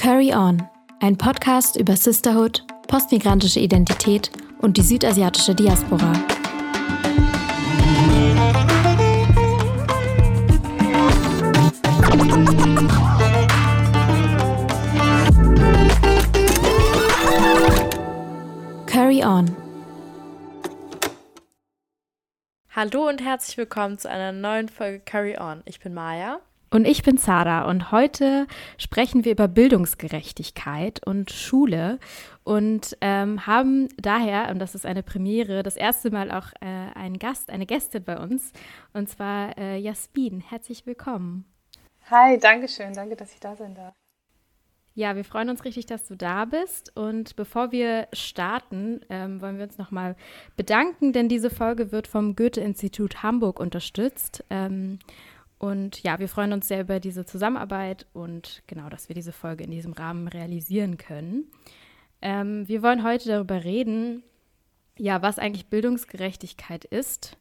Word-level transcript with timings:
Curry 0.00 0.32
On, 0.32 0.62
ein 1.00 1.18
Podcast 1.18 1.76
über 1.76 1.94
Sisterhood, 1.94 2.64
postmigrantische 2.88 3.60
Identität 3.60 4.30
und 4.62 4.78
die 4.78 4.82
südasiatische 4.82 5.54
Diaspora. 5.54 6.14
Curry 18.86 19.22
On. 19.22 19.54
Hallo 22.74 23.06
und 23.06 23.20
herzlich 23.22 23.58
willkommen 23.58 23.98
zu 23.98 24.08
einer 24.08 24.32
neuen 24.32 24.70
Folge 24.70 25.00
Curry 25.00 25.36
On. 25.38 25.60
Ich 25.66 25.78
bin 25.78 25.92
Maya. 25.92 26.40
Und 26.72 26.86
ich 26.86 27.02
bin 27.02 27.18
Zara 27.18 27.68
und 27.68 27.90
heute 27.90 28.46
sprechen 28.78 29.24
wir 29.24 29.32
über 29.32 29.48
Bildungsgerechtigkeit 29.48 31.04
und 31.04 31.32
Schule 31.32 31.98
und 32.44 32.96
ähm, 33.00 33.44
haben 33.44 33.88
daher, 33.96 34.50
und 34.50 34.60
das 34.60 34.76
ist 34.76 34.86
eine 34.86 35.02
Premiere, 35.02 35.64
das 35.64 35.74
erste 35.74 36.12
Mal 36.12 36.30
auch 36.30 36.52
äh, 36.60 36.66
einen 36.94 37.18
Gast, 37.18 37.50
eine 37.50 37.66
Gästin 37.66 38.04
bei 38.04 38.20
uns, 38.20 38.52
und 38.92 39.08
zwar 39.08 39.58
äh, 39.58 39.78
Jasmin. 39.78 40.40
Herzlich 40.40 40.86
willkommen. 40.86 41.44
Hi, 42.08 42.38
danke 42.38 42.68
schön, 42.68 42.92
danke, 42.92 43.16
dass 43.16 43.32
ich 43.34 43.40
da 43.40 43.56
sein 43.56 43.74
darf. 43.74 43.94
Ja, 44.94 45.16
wir 45.16 45.24
freuen 45.24 45.48
uns 45.48 45.64
richtig, 45.64 45.86
dass 45.86 46.04
du 46.04 46.16
da 46.16 46.44
bist. 46.44 46.94
Und 46.96 47.34
bevor 47.36 47.72
wir 47.72 48.06
starten, 48.12 49.00
ähm, 49.08 49.40
wollen 49.40 49.56
wir 49.56 49.64
uns 49.64 49.78
nochmal 49.78 50.14
bedanken, 50.56 51.12
denn 51.12 51.28
diese 51.28 51.48
Folge 51.48 51.90
wird 51.90 52.06
vom 52.06 52.36
Goethe-Institut 52.36 53.22
Hamburg 53.22 53.60
unterstützt. 53.60 54.44
Ähm, 54.50 54.98
und 55.60 56.02
ja, 56.02 56.18
wir 56.18 56.28
freuen 56.30 56.54
uns 56.54 56.68
sehr 56.68 56.80
über 56.80 57.00
diese 57.00 57.26
Zusammenarbeit 57.26 58.06
und 58.14 58.62
genau, 58.66 58.88
dass 58.88 59.10
wir 59.10 59.14
diese 59.14 59.30
Folge 59.30 59.62
in 59.62 59.70
diesem 59.70 59.92
Rahmen 59.92 60.26
realisieren 60.26 60.96
können. 60.96 61.52
Ähm, 62.22 62.66
wir 62.66 62.82
wollen 62.82 63.04
heute 63.04 63.28
darüber 63.28 63.62
reden, 63.62 64.22
ja, 64.96 65.20
was 65.20 65.38
eigentlich 65.38 65.66
Bildungsgerechtigkeit 65.66 66.86
ist 66.86 67.36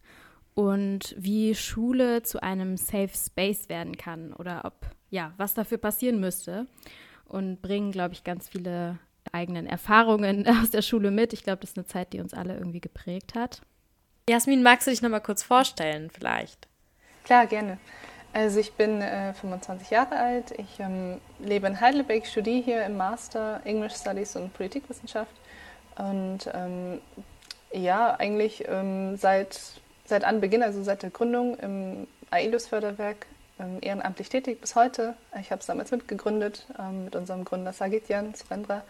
und 0.54 1.16
wie 1.18 1.56
Schule 1.56 2.22
zu 2.22 2.44
einem 2.44 2.76
Safe 2.76 3.08
Space 3.16 3.70
werden 3.70 3.96
kann 3.96 4.34
oder 4.34 4.66
ob, 4.66 4.74
ja, 5.10 5.34
was 5.38 5.54
dafür 5.54 5.78
passieren 5.78 6.20
müsste 6.20 6.68
und 7.24 7.62
bringen, 7.62 7.94
glaube 7.94 8.16
ich, 8.16 8.26
ganz 8.26 8.50
viele 8.50 9.00
eigenen 9.32 9.66
Erfahrungen 9.66 10.46
aus 10.62 10.72
der 10.72 10.82
Schule 10.82 11.12
mit. 11.12 11.32
Ich 11.32 11.46
glaube, 11.46 11.62
das 11.62 11.70
ist 11.70 11.78
eine 11.78 11.88
Zeit, 11.88 12.12
die 12.12 12.20
uns 12.20 12.34
alle 12.34 12.58
irgendwie 12.58 12.82
geprägt 12.82 13.34
hat. 13.34 13.62
Jasmin, 14.30 14.62
magst 14.62 14.88
du 14.88 14.92
dich 14.92 15.02
noch 15.02 15.10
mal 15.10 15.22
kurz 15.22 15.42
vorstellen 15.42 16.10
vielleicht? 16.10 16.68
Klar, 17.24 17.48
gerne. 17.48 17.78
Also 18.34 18.60
ich 18.60 18.74
bin 18.74 19.02
äh, 19.02 19.34
25 19.34 19.90
Jahre 19.90 20.18
alt, 20.18 20.52
ich 20.58 20.80
ähm, 20.80 21.20
lebe 21.40 21.66
in 21.66 21.82
Heidelberg, 21.82 22.28
studiere 22.28 22.64
hier 22.64 22.86
im 22.86 22.96
Master 22.96 23.62
English 23.64 23.96
Studies 23.96 24.36
und 24.36 24.54
Politikwissenschaft 24.54 25.32
und 25.98 26.50
ähm, 26.54 27.02
ja, 27.72 28.16
eigentlich 28.16 28.66
ähm, 28.68 29.18
seit, 29.18 29.60
seit 30.06 30.24
Anbeginn, 30.24 30.64
also 30.64 30.84
seit 30.84 31.02
der 31.02 31.10
Gründung 31.10 31.58
im 31.58 32.08
AELUS-Förderwerk 32.30 33.26
ähm, 33.60 33.80
ehrenamtlich 33.82 34.30
tätig 34.30 34.62
bis 34.62 34.76
heute. 34.76 35.16
Ich 35.40 35.52
habe 35.52 35.60
es 35.60 35.66
damals 35.66 35.92
mitgegründet 35.92 36.68
ähm, 36.78 37.06
mit 37.06 37.16
unserem 37.16 37.46
Gründer 37.46 37.74
Sagityan 37.74 38.36
Surendra. 38.36 38.84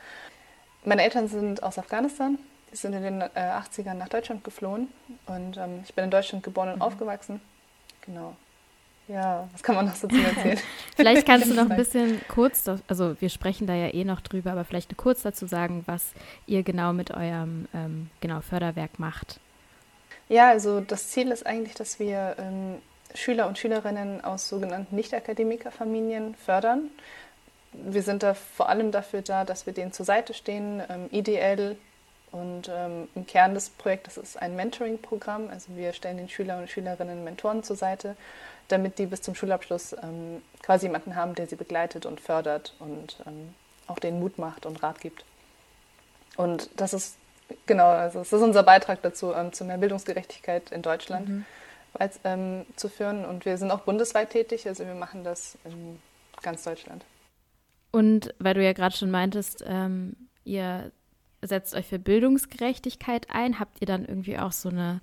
Meine 0.83 1.03
Eltern 1.03 1.27
sind 1.27 1.63
aus 1.63 1.77
Afghanistan, 1.77 2.37
die 2.71 2.75
sind 2.75 2.93
in 2.93 3.03
den 3.03 3.21
äh, 3.21 3.27
80ern 3.35 3.95
nach 3.95 4.09
Deutschland 4.09 4.43
geflohen 4.43 4.89
und 5.27 5.57
ähm, 5.57 5.81
ich 5.83 5.93
bin 5.93 6.05
in 6.05 6.11
Deutschland 6.11 6.43
geboren 6.43 6.69
und 6.69 6.75
mhm. 6.77 6.81
aufgewachsen. 6.81 7.41
Genau. 8.01 8.35
Ja, 9.09 9.49
was 9.53 9.63
kann 9.63 9.75
man 9.75 9.87
noch 9.87 9.95
so 9.95 10.07
zu 10.07 10.15
erzählen? 10.15 10.59
vielleicht 10.95 11.25
kannst 11.25 11.49
du 11.49 11.55
noch 11.55 11.69
ein 11.69 11.75
bisschen 11.75 12.21
kurz, 12.27 12.63
also 12.87 13.19
wir 13.19 13.29
sprechen 13.29 13.65
da 13.65 13.73
ja 13.73 13.91
eh 13.91 14.03
noch 14.03 14.21
drüber, 14.21 14.51
aber 14.51 14.63
vielleicht 14.65 14.95
kurz 14.97 15.23
dazu 15.23 15.47
sagen, 15.47 15.83
was 15.87 16.11
ihr 16.45 16.61
genau 16.61 16.93
mit 16.93 17.09
eurem 17.09 17.67
ähm, 17.73 18.11
genau, 18.21 18.41
Förderwerk 18.41 18.99
macht. 18.99 19.39
Ja, 20.29 20.49
also 20.49 20.79
das 20.79 21.09
Ziel 21.09 21.31
ist 21.31 21.47
eigentlich, 21.47 21.73
dass 21.73 21.99
wir 21.99 22.35
ähm, 22.37 22.75
Schüler 23.15 23.47
und 23.47 23.57
Schülerinnen 23.57 24.23
aus 24.23 24.47
sogenannten 24.47 24.95
Nicht-Akademikerfamilien 24.95 26.35
fördern. 26.35 26.91
Wir 27.73 28.03
sind 28.03 28.21
da 28.21 28.35
vor 28.35 28.69
allem 28.69 28.91
dafür 28.91 29.23
da, 29.23 29.43
dass 29.43 29.65
wir 29.65 29.73
denen 29.73 29.91
zur 29.91 30.05
Seite 30.05 30.35
stehen, 30.35 30.83
ähm, 30.87 31.07
ideell 31.09 31.77
und 32.31 32.69
ähm, 32.71 33.07
im 33.15 33.25
Kern 33.25 33.55
des 33.55 33.71
Projektes 33.71 34.17
ist 34.17 34.39
ein 34.39 34.55
Mentoring-Programm. 34.55 35.49
Also 35.49 35.75
wir 35.75 35.93
stellen 35.93 36.17
den 36.17 36.29
Schüler 36.29 36.59
und 36.59 36.69
Schülerinnen 36.69 37.23
Mentoren 37.23 37.63
zur 37.63 37.75
Seite 37.75 38.15
damit 38.69 38.97
die 38.97 39.05
bis 39.05 39.21
zum 39.21 39.35
Schulabschluss 39.35 39.93
ähm, 40.01 40.41
quasi 40.61 40.85
jemanden 40.85 41.15
haben, 41.15 41.35
der 41.35 41.47
sie 41.47 41.55
begleitet 41.55 42.05
und 42.05 42.21
fördert 42.21 42.73
und 42.79 43.17
ähm, 43.25 43.53
auch 43.87 43.99
den 43.99 44.19
Mut 44.19 44.37
macht 44.37 44.65
und 44.65 44.81
Rat 44.81 45.01
gibt. 45.01 45.25
Und 46.37 46.69
das 46.77 46.93
ist 46.93 47.17
genau, 47.65 47.87
also 47.87 48.19
das 48.19 48.31
ist 48.31 48.41
unser 48.41 48.63
Beitrag 48.63 49.01
dazu, 49.01 49.33
ähm, 49.33 49.51
zu 49.51 49.65
mehr 49.65 49.77
Bildungsgerechtigkeit 49.77 50.71
in 50.71 50.81
Deutschland 50.81 51.27
mhm. 51.27 51.45
als, 51.93 52.19
ähm, 52.23 52.65
zu 52.75 52.89
führen. 52.89 53.25
Und 53.25 53.45
wir 53.45 53.57
sind 53.57 53.71
auch 53.71 53.81
bundesweit 53.81 54.29
tätig, 54.29 54.67
also 54.67 54.85
wir 54.85 54.95
machen 54.95 55.23
das 55.23 55.57
in 55.65 55.99
ganz 56.41 56.63
Deutschland. 56.63 57.03
Und 57.91 58.33
weil 58.39 58.53
du 58.53 58.63
ja 58.63 58.73
gerade 58.73 58.95
schon 58.95 59.11
meintest, 59.11 59.63
ähm, 59.67 60.15
ihr 60.43 60.91
setzt 61.41 61.73
euch 61.73 61.87
für 61.87 61.99
Bildungsgerechtigkeit 61.99 63.27
ein, 63.31 63.59
habt 63.59 63.81
ihr 63.81 63.87
dann 63.87 64.05
irgendwie 64.05 64.37
auch 64.37 64.51
so 64.51 64.69
eine 64.69 65.01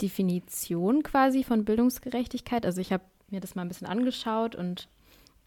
Definition 0.00 1.02
quasi 1.02 1.44
von 1.44 1.64
Bildungsgerechtigkeit? 1.64 2.66
Also 2.66 2.80
ich 2.80 2.92
habe 2.92 3.04
mir 3.28 3.40
das 3.40 3.54
mal 3.54 3.62
ein 3.62 3.68
bisschen 3.68 3.86
angeschaut 3.86 4.54
und 4.54 4.88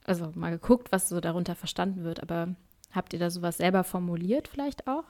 also 0.06 0.32
mal 0.36 0.52
geguckt, 0.52 0.92
was 0.92 1.10
so 1.10 1.20
darunter 1.20 1.56
verstanden 1.56 2.04
wird. 2.04 2.22
Aber 2.22 2.50
habt 2.92 3.14
ihr 3.14 3.20
da 3.20 3.30
sowas 3.30 3.58
selber 3.58 3.84
formuliert 3.84 4.48
vielleicht 4.48 4.88
auch? 4.88 5.06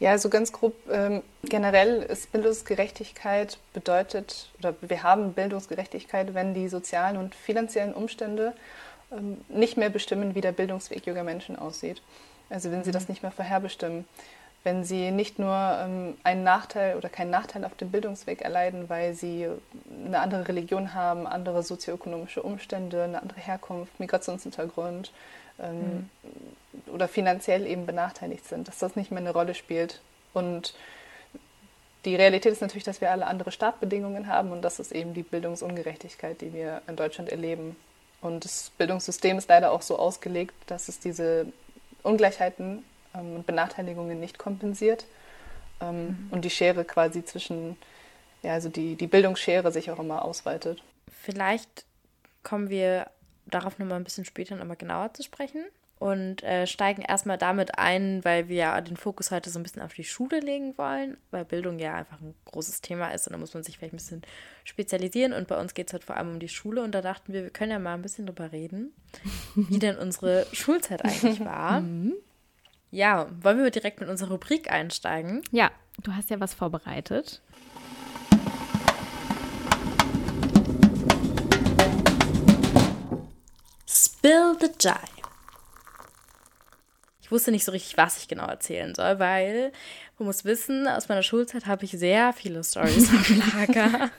Ja, 0.00 0.10
also 0.10 0.30
ganz 0.30 0.50
grob 0.52 0.74
ähm, 0.90 1.22
generell 1.44 2.02
ist 2.02 2.32
Bildungsgerechtigkeit 2.32 3.58
bedeutet, 3.72 4.48
oder 4.58 4.74
wir 4.80 5.02
haben 5.04 5.32
Bildungsgerechtigkeit, 5.32 6.34
wenn 6.34 6.54
die 6.54 6.68
sozialen 6.68 7.16
und 7.16 7.34
finanziellen 7.34 7.94
Umstände 7.94 8.52
ähm, 9.12 9.40
nicht 9.48 9.76
mehr 9.76 9.90
bestimmen, 9.90 10.34
wie 10.34 10.40
der 10.40 10.52
Bildungsweg 10.52 11.06
junger 11.06 11.22
Menschen 11.22 11.56
aussieht. 11.56 12.02
Also 12.50 12.70
wenn 12.72 12.82
sie 12.82 12.90
das 12.90 13.04
mhm. 13.04 13.12
nicht 13.12 13.22
mehr 13.22 13.30
vorherbestimmen 13.30 14.04
wenn 14.64 14.84
sie 14.84 15.10
nicht 15.10 15.38
nur 15.38 15.54
ähm, 15.54 16.16
einen 16.22 16.44
Nachteil 16.44 16.96
oder 16.96 17.08
keinen 17.08 17.30
Nachteil 17.30 17.64
auf 17.64 17.74
dem 17.74 17.90
Bildungsweg 17.90 18.42
erleiden, 18.42 18.88
weil 18.88 19.14
sie 19.14 19.48
eine 20.06 20.20
andere 20.20 20.48
Religion 20.48 20.94
haben, 20.94 21.26
andere 21.26 21.62
sozioökonomische 21.62 22.42
Umstände, 22.42 23.02
eine 23.04 23.20
andere 23.22 23.40
Herkunft, 23.40 23.98
Migrationshintergrund 23.98 25.12
mhm. 25.58 26.08
oder 26.92 27.08
finanziell 27.08 27.66
eben 27.66 27.86
benachteiligt 27.86 28.46
sind, 28.46 28.68
dass 28.68 28.78
das 28.78 28.94
nicht 28.94 29.10
mehr 29.10 29.20
eine 29.20 29.32
Rolle 29.32 29.54
spielt. 29.54 30.00
Und 30.32 30.74
die 32.04 32.16
Realität 32.16 32.52
ist 32.52 32.62
natürlich, 32.62 32.84
dass 32.84 33.00
wir 33.00 33.10
alle 33.10 33.26
andere 33.26 33.52
Startbedingungen 33.52 34.26
haben 34.26 34.52
und 34.52 34.62
das 34.62 34.78
ist 34.80 34.92
eben 34.92 35.14
die 35.14 35.22
Bildungsungerechtigkeit, 35.22 36.40
die 36.40 36.52
wir 36.52 36.82
in 36.86 36.96
Deutschland 36.96 37.30
erleben. 37.30 37.76
Und 38.20 38.44
das 38.44 38.70
Bildungssystem 38.78 39.38
ist 39.38 39.48
leider 39.48 39.72
auch 39.72 39.82
so 39.82 39.98
ausgelegt, 39.98 40.54
dass 40.66 40.88
es 40.88 41.00
diese 41.00 41.46
Ungleichheiten 42.02 42.84
ähm, 43.14 43.36
und 43.36 43.46
Benachteiligungen 43.46 44.20
nicht 44.20 44.38
kompensiert. 44.38 45.06
Ähm, 45.80 46.06
mhm. 46.06 46.28
Und 46.30 46.44
die 46.44 46.50
Schere 46.50 46.84
quasi 46.84 47.24
zwischen, 47.24 47.76
ja, 48.42 48.52
also 48.52 48.68
die, 48.68 48.96
die 48.96 49.06
Bildungsschere 49.06 49.72
sich 49.72 49.90
auch 49.90 49.98
immer 49.98 50.24
ausweitet. 50.24 50.82
Vielleicht 51.10 51.84
kommen 52.42 52.70
wir 52.70 53.08
darauf 53.46 53.78
nochmal 53.78 53.98
ein 53.98 54.04
bisschen 54.04 54.24
später 54.24 54.56
nochmal 54.56 54.76
genauer 54.76 55.12
zu 55.14 55.22
sprechen 55.22 55.64
und 56.02 56.42
äh, 56.42 56.66
steigen 56.66 57.02
erstmal 57.02 57.38
damit 57.38 57.78
ein, 57.78 58.24
weil 58.24 58.48
wir 58.48 58.56
ja 58.56 58.80
den 58.80 58.96
Fokus 58.96 59.30
heute 59.30 59.50
so 59.50 59.60
ein 59.60 59.62
bisschen 59.62 59.82
auf 59.82 59.94
die 59.94 60.02
Schule 60.02 60.40
legen 60.40 60.76
wollen, 60.76 61.16
weil 61.30 61.44
Bildung 61.44 61.78
ja 61.78 61.94
einfach 61.94 62.20
ein 62.20 62.34
großes 62.46 62.80
Thema 62.80 63.14
ist 63.14 63.28
und 63.28 63.34
da 63.34 63.38
muss 63.38 63.54
man 63.54 63.62
sich 63.62 63.78
vielleicht 63.78 63.94
ein 63.94 63.98
bisschen 63.98 64.22
spezialisieren. 64.64 65.32
Und 65.32 65.46
bei 65.46 65.60
uns 65.60 65.74
geht 65.74 65.86
es 65.86 65.94
heute 65.94 66.04
vor 66.04 66.16
allem 66.16 66.32
um 66.32 66.40
die 66.40 66.48
Schule 66.48 66.82
und 66.82 66.92
da 66.92 67.02
dachten 67.02 67.32
wir, 67.32 67.44
wir 67.44 67.50
können 67.50 67.70
ja 67.70 67.78
mal 67.78 67.94
ein 67.94 68.02
bisschen 68.02 68.26
drüber 68.26 68.50
reden, 68.50 68.92
wie 69.54 69.78
denn 69.78 69.96
unsere 69.96 70.44
Schulzeit 70.52 71.04
eigentlich 71.04 71.38
war. 71.44 71.80
Mhm. 71.92 72.14
Ja, 72.94 73.26
wollen 73.40 73.56
wir 73.56 73.70
direkt 73.70 74.00
mit 74.00 74.10
unserer 74.10 74.32
Rubrik 74.32 74.70
einsteigen? 74.70 75.40
Ja, 75.50 75.70
du 76.02 76.14
hast 76.14 76.28
ja 76.28 76.38
was 76.40 76.52
vorbereitet. 76.52 77.40
Spill 83.88 84.58
the 84.60 84.68
Jai. 84.78 84.98
Ich 87.22 87.30
wusste 87.30 87.50
nicht 87.50 87.64
so 87.64 87.72
richtig, 87.72 87.96
was 87.96 88.18
ich 88.18 88.28
genau 88.28 88.44
erzählen 88.44 88.94
soll, 88.94 89.18
weil 89.18 89.72
man 90.18 90.26
muss 90.26 90.44
wissen, 90.44 90.86
aus 90.86 91.08
meiner 91.08 91.22
Schulzeit 91.22 91.64
habe 91.64 91.86
ich 91.86 91.92
sehr 91.92 92.34
viele 92.34 92.62
Stories 92.62 93.08
auf 93.14 93.56
Lager. 93.56 94.10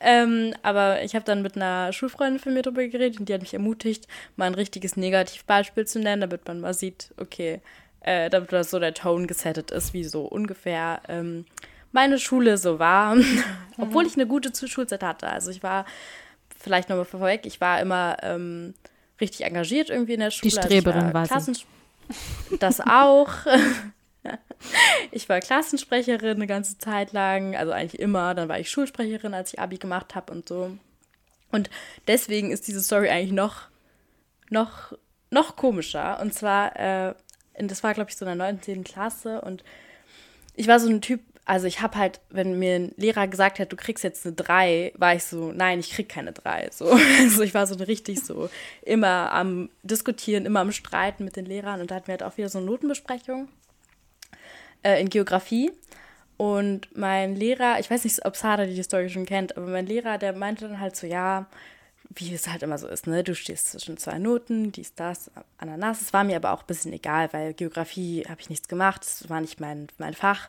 Ähm, 0.00 0.54
aber 0.62 1.02
ich 1.02 1.14
habe 1.14 1.24
dann 1.24 1.42
mit 1.42 1.56
einer 1.56 1.92
Schulfreundin 1.92 2.40
von 2.40 2.54
mir 2.54 2.62
darüber 2.62 2.86
geredet 2.86 3.18
und 3.18 3.28
die 3.28 3.34
hat 3.34 3.40
mich 3.40 3.54
ermutigt, 3.54 4.06
mal 4.36 4.46
ein 4.46 4.54
richtiges 4.54 4.96
Negativbeispiel 4.96 5.86
zu 5.86 5.98
nennen, 5.98 6.20
damit 6.20 6.46
man 6.46 6.60
mal 6.60 6.74
sieht, 6.74 7.10
okay, 7.16 7.60
äh, 8.00 8.30
damit 8.30 8.52
das 8.52 8.70
so 8.70 8.78
der 8.78 8.94
Tone 8.94 9.26
gesettet 9.26 9.70
ist, 9.70 9.92
wie 9.92 10.04
so 10.04 10.22
ungefähr 10.22 11.02
ähm, 11.08 11.44
meine 11.92 12.18
Schule 12.18 12.58
so 12.58 12.78
war. 12.78 13.16
Mhm. 13.78 13.84
Obwohl 13.84 14.06
ich 14.06 14.14
eine 14.14 14.26
gute 14.26 14.50
Schulzeit 14.66 15.04
hatte. 15.04 15.28
Also 15.28 15.52
ich 15.52 15.62
war, 15.62 15.84
vielleicht 16.58 16.88
nochmal 16.88 17.04
vorweg, 17.04 17.46
ich 17.46 17.60
war 17.60 17.80
immer 17.80 18.16
ähm, 18.22 18.74
richtig 19.20 19.46
engagiert 19.46 19.88
irgendwie 19.88 20.14
in 20.14 20.20
der 20.20 20.32
Schule. 20.32 20.50
Die 20.50 20.56
Streberin 20.56 21.04
also 21.04 21.14
war, 21.14 21.30
war 21.30 21.40
sie. 21.40 21.52
Das 22.58 22.80
auch. 22.80 23.30
ich 25.10 25.28
war 25.28 25.40
Klassensprecherin 25.40 26.36
eine 26.36 26.46
ganze 26.46 26.78
Zeit 26.78 27.12
lang, 27.12 27.56
also 27.56 27.72
eigentlich 27.72 28.00
immer. 28.00 28.34
Dann 28.34 28.48
war 28.48 28.58
ich 28.58 28.70
Schulsprecherin, 28.70 29.34
als 29.34 29.52
ich 29.52 29.60
Abi 29.60 29.78
gemacht 29.78 30.14
habe 30.14 30.32
und 30.32 30.48
so. 30.48 30.76
Und 31.50 31.70
deswegen 32.06 32.50
ist 32.50 32.68
diese 32.68 32.82
Story 32.82 33.08
eigentlich 33.08 33.32
noch, 33.32 33.68
noch, 34.50 34.92
noch 35.30 35.56
komischer. 35.56 36.20
Und 36.20 36.34
zwar, 36.34 36.76
äh, 36.76 37.14
das 37.58 37.82
war, 37.82 37.94
glaube 37.94 38.10
ich, 38.10 38.16
so 38.16 38.26
in 38.26 38.38
der 38.38 38.52
9. 38.52 38.84
Klasse 38.84 39.40
und 39.40 39.64
ich 40.54 40.66
war 40.66 40.80
so 40.80 40.88
ein 40.88 41.00
Typ, 41.00 41.20
also 41.44 41.66
ich 41.66 41.80
habe 41.80 41.96
halt, 41.96 42.20
wenn 42.30 42.58
mir 42.58 42.74
ein 42.74 42.92
Lehrer 42.96 43.28
gesagt 43.28 43.58
hat, 43.58 43.72
du 43.72 43.76
kriegst 43.76 44.04
jetzt 44.04 44.26
eine 44.26 44.34
3, 44.34 44.92
war 44.96 45.14
ich 45.14 45.24
so, 45.24 45.52
nein, 45.52 45.78
ich 45.78 45.90
krieg 45.90 46.08
keine 46.08 46.32
3. 46.32 46.70
So. 46.72 46.98
Also 47.20 47.42
ich 47.42 47.54
war 47.54 47.66
so 47.66 47.76
richtig 47.76 48.24
so 48.24 48.50
immer 48.82 49.32
am 49.32 49.70
Diskutieren, 49.82 50.46
immer 50.46 50.60
am 50.60 50.72
Streiten 50.72 51.24
mit 51.24 51.36
den 51.36 51.46
Lehrern 51.46 51.80
und 51.80 51.90
da 51.90 51.94
hatten 51.94 52.08
wir 52.08 52.12
halt 52.12 52.22
auch 52.22 52.36
wieder 52.36 52.48
so 52.48 52.58
eine 52.58 52.66
Notenbesprechung 52.66 53.48
äh, 54.82 55.00
in 55.00 55.10
Geografie. 55.10 55.72
Und 56.36 56.96
mein 56.96 57.34
Lehrer, 57.34 57.80
ich 57.80 57.90
weiß 57.90 58.04
nicht, 58.04 58.24
ob 58.24 58.36
Sarah 58.36 58.64
die 58.64 58.82
Story 58.82 59.10
schon 59.10 59.26
kennt, 59.26 59.56
aber 59.56 59.66
mein 59.66 59.86
Lehrer, 59.86 60.18
der 60.18 60.32
meinte 60.34 60.68
dann 60.68 60.78
halt 60.78 60.94
so, 60.94 61.06
ja, 61.06 61.46
wie 62.10 62.32
es 62.32 62.48
halt 62.48 62.62
immer 62.62 62.78
so 62.78 62.86
ist, 62.86 63.06
ne? 63.06 63.22
Du 63.24 63.34
stehst 63.34 63.72
zwischen 63.72 63.98
zwei 63.98 64.18
Noten, 64.18 64.72
dies, 64.72 64.94
das, 64.94 65.30
Ananas. 65.58 66.00
Es 66.00 66.12
war 66.12 66.24
mir 66.24 66.36
aber 66.36 66.52
auch 66.52 66.60
ein 66.60 66.66
bisschen 66.66 66.92
egal, 66.92 67.32
weil 67.32 67.54
Geografie 67.54 68.24
habe 68.28 68.40
ich 68.40 68.50
nichts 68.50 68.68
gemacht, 68.68 69.02
es 69.02 69.28
war 69.28 69.40
nicht 69.40 69.60
mein, 69.60 69.88
mein 69.98 70.14
Fach. 70.14 70.48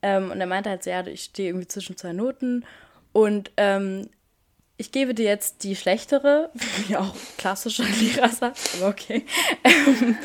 Ähm, 0.00 0.30
und 0.30 0.40
er 0.40 0.46
meinte 0.46 0.70
halt 0.70 0.84
so, 0.84 0.90
ja, 0.90 1.06
ich 1.06 1.24
stehe 1.24 1.48
irgendwie 1.48 1.68
zwischen 1.68 1.96
zwei 1.96 2.12
Noten 2.12 2.64
und 3.12 3.50
ähm, 3.56 4.08
ich 4.78 4.92
gebe 4.92 5.14
dir 5.14 5.24
jetzt 5.24 5.64
die 5.64 5.74
schlechtere, 5.74 6.50
wie 6.86 6.96
auch 6.96 7.14
klassischer 7.38 7.84
Lehrersatz, 8.00 8.76
aber 8.76 8.88
okay. 8.88 9.24
Ähm, 9.64 10.16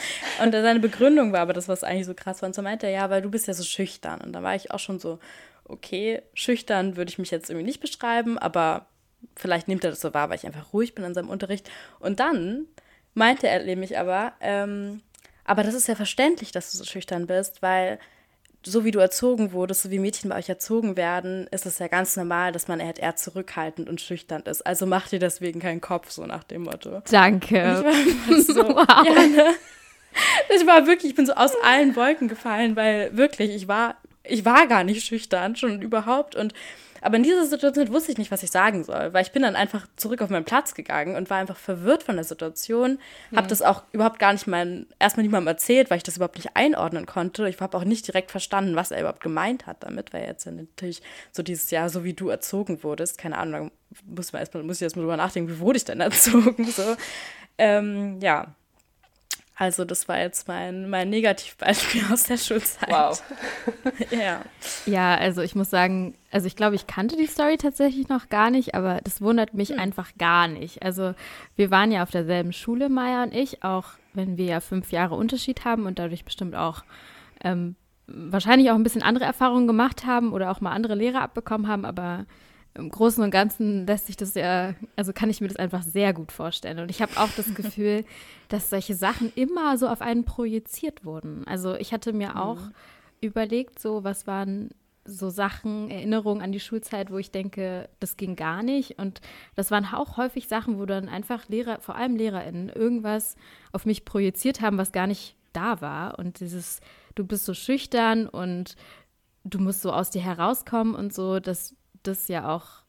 und 0.44 0.52
seine 0.52 0.80
Begründung 0.80 1.32
war 1.32 1.42
aber 1.42 1.54
das, 1.54 1.68
was 1.68 1.84
eigentlich 1.84 2.06
so 2.06 2.14
krass 2.14 2.42
war. 2.42 2.48
Und 2.48 2.56
so 2.56 2.62
meinte 2.62 2.88
er, 2.88 2.92
ja, 2.92 3.10
weil 3.10 3.22
du 3.22 3.30
bist 3.30 3.48
ja 3.48 3.54
so 3.54 3.64
schüchtern. 3.64 4.20
Und 4.22 4.34
da 4.34 4.44
war 4.44 4.56
ich 4.56 4.72
auch 4.72 4.80
schon 4.80 5.00
so, 5.00 5.20
okay, 5.64 6.22
schüchtern 6.34 6.98
würde 6.98 7.10
ich 7.10 7.18
mich 7.18 7.32
jetzt 7.32 7.50
irgendwie 7.50 7.66
nicht 7.66 7.80
beschreiben, 7.80 8.38
aber 8.38 8.88
vielleicht 9.38 9.68
nimmt 9.68 9.84
er 9.84 9.92
das 9.92 10.02
so 10.02 10.14
wahr, 10.14 10.30
weil 10.30 10.38
ich 10.38 10.46
einfach 10.46 10.74
ruhig 10.74 10.96
bin 10.96 11.06
in 11.06 11.14
seinem 11.14 11.30
Unterricht. 11.30 11.70
Und 12.00 12.20
dann 12.20 12.66
meinte 13.14 13.48
er 13.48 13.64
nämlich 13.64 13.98
aber, 13.98 14.34
ähm, 14.42 15.02
aber 15.46 15.64
das 15.64 15.76
ist 15.76 15.88
ja 15.88 15.96
verständlich, 15.96 16.52
dass 16.52 16.72
du 16.72 16.78
so 16.78 16.84
schüchtern 16.84 17.26
bist, 17.26 17.62
weil 17.62 18.00
so 18.64 18.86
wie 18.86 18.92
du 18.92 19.00
erzogen 19.00 19.54
wurdest, 19.54 19.84
so 19.84 19.92
wie 19.92 20.00
Mädchen 20.00 20.30
bei 20.30 20.38
euch 20.38 20.50
erzogen 20.50 20.96
werden, 20.96 21.48
ist 21.52 21.66
es 21.66 21.80
ja 21.80 21.88
ganz 21.88 22.16
normal, 22.16 22.52
dass 22.52 22.68
man 22.68 22.82
halt 22.82 23.00
eher 23.00 23.16
zurückhaltend 23.16 23.90
und 23.90 24.02
schüchtern 24.02 24.44
ist. 24.44 24.66
Also 24.66 24.86
mach 24.86 25.08
dir 25.08 25.20
deswegen 25.20 25.60
keinen 25.60 25.82
Kopf, 25.82 26.12
so 26.12 26.26
nach 26.26 26.44
dem 26.44 26.64
Motto. 26.64 27.02
Danke. 27.10 27.84
Ich 28.28 28.30
war, 28.30 28.42
so, 28.42 28.56
wow. 28.76 29.06
ja, 29.06 29.28
ne? 29.28 29.56
Ich 30.56 30.68
war 30.68 30.86
wirklich, 30.88 31.12
ich 31.12 31.16
bin 31.16 31.26
so 31.26 31.34
aus 31.34 31.54
allen 31.64 31.96
Wolken 31.96 32.28
gefallen, 32.28 32.76
weil 32.76 33.16
wirklich, 33.16 33.52
ich 33.52 33.68
war, 33.68 33.96
ich 34.24 34.46
war 34.46 34.68
gar 34.68 34.84
nicht 34.84 35.06
schüchtern, 35.06 35.56
schon 35.56 35.82
überhaupt. 35.82 36.36
Und 36.36 36.54
aber 37.02 37.18
in 37.18 37.24
dieser 37.24 37.46
Situation 37.46 37.92
wusste 37.92 38.12
ich 38.12 38.18
nicht, 38.18 38.32
was 38.32 38.44
ich 38.44 38.52
sagen 38.52 38.84
soll, 38.84 39.12
weil 39.14 39.24
ich 39.24 39.32
bin 39.32 39.42
dann 39.42 39.56
einfach 39.56 39.88
zurück 39.96 40.22
auf 40.22 40.30
meinen 40.30 40.46
Platz 40.46 40.76
gegangen 40.76 41.16
und 41.16 41.30
war 41.30 41.38
einfach 41.38 41.58
verwirrt 41.58 42.04
von 42.04 42.16
der 42.16 42.24
Situation. 42.24 43.00
Mhm. 43.32 43.38
Habe 43.38 43.48
das 43.48 43.62
auch 43.62 43.84
überhaupt 43.92 44.20
gar 44.20 44.34
nicht 44.34 44.48
mein, 44.48 44.86
erstmal 45.00 45.24
niemandem 45.24 45.48
erzählt, 45.48 45.90
weil 45.90 45.98
ich 45.98 46.04
das 46.04 46.18
überhaupt 46.18 46.36
nicht 46.36 46.56
einordnen 46.56 47.08
konnte. 47.08 47.50
Ich 47.50 47.60
habe 47.60 47.78
auch 47.78 47.84
nicht 47.84 48.08
direkt 48.08 48.32
verstanden, 48.32 48.76
was 48.76 48.92
er 48.92 49.00
überhaupt 49.00 49.22
gemeint 49.22 49.66
hat 49.66 49.84
damit, 49.84 50.14
weil 50.14 50.26
jetzt 50.26 50.46
natürlich 50.46 51.02
so 51.32 51.44
dieses 51.44 51.72
Jahr, 51.72 51.90
so 51.90 52.04
wie 52.04 52.14
du 52.14 52.30
erzogen 52.30 52.84
wurdest, 52.84 53.18
keine 53.18 53.38
Ahnung, 53.38 53.72
muss, 54.06 54.32
man 54.32 54.40
erstmal, 54.42 54.64
muss 54.64 54.78
ich 54.78 54.84
erstmal 54.84 55.04
drüber 55.04 55.18
nachdenken, 55.18 55.50
wie 55.52 55.60
wurde 55.60 55.78
ich 55.78 55.86
denn 55.86 56.00
erzogen? 56.00 56.66
So. 56.66 56.96
Ähm, 57.58 58.20
ja, 58.22 58.56
also 59.62 59.86
das 59.86 60.08
war 60.08 60.18
jetzt 60.18 60.48
mein, 60.48 60.90
mein 60.90 61.12
Negativbeispiel 61.12 62.02
aus 62.12 62.24
der 62.24 62.38
Schulzeit. 62.38 62.90
Wow. 62.90 63.22
ja. 64.10 64.42
Ja, 64.88 65.14
also 65.14 65.44
ich 65.44 65.54
muss 65.54 65.70
sagen, 65.70 66.16
also 66.32 66.48
ich 66.48 66.56
glaube, 66.56 66.74
ich 66.74 66.88
kannte 66.88 67.16
die 67.16 67.28
Story 67.28 67.58
tatsächlich 67.58 68.10
noch 68.10 68.30
gar 68.30 68.50
nicht, 68.50 68.74
aber 68.74 69.02
das 69.04 69.22
wundert 69.22 69.54
mich 69.54 69.70
hm. 69.70 69.78
einfach 69.78 70.14
gar 70.18 70.48
nicht. 70.48 70.82
Also 70.82 71.14
wir 71.58 71.70
waren 71.70 71.92
ja 71.92 72.02
auf 72.02 72.10
derselben 72.10 72.54
Schule, 72.54 72.90
Maya 72.90 73.22
und 73.22 73.36
ich, 73.36 73.64
auch 73.64 73.86
wenn 74.16 74.36
wir 74.36 74.46
ja 74.46 74.62
fünf 74.62 74.92
Jahre 74.92 75.14
Unterschied 75.14 75.64
haben 75.64 75.86
und 75.86 76.00
dadurch 76.00 76.26
bestimmt 76.26 76.56
auch 76.56 76.84
ähm, 77.44 77.76
wahrscheinlich 78.08 78.72
auch 78.72 78.76
ein 78.76 78.84
bisschen 78.84 79.04
andere 79.04 79.26
Erfahrungen 79.26 79.68
gemacht 79.68 80.08
haben 80.08 80.34
oder 80.34 80.50
auch 80.50 80.62
mal 80.62 80.72
andere 80.72 80.96
Lehrer 80.96 81.22
abbekommen 81.22 81.68
haben, 81.68 81.86
aber 81.86 82.26
im 82.74 82.90
Großen 82.90 83.24
und 83.24 83.32
Ganzen 83.32 83.86
lässt 83.86 84.08
sich 84.08 84.16
das 84.16 84.34
ja, 84.34 84.74
also 84.96 85.12
kann 85.14 85.30
ich 85.30 85.42
mir 85.42 85.48
das 85.48 85.58
einfach 85.58 85.84
sehr 85.84 86.14
gut 86.14 86.32
vorstellen. 86.32 86.80
Und 86.80 86.90
ich 86.90 87.02
habe 87.02 87.18
auch 87.18 87.30
das 87.36 87.54
Gefühl, 87.56 88.06
dass 88.50 88.70
solche 88.70 88.96
Sachen 88.96 89.32
immer 89.36 89.78
so 89.78 89.88
auf 89.88 90.02
einen 90.02 90.24
projiziert 90.24 91.04
wurden. 91.04 91.46
Also 91.48 91.76
ich 91.76 91.92
hatte 91.94 92.14
mir 92.14 92.42
auch 92.42 92.60
mhm. 92.60 92.74
überlegt, 93.20 93.80
so 93.80 94.04
was 94.04 94.26
waren 94.26 94.70
so 95.04 95.30
Sachen, 95.30 95.90
Erinnerungen 95.90 96.42
an 96.42 96.52
die 96.52 96.60
Schulzeit, 96.60 97.12
wo 97.12 97.18
ich 97.18 97.32
denke, 97.32 97.90
das 98.00 98.18
ging 98.18 98.36
gar 98.36 98.64
nicht. 98.64 99.00
Und 99.00 99.20
das 99.56 99.72
waren 99.72 99.86
auch 99.86 100.18
häufig 100.18 100.48
Sachen, 100.48 100.80
wo 100.80 100.86
dann 100.86 101.10
einfach 101.10 101.50
Lehrer, 101.50 101.80
vor 101.82 101.96
allem 101.96 102.16
LehrerInnen, 102.16 102.70
irgendwas 102.70 103.36
auf 103.72 103.86
mich 103.86 104.06
projiziert 104.06 104.62
haben, 104.62 104.78
was 104.78 104.92
gar 104.92 105.08
nicht 105.08 105.36
da 105.54 105.82
war. 105.82 106.20
Und 106.20 106.40
dieses, 106.40 106.82
du 107.16 107.26
bist 107.26 107.46
so 107.46 107.54
schüchtern 107.54 108.28
und 108.28 108.76
du 109.44 109.60
musst 109.60 109.82
so 109.82 109.92
aus 109.92 110.12
dir 110.12 110.22
herauskommen 110.22 110.94
und 110.94 111.14
so, 111.14 111.40
das 111.40 111.76
das 112.04 112.28
ja 112.28 112.54
auch 112.54 112.82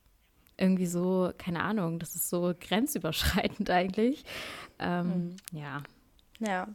irgendwie 0.56 0.87
so, 0.87 1.32
keine 1.38 1.62
Ahnung, 1.62 1.99
das 1.99 2.14
ist 2.14 2.29
so 2.29 2.55
grenzüberschreitend 2.59 3.70
eigentlich. 3.70 4.25
Ähm, 4.79 5.37
mhm. 5.53 5.59
Ja. 5.59 5.82
Ja. 6.38 6.69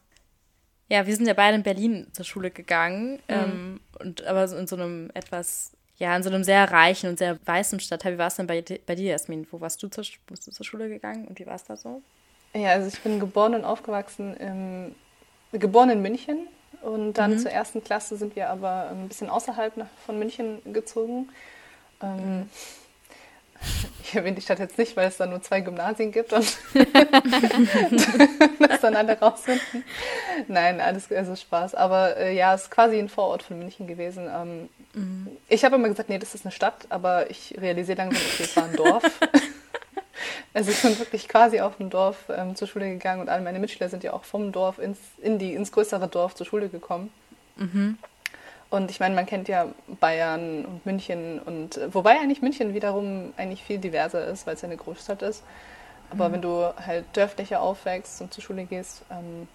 Ja, 0.89 1.05
wir 1.05 1.15
sind 1.15 1.27
ja 1.27 1.33
beide 1.33 1.57
in 1.57 1.63
Berlin 1.63 2.07
zur 2.13 2.23
Schule 2.23 2.49
gegangen, 2.49 3.13
mhm. 3.13 3.19
ähm, 3.27 3.79
und 3.99 4.25
aber 4.25 4.43
in 4.57 4.67
so 4.67 4.77
einem 4.77 5.09
etwas, 5.13 5.73
ja, 5.97 6.15
in 6.15 6.23
so 6.23 6.29
einem 6.29 6.45
sehr 6.45 6.71
reichen 6.71 7.09
und 7.09 7.19
sehr 7.19 7.37
weißen 7.45 7.79
Stadtteil. 7.81 8.13
Wie 8.13 8.17
war 8.17 8.27
es 8.27 8.35
denn 8.35 8.47
bei, 8.47 8.63
bei 8.85 8.95
dir, 8.95 9.11
Jasmin? 9.11 9.47
Wo 9.51 9.59
warst 9.59 9.83
du, 9.83 9.89
zur, 9.89 10.05
bist 10.27 10.47
du 10.47 10.51
zur 10.51 10.65
Schule 10.65 10.87
gegangen 10.87 11.27
und 11.27 11.39
wie 11.39 11.45
war 11.45 11.55
es 11.55 11.65
da 11.65 11.75
so? 11.75 12.01
Ja, 12.53 12.71
also 12.71 12.87
ich 12.87 13.01
bin 13.01 13.19
geboren 13.19 13.53
und 13.53 13.65
aufgewachsen, 13.65 14.35
im, 14.37 14.95
geboren 15.59 15.89
in 15.89 16.01
München 16.01 16.47
und 16.81 17.13
dann 17.15 17.33
mhm. 17.33 17.39
zur 17.39 17.51
ersten 17.51 17.83
Klasse 17.83 18.15
sind 18.15 18.37
wir 18.37 18.49
aber 18.49 18.89
ein 18.89 19.09
bisschen 19.09 19.29
außerhalb 19.29 19.73
von 20.05 20.17
München 20.17 20.61
gezogen 20.71 21.27
ähm, 22.01 22.49
ich 24.03 24.15
erwähne 24.15 24.35
die 24.35 24.41
Stadt 24.41 24.59
jetzt 24.59 24.77
nicht, 24.77 24.95
weil 24.95 25.07
es 25.07 25.17
da 25.17 25.25
nur 25.25 25.41
zwei 25.41 25.61
Gymnasien 25.61 26.11
gibt 26.11 26.33
und 26.33 26.57
das 28.59 28.81
dann 28.81 28.95
alle 28.95 29.19
rausfinden. 29.19 29.83
Nein, 30.47 30.79
alles 30.81 31.11
also 31.11 31.35
Spaß. 31.35 31.75
Aber 31.75 32.17
äh, 32.17 32.35
ja, 32.35 32.53
es 32.53 32.63
ist 32.63 32.71
quasi 32.71 32.97
ein 32.99 33.09
Vorort 33.09 33.43
von 33.43 33.59
München 33.59 33.87
gewesen. 33.87 34.29
Ähm, 34.33 34.69
mhm. 34.93 35.27
Ich 35.49 35.65
habe 35.65 35.75
immer 35.75 35.89
gesagt, 35.89 36.09
nee, 36.09 36.19
das 36.19 36.35
ist 36.35 36.45
eine 36.45 36.51
Stadt, 36.51 36.85
aber 36.89 37.29
ich 37.29 37.55
realisiere 37.59 37.97
langsam, 37.97 38.21
okay, 38.33 38.43
es 38.43 38.55
war 38.55 38.65
ein 38.65 38.75
Dorf. 38.75 39.03
also 40.53 40.71
ich 40.71 40.81
bin 40.81 40.99
wirklich 40.99 41.27
quasi 41.27 41.59
auf 41.59 41.77
dem 41.77 41.89
Dorf 41.89 42.17
ähm, 42.29 42.55
zur 42.55 42.67
Schule 42.67 42.89
gegangen 42.89 43.21
und 43.21 43.29
alle 43.29 43.43
meine 43.43 43.59
Mitschüler 43.59 43.89
sind 43.89 44.03
ja 44.03 44.13
auch 44.13 44.23
vom 44.23 44.51
Dorf 44.51 44.79
ins, 44.79 44.99
in 45.21 45.39
die, 45.39 45.53
ins 45.53 45.71
größere 45.71 46.07
Dorf 46.07 46.35
zur 46.35 46.45
Schule 46.45 46.69
gekommen. 46.69 47.11
Mhm. 47.55 47.97
Und 48.69 48.91
ich 48.91 48.99
meine, 48.99 49.15
man 49.15 49.25
kennt 49.25 49.47
ja 49.47 49.67
Bayern 49.99 50.65
und 50.65 50.85
München 50.85 51.39
und 51.39 51.79
wobei 51.93 52.19
eigentlich 52.19 52.41
München 52.41 52.73
wiederum 52.73 53.33
eigentlich 53.37 53.63
viel 53.63 53.77
diverser 53.77 54.25
ist, 54.25 54.45
weil 54.45 54.55
es 54.55 54.61
ja 54.61 54.67
eine 54.67 54.77
Großstadt 54.77 55.21
ist. 55.21 55.43
Aber 56.09 56.29
mhm. 56.29 56.33
wenn 56.33 56.41
du 56.41 56.73
halt 56.85 57.05
dörflicher 57.13 57.61
aufwächst 57.61 58.21
und 58.21 58.33
zur 58.33 58.43
Schule 58.43 58.65
gehst, 58.65 59.03
ähm, 59.09 59.47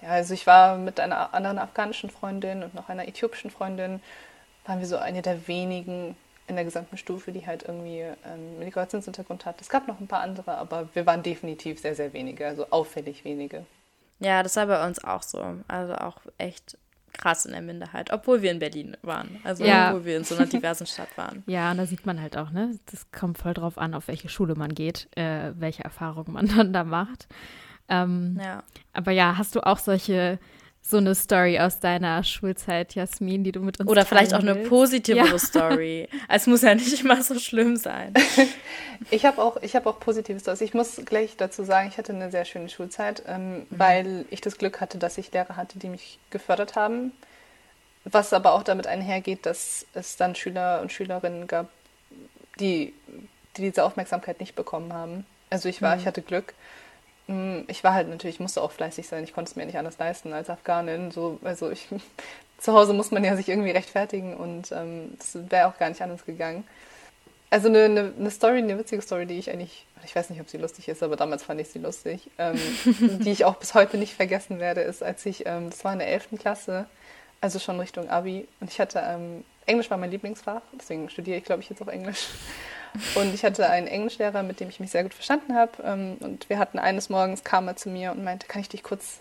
ja, 0.00 0.10
also 0.10 0.34
ich 0.34 0.46
war 0.46 0.76
mit 0.76 1.00
einer 1.00 1.34
anderen 1.34 1.58
afghanischen 1.58 2.10
Freundin 2.10 2.62
und 2.62 2.74
noch 2.74 2.88
einer 2.88 3.06
äthiopischen 3.06 3.50
Freundin, 3.50 4.00
waren 4.66 4.78
wir 4.78 4.86
so 4.86 4.96
eine 4.96 5.22
der 5.22 5.48
wenigen 5.48 6.16
in 6.48 6.56
der 6.56 6.64
gesamten 6.64 6.96
Stufe, 6.96 7.32
die 7.32 7.46
halt 7.46 7.64
irgendwie 7.64 8.00
ähm, 8.00 8.58
Migrationshintergrund 8.58 9.46
hat. 9.46 9.60
Es 9.60 9.68
gab 9.68 9.88
noch 9.88 10.00
ein 10.00 10.08
paar 10.08 10.20
andere, 10.20 10.56
aber 10.58 10.88
wir 10.92 11.06
waren 11.06 11.22
definitiv 11.22 11.80
sehr, 11.80 11.94
sehr 11.94 12.12
wenige, 12.12 12.46
also 12.46 12.66
auffällig 12.70 13.24
wenige. 13.24 13.64
Ja, 14.18 14.42
das 14.42 14.56
war 14.56 14.66
bei 14.66 14.84
uns 14.86 15.02
auch 15.02 15.22
so. 15.22 15.42
Also 15.68 15.94
auch 15.94 16.18
echt 16.38 16.76
krass 17.12 17.44
in 17.44 17.52
der 17.52 17.62
Minderheit, 17.62 18.12
obwohl 18.12 18.42
wir 18.42 18.50
in 18.50 18.58
Berlin 18.58 18.96
waren. 19.02 19.38
Also 19.44 19.64
ja. 19.64 19.90
obwohl 19.90 20.04
wir 20.06 20.16
in 20.16 20.24
so 20.24 20.34
einer 20.34 20.46
diversen 20.46 20.86
Stadt 20.86 21.16
waren. 21.16 21.42
Ja, 21.52 21.70
und 21.70 21.78
da 21.78 21.86
sieht 21.86 22.06
man 22.06 22.20
halt 22.20 22.36
auch, 22.36 22.50
ne? 22.50 22.78
Das 22.90 23.10
kommt 23.10 23.38
voll 23.38 23.54
drauf 23.54 23.78
an, 23.78 23.94
auf 23.94 24.08
welche 24.08 24.28
Schule 24.28 24.54
man 24.54 24.74
geht, 24.74 25.08
äh, 25.16 25.52
welche 25.58 25.84
Erfahrungen 25.84 26.32
man 26.32 26.46
dann 26.56 26.72
da 26.72 26.84
macht. 26.84 27.28
Ähm, 27.88 28.38
ja. 28.42 28.62
Aber 28.92 29.12
ja, 29.12 29.36
hast 29.36 29.54
du 29.54 29.60
auch 29.60 29.78
solche 29.78 30.38
so 30.84 30.96
eine 30.96 31.14
Story 31.14 31.58
aus 31.60 31.78
deiner 31.78 32.24
Schulzeit, 32.24 32.94
Jasmin, 32.94 33.44
die 33.44 33.52
du 33.52 33.60
mit 33.60 33.78
uns 33.78 33.88
Oder 33.88 34.04
vielleicht 34.04 34.34
auch 34.34 34.40
eine 34.40 34.56
positivere 34.56 35.26
ja. 35.26 35.38
Story. 35.38 36.08
Es 36.28 36.46
muss 36.46 36.62
ja 36.62 36.74
nicht 36.74 37.00
immer 37.00 37.22
so 37.22 37.38
schlimm 37.38 37.76
sein. 37.76 38.12
ich 39.10 39.24
habe 39.24 39.40
auch, 39.40 39.56
hab 39.62 39.86
auch 39.86 40.00
positive 40.00 40.40
Stories. 40.40 40.60
Ich 40.60 40.74
muss 40.74 41.00
gleich 41.04 41.36
dazu 41.36 41.62
sagen, 41.62 41.88
ich 41.88 41.98
hatte 41.98 42.12
eine 42.12 42.30
sehr 42.30 42.44
schöne 42.44 42.68
Schulzeit, 42.68 43.22
ähm, 43.26 43.58
mhm. 43.58 43.66
weil 43.70 44.24
ich 44.30 44.40
das 44.40 44.58
Glück 44.58 44.80
hatte, 44.80 44.98
dass 44.98 45.18
ich 45.18 45.32
Lehrer 45.32 45.56
hatte, 45.56 45.78
die 45.78 45.88
mich 45.88 46.18
gefördert 46.30 46.74
haben. 46.74 47.12
Was 48.04 48.32
aber 48.32 48.52
auch 48.52 48.64
damit 48.64 48.88
einhergeht, 48.88 49.46
dass 49.46 49.86
es 49.94 50.16
dann 50.16 50.34
Schüler 50.34 50.80
und 50.82 50.92
Schülerinnen 50.92 51.46
gab, 51.46 51.68
die, 52.58 52.92
die 53.56 53.62
diese 53.62 53.84
Aufmerksamkeit 53.84 54.40
nicht 54.40 54.56
bekommen 54.56 54.92
haben. 54.92 55.24
Also 55.48 55.68
ich 55.68 55.80
war, 55.80 55.94
mhm. 55.94 56.00
ich 56.00 56.06
hatte 56.08 56.22
Glück 56.22 56.54
ich 57.28 57.84
war 57.84 57.94
halt 57.94 58.08
natürlich, 58.08 58.36
ich 58.36 58.40
musste 58.40 58.62
auch 58.62 58.72
fleißig 58.72 59.06
sein, 59.06 59.24
ich 59.24 59.32
konnte 59.32 59.50
es 59.50 59.56
mir 59.56 59.64
nicht 59.64 59.78
anders 59.78 59.98
leisten 59.98 60.32
als 60.32 60.50
Afghanin. 60.50 61.10
So, 61.10 61.38
also 61.44 61.70
ich, 61.70 61.88
zu 62.58 62.72
Hause 62.72 62.92
muss 62.92 63.10
man 63.10 63.24
ja 63.24 63.36
sich 63.36 63.48
irgendwie 63.48 63.70
rechtfertigen 63.70 64.36
und 64.36 64.72
ähm, 64.72 65.14
das 65.18 65.38
wäre 65.50 65.68
auch 65.68 65.78
gar 65.78 65.88
nicht 65.88 66.02
anders 66.02 66.24
gegangen. 66.24 66.64
Also 67.50 67.68
eine, 67.68 67.84
eine, 67.84 68.12
eine, 68.18 68.30
Story, 68.30 68.58
eine 68.58 68.78
witzige 68.78 69.02
Story, 69.02 69.26
die 69.26 69.38
ich 69.38 69.50
eigentlich, 69.50 69.86
ich 70.04 70.16
weiß 70.16 70.30
nicht, 70.30 70.40
ob 70.40 70.48
sie 70.48 70.56
lustig 70.56 70.88
ist, 70.88 71.02
aber 71.02 71.16
damals 71.16 71.42
fand 71.42 71.60
ich 71.60 71.68
sie 71.68 71.80
lustig, 71.80 72.30
ähm, 72.38 72.58
die 72.84 73.30
ich 73.30 73.44
auch 73.44 73.56
bis 73.56 73.74
heute 73.74 73.98
nicht 73.98 74.14
vergessen 74.14 74.58
werde, 74.58 74.80
ist, 74.80 75.02
als 75.02 75.26
ich, 75.26 75.44
ähm, 75.44 75.68
das 75.68 75.84
war 75.84 75.92
in 75.92 75.98
der 75.98 76.08
11. 76.08 76.30
Klasse, 76.38 76.86
also 77.42 77.58
schon 77.58 77.78
Richtung 77.78 78.08
Abi, 78.08 78.48
und 78.60 78.70
ich 78.70 78.80
hatte, 78.80 79.02
ähm, 79.04 79.44
Englisch 79.66 79.90
war 79.90 79.98
mein 79.98 80.10
Lieblingsfach, 80.10 80.62
deswegen 80.78 81.10
studiere 81.10 81.36
ich, 81.36 81.44
glaube 81.44 81.62
ich, 81.62 81.68
jetzt 81.68 81.82
auch 81.82 81.88
Englisch. 81.88 82.28
Und 83.14 83.34
ich 83.34 83.44
hatte 83.44 83.68
einen 83.68 83.86
Englischlehrer, 83.86 84.42
mit 84.42 84.60
dem 84.60 84.68
ich 84.68 84.80
mich 84.80 84.90
sehr 84.90 85.02
gut 85.02 85.14
verstanden 85.14 85.54
habe. 85.54 85.72
Ähm, 85.84 86.16
und 86.20 86.48
wir 86.48 86.58
hatten 86.58 86.78
eines 86.78 87.08
Morgens, 87.08 87.44
kam 87.44 87.68
er 87.68 87.76
zu 87.76 87.88
mir 87.88 88.12
und 88.12 88.22
meinte, 88.24 88.46
kann 88.46 88.60
ich 88.60 88.68
dich 88.68 88.82
kurz, 88.82 89.18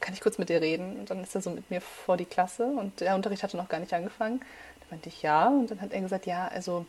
kann 0.00 0.14
ich 0.14 0.20
kurz 0.20 0.38
mit 0.38 0.48
dir 0.48 0.60
reden? 0.60 0.98
Und 1.00 1.10
dann 1.10 1.22
ist 1.22 1.34
er 1.34 1.42
so 1.42 1.50
mit 1.50 1.70
mir 1.70 1.80
vor 1.80 2.16
die 2.16 2.24
Klasse 2.24 2.66
und 2.66 3.00
der 3.00 3.14
Unterricht 3.14 3.42
hatte 3.42 3.56
noch 3.56 3.68
gar 3.68 3.80
nicht 3.80 3.92
angefangen. 3.92 4.40
Da 4.80 4.86
meinte 4.90 5.08
ich 5.08 5.22
ja. 5.22 5.48
Und 5.48 5.70
dann 5.70 5.80
hat 5.80 5.92
er 5.92 6.00
gesagt, 6.00 6.26
ja, 6.26 6.48
also 6.48 6.86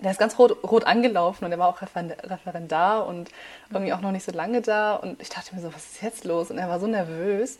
der 0.00 0.12
ist 0.12 0.20
ganz 0.20 0.38
rot, 0.38 0.62
rot 0.62 0.84
angelaufen 0.84 1.44
und 1.44 1.50
er 1.50 1.58
war 1.58 1.68
auch 1.68 1.82
Referendar 1.82 3.06
und 3.06 3.30
irgendwie 3.70 3.92
auch 3.92 4.00
noch 4.00 4.12
nicht 4.12 4.24
so 4.24 4.32
lange 4.32 4.60
da. 4.62 4.94
Und 4.94 5.20
ich 5.20 5.28
dachte 5.28 5.54
mir 5.54 5.60
so, 5.60 5.74
was 5.74 5.86
ist 5.86 6.02
jetzt 6.02 6.24
los? 6.24 6.50
Und 6.50 6.58
er 6.58 6.68
war 6.68 6.78
so 6.78 6.86
nervös. 6.86 7.58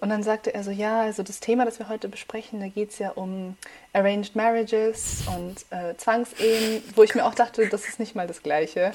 Und 0.00 0.10
dann 0.10 0.22
sagte 0.22 0.54
er 0.54 0.62
so, 0.62 0.70
ja, 0.70 1.02
also 1.02 1.22
das 1.22 1.40
Thema, 1.40 1.64
das 1.64 1.78
wir 1.78 1.88
heute 1.88 2.08
besprechen, 2.08 2.60
da 2.60 2.68
geht 2.68 2.90
es 2.90 2.98
ja 2.98 3.10
um 3.10 3.56
Arranged 3.92 4.36
Marriages 4.36 5.24
und 5.36 5.64
äh, 5.70 5.96
Zwangsehen, 5.96 6.82
wo 6.94 7.02
ich 7.02 7.14
mir 7.14 7.24
auch 7.24 7.34
dachte, 7.34 7.68
das 7.68 7.88
ist 7.88 7.98
nicht 7.98 8.14
mal 8.14 8.26
das 8.26 8.42
Gleiche. 8.42 8.92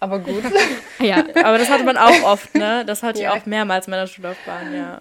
Aber 0.00 0.18
gut. 0.18 0.44
ja, 1.00 1.24
aber 1.42 1.58
das 1.58 1.70
hatte 1.70 1.84
man 1.84 1.96
auch 1.96 2.22
oft, 2.24 2.54
ne? 2.54 2.84
Das 2.86 3.02
hatte 3.02 3.20
ja. 3.20 3.34
ich 3.34 3.40
auch 3.40 3.46
mehrmals 3.46 3.86
in 3.86 3.92
meiner 3.92 4.06
Schullaufbahn, 4.06 4.74
ja. 4.74 5.00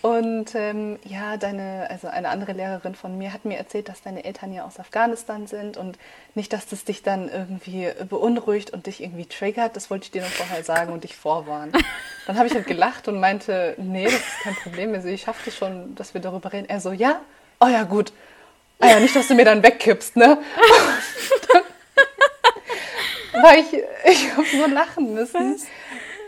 Und 0.00 0.54
ähm, 0.54 0.98
ja, 1.04 1.36
deine, 1.36 1.88
also 1.90 2.06
eine 2.06 2.28
andere 2.28 2.52
Lehrerin 2.52 2.94
von 2.94 3.18
mir 3.18 3.32
hat 3.32 3.44
mir 3.44 3.58
erzählt, 3.58 3.88
dass 3.88 4.00
deine 4.00 4.24
Eltern 4.24 4.52
ja 4.52 4.64
aus 4.64 4.78
Afghanistan 4.78 5.48
sind 5.48 5.76
und 5.76 5.98
nicht, 6.36 6.52
dass 6.52 6.66
das 6.66 6.84
dich 6.84 7.02
dann 7.02 7.28
irgendwie 7.28 7.88
beunruhigt 8.08 8.70
und 8.70 8.86
dich 8.86 9.02
irgendwie 9.02 9.26
triggert. 9.26 9.74
Das 9.74 9.90
wollte 9.90 10.04
ich 10.04 10.10
dir 10.12 10.22
noch 10.22 10.28
vorher 10.28 10.62
sagen 10.62 10.92
und 10.92 11.02
dich 11.02 11.16
vorwarnen. 11.16 11.72
Dann 12.26 12.38
habe 12.38 12.46
ich 12.46 12.54
halt 12.54 12.68
gelacht 12.68 13.08
und 13.08 13.18
meinte, 13.18 13.74
nee, 13.78 14.04
das 14.04 14.14
ist 14.14 14.40
kein 14.42 14.54
Problem. 14.54 14.94
Also 14.94 15.08
ich 15.08 15.22
schaffe 15.22 15.40
das 15.46 15.56
schon, 15.56 15.96
dass 15.96 16.14
wir 16.14 16.20
darüber 16.20 16.52
reden. 16.52 16.68
Er 16.68 16.80
so, 16.80 16.92
ja, 16.92 17.20
oh 17.60 17.66
ja, 17.66 17.82
gut. 17.82 18.12
Ah 18.78 18.86
ja, 18.90 19.00
nicht, 19.00 19.16
dass 19.16 19.26
du 19.26 19.34
mir 19.34 19.44
dann 19.44 19.64
wegkippst, 19.64 20.14
ne? 20.16 20.38
war 23.32 23.56
ich, 23.56 23.72
ich 24.04 24.32
habe 24.32 24.56
nur 24.56 24.68
lachen 24.68 25.14
müssen. 25.14 25.58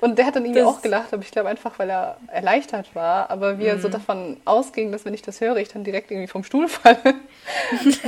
Und 0.01 0.19
der 0.19 0.27
hat 0.27 0.37
dann 0.37 0.45
irgendwie 0.45 0.61
das 0.61 0.69
auch 0.69 0.83
gelacht, 0.83 1.13
aber 1.13 1.23
ich 1.23 1.31
glaube 1.31 1.49
einfach, 1.49 1.79
weil 1.79 1.91
er 1.91 2.17
erleichtert 2.29 2.95
war. 2.95 3.31
Aber 3.31 3.59
wie 3.59 3.67
er 3.67 3.79
so 3.79 3.89
mhm. 3.89 3.93
davon 3.93 4.37
ausging, 4.45 4.93
dass 4.93 5.05
wenn 5.05 5.15
ich 5.15 5.23
das 5.23 5.41
höre, 5.41 5.57
ich 5.57 5.69
dann 5.69 5.85
direkt 5.85 6.11
irgendwie 6.11 6.29
vom 6.29 6.43
Stuhl 6.43 6.69
falle. 6.69 6.99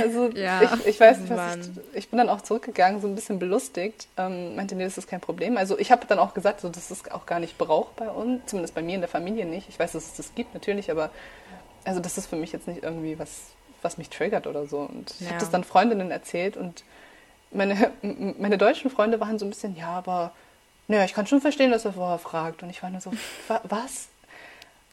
also 0.01 0.29
ja, 0.29 0.61
ich, 0.61 0.87
ich, 0.87 0.99
weiß 0.99 1.19
nicht, 1.19 1.29
was 1.29 1.57
ich, 1.57 1.69
ich 1.93 2.09
bin 2.09 2.17
dann 2.17 2.29
auch 2.29 2.41
zurückgegangen, 2.41 3.01
so 3.01 3.07
ein 3.07 3.15
bisschen 3.15 3.39
belustigt. 3.39 4.07
Ähm, 4.17 4.55
meinte, 4.55 4.75
nee, 4.75 4.83
das 4.83 4.97
ist 4.97 5.07
kein 5.07 5.21
Problem. 5.21 5.57
Also 5.57 5.77
ich 5.77 5.91
habe 5.91 6.05
dann 6.07 6.19
auch 6.19 6.33
gesagt, 6.33 6.61
so, 6.61 6.69
das 6.69 6.89
ist 6.89 7.11
auch 7.11 7.25
gar 7.25 7.39
nicht 7.39 7.57
Brauch 7.57 7.89
bei 7.91 8.09
uns, 8.09 8.41
zumindest 8.47 8.73
bei 8.73 8.81
mir 8.81 8.95
in 8.95 9.01
der 9.01 9.09
Familie 9.09 9.45
nicht. 9.45 9.69
Ich 9.69 9.79
weiß, 9.79 9.91
dass 9.91 10.05
es 10.05 10.15
das 10.15 10.35
gibt 10.35 10.53
natürlich, 10.53 10.89
aber 10.89 11.11
also 11.85 11.99
das 11.99 12.17
ist 12.17 12.27
für 12.27 12.35
mich 12.35 12.51
jetzt 12.51 12.67
nicht 12.67 12.83
irgendwie 12.83 13.19
was, 13.19 13.51
was 13.81 13.97
mich 13.97 14.09
triggert 14.09 14.47
oder 14.47 14.65
so. 14.65 14.79
Und 14.79 15.11
ich 15.19 15.21
ja. 15.21 15.27
habe 15.27 15.39
das 15.39 15.51
dann 15.51 15.63
Freundinnen 15.63 16.11
erzählt 16.11 16.57
und 16.57 16.83
meine, 17.51 17.91
meine 18.01 18.57
deutschen 18.57 18.89
Freunde 18.89 19.19
waren 19.19 19.39
so 19.39 19.45
ein 19.45 19.49
bisschen, 19.49 19.75
ja, 19.75 19.89
aber 19.89 20.31
naja, 20.87 21.05
ich 21.05 21.13
kann 21.13 21.27
schon 21.27 21.41
verstehen, 21.41 21.71
dass 21.71 21.85
er 21.85 21.93
vorher 21.93 22.19
fragt. 22.19 22.63
Und 22.63 22.69
ich 22.69 22.83
war 22.83 22.89
nur 22.89 23.01
so, 23.01 23.11
was? 23.63 24.09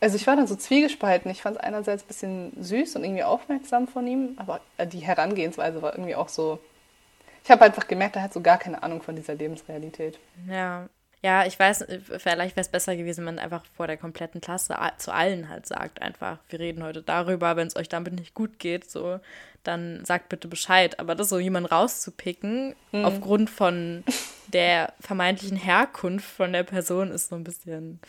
Also 0.01 0.17
ich 0.17 0.27
war 0.27 0.37
dann 0.37 0.47
so 0.47 0.57
zwiegespalten. 0.57 1.31
Ich 1.31 1.43
fand 1.43 1.57
es 1.57 1.63
einerseits 1.63 2.05
ein 2.05 2.09
bisschen 2.09 2.53
süß 2.63 2.97
und 2.97 3.05
irgendwie 3.05 3.25
aufmerksam 3.25 3.87
von 3.87 4.07
ihm, 4.07 4.35
aber 4.37 4.61
die 4.93 5.01
Herangehensweise 5.01 5.83
war 5.83 5.93
irgendwie 5.93 6.15
auch 6.15 6.29
so. 6.29 6.59
Ich 7.45 7.51
habe 7.51 7.65
einfach 7.65 7.87
gemerkt, 7.87 8.17
er 8.17 8.23
hat 8.23 8.33
so 8.33 8.41
gar 8.41 8.59
keine 8.59 8.83
Ahnung 8.83 9.03
von 9.03 9.17
dieser 9.17 9.35
Lebensrealität. 9.35 10.19
Ja, 10.49 10.89
ja, 11.23 11.45
ich 11.45 11.59
weiß, 11.59 11.85
vielleicht 12.17 12.57
wäre 12.57 12.62
es 12.62 12.71
besser 12.71 12.97
gewesen, 12.97 13.19
wenn 13.19 13.37
man 13.37 13.39
einfach 13.39 13.65
vor 13.77 13.87
der 13.87 13.99
kompletten 13.99 14.41
Klasse 14.41 14.77
zu 14.97 15.12
allen 15.12 15.50
halt 15.50 15.67
sagt, 15.67 16.00
einfach, 16.00 16.39
wir 16.49 16.59
reden 16.59 16.83
heute 16.83 17.03
darüber, 17.03 17.57
wenn 17.57 17.67
es 17.67 17.77
euch 17.77 17.91
damit 17.91 18.15
nicht 18.15 18.35
gut 18.35 18.59
geht, 18.59 18.91
so, 18.91 19.21
dann 19.62 20.03
sagt 20.07 20.31
bitte 20.31 20.49
Bescheid. 20.49 20.99
Aber 20.99 21.15
das 21.15 21.29
so 21.29 21.39
jemand 21.39 21.71
rauszupicken, 21.71 22.75
mhm. 22.93 23.05
aufgrund 23.05 23.50
von 23.50 24.03
der 24.47 24.95
vermeintlichen 25.00 25.59
Herkunft 25.59 26.27
von 26.27 26.55
der 26.55 26.62
Person, 26.62 27.11
ist 27.11 27.29
so 27.29 27.37
ein 27.37 27.45
bisschen, 27.45 28.00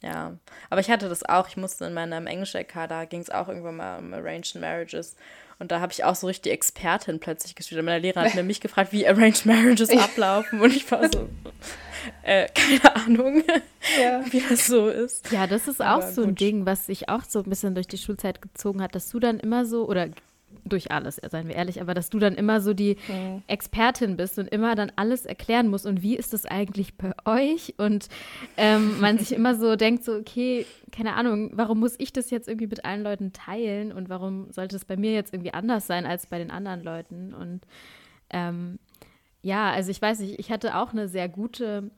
ja. 0.00 0.36
Aber 0.70 0.80
ich 0.80 0.90
hatte 0.90 1.08
das 1.08 1.24
auch, 1.24 1.48
ich 1.48 1.56
musste 1.56 1.86
in 1.86 1.94
meinem 1.94 2.28
Englisch-LK, 2.28 2.88
da 2.88 3.04
ging 3.06 3.20
es 3.22 3.30
auch 3.30 3.48
irgendwann 3.48 3.76
mal 3.76 3.98
um 3.98 4.14
Arranged 4.14 4.54
Marriages. 4.54 5.16
Und 5.62 5.70
da 5.70 5.78
habe 5.78 5.92
ich 5.92 6.02
auch 6.02 6.16
so 6.16 6.26
richtig 6.26 6.52
Expertin 6.52 7.20
plötzlich 7.20 7.54
gespielt. 7.54 7.84
Meine 7.84 8.00
Lehrer 8.00 8.22
hat 8.22 8.34
mich 8.44 8.60
gefragt, 8.60 8.92
wie 8.92 9.06
Arranged 9.06 9.46
Marriages 9.46 9.90
ablaufen. 9.90 10.60
Und 10.60 10.74
ich 10.74 10.90
war 10.90 11.08
so, 11.08 11.28
äh, 12.24 12.48
keine 12.48 12.96
Ahnung, 12.96 13.44
ja. 14.02 14.24
wie 14.32 14.40
das 14.40 14.66
so 14.66 14.88
ist. 14.88 15.30
Ja, 15.30 15.46
das 15.46 15.68
ist 15.68 15.80
auch 15.80 16.02
Aber 16.02 16.10
so 16.10 16.24
ein 16.24 16.34
Ding, 16.34 16.66
was 16.66 16.86
sich 16.86 17.08
auch 17.08 17.22
so 17.22 17.38
ein 17.38 17.48
bisschen 17.48 17.76
durch 17.76 17.86
die 17.86 17.96
Schulzeit 17.96 18.42
gezogen 18.42 18.82
hat, 18.82 18.96
dass 18.96 19.08
du 19.10 19.20
dann 19.20 19.38
immer 19.38 19.64
so, 19.64 19.86
oder 19.86 20.08
durch 20.64 20.92
alles, 20.92 21.16
seien 21.16 21.48
wir 21.48 21.54
ehrlich, 21.54 21.80
aber 21.80 21.94
dass 21.94 22.10
du 22.10 22.18
dann 22.18 22.34
immer 22.34 22.60
so 22.60 22.74
die 22.74 22.96
mhm. 23.08 23.42
Expertin 23.46 24.16
bist 24.16 24.38
und 24.38 24.48
immer 24.48 24.74
dann 24.74 24.92
alles 24.96 25.26
erklären 25.26 25.68
musst 25.68 25.86
und 25.86 26.02
wie 26.02 26.16
ist 26.16 26.32
das 26.32 26.46
eigentlich 26.46 26.96
bei 26.96 27.12
euch 27.24 27.74
und 27.78 28.08
ähm, 28.56 29.00
man 29.00 29.18
sich 29.18 29.32
immer 29.32 29.54
so 29.54 29.76
denkt, 29.76 30.04
so, 30.04 30.14
okay, 30.14 30.66
keine 30.92 31.14
Ahnung, 31.14 31.50
warum 31.54 31.80
muss 31.80 31.94
ich 31.98 32.12
das 32.12 32.30
jetzt 32.30 32.48
irgendwie 32.48 32.68
mit 32.68 32.84
allen 32.84 33.02
Leuten 33.02 33.32
teilen 33.32 33.92
und 33.92 34.08
warum 34.08 34.50
sollte 34.52 34.76
es 34.76 34.84
bei 34.84 34.96
mir 34.96 35.12
jetzt 35.12 35.32
irgendwie 35.32 35.54
anders 35.54 35.86
sein 35.86 36.06
als 36.06 36.26
bei 36.26 36.38
den 36.38 36.50
anderen 36.50 36.82
Leuten 36.82 37.34
und 37.34 37.66
ähm, 38.30 38.78
ja, 39.42 39.72
also 39.72 39.90
ich 39.90 40.00
weiß 40.00 40.20
nicht, 40.20 40.38
ich 40.38 40.52
hatte 40.52 40.76
auch 40.76 40.92
eine 40.92 41.08
sehr 41.08 41.28
gute 41.28 41.90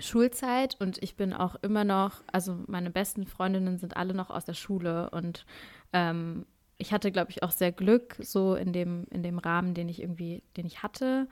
Schulzeit 0.00 0.76
und 0.80 1.02
ich 1.02 1.16
bin 1.16 1.32
auch 1.32 1.54
immer 1.62 1.84
noch, 1.84 2.22
also 2.32 2.58
meine 2.66 2.90
besten 2.90 3.26
Freundinnen 3.26 3.78
sind 3.78 3.96
alle 3.96 4.14
noch 4.14 4.30
aus 4.30 4.44
der 4.44 4.54
Schule 4.54 5.10
und 5.10 5.46
ähm, 5.92 6.44
ich 6.78 6.92
hatte, 6.92 7.10
glaube 7.10 7.30
ich, 7.30 7.42
auch 7.42 7.50
sehr 7.50 7.72
Glück, 7.72 8.16
so 8.20 8.54
in 8.54 8.72
dem, 8.72 9.06
in 9.10 9.22
dem 9.22 9.38
Rahmen, 9.38 9.74
den 9.74 9.88
ich 9.88 10.02
irgendwie, 10.02 10.42
den 10.56 10.66
ich 10.66 10.82
hatte. 10.82 11.26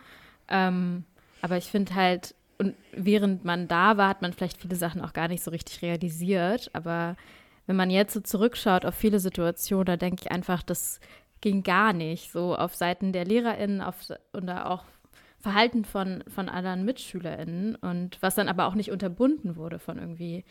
Ähm, 0.49 1.05
aber 1.43 1.57
ich 1.57 1.67
finde 1.67 1.95
halt, 1.95 2.35
und 2.59 2.75
während 2.93 3.45
man 3.45 3.69
da 3.69 3.97
war, 3.97 4.09
hat 4.09 4.23
man 4.23 4.33
vielleicht 4.33 4.61
viele 4.61 4.77
Sachen 4.77 5.01
auch 5.01 5.13
gar 5.13 5.29
nicht 5.29 5.43
so 5.43 5.51
richtig 5.51 5.83
realisiert. 5.83 6.71
Aber 6.73 7.17
wenn 7.67 7.77
man 7.77 7.91
jetzt 7.91 8.15
so 8.15 8.21
zurückschaut 8.21 8.87
auf 8.87 8.95
viele 8.95 9.21
Situationen, 9.21 9.87
da 9.87 9.97
denke 9.97 10.23
ich 10.23 10.33
einfach, 10.33 10.63
das 10.63 11.01
ging 11.41 11.63
gar 11.63 11.93
nicht. 11.93 12.31
So 12.31 12.57
auf 12.57 12.75
Seiten 12.75 13.13
der 13.13 13.25
LehrerInnen 13.25 13.81
auf, 13.81 13.97
oder 14.33 14.71
auch 14.71 14.85
Verhalten 15.41 15.85
von, 15.85 16.25
von 16.29 16.49
anderen 16.49 16.87
MitschülerInnen 16.87 17.75
und 17.77 18.17
was 18.23 18.35
dann 18.35 18.49
aber 18.49 18.67
auch 18.67 18.75
nicht 18.75 18.91
unterbunden 18.91 19.57
wurde 19.57 19.79
von 19.79 19.99
irgendwie 19.99 20.45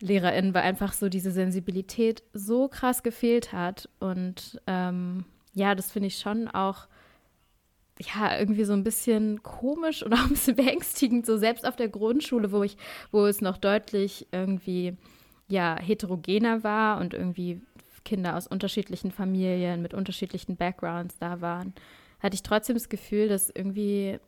LehrerInnen, 0.00 0.54
weil 0.54 0.62
einfach 0.62 0.92
so 0.92 1.08
diese 1.08 1.30
Sensibilität 1.30 2.22
so 2.32 2.68
krass 2.68 3.02
gefehlt 3.02 3.52
hat. 3.52 3.88
Und 3.98 4.60
ähm, 4.66 5.24
ja, 5.54 5.74
das 5.74 5.90
finde 5.90 6.08
ich 6.08 6.18
schon 6.18 6.48
auch 6.48 6.88
ja, 8.00 8.38
irgendwie 8.38 8.64
so 8.64 8.72
ein 8.72 8.84
bisschen 8.84 9.42
komisch 9.42 10.02
und 10.02 10.12
auch 10.14 10.24
ein 10.24 10.30
bisschen 10.30 10.56
beängstigend, 10.56 11.26
so 11.26 11.36
selbst 11.36 11.66
auf 11.66 11.76
der 11.76 11.88
Grundschule, 11.88 12.52
wo 12.52 12.62
ich, 12.62 12.76
wo 13.10 13.26
es 13.26 13.40
noch 13.40 13.56
deutlich 13.56 14.26
irgendwie 14.32 14.96
ja 15.48 15.76
heterogener 15.80 16.62
war 16.62 17.00
und 17.00 17.14
irgendwie 17.14 17.60
Kinder 18.04 18.36
aus 18.36 18.46
unterschiedlichen 18.46 19.10
Familien 19.10 19.82
mit 19.82 19.92
unterschiedlichen 19.94 20.56
Backgrounds 20.56 21.18
da 21.18 21.40
waren, 21.40 21.74
hatte 22.20 22.34
ich 22.34 22.42
trotzdem 22.42 22.74
das 22.74 22.88
Gefühl, 22.88 23.28
dass 23.28 23.50
irgendwie 23.50 24.18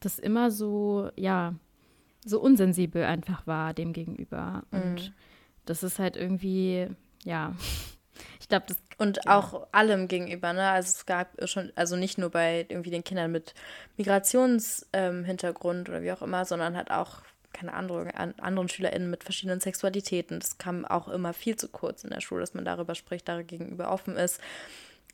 das 0.00 0.18
immer 0.18 0.50
so, 0.50 1.10
ja, 1.16 1.54
so 2.24 2.40
unsensibel 2.40 3.04
einfach 3.04 3.46
war 3.46 3.74
dem 3.74 3.92
gegenüber. 3.92 4.62
Mhm. 4.70 4.80
Und 4.82 5.12
das 5.66 5.82
ist 5.82 5.98
halt 5.98 6.16
irgendwie, 6.16 6.88
ja, 7.24 7.54
ich 8.40 8.48
glaube, 8.48 8.64
das. 8.68 8.78
Und 8.96 9.18
ja. 9.24 9.38
auch 9.38 9.66
allem 9.72 10.06
gegenüber, 10.06 10.52
ne? 10.52 10.70
Also 10.70 10.90
es 10.90 11.04
gab 11.06 11.28
schon, 11.48 11.72
also 11.74 11.96
nicht 11.96 12.16
nur 12.16 12.30
bei 12.30 12.64
irgendwie 12.68 12.90
den 12.90 13.02
Kindern 13.02 13.32
mit 13.32 13.54
Migrationshintergrund 13.96 15.88
ähm, 15.88 15.94
oder 15.94 16.02
wie 16.02 16.12
auch 16.12 16.22
immer, 16.22 16.44
sondern 16.44 16.76
halt 16.76 16.92
auch 16.92 17.22
keine 17.54 17.72
Ahnung, 17.72 18.10
an 18.10 18.34
anderen 18.38 18.68
SchülerInnen 18.68 19.08
mit 19.08 19.24
verschiedenen 19.24 19.60
Sexualitäten. 19.60 20.40
Das 20.40 20.58
kam 20.58 20.84
auch 20.84 21.08
immer 21.08 21.32
viel 21.32 21.56
zu 21.56 21.68
kurz 21.68 22.04
in 22.04 22.10
der 22.10 22.20
Schule, 22.20 22.40
dass 22.40 22.52
man 22.52 22.64
darüber 22.66 22.94
spricht, 22.94 23.28
darüber 23.28 23.44
gegenüber 23.44 23.90
offen 23.90 24.16
ist. 24.16 24.40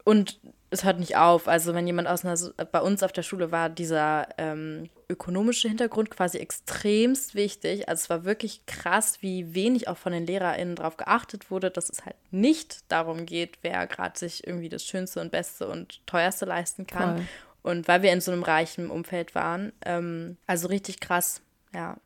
Und 0.05 0.41
es 0.71 0.85
hört 0.85 1.01
nicht 1.01 1.17
auf. 1.17 1.49
Also 1.49 1.75
wenn 1.75 1.87
jemand 1.87 2.09
aus 2.09 2.25
einer, 2.25 2.37
bei 2.67 2.81
uns 2.81 3.03
auf 3.03 3.13
der 3.13 3.23
Schule 3.23 3.51
war 3.51 3.69
dieser 3.69 4.29
ähm, 4.39 4.89
ökonomische 5.09 5.69
Hintergrund 5.69 6.11
quasi 6.11 6.39
extremst 6.39 7.35
wichtig. 7.35 7.89
Also 7.89 8.03
es 8.03 8.11
war 8.11 8.25
wirklich 8.25 8.65
krass, 8.67 9.21
wie 9.21 9.55
wenig 9.55 9.89
auch 9.89 9.97
von 9.97 10.13
den 10.13 10.27
LehrerInnen 10.27 10.77
darauf 10.77 10.97
geachtet 10.97 11.51
wurde, 11.51 11.71
dass 11.71 11.91
es 11.91 12.05
halt 12.07 12.17
nicht 12.31 12.91
darum 12.91 13.27
geht, 13.27 13.59
wer 13.63 13.87
gerade 13.89 14.19
sich 14.19 14.47
irgendwie 14.47 14.69
das 14.69 14.85
Schönste 14.85 15.21
und 15.21 15.33
Beste 15.33 15.69
und 15.69 16.07
Teuerste 16.07 16.45
leisten 16.45 16.87
kann. 16.87 17.17
Voll. 17.17 17.27
Und 17.63 17.89
weil 17.89 18.03
wir 18.03 18.13
in 18.13 18.21
so 18.21 18.31
einem 18.31 18.43
reichen 18.43 18.91
Umfeld 18.91 19.35
waren. 19.35 19.73
Ähm, 19.85 20.39
also 20.47 20.69
richtig 20.69 21.01
krass, 21.01 21.43
ja. 21.75 21.99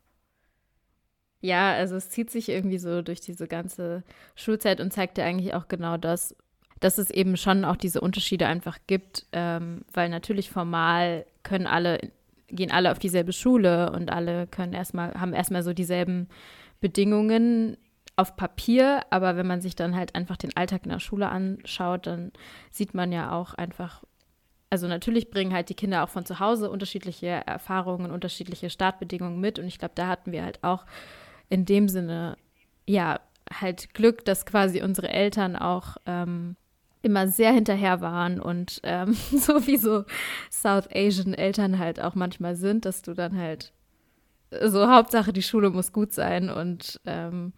Ja, 1.41 1.75
also 1.75 1.97
es 1.97 2.09
zieht 2.09 2.31
sich 2.31 2.49
irgendwie 2.49 2.79
so 2.79 3.03
durch 3.03 3.21
diese 3.21 3.47
ganze 3.47 4.03
Schulzeit 4.35 4.81
und 4.81 4.95
zeigt 4.95 5.19
ja 5.19 5.27
eigentlich 5.27 5.53
auch 5.53 5.69
genau 5.69 5.99
das, 5.99 6.35
dass 6.81 6.99
es 6.99 7.11
eben 7.11 7.37
schon 7.37 7.65
auch 7.65 7.77
diese 7.77 8.01
Unterschiede 8.01 8.47
einfach 8.47 8.79
gibt, 8.87 9.27
ähm, 9.33 9.83
weil 9.93 10.09
natürlich 10.09 10.51
formal 10.51 11.27
können 11.43 11.67
alle, 11.67 11.99
gehen 12.49 12.71
alle 12.71 12.91
auf 12.91 12.99
dieselbe 12.99 13.33
Schule 13.33 13.93
und 13.93 14.11
alle 14.11 14.47
können 14.47 14.73
erstmal, 14.73 15.15
haben 15.15 15.33
erstmal 15.33 15.63
so 15.63 15.73
dieselben 15.73 16.29
Bedingungen 16.81 17.77
auf 18.17 18.37
Papier, 18.37 19.03
aber 19.11 19.37
wenn 19.37 19.47
man 19.47 19.61
sich 19.61 19.75
dann 19.75 19.97
halt 19.97 20.15
einfach 20.15 20.37
den 20.37 20.57
Alltag 20.57 20.83
in 20.85 20.91
der 20.91 21.01
Schule 21.01 21.29
anschaut, 21.29 22.07
dann 22.07 22.33
sieht 22.71 22.95
man 22.95 23.11
ja 23.11 23.33
auch 23.33 23.55
einfach, 23.55 24.05
also 24.71 24.87
natürlich 24.87 25.31
bringen 25.31 25.53
halt 25.53 25.69
die 25.69 25.75
Kinder 25.75 26.05
auch 26.05 26.09
von 26.09 26.25
zu 26.25 26.39
Hause 26.39 26.71
unterschiedliche 26.71 27.27
Erfahrungen, 27.27 28.11
unterschiedliche 28.11 28.71
Startbedingungen 28.71 29.41
mit. 29.41 29.59
Und 29.59 29.67
ich 29.67 29.79
glaube, 29.79 29.95
da 29.97 30.07
hatten 30.07 30.31
wir 30.31 30.45
halt 30.45 30.63
auch 30.63 30.85
in 31.49 31.65
dem 31.65 31.89
Sinne, 31.89 32.37
ja, 32.87 33.21
halt 33.53 33.95
Glück, 33.95 34.25
dass 34.25 34.47
quasi 34.47 34.83
unsere 34.83 35.09
Eltern 35.09 35.57
auch 35.57 35.97
ähm, 36.07 36.57
immer 37.05 37.29
sehr 37.29 37.53
hinterher 37.53 38.01
waren 38.01 38.41
und 38.41 38.81
ähm, 38.83 39.13
so 39.33 39.67
wie 39.67 39.77
so 39.77 40.05
South 40.51 40.89
Asian 40.93 41.35
Eltern 41.35 41.79
halt 41.79 42.01
auch 42.01 42.15
manchmal 42.15 42.57
sind, 42.57 42.85
dass 42.85 43.03
du 43.03 43.15
dann 43.15 43.37
halt 43.37 43.73
so 44.63 44.89
Hauptsache 44.89 45.33
die 45.33 45.43
Schule 45.43 45.71
muss 45.71 45.93
gut 45.93 46.13
sein 46.13 46.49
und 46.51 47.01
ähm, 47.07 47.53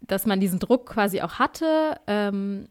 dass 0.00 0.26
man 0.26 0.40
diesen 0.40 0.58
Druck 0.58 0.86
quasi 0.88 1.20
auch 1.22 1.34
hatte 1.34 2.00
ähm, 2.06 2.68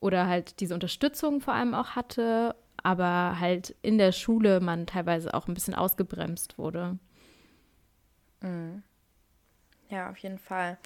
oder 0.00 0.26
halt 0.26 0.60
diese 0.60 0.74
Unterstützung 0.74 1.40
vor 1.40 1.54
allem 1.54 1.74
auch 1.74 1.90
hatte, 1.90 2.54
aber 2.82 3.38
halt 3.40 3.74
in 3.82 3.98
der 3.98 4.12
Schule 4.12 4.60
man 4.60 4.86
teilweise 4.86 5.32
auch 5.34 5.48
ein 5.48 5.54
bisschen 5.54 5.74
ausgebremst 5.74 6.58
wurde. 6.58 6.98
Mhm. 8.42 8.82
Ja, 9.88 10.10
auf 10.10 10.18
jeden 10.18 10.38
Fall. 10.38 10.78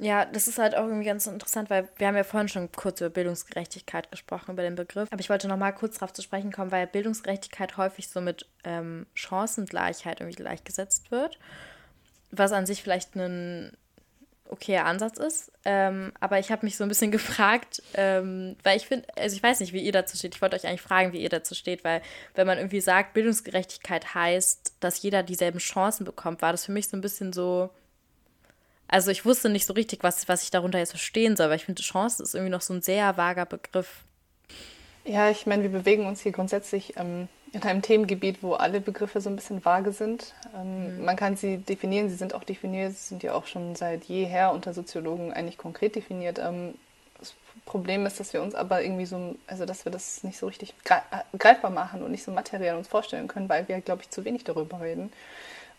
Ja, 0.00 0.24
das 0.24 0.46
ist 0.46 0.58
halt 0.58 0.76
auch 0.76 0.84
irgendwie 0.84 1.06
ganz 1.06 1.26
interessant, 1.26 1.70
weil 1.70 1.88
wir 1.96 2.06
haben 2.06 2.16
ja 2.16 2.22
vorhin 2.22 2.48
schon 2.48 2.70
kurz 2.70 3.00
über 3.00 3.10
Bildungsgerechtigkeit 3.10 4.10
gesprochen, 4.12 4.52
über 4.52 4.62
den 4.62 4.76
Begriff. 4.76 5.08
Aber 5.10 5.20
ich 5.20 5.28
wollte 5.28 5.48
noch 5.48 5.56
mal 5.56 5.72
kurz 5.72 5.94
darauf 5.94 6.12
zu 6.12 6.22
sprechen 6.22 6.52
kommen, 6.52 6.70
weil 6.70 6.86
Bildungsgerechtigkeit 6.86 7.76
häufig 7.76 8.08
so 8.08 8.20
mit 8.20 8.46
ähm, 8.62 9.06
Chancengleichheit 9.14 10.20
irgendwie 10.20 10.36
gleichgesetzt 10.36 11.10
wird. 11.10 11.38
Was 12.30 12.52
an 12.52 12.66
sich 12.66 12.82
vielleicht 12.82 13.16
ein 13.16 13.76
okayer 14.50 14.86
Ansatz 14.86 15.18
ist. 15.18 15.52
Ähm, 15.64 16.12
aber 16.20 16.38
ich 16.38 16.50
habe 16.50 16.64
mich 16.64 16.76
so 16.76 16.84
ein 16.84 16.88
bisschen 16.88 17.10
gefragt, 17.12 17.82
ähm, 17.94 18.56
weil 18.62 18.76
ich 18.76 18.86
finde, 18.86 19.06
also 19.16 19.34
ich 19.34 19.42
weiß 19.42 19.60
nicht, 19.60 19.72
wie 19.72 19.82
ihr 19.82 19.92
dazu 19.92 20.16
steht. 20.16 20.34
Ich 20.34 20.42
wollte 20.42 20.56
euch 20.56 20.66
eigentlich 20.66 20.80
fragen, 20.80 21.12
wie 21.12 21.22
ihr 21.22 21.28
dazu 21.28 21.54
steht, 21.54 21.82
weil 21.84 22.02
wenn 22.34 22.46
man 22.46 22.58
irgendwie 22.58 22.80
sagt, 22.80 23.14
Bildungsgerechtigkeit 23.14 24.14
heißt, 24.14 24.74
dass 24.80 25.02
jeder 25.02 25.24
dieselben 25.24 25.58
Chancen 25.58 26.04
bekommt, 26.04 26.40
war 26.40 26.52
das 26.52 26.64
für 26.64 26.72
mich 26.72 26.88
so 26.88 26.96
ein 26.96 27.02
bisschen 27.02 27.32
so. 27.32 27.70
Also 28.88 29.10
ich 29.10 29.24
wusste 29.24 29.50
nicht 29.50 29.66
so 29.66 29.74
richtig, 29.74 30.02
was, 30.02 30.28
was 30.28 30.42
ich 30.42 30.50
darunter 30.50 30.78
jetzt 30.78 30.90
verstehen 30.90 31.36
soll, 31.36 31.50
weil 31.50 31.56
ich 31.56 31.66
finde, 31.66 31.82
Chance 31.82 32.22
ist 32.22 32.34
irgendwie 32.34 32.50
noch 32.50 32.62
so 32.62 32.72
ein 32.72 32.82
sehr 32.82 33.16
vager 33.16 33.44
Begriff. 33.44 34.04
Ja, 35.04 35.30
ich 35.30 35.46
meine, 35.46 35.62
wir 35.62 35.70
bewegen 35.70 36.06
uns 36.06 36.20
hier 36.22 36.32
grundsätzlich 36.32 36.96
ähm, 36.96 37.28
in 37.52 37.62
einem 37.62 37.82
Themengebiet, 37.82 38.42
wo 38.42 38.54
alle 38.54 38.80
Begriffe 38.80 39.20
so 39.20 39.30
ein 39.30 39.36
bisschen 39.36 39.64
vage 39.64 39.92
sind. 39.92 40.34
Ähm, 40.54 40.98
mhm. 40.98 41.04
Man 41.04 41.16
kann 41.16 41.36
sie 41.36 41.58
definieren, 41.58 42.08
sie 42.08 42.16
sind 42.16 42.34
auch 42.34 42.44
definiert, 42.44 42.92
sie 42.92 43.08
sind 43.08 43.22
ja 43.22 43.34
auch 43.34 43.46
schon 43.46 43.74
seit 43.76 44.04
jeher 44.04 44.52
unter 44.52 44.72
Soziologen 44.72 45.32
eigentlich 45.32 45.58
konkret 45.58 45.94
definiert. 45.94 46.38
Ähm, 46.38 46.74
das 47.18 47.34
Problem 47.64 48.06
ist, 48.06 48.20
dass 48.20 48.32
wir 48.32 48.42
uns 48.42 48.54
aber 48.54 48.82
irgendwie 48.82 49.06
so, 49.06 49.34
also 49.46 49.66
dass 49.66 49.84
wir 49.84 49.92
das 49.92 50.24
nicht 50.24 50.38
so 50.38 50.46
richtig 50.46 50.74
greifbar 51.38 51.70
machen 51.70 52.02
und 52.02 52.10
nicht 52.10 52.24
so 52.24 52.30
materiell 52.30 52.76
uns 52.76 52.88
vorstellen 52.88 53.28
können, 53.28 53.48
weil 53.48 53.68
wir, 53.68 53.80
glaube 53.80 54.02
ich, 54.02 54.10
zu 54.10 54.24
wenig 54.24 54.44
darüber 54.44 54.80
reden. 54.80 55.12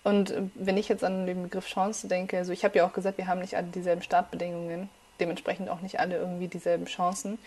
Und 0.03 0.33
wenn 0.55 0.77
ich 0.77 0.87
jetzt 0.87 1.03
an 1.03 1.25
den 1.25 1.43
Begriff 1.43 1.67
Chance 1.67 2.07
denke, 2.07 2.37
also 2.37 2.53
ich 2.53 2.63
habe 2.63 2.77
ja 2.77 2.85
auch 2.85 2.93
gesagt, 2.93 3.17
wir 3.17 3.27
haben 3.27 3.41
nicht 3.41 3.55
alle 3.55 3.67
dieselben 3.67 4.01
Startbedingungen, 4.01 4.89
dementsprechend 5.19 5.69
auch 5.69 5.81
nicht 5.81 5.99
alle 5.99 6.17
irgendwie 6.17 6.47
dieselben 6.47 6.85
Chancen. 6.85 7.37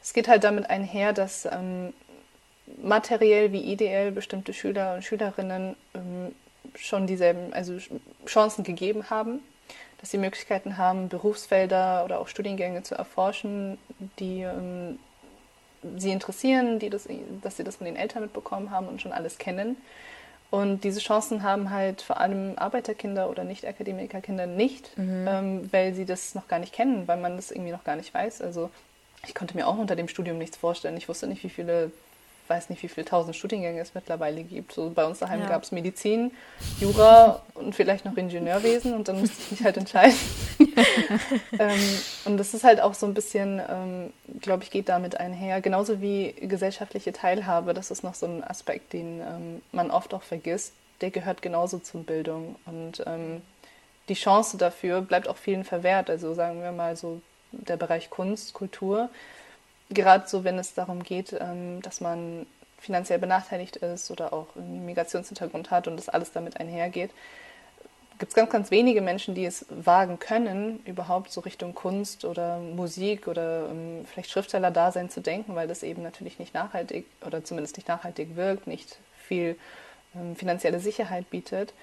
Es 0.00 0.12
geht 0.12 0.28
halt 0.28 0.44
damit 0.44 0.70
einher, 0.70 1.12
dass 1.12 1.44
ähm, 1.46 1.92
materiell 2.80 3.52
wie 3.52 3.60
ideell 3.60 4.12
bestimmte 4.12 4.52
Schüler 4.52 4.94
und 4.94 5.04
Schülerinnen 5.04 5.76
ähm, 5.94 6.34
schon 6.76 7.06
dieselben 7.06 7.52
also 7.52 7.78
Chancen 8.26 8.62
gegeben 8.62 9.10
haben, 9.10 9.40
dass 10.00 10.10
sie 10.10 10.18
Möglichkeiten 10.18 10.76
haben, 10.76 11.08
Berufsfelder 11.08 12.04
oder 12.04 12.20
auch 12.20 12.28
Studiengänge 12.28 12.84
zu 12.84 12.94
erforschen, 12.94 13.78
die 14.18 14.42
ähm, 14.42 14.98
sie 15.96 16.12
interessieren, 16.12 16.78
die 16.78 16.90
das, 16.90 17.08
dass 17.42 17.56
sie 17.56 17.64
das 17.64 17.76
von 17.76 17.86
den 17.86 17.96
Eltern 17.96 18.22
mitbekommen 18.22 18.70
haben 18.70 18.86
und 18.88 19.02
schon 19.02 19.12
alles 19.12 19.38
kennen. 19.38 19.76
Und 20.50 20.84
diese 20.84 21.00
Chancen 21.00 21.42
haben 21.42 21.70
halt 21.70 22.00
vor 22.00 22.20
allem 22.20 22.54
Arbeiterkinder 22.56 23.28
oder 23.28 23.44
Nicht-Akademikerkinder 23.44 24.46
nicht, 24.46 24.96
mhm. 24.96 25.26
ähm, 25.28 25.68
weil 25.72 25.94
sie 25.94 26.06
das 26.06 26.34
noch 26.34 26.48
gar 26.48 26.58
nicht 26.58 26.72
kennen, 26.72 27.06
weil 27.06 27.18
man 27.18 27.36
das 27.36 27.50
irgendwie 27.50 27.72
noch 27.72 27.84
gar 27.84 27.96
nicht 27.96 28.14
weiß. 28.14 28.40
Also 28.40 28.70
ich 29.26 29.34
konnte 29.34 29.54
mir 29.56 29.66
auch 29.66 29.76
unter 29.76 29.96
dem 29.96 30.08
Studium 30.08 30.38
nichts 30.38 30.56
vorstellen. 30.56 30.96
Ich 30.96 31.08
wusste 31.08 31.26
nicht, 31.26 31.44
wie 31.44 31.50
viele 31.50 31.90
weiß 32.48 32.70
nicht, 32.70 32.82
wie 32.82 32.88
viele 32.88 33.04
tausend 33.04 33.36
Studiengänge 33.36 33.80
es 33.80 33.94
mittlerweile 33.94 34.42
gibt. 34.42 34.72
So 34.72 34.90
bei 34.90 35.04
uns 35.04 35.18
daheim 35.18 35.40
ja. 35.40 35.48
gab 35.48 35.62
es 35.62 35.72
Medizin, 35.72 36.32
Jura 36.80 37.42
und 37.54 37.74
vielleicht 37.74 38.04
noch 38.04 38.16
Ingenieurwesen 38.16 38.94
und 38.94 39.08
dann 39.08 39.20
musste 39.20 39.36
ich 39.40 39.50
mich 39.50 39.64
halt 39.64 39.76
entscheiden. 39.76 40.16
ähm, 41.58 41.98
und 42.24 42.38
das 42.38 42.54
ist 42.54 42.64
halt 42.64 42.80
auch 42.80 42.94
so 42.94 43.06
ein 43.06 43.14
bisschen, 43.14 43.60
ähm, 43.68 44.12
glaube 44.40 44.62
ich, 44.62 44.70
geht 44.70 44.88
damit 44.88 45.18
einher. 45.18 45.60
Genauso 45.60 46.00
wie 46.00 46.32
gesellschaftliche 46.32 47.12
Teilhabe, 47.12 47.74
das 47.74 47.90
ist 47.90 48.02
noch 48.02 48.14
so 48.14 48.26
ein 48.26 48.44
Aspekt, 48.44 48.92
den 48.92 49.20
ähm, 49.20 49.62
man 49.72 49.90
oft 49.90 50.14
auch 50.14 50.22
vergisst. 50.22 50.72
Der 51.00 51.10
gehört 51.10 51.42
genauso 51.42 51.78
zur 51.78 52.02
Bildung. 52.02 52.56
Und 52.66 53.02
ähm, 53.06 53.42
die 54.08 54.14
Chance 54.14 54.56
dafür 54.56 55.00
bleibt 55.00 55.28
auch 55.28 55.36
vielen 55.36 55.64
verwehrt. 55.64 56.10
Also 56.10 56.34
sagen 56.34 56.62
wir 56.62 56.72
mal 56.72 56.96
so 56.96 57.20
der 57.52 57.76
Bereich 57.76 58.10
Kunst, 58.10 58.52
Kultur 58.52 59.10
gerade 59.90 60.28
so, 60.28 60.44
wenn 60.44 60.58
es 60.58 60.74
darum 60.74 61.02
geht, 61.02 61.36
ähm, 61.38 61.82
dass 61.82 62.00
man 62.00 62.46
finanziell 62.78 63.18
benachteiligt 63.18 63.76
ist 63.76 64.10
oder 64.10 64.32
auch 64.32 64.54
einen 64.56 64.86
Migrationshintergrund 64.86 65.70
hat 65.70 65.88
und 65.88 65.96
das 65.96 66.08
alles 66.08 66.32
damit 66.32 66.60
einhergeht, 66.60 67.10
gibt 68.18 68.30
es 68.30 68.34
ganz, 68.34 68.50
ganz 68.50 68.70
wenige 68.70 69.00
Menschen, 69.00 69.34
die 69.34 69.44
es 69.44 69.66
wagen 69.70 70.18
können, 70.18 70.80
überhaupt 70.84 71.30
so 71.30 71.40
Richtung 71.40 71.74
Kunst 71.74 72.24
oder 72.24 72.58
Musik 72.58 73.28
oder 73.28 73.68
ähm, 73.70 74.04
vielleicht 74.06 74.30
Schriftsteller-Dasein 74.30 75.08
zu 75.08 75.20
denken, 75.20 75.54
weil 75.54 75.68
das 75.68 75.82
eben 75.82 76.02
natürlich 76.02 76.38
nicht 76.38 76.54
nachhaltig 76.54 77.06
oder 77.24 77.44
zumindest 77.44 77.76
nicht 77.76 77.88
nachhaltig 77.88 78.36
wirkt, 78.36 78.66
nicht 78.66 78.98
viel 79.26 79.56
ähm, 80.14 80.34
finanzielle 80.36 80.80
Sicherheit 80.80 81.30
bietet. 81.30 81.74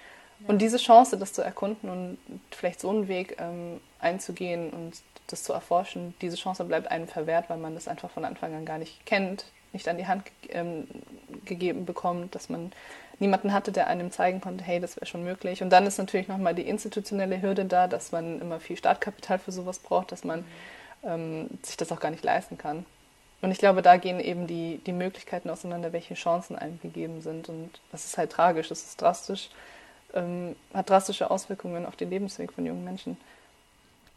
Und 0.47 0.61
diese 0.61 0.77
Chance, 0.77 1.17
das 1.17 1.33
zu 1.33 1.41
erkunden 1.41 1.89
und 1.89 2.17
vielleicht 2.51 2.79
so 2.79 2.89
einen 2.89 3.07
Weg 3.07 3.37
ähm, 3.39 3.79
einzugehen 3.99 4.69
und 4.69 4.93
das 5.27 5.43
zu 5.43 5.53
erforschen, 5.53 6.13
diese 6.21 6.35
Chance 6.35 6.63
bleibt 6.65 6.91
einem 6.91 7.07
verwehrt, 7.07 7.49
weil 7.49 7.57
man 7.57 7.73
das 7.73 7.87
einfach 7.87 8.11
von 8.11 8.25
Anfang 8.25 8.53
an 8.53 8.65
gar 8.65 8.77
nicht 8.77 9.05
kennt, 9.05 9.45
nicht 9.73 9.87
an 9.87 9.97
die 9.97 10.07
Hand 10.07 10.23
ähm, 10.49 10.87
gegeben 11.45 11.85
bekommt, 11.85 12.35
dass 12.35 12.49
man 12.49 12.71
niemanden 13.19 13.53
hatte, 13.53 13.71
der 13.71 13.87
einem 13.87 14.11
zeigen 14.11 14.41
konnte, 14.41 14.63
hey, 14.63 14.79
das 14.79 14.97
wäre 14.97 15.05
schon 15.05 15.23
möglich. 15.23 15.63
Und 15.63 15.69
dann 15.69 15.85
ist 15.87 15.97
natürlich 15.97 16.27
nochmal 16.27 16.53
die 16.53 16.67
institutionelle 16.67 17.41
Hürde 17.41 17.65
da, 17.65 17.87
dass 17.87 18.11
man 18.11 18.41
immer 18.41 18.59
viel 18.59 18.77
Startkapital 18.77 19.39
für 19.39 19.51
sowas 19.51 19.79
braucht, 19.79 20.11
dass 20.11 20.23
man 20.23 20.45
ähm, 21.03 21.49
sich 21.63 21.77
das 21.77 21.91
auch 21.91 21.99
gar 21.99 22.11
nicht 22.11 22.23
leisten 22.23 22.57
kann. 22.57 22.85
Und 23.41 23.51
ich 23.51 23.57
glaube, 23.57 23.81
da 23.81 23.97
gehen 23.97 24.19
eben 24.19 24.47
die, 24.47 24.81
die 24.85 24.93
Möglichkeiten 24.93 25.49
auseinander, 25.49 25.93
welche 25.93 26.15
Chancen 26.15 26.55
einem 26.57 26.79
gegeben 26.81 27.21
sind. 27.21 27.47
Und 27.49 27.79
das 27.91 28.05
ist 28.05 28.17
halt 28.17 28.31
tragisch, 28.31 28.69
das 28.69 28.83
ist 28.83 29.01
drastisch, 29.01 29.49
ähm, 30.15 30.55
hat 30.73 30.89
drastische 30.89 31.29
Auswirkungen 31.29 31.85
auf 31.85 31.95
den 31.95 32.09
Lebensweg 32.09 32.51
von 32.53 32.65
jungen 32.65 32.83
Menschen. 32.83 33.17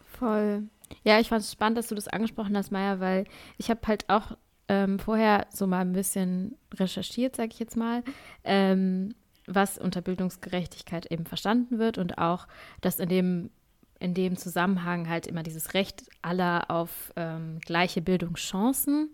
Voll. 0.06 0.62
Ja, 1.04 1.20
ich 1.20 1.28
fand 1.28 1.42
es 1.42 1.52
spannend, 1.52 1.78
dass 1.78 1.88
du 1.88 1.94
das 1.94 2.08
angesprochen 2.08 2.56
hast, 2.56 2.72
Maya, 2.72 3.00
weil 3.00 3.24
ich 3.58 3.70
habe 3.70 3.80
halt 3.86 4.08
auch 4.08 4.36
ähm, 4.68 4.98
vorher 4.98 5.46
so 5.50 5.66
mal 5.66 5.80
ein 5.80 5.92
bisschen 5.92 6.56
recherchiert, 6.74 7.36
sage 7.36 7.50
ich 7.52 7.58
jetzt 7.58 7.76
mal, 7.76 8.02
ähm, 8.44 9.14
was 9.46 9.78
unter 9.78 10.02
Bildungsgerechtigkeit 10.02 11.06
eben 11.06 11.24
verstanden 11.24 11.78
wird 11.78 11.98
und 11.98 12.18
auch, 12.18 12.46
dass 12.80 13.00
in 13.00 13.08
dem, 13.08 13.50
in 13.98 14.14
dem 14.14 14.36
Zusammenhang 14.36 15.08
halt 15.08 15.26
immer 15.26 15.42
dieses 15.42 15.74
Recht 15.74 16.04
aller 16.22 16.70
auf 16.70 17.12
ähm, 17.16 17.58
gleiche 17.60 18.02
Bildungschancen 18.02 19.10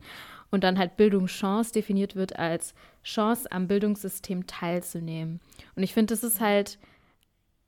und 0.51 0.65
dann 0.65 0.79
halt 0.79 0.97
Bildungschance 0.97 1.73
definiert 1.73 2.17
wird 2.17 2.37
als 2.39 2.75
Chance 3.05 3.53
am 3.53 3.69
Bildungssystem 3.69 4.47
teilzunehmen. 4.47 5.41
Und 5.77 5.83
ich 5.83 5.95
finde, 5.95 6.15
das 6.15 6.25
ist 6.25 6.41
halt 6.41 6.79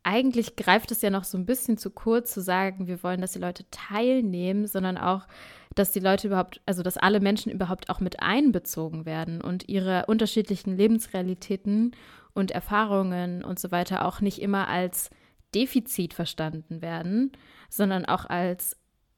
eigentlich 0.07 0.55
greift 0.55 0.93
es 0.93 1.03
ja 1.03 1.11
noch 1.11 1.25
so 1.25 1.37
ein 1.37 1.47
bisschen 1.47 1.79
zu 1.79 1.91
kurz 1.91 2.33
zu 2.33 2.41
sagen, 2.41 2.87
wir 2.87 3.03
wollen, 3.03 3.21
dass 3.21 3.33
die 3.33 3.41
Leute 3.41 3.69
teilnehmen, 3.73 4.69
sondern 4.69 4.97
auch, 4.99 5.27
dass 5.75 5.91
die 5.91 5.99
Leute 5.99 6.29
überhaupt, 6.29 6.61
also 6.65 6.85
dass 6.85 6.97
alle 6.97 7.19
Menschen 7.19 7.51
überhaupt 7.51 7.91
auch 7.91 7.99
mit 7.99 8.23
einbezogen 8.23 9.05
werden 9.05 9.41
und 9.41 9.69
ihre 9.69 10.07
unterschiedlichen 10.07 10.77
Lebensrealitäten 10.77 11.97
und 12.35 12.53
Erfahrungen 12.53 13.43
und 13.43 13.59
so 13.59 13.73
weiter 13.73 14.05
auch 14.05 14.21
nicht 14.21 14.41
immer 14.41 14.69
als 14.69 15.11
Defizit 15.57 16.15
verstanden 16.15 16.83
werden, 16.83 17.33
sondern 17.69 18.05
auch 18.05 18.27
als 18.27 18.77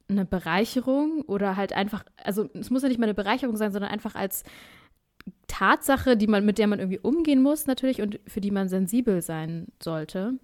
eine 0.08 0.24
Bereicherung 0.24 1.20
oder 1.26 1.56
halt 1.56 1.74
einfach, 1.74 2.02
also 2.16 2.48
es 2.54 2.70
muss 2.70 2.82
ja 2.82 2.88
nicht 2.88 2.98
mal 2.98 3.04
eine 3.04 3.14
Bereicherung 3.14 3.58
sein, 3.58 3.72
sondern 3.72 3.90
einfach 3.90 4.14
als 4.14 4.42
Tatsache, 5.46 6.16
die 6.16 6.26
man, 6.26 6.44
mit 6.44 6.58
der 6.58 6.66
man 6.66 6.78
irgendwie 6.78 6.98
umgehen 6.98 7.42
muss 7.42 7.66
natürlich 7.66 8.00
und 8.00 8.20
für 8.26 8.40
die 8.40 8.50
man 8.50 8.68
sensibel 8.68 9.22
sein 9.22 9.68
sollte. 9.82 10.34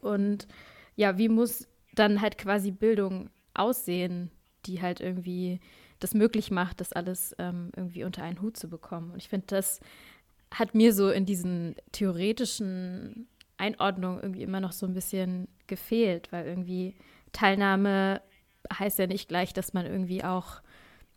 Und 0.00 0.46
ja, 0.96 1.18
wie 1.18 1.28
muss 1.28 1.68
dann 1.94 2.20
halt 2.20 2.38
quasi 2.38 2.70
Bildung 2.70 3.30
aussehen, 3.54 4.30
die 4.66 4.82
halt 4.82 5.00
irgendwie 5.00 5.60
das 6.00 6.14
möglich 6.14 6.50
macht, 6.50 6.80
das 6.80 6.92
alles 6.92 7.34
ähm, 7.38 7.70
irgendwie 7.76 8.04
unter 8.04 8.22
einen 8.22 8.42
Hut 8.42 8.56
zu 8.56 8.68
bekommen. 8.68 9.12
Und 9.12 9.18
ich 9.18 9.28
finde, 9.28 9.46
das 9.48 9.80
hat 10.52 10.74
mir 10.74 10.92
so 10.92 11.10
in 11.10 11.24
diesen 11.26 11.76
theoretischen 11.92 13.28
Einordnungen 13.56 14.20
irgendwie 14.20 14.42
immer 14.42 14.60
noch 14.60 14.72
so 14.72 14.86
ein 14.86 14.94
bisschen 14.94 15.48
gefehlt, 15.66 16.32
weil 16.32 16.46
irgendwie 16.46 16.94
Teilnahme 17.32 18.20
heißt 18.72 18.98
ja 18.98 19.06
nicht 19.06 19.28
gleich, 19.28 19.52
dass 19.52 19.72
man 19.72 19.86
irgendwie 19.86 20.24
auch 20.24 20.60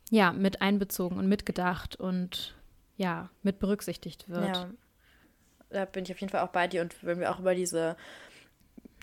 ja 0.09 0.31
mit 0.31 0.61
einbezogen 0.61 1.17
und 1.17 1.27
mitgedacht 1.27 1.95
und 1.95 2.55
ja 2.97 3.29
mit 3.43 3.59
berücksichtigt 3.59 4.29
wird. 4.29 4.47
Ja, 4.47 4.69
da 5.69 5.85
bin 5.85 6.03
ich 6.03 6.11
auf 6.11 6.19
jeden 6.19 6.31
Fall 6.31 6.41
auch 6.41 6.51
bei 6.51 6.67
dir 6.67 6.81
und 6.81 6.95
wenn 7.03 7.19
wir 7.19 7.31
auch 7.31 7.39
über 7.39 7.55
diese 7.55 7.95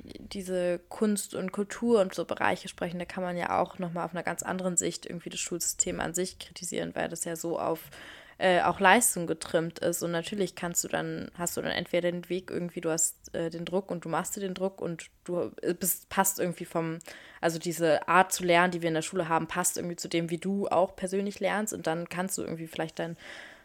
diese 0.05 0.81
Kunst 0.89 1.35
und 1.35 1.53
Kultur 1.53 2.01
und 2.01 2.15
so 2.15 2.25
Bereiche 2.25 2.69
sprechen, 2.69 2.99
da 2.99 3.05
kann 3.05 3.23
man 3.23 3.37
ja 3.37 3.61
auch 3.61 3.79
nochmal 3.79 4.05
auf 4.05 4.13
einer 4.13 4.23
ganz 4.23 4.43
anderen 4.43 4.77
Sicht 4.77 5.07
irgendwie 5.07 5.31
das 5.31 5.41
Schulsystem 5.41 6.01
an 6.01 6.15
sich 6.15 6.39
kritisieren, 6.39 6.95
weil 6.95 7.09
das 7.09 7.25
ja 7.25 7.37
so 7.37 7.59
auf 7.59 7.91
äh, 8.39 8.63
auch 8.63 8.81
Leistung 8.81 9.27
getrimmt 9.27 9.79
ist. 9.79 10.03
Und 10.03 10.11
natürlich 10.11 10.55
kannst 10.55 10.83
du 10.85 10.89
dann, 10.89 11.31
hast 11.39 11.57
du 11.57 11.63
dann 11.63 11.71
entweder 11.71 12.11
den 12.11 12.29
Weg 12.29 12.51
irgendwie, 12.51 12.81
du 12.81 12.91
hast 12.91 13.35
äh, 13.35 13.49
den 13.49 13.65
Druck 13.65 13.91
und 13.91 14.05
du 14.05 14.09
machst 14.09 14.37
dir 14.37 14.41
den 14.41 14.55
Druck 14.55 14.81
und 14.83 15.07
du 15.25 15.53
bist, 15.79 16.09
passt 16.09 16.41
irgendwie 16.41 16.65
vom, 16.65 16.99
also 17.41 17.59
diese 17.59 18.09
Art 18.09 18.33
zu 18.33 18.45
lernen, 18.45 18.73
die 18.73 18.83
wir 18.83 18.89
in 18.89 18.95
der 18.95 19.03
Schule 19.03 19.29
haben, 19.29 19.47
passt 19.47 19.77
irgendwie 19.77 19.97
zu 19.97 20.09
dem, 20.09 20.31
wie 20.31 20.39
du 20.39 20.67
auch 20.69 20.97
persönlich 20.97 21.41
lernst. 21.41 21.73
Und 21.73 21.87
dann 21.87 22.09
kannst 22.09 22.37
du 22.37 22.43
irgendwie 22.43 22.67
vielleicht 22.67 22.99
dann 22.99 23.17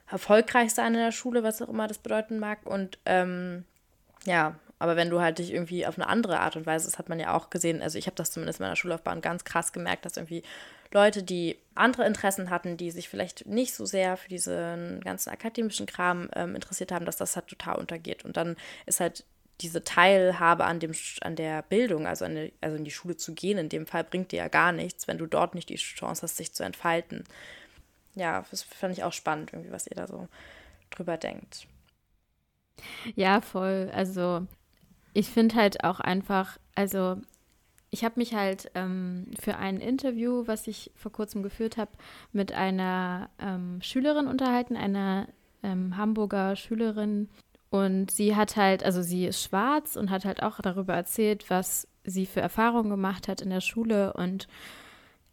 erfolgreich 0.09 0.73
sein 0.73 0.93
in 0.93 1.01
der 1.01 1.11
Schule, 1.11 1.43
was 1.43 1.61
auch 1.61 1.69
immer 1.69 1.87
das 1.87 1.99
bedeuten 1.99 2.39
mag. 2.39 2.65
Und 2.65 2.97
ähm, 3.05 3.65
ja, 4.25 4.55
aber 4.79 4.95
wenn 4.95 5.09
du 5.09 5.19
halt 5.19 5.39
dich 5.39 5.53
irgendwie 5.53 5.85
auf 5.85 5.97
eine 5.97 6.07
andere 6.07 6.39
Art 6.39 6.55
und 6.55 6.65
Weise, 6.65 6.85
das 6.85 6.97
hat 6.97 7.09
man 7.09 7.19
ja 7.19 7.33
auch 7.33 7.49
gesehen, 7.49 7.81
also 7.81 7.97
ich 7.97 8.07
habe 8.07 8.15
das 8.15 8.31
zumindest 8.31 8.59
in 8.59 8.65
meiner 8.65 8.77
Schullaufbahn 8.77 9.21
ganz 9.21 9.43
krass 9.43 9.73
gemerkt, 9.73 10.05
dass 10.05 10.17
irgendwie 10.17 10.41
Leute, 10.91 11.21
die 11.21 11.57
andere 11.75 12.05
Interessen 12.05 12.49
hatten, 12.49 12.77
die 12.77 12.89
sich 12.89 13.09
vielleicht 13.09 13.45
nicht 13.45 13.75
so 13.75 13.85
sehr 13.85 14.17
für 14.17 14.29
diesen 14.29 15.01
ganzen 15.01 15.29
akademischen 15.29 15.85
Kram 15.85 16.29
ähm, 16.33 16.55
interessiert 16.55 16.91
haben, 16.91 17.05
dass 17.05 17.17
das 17.17 17.35
halt 17.35 17.47
total 17.47 17.75
untergeht. 17.75 18.25
Und 18.25 18.37
dann 18.37 18.55
ist 18.85 18.99
halt 18.99 19.25
diese 19.61 19.83
Teilhabe 19.83 20.63
an, 20.63 20.79
dem, 20.79 20.93
an 21.21 21.35
der 21.35 21.61
Bildung, 21.63 22.07
also, 22.07 22.25
eine, 22.25 22.51
also 22.61 22.77
in 22.77 22.85
die 22.85 22.91
Schule 22.91 23.17
zu 23.17 23.33
gehen, 23.33 23.57
in 23.57 23.69
dem 23.69 23.85
Fall 23.85 24.05
bringt 24.05 24.31
dir 24.31 24.37
ja 24.37 24.47
gar 24.47 24.71
nichts, 24.71 25.07
wenn 25.07 25.17
du 25.17 25.25
dort 25.25 25.53
nicht 25.53 25.69
die 25.69 25.75
Chance 25.75 26.21
hast, 26.23 26.37
sich 26.37 26.53
zu 26.53 26.63
entfalten. 26.63 27.25
Ja, 28.19 28.43
das 28.51 28.63
fand 28.63 28.91
ich 28.91 29.03
auch 29.05 29.13
spannend, 29.13 29.53
irgendwie, 29.53 29.71
was 29.71 29.87
ihr 29.87 29.95
da 29.95 30.05
so 30.05 30.27
drüber 30.89 31.15
denkt. 31.15 31.67
Ja, 33.15 33.39
voll. 33.39 33.89
Also 33.93 34.45
ich 35.13 35.29
finde 35.29 35.55
halt 35.55 35.85
auch 35.85 36.01
einfach, 36.01 36.57
also 36.75 37.17
ich 37.91 38.03
habe 38.03 38.15
mich 38.17 38.33
halt 38.33 38.71
ähm, 38.75 39.27
für 39.39 39.55
ein 39.55 39.77
Interview, 39.77 40.43
was 40.45 40.67
ich 40.67 40.91
vor 40.95 41.13
kurzem 41.13 41.43
geführt 41.43 41.77
habe, 41.77 41.91
mit 42.33 42.51
einer 42.51 43.29
ähm, 43.39 43.81
Schülerin 43.81 44.27
unterhalten, 44.27 44.75
einer 44.75 45.27
ähm, 45.63 45.95
Hamburger 45.95 46.57
Schülerin. 46.57 47.29
Und 47.69 48.11
sie 48.11 48.35
hat 48.35 48.57
halt, 48.57 48.83
also 48.83 49.01
sie 49.01 49.27
ist 49.27 49.41
schwarz 49.41 49.95
und 49.95 50.09
hat 50.09 50.25
halt 50.25 50.43
auch 50.43 50.59
darüber 50.59 50.93
erzählt, 50.93 51.49
was 51.49 51.87
sie 52.03 52.25
für 52.25 52.41
Erfahrungen 52.41 52.89
gemacht 52.89 53.29
hat 53.29 53.41
in 53.41 53.49
der 53.49 53.61
Schule. 53.61 54.11
Und 54.13 54.49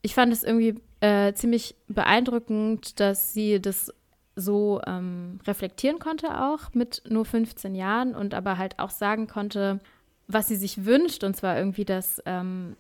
ich 0.03 0.15
fand 0.15 0.33
es 0.33 0.45
irgendwie 0.45 0.81
äh, 1.01 1.33
ziemlich 1.35 1.75
beeindruckend, 1.89 3.01
dass 3.01 3.33
sie 3.33 3.61
das 3.61 3.93
so 4.35 4.81
ähm, 4.87 5.41
reflektieren 5.47 5.99
konnte 5.99 6.43
auch 6.43 6.75
mit 6.75 7.03
nur 7.09 7.25
15 7.25 7.75
Jahren 7.75 8.15
und 8.15 8.35
aber 8.35 8.59
halt 8.59 8.79
auch 8.79 8.91
sagen 8.91 9.27
konnte, 9.27 9.81
was 10.29 10.49
sie 10.49 10.57
sich 10.57 10.85
wünscht, 10.85 11.25
und 11.25 11.35
zwar 11.37 11.57
irgendwie, 11.57 11.85
dass, 11.85 12.23
ähm, 12.27 12.77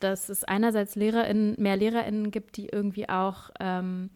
dass 0.00 0.30
es 0.30 0.44
einerseits 0.44 0.94
LehrerInnen, 0.94 1.56
mehr 1.58 1.76
LehrerInnen 1.76 2.30
gibt, 2.30 2.56
die 2.56 2.66
irgendwie 2.66 3.08
auch 3.08 3.50
ähm, 3.60 4.10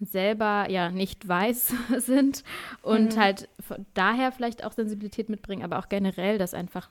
selber 0.00 0.66
ja 0.68 0.90
nicht 0.90 1.26
weiß 1.26 1.72
sind 1.98 2.44
und 2.82 3.16
mhm. 3.16 3.20
halt 3.20 3.48
daher 3.94 4.30
vielleicht 4.32 4.64
auch 4.64 4.72
Sensibilität 4.72 5.28
mitbringen, 5.28 5.64
aber 5.64 5.78
auch 5.78 5.88
generell, 5.88 6.36
dass 6.36 6.52
einfach 6.52 6.90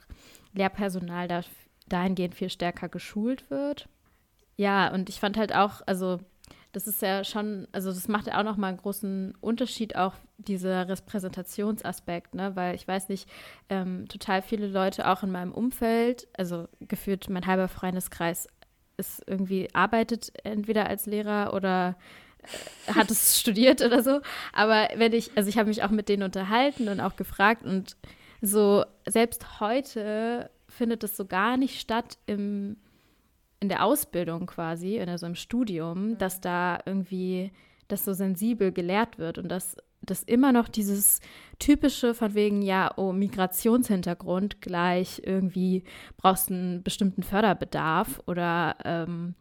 Lehrpersonal 0.54 1.28
da, 1.28 1.42
dahingehend 1.88 2.34
viel 2.34 2.50
stärker 2.50 2.90
geschult 2.90 3.50
wird. 3.52 3.88
Ja, 4.58 4.94
und 4.94 5.10
ich 5.10 5.20
fand 5.20 5.38
halt 5.38 5.54
auch, 5.54 5.82
also 5.86 6.20
das 6.76 6.88
ist 6.88 7.02
ja 7.02 7.24
schon, 7.24 7.68
also 7.72 7.92
das 7.92 8.10
macht 8.10 8.28
ja 8.28 8.38
auch 8.38 8.44
nochmal 8.44 8.70
einen 8.70 8.78
großen 8.78 9.34
Unterschied, 9.40 9.96
auch 9.96 10.14
dieser 10.38 10.90
Repräsentationsaspekt, 10.90 12.36
ne? 12.36 12.56
Weil 12.56 12.76
ich 12.76 12.86
weiß 12.86 13.08
nicht, 13.08 13.30
ähm, 13.70 14.08
total 14.10 14.42
viele 14.42 14.68
Leute 14.68 15.08
auch 15.10 15.24
in 15.24 15.32
meinem 15.32 15.54
Umfeld, 15.54 16.28
also 16.38 16.68
geführt 16.82 17.30
mein 17.30 17.46
halber 17.46 17.70
Freundeskreis 17.70 18.48
ist 18.98 19.24
irgendwie, 19.26 19.74
arbeitet 19.74 20.34
entweder 20.44 20.88
als 20.88 21.06
Lehrer 21.06 21.54
oder 21.54 21.96
äh, 22.88 22.94
hat 22.94 23.10
es 23.10 23.40
studiert 23.40 23.82
oder 23.82 24.04
so. 24.04 24.20
Aber 24.52 24.90
wenn 24.96 25.14
ich, 25.14 25.32
also 25.38 25.50
ich 25.50 25.58
habe 25.58 25.70
mich 25.70 25.84
auch 25.84 25.92
mit 25.92 26.10
denen 26.10 26.24
unterhalten 26.24 26.90
und 26.90 27.00
auch 27.00 27.16
gefragt 27.16 27.64
und 27.64 27.96
so, 28.42 28.84
selbst 29.08 29.62
heute 29.62 30.50
findet 30.68 31.04
es 31.06 31.16
so 31.16 31.26
gar 31.26 31.56
nicht 31.56 31.80
statt 31.80 32.18
im 32.26 32.76
in 33.60 33.70
der 33.70 33.84
Ausbildung 33.84 34.46
quasi, 34.46 35.00
also 35.00 35.26
im 35.26 35.36
Studium, 35.36 36.10
mhm. 36.10 36.18
dass 36.18 36.42
da 36.42 36.80
irgendwie 36.86 37.52
das 37.88 38.06
so 38.06 38.14
sensibel 38.14 38.72
gelehrt 38.72 39.18
wird 39.18 39.38
und 39.38 39.50
dass 39.50 39.78
das 40.02 40.24
immer 40.24 40.52
noch 40.52 40.68
dieses 40.68 41.20
typische 41.60 42.14
von 42.14 42.34
wegen, 42.36 42.62
ja, 42.62 42.92
oh, 42.96 43.12
Migrationshintergrund 43.12 44.62
gleich 44.62 45.22
irgendwie 45.26 45.84
brauchst 46.18 46.52
einen 46.52 46.84
bestimmten 46.84 47.24
Förderbedarf 47.24 48.22
oder 48.28 48.76
ähm, 48.84 49.36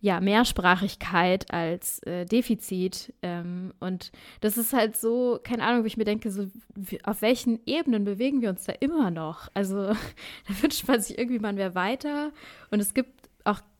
ja, 0.00 0.20
Mehrsprachigkeit 0.20 1.52
als 1.52 2.00
äh, 2.04 2.24
Defizit. 2.24 3.12
Ähm, 3.22 3.72
und 3.80 4.12
das 4.40 4.56
ist 4.56 4.72
halt 4.72 4.96
so, 4.96 5.40
keine 5.42 5.64
Ahnung, 5.64 5.82
wie 5.82 5.88
ich 5.88 5.96
mir 5.96 6.04
denke, 6.04 6.30
so 6.30 6.46
wie, 6.74 7.04
auf 7.04 7.20
welchen 7.20 7.58
Ebenen 7.66 8.04
bewegen 8.04 8.40
wir 8.40 8.50
uns 8.50 8.64
da 8.64 8.72
immer 8.74 9.10
noch? 9.10 9.48
Also 9.54 9.76
da 10.48 10.62
wünscht 10.62 10.86
man 10.86 11.00
sich 11.00 11.18
irgendwie, 11.18 11.40
man 11.40 11.56
wäre 11.56 11.74
weiter. 11.74 12.32
Und 12.70 12.78
es 12.78 12.94
gibt 12.94 13.17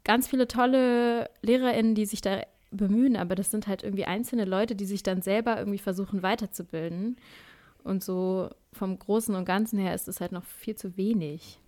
ganz 0.09 0.27
viele 0.27 0.49
tolle 0.49 1.29
LehrerInnen, 1.42 1.94
die 1.94 2.07
sich 2.07 2.23
da 2.23 2.40
bemühen, 2.71 3.14
aber 3.14 3.35
das 3.35 3.51
sind 3.51 3.66
halt 3.66 3.83
irgendwie 3.83 4.07
einzelne 4.07 4.47
Leute, 4.47 4.75
die 4.75 4.87
sich 4.87 5.03
dann 5.03 5.21
selber 5.21 5.59
irgendwie 5.59 5.79
versuchen 5.79 6.23
weiterzubilden. 6.23 7.18
Und 7.85 8.03
so 8.03 8.49
vom 8.73 8.99
Großen 8.99 9.35
und 9.35 9.44
Ganzen 9.44 9.79
her 9.79 9.94
ist 9.94 10.09
es 10.09 10.21
halt 10.21 10.33
noch 10.33 10.44
viel 10.44 10.77
zu 10.77 10.97
wenig. 10.97 11.59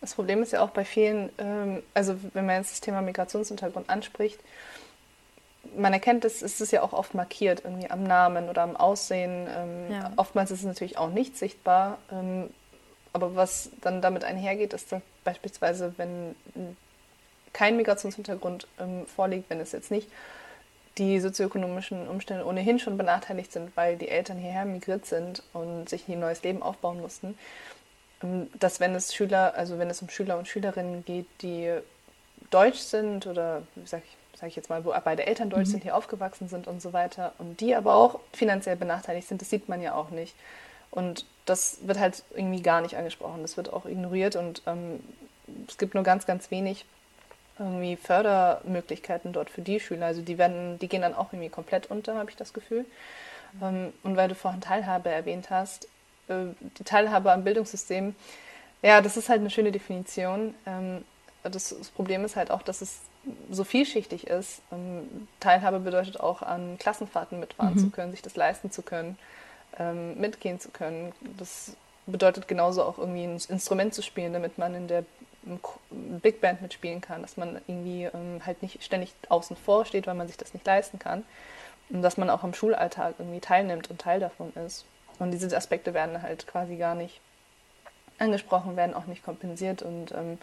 Das 0.00 0.14
Problem 0.14 0.42
ist 0.42 0.52
ja 0.52 0.62
auch 0.62 0.70
bei 0.70 0.84
vielen, 0.84 1.30
ähm, 1.38 1.82
also 1.92 2.16
wenn 2.34 2.46
man 2.46 2.56
jetzt 2.56 2.70
das 2.70 2.80
Thema 2.80 3.02
Migrationshintergrund 3.02 3.90
anspricht, 3.90 4.38
man 5.76 5.92
erkennt 5.92 6.24
es, 6.24 6.42
ist 6.42 6.60
es 6.60 6.70
ja 6.70 6.82
auch 6.82 6.92
oft 6.92 7.14
markiert, 7.14 7.62
irgendwie 7.64 7.90
am 7.90 8.04
Namen 8.04 8.48
oder 8.48 8.62
am 8.62 8.76
Aussehen. 8.76 9.48
Ähm, 9.48 9.90
ja. 9.90 10.12
Oftmals 10.14 10.52
ist 10.52 10.60
es 10.60 10.66
natürlich 10.66 10.98
auch 10.98 11.10
nicht 11.10 11.36
sichtbar. 11.36 11.98
Ähm, 12.12 12.50
aber 13.12 13.34
was 13.34 13.70
dann 13.80 14.00
damit 14.00 14.22
einhergeht, 14.22 14.72
ist 14.72 14.92
dann 14.92 15.02
beispielsweise, 15.24 15.94
wenn 15.96 16.36
kein 17.52 17.76
Migrationshintergrund 17.76 18.66
ähm, 18.78 19.06
vorliegt, 19.06 19.50
wenn 19.50 19.60
es 19.60 19.72
jetzt 19.72 19.90
nicht 19.90 20.08
die 20.98 21.20
sozioökonomischen 21.20 22.08
Umstände 22.08 22.46
ohnehin 22.46 22.78
schon 22.78 22.96
benachteiligt 22.96 23.52
sind, 23.52 23.76
weil 23.76 23.96
die 23.96 24.08
Eltern 24.08 24.38
hierher 24.38 24.64
migriert 24.64 25.04
sind 25.04 25.42
und 25.52 25.88
sich 25.88 26.08
ein 26.08 26.20
neues 26.20 26.42
Leben 26.42 26.62
aufbauen 26.62 27.00
mussten, 27.00 27.36
ähm, 28.22 28.48
dass 28.58 28.80
wenn 28.80 28.94
es 28.94 29.14
Schüler, 29.14 29.54
also 29.56 29.78
wenn 29.78 29.90
es 29.90 30.00
um 30.02 30.08
Schüler 30.08 30.38
und 30.38 30.48
Schülerinnen 30.48 31.04
geht, 31.04 31.26
die 31.42 31.72
deutsch 32.50 32.78
sind 32.78 33.26
oder 33.26 33.62
sag 33.84 34.02
ich, 34.04 34.38
sag 34.38 34.48
ich 34.48 34.56
jetzt 34.56 34.70
mal, 34.70 34.84
wo 34.84 34.94
beide 35.04 35.26
Eltern 35.26 35.50
deutsch 35.50 35.68
mhm. 35.68 35.72
sind, 35.72 35.82
hier 35.82 35.96
aufgewachsen 35.96 36.48
sind 36.48 36.66
und 36.66 36.80
so 36.80 36.92
weiter 36.92 37.32
und 37.38 37.60
die 37.60 37.74
aber 37.74 37.94
auch 37.94 38.20
finanziell 38.32 38.76
benachteiligt 38.76 39.28
sind, 39.28 39.40
das 39.40 39.50
sieht 39.50 39.68
man 39.68 39.82
ja 39.82 39.94
auch 39.94 40.10
nicht. 40.10 40.34
Und 40.90 41.26
das 41.44 41.78
wird 41.82 41.98
halt 41.98 42.22
irgendwie 42.34 42.62
gar 42.62 42.80
nicht 42.80 42.96
angesprochen. 42.96 43.42
Das 43.42 43.56
wird 43.56 43.72
auch 43.72 43.86
ignoriert 43.86 44.36
und 44.36 44.62
ähm, 44.66 45.00
es 45.68 45.78
gibt 45.78 45.94
nur 45.94 46.04
ganz, 46.04 46.26
ganz 46.26 46.50
wenig 46.50 46.84
irgendwie 47.58 47.96
Fördermöglichkeiten 47.96 49.32
dort 49.32 49.50
für 49.50 49.62
die 49.62 49.80
Schüler. 49.80 50.06
Also 50.06 50.22
die 50.22 50.38
werden, 50.38 50.78
die 50.78 50.88
gehen 50.88 51.02
dann 51.02 51.14
auch 51.14 51.32
irgendwie 51.32 51.48
komplett 51.48 51.90
unter, 51.90 52.16
habe 52.16 52.30
ich 52.30 52.36
das 52.36 52.52
Gefühl. 52.52 52.84
Mhm. 53.60 53.92
und 54.02 54.16
weil 54.16 54.28
du 54.28 54.34
vorhin 54.34 54.60
Teilhabe 54.60 55.08
erwähnt 55.08 55.48
hast, 55.50 55.88
äh, 56.28 56.46
die 56.78 56.84
Teilhabe 56.84 57.32
am 57.32 57.44
Bildungssystem, 57.44 58.14
ja, 58.82 59.00
das 59.00 59.16
ist 59.16 59.28
halt 59.28 59.40
eine 59.40 59.50
schöne 59.50 59.72
Definition. 59.72 60.54
Ähm, 60.66 61.04
das, 61.42 61.74
Problem 61.94 62.24
ist 62.24 62.36
halt 62.36 62.50
auch, 62.50 62.62
dass 62.62 62.82
es 62.82 63.00
so 63.50 63.64
vielschichtig 63.64 64.26
ist. 64.26 64.60
Ähm, 64.72 65.28
Teilhabe 65.40 65.80
bedeutet 65.80 66.20
auch, 66.20 66.42
an 66.42 66.76
Klassenfahrten 66.78 67.40
mitfahren 67.40 67.74
mhm. 67.74 67.78
zu 67.78 67.90
können, 67.90 68.10
sich 68.12 68.22
das 68.22 68.36
leisten 68.36 68.70
zu 68.70 68.82
können, 68.82 69.18
ähm, 69.78 70.18
mitgehen 70.20 70.60
zu 70.60 70.70
können. 70.70 71.12
Das 71.38 71.76
bedeutet 72.06 72.48
genauso 72.48 72.82
auch 72.82 72.98
irgendwie 72.98 73.24
ein 73.24 73.40
Instrument 73.48 73.94
zu 73.94 74.02
spielen, 74.02 74.32
damit 74.32 74.58
man 74.58 74.74
in 74.74 74.88
der 74.88 75.04
Big 75.90 76.40
Band 76.40 76.62
mitspielen 76.62 77.00
kann, 77.00 77.22
dass 77.22 77.36
man 77.36 77.60
irgendwie 77.66 78.04
ähm, 78.04 78.40
halt 78.44 78.62
nicht 78.62 78.82
ständig 78.82 79.14
außen 79.28 79.56
vor 79.56 79.84
steht, 79.84 80.06
weil 80.06 80.14
man 80.14 80.26
sich 80.26 80.36
das 80.36 80.54
nicht 80.54 80.66
leisten 80.66 80.98
kann. 80.98 81.24
Und 81.88 82.02
dass 82.02 82.16
man 82.16 82.30
auch 82.30 82.42
am 82.42 82.52
Schulalltag 82.52 83.14
irgendwie 83.18 83.40
teilnimmt 83.40 83.90
und 83.90 84.00
Teil 84.00 84.18
davon 84.18 84.52
ist. 84.66 84.84
Und 85.18 85.30
diese 85.30 85.56
Aspekte 85.56 85.94
werden 85.94 86.20
halt 86.20 86.46
quasi 86.46 86.76
gar 86.76 86.94
nicht 86.94 87.20
angesprochen 88.18 88.76
werden, 88.76 88.94
auch 88.94 89.06
nicht 89.06 89.24
kompensiert. 89.24 89.82
Und 89.82 90.12
ähm, 90.12 90.38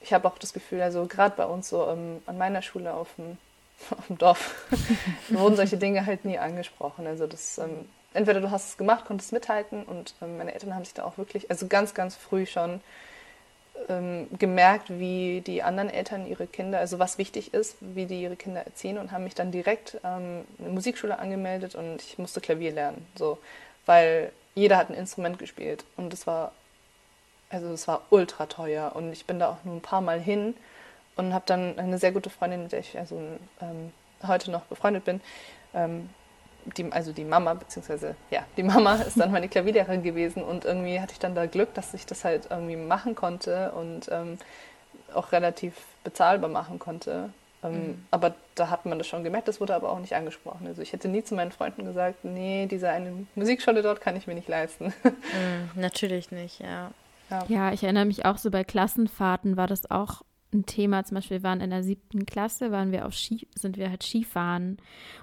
ich 0.00 0.12
habe 0.12 0.26
auch 0.28 0.38
das 0.38 0.52
Gefühl, 0.52 0.80
also 0.80 1.06
gerade 1.06 1.36
bei 1.36 1.44
uns 1.44 1.68
so 1.68 1.86
ähm, 1.88 2.22
an 2.26 2.38
meiner 2.38 2.62
Schule 2.62 2.94
auf 2.94 3.14
dem, 3.16 3.36
auf 3.90 4.06
dem 4.06 4.18
Dorf 4.18 4.54
wurden 5.28 5.56
solche 5.56 5.76
Dinge 5.76 6.06
halt 6.06 6.24
nie 6.24 6.38
angesprochen. 6.38 7.06
Also 7.06 7.26
das, 7.26 7.58
ähm, 7.58 7.86
entweder 8.14 8.40
du 8.40 8.50
hast 8.50 8.70
es 8.70 8.76
gemacht, 8.78 9.04
konntest 9.04 9.32
mithalten 9.32 9.82
und 9.82 10.14
ähm, 10.22 10.38
meine 10.38 10.54
Eltern 10.54 10.74
haben 10.74 10.84
sich 10.84 10.94
da 10.94 11.04
auch 11.04 11.18
wirklich, 11.18 11.50
also 11.50 11.66
ganz, 11.66 11.92
ganz 11.92 12.16
früh 12.16 12.46
schon 12.46 12.80
ähm, 13.88 14.28
gemerkt, 14.38 14.90
wie 14.90 15.40
die 15.40 15.62
anderen 15.62 15.90
Eltern 15.90 16.26
ihre 16.26 16.46
Kinder, 16.46 16.78
also 16.78 16.98
was 16.98 17.18
wichtig 17.18 17.54
ist, 17.54 17.76
wie 17.80 18.06
die 18.06 18.22
ihre 18.22 18.36
Kinder 18.36 18.64
erziehen 18.64 18.98
und 18.98 19.12
haben 19.12 19.24
mich 19.24 19.34
dann 19.34 19.52
direkt 19.52 19.98
ähm, 20.04 20.44
eine 20.58 20.68
Musikschule 20.70 21.18
angemeldet 21.18 21.74
und 21.74 22.02
ich 22.02 22.18
musste 22.18 22.40
Klavier 22.40 22.72
lernen, 22.72 23.06
so, 23.16 23.38
weil 23.86 24.32
jeder 24.54 24.76
hat 24.76 24.90
ein 24.90 24.94
Instrument 24.94 25.38
gespielt 25.38 25.84
und 25.96 26.12
es 26.12 26.26
war, 26.26 26.52
also 27.50 27.68
es 27.68 27.86
war 27.86 28.02
ultra 28.10 28.46
teuer 28.46 28.92
und 28.94 29.12
ich 29.12 29.26
bin 29.26 29.38
da 29.38 29.50
auch 29.50 29.64
nur 29.64 29.76
ein 29.76 29.82
paar 29.82 30.00
Mal 30.00 30.20
hin 30.20 30.54
und 31.16 31.32
habe 31.32 31.44
dann 31.46 31.78
eine 31.78 31.98
sehr 31.98 32.12
gute 32.12 32.30
Freundin, 32.30 32.62
mit 32.62 32.72
der 32.72 32.80
ich 32.80 32.98
also 32.98 33.20
ähm, 33.60 33.92
heute 34.26 34.50
noch 34.50 34.62
befreundet 34.62 35.04
bin, 35.04 35.20
ähm, 35.74 36.10
die, 36.76 36.90
also 36.92 37.12
die 37.12 37.24
Mama, 37.24 37.54
beziehungsweise 37.54 38.16
ja, 38.30 38.44
die 38.56 38.62
Mama 38.62 38.94
ist 39.06 39.18
dann 39.18 39.32
meine 39.32 39.48
Klavierlehrerin 39.48 40.02
gewesen 40.02 40.42
und 40.42 40.64
irgendwie 40.64 41.00
hatte 41.00 41.12
ich 41.12 41.18
dann 41.18 41.34
da 41.34 41.46
Glück, 41.46 41.74
dass 41.74 41.94
ich 41.94 42.06
das 42.06 42.24
halt 42.24 42.48
irgendwie 42.50 42.76
machen 42.76 43.14
konnte 43.14 43.72
und 43.72 44.08
ähm, 44.10 44.38
auch 45.14 45.32
relativ 45.32 45.74
bezahlbar 46.04 46.50
machen 46.50 46.78
konnte. 46.78 47.30
Ähm, 47.62 47.72
mhm. 47.72 48.06
Aber 48.10 48.34
da 48.54 48.70
hat 48.70 48.86
man 48.86 48.98
das 48.98 49.06
schon 49.06 49.24
gemerkt, 49.24 49.48
das 49.48 49.60
wurde 49.60 49.74
aber 49.74 49.90
auch 49.90 49.98
nicht 49.98 50.14
angesprochen. 50.14 50.66
Also 50.66 50.82
ich 50.82 50.92
hätte 50.92 51.08
nie 51.08 51.24
zu 51.24 51.34
meinen 51.34 51.52
Freunden 51.52 51.84
gesagt, 51.84 52.24
nee, 52.24 52.66
diese 52.70 52.90
eine 52.90 53.26
Musikschule 53.34 53.82
dort 53.82 54.00
kann 54.00 54.16
ich 54.16 54.26
mir 54.26 54.34
nicht 54.34 54.48
leisten. 54.48 54.92
Mhm, 55.02 55.80
natürlich 55.80 56.30
nicht, 56.30 56.60
ja. 56.60 56.90
ja. 57.30 57.44
Ja, 57.48 57.72
ich 57.72 57.82
erinnere 57.82 58.04
mich 58.04 58.24
auch 58.24 58.38
so 58.38 58.50
bei 58.50 58.64
Klassenfahrten 58.64 59.56
war 59.56 59.66
das 59.66 59.90
auch 59.90 60.22
ein 60.56 60.66
Thema. 60.66 61.04
Zum 61.04 61.16
Beispiel, 61.16 61.38
wir 61.38 61.48
waren 61.48 61.60
in 61.60 61.70
der 61.70 61.82
siebten 61.82 62.26
Klasse, 62.26 62.72
waren 62.72 62.92
wir 62.92 63.06
auf 63.06 63.14
Ski, 63.14 63.46
sind 63.54 63.76
wir 63.76 63.90
halt 63.90 64.02
Skifahren. 64.02 64.78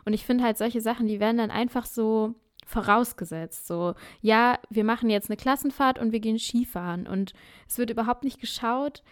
Und 0.06 0.13
ich 0.13 0.26
finde 0.26 0.43
halt 0.43 0.58
solche 0.58 0.82
Sachen, 0.82 1.08
die 1.08 1.19
werden 1.19 1.38
dann 1.38 1.52
einfach 1.52 1.86
so 1.86 2.36
vorausgesetzt. 2.65 3.67
So, 3.67 3.96
ja, 4.22 4.60
wir 4.69 4.84
machen 4.84 5.10
jetzt 5.10 5.30
eine 5.30 5.38
Klassenfahrt 5.38 6.00
und 6.00 6.12
wir 6.12 6.19
gehen 6.19 6.39
Skifahren. 6.39 7.08
Und 7.08 7.34
es 7.67 7.78
wird 7.78 7.89
überhaupt 7.89 8.24
nicht 8.24 8.39
geschaut, 8.39 9.04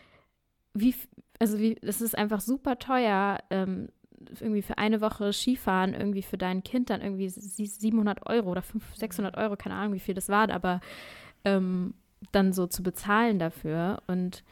wie, 0.73 0.95
also 1.39 1.59
wie, 1.59 1.77
es 1.81 2.01
ist 2.01 2.17
einfach 2.17 2.41
super 2.41 2.79
teuer, 2.79 3.39
ähm, 3.49 3.89
irgendwie 4.39 4.61
für 4.61 4.77
eine 4.77 5.01
Woche 5.01 5.33
Skifahren, 5.33 5.93
irgendwie 5.93 6.21
für 6.21 6.37
dein 6.37 6.63
Kind 6.63 6.89
dann 6.89 7.01
irgendwie 7.01 7.27
700 7.27 8.27
Euro 8.27 8.51
oder 8.51 8.61
500, 8.61 8.99
600 8.99 9.37
Euro, 9.37 9.55
keine 9.55 9.75
Ahnung, 9.75 9.93
wie 9.93 9.99
viel 9.99 10.13
das 10.13 10.29
war, 10.29 10.49
aber 10.49 10.79
ähm, 11.43 11.95
dann 12.31 12.53
so 12.53 12.67
zu 12.67 12.83
bezahlen 12.83 13.39
dafür. 13.39 14.01
Und 14.07 14.43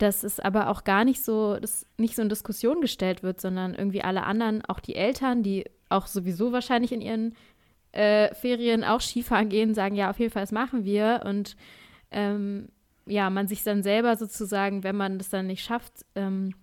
dass 0.00 0.24
es 0.24 0.40
aber 0.40 0.70
auch 0.70 0.84
gar 0.84 1.04
nicht 1.04 1.22
so, 1.22 1.58
dass 1.60 1.84
nicht 1.98 2.16
so 2.16 2.22
in 2.22 2.30
Diskussion 2.30 2.80
gestellt 2.80 3.22
wird, 3.22 3.38
sondern 3.38 3.74
irgendwie 3.74 4.02
alle 4.02 4.24
anderen, 4.24 4.64
auch 4.64 4.80
die 4.80 4.94
Eltern, 4.94 5.42
die 5.42 5.66
auch 5.90 6.06
sowieso 6.06 6.52
wahrscheinlich 6.52 6.92
in 6.92 7.02
ihren 7.02 7.34
äh, 7.92 8.34
Ferien 8.34 8.82
auch 8.82 9.02
Skifahren 9.02 9.50
gehen, 9.50 9.74
sagen, 9.74 9.96
ja, 9.96 10.08
auf 10.08 10.18
jeden 10.18 10.32
Fall, 10.32 10.42
das 10.42 10.52
machen 10.52 10.84
wir. 10.84 11.22
Und 11.26 11.54
ähm, 12.10 12.68
ja, 13.04 13.28
man 13.28 13.46
sich 13.46 13.62
dann 13.62 13.82
selber 13.82 14.16
sozusagen, 14.16 14.84
wenn 14.84 14.96
man 14.96 15.18
das 15.18 15.28
dann 15.28 15.46
nicht 15.46 15.62
schafft, 15.62 16.06
ähm, 16.14 16.54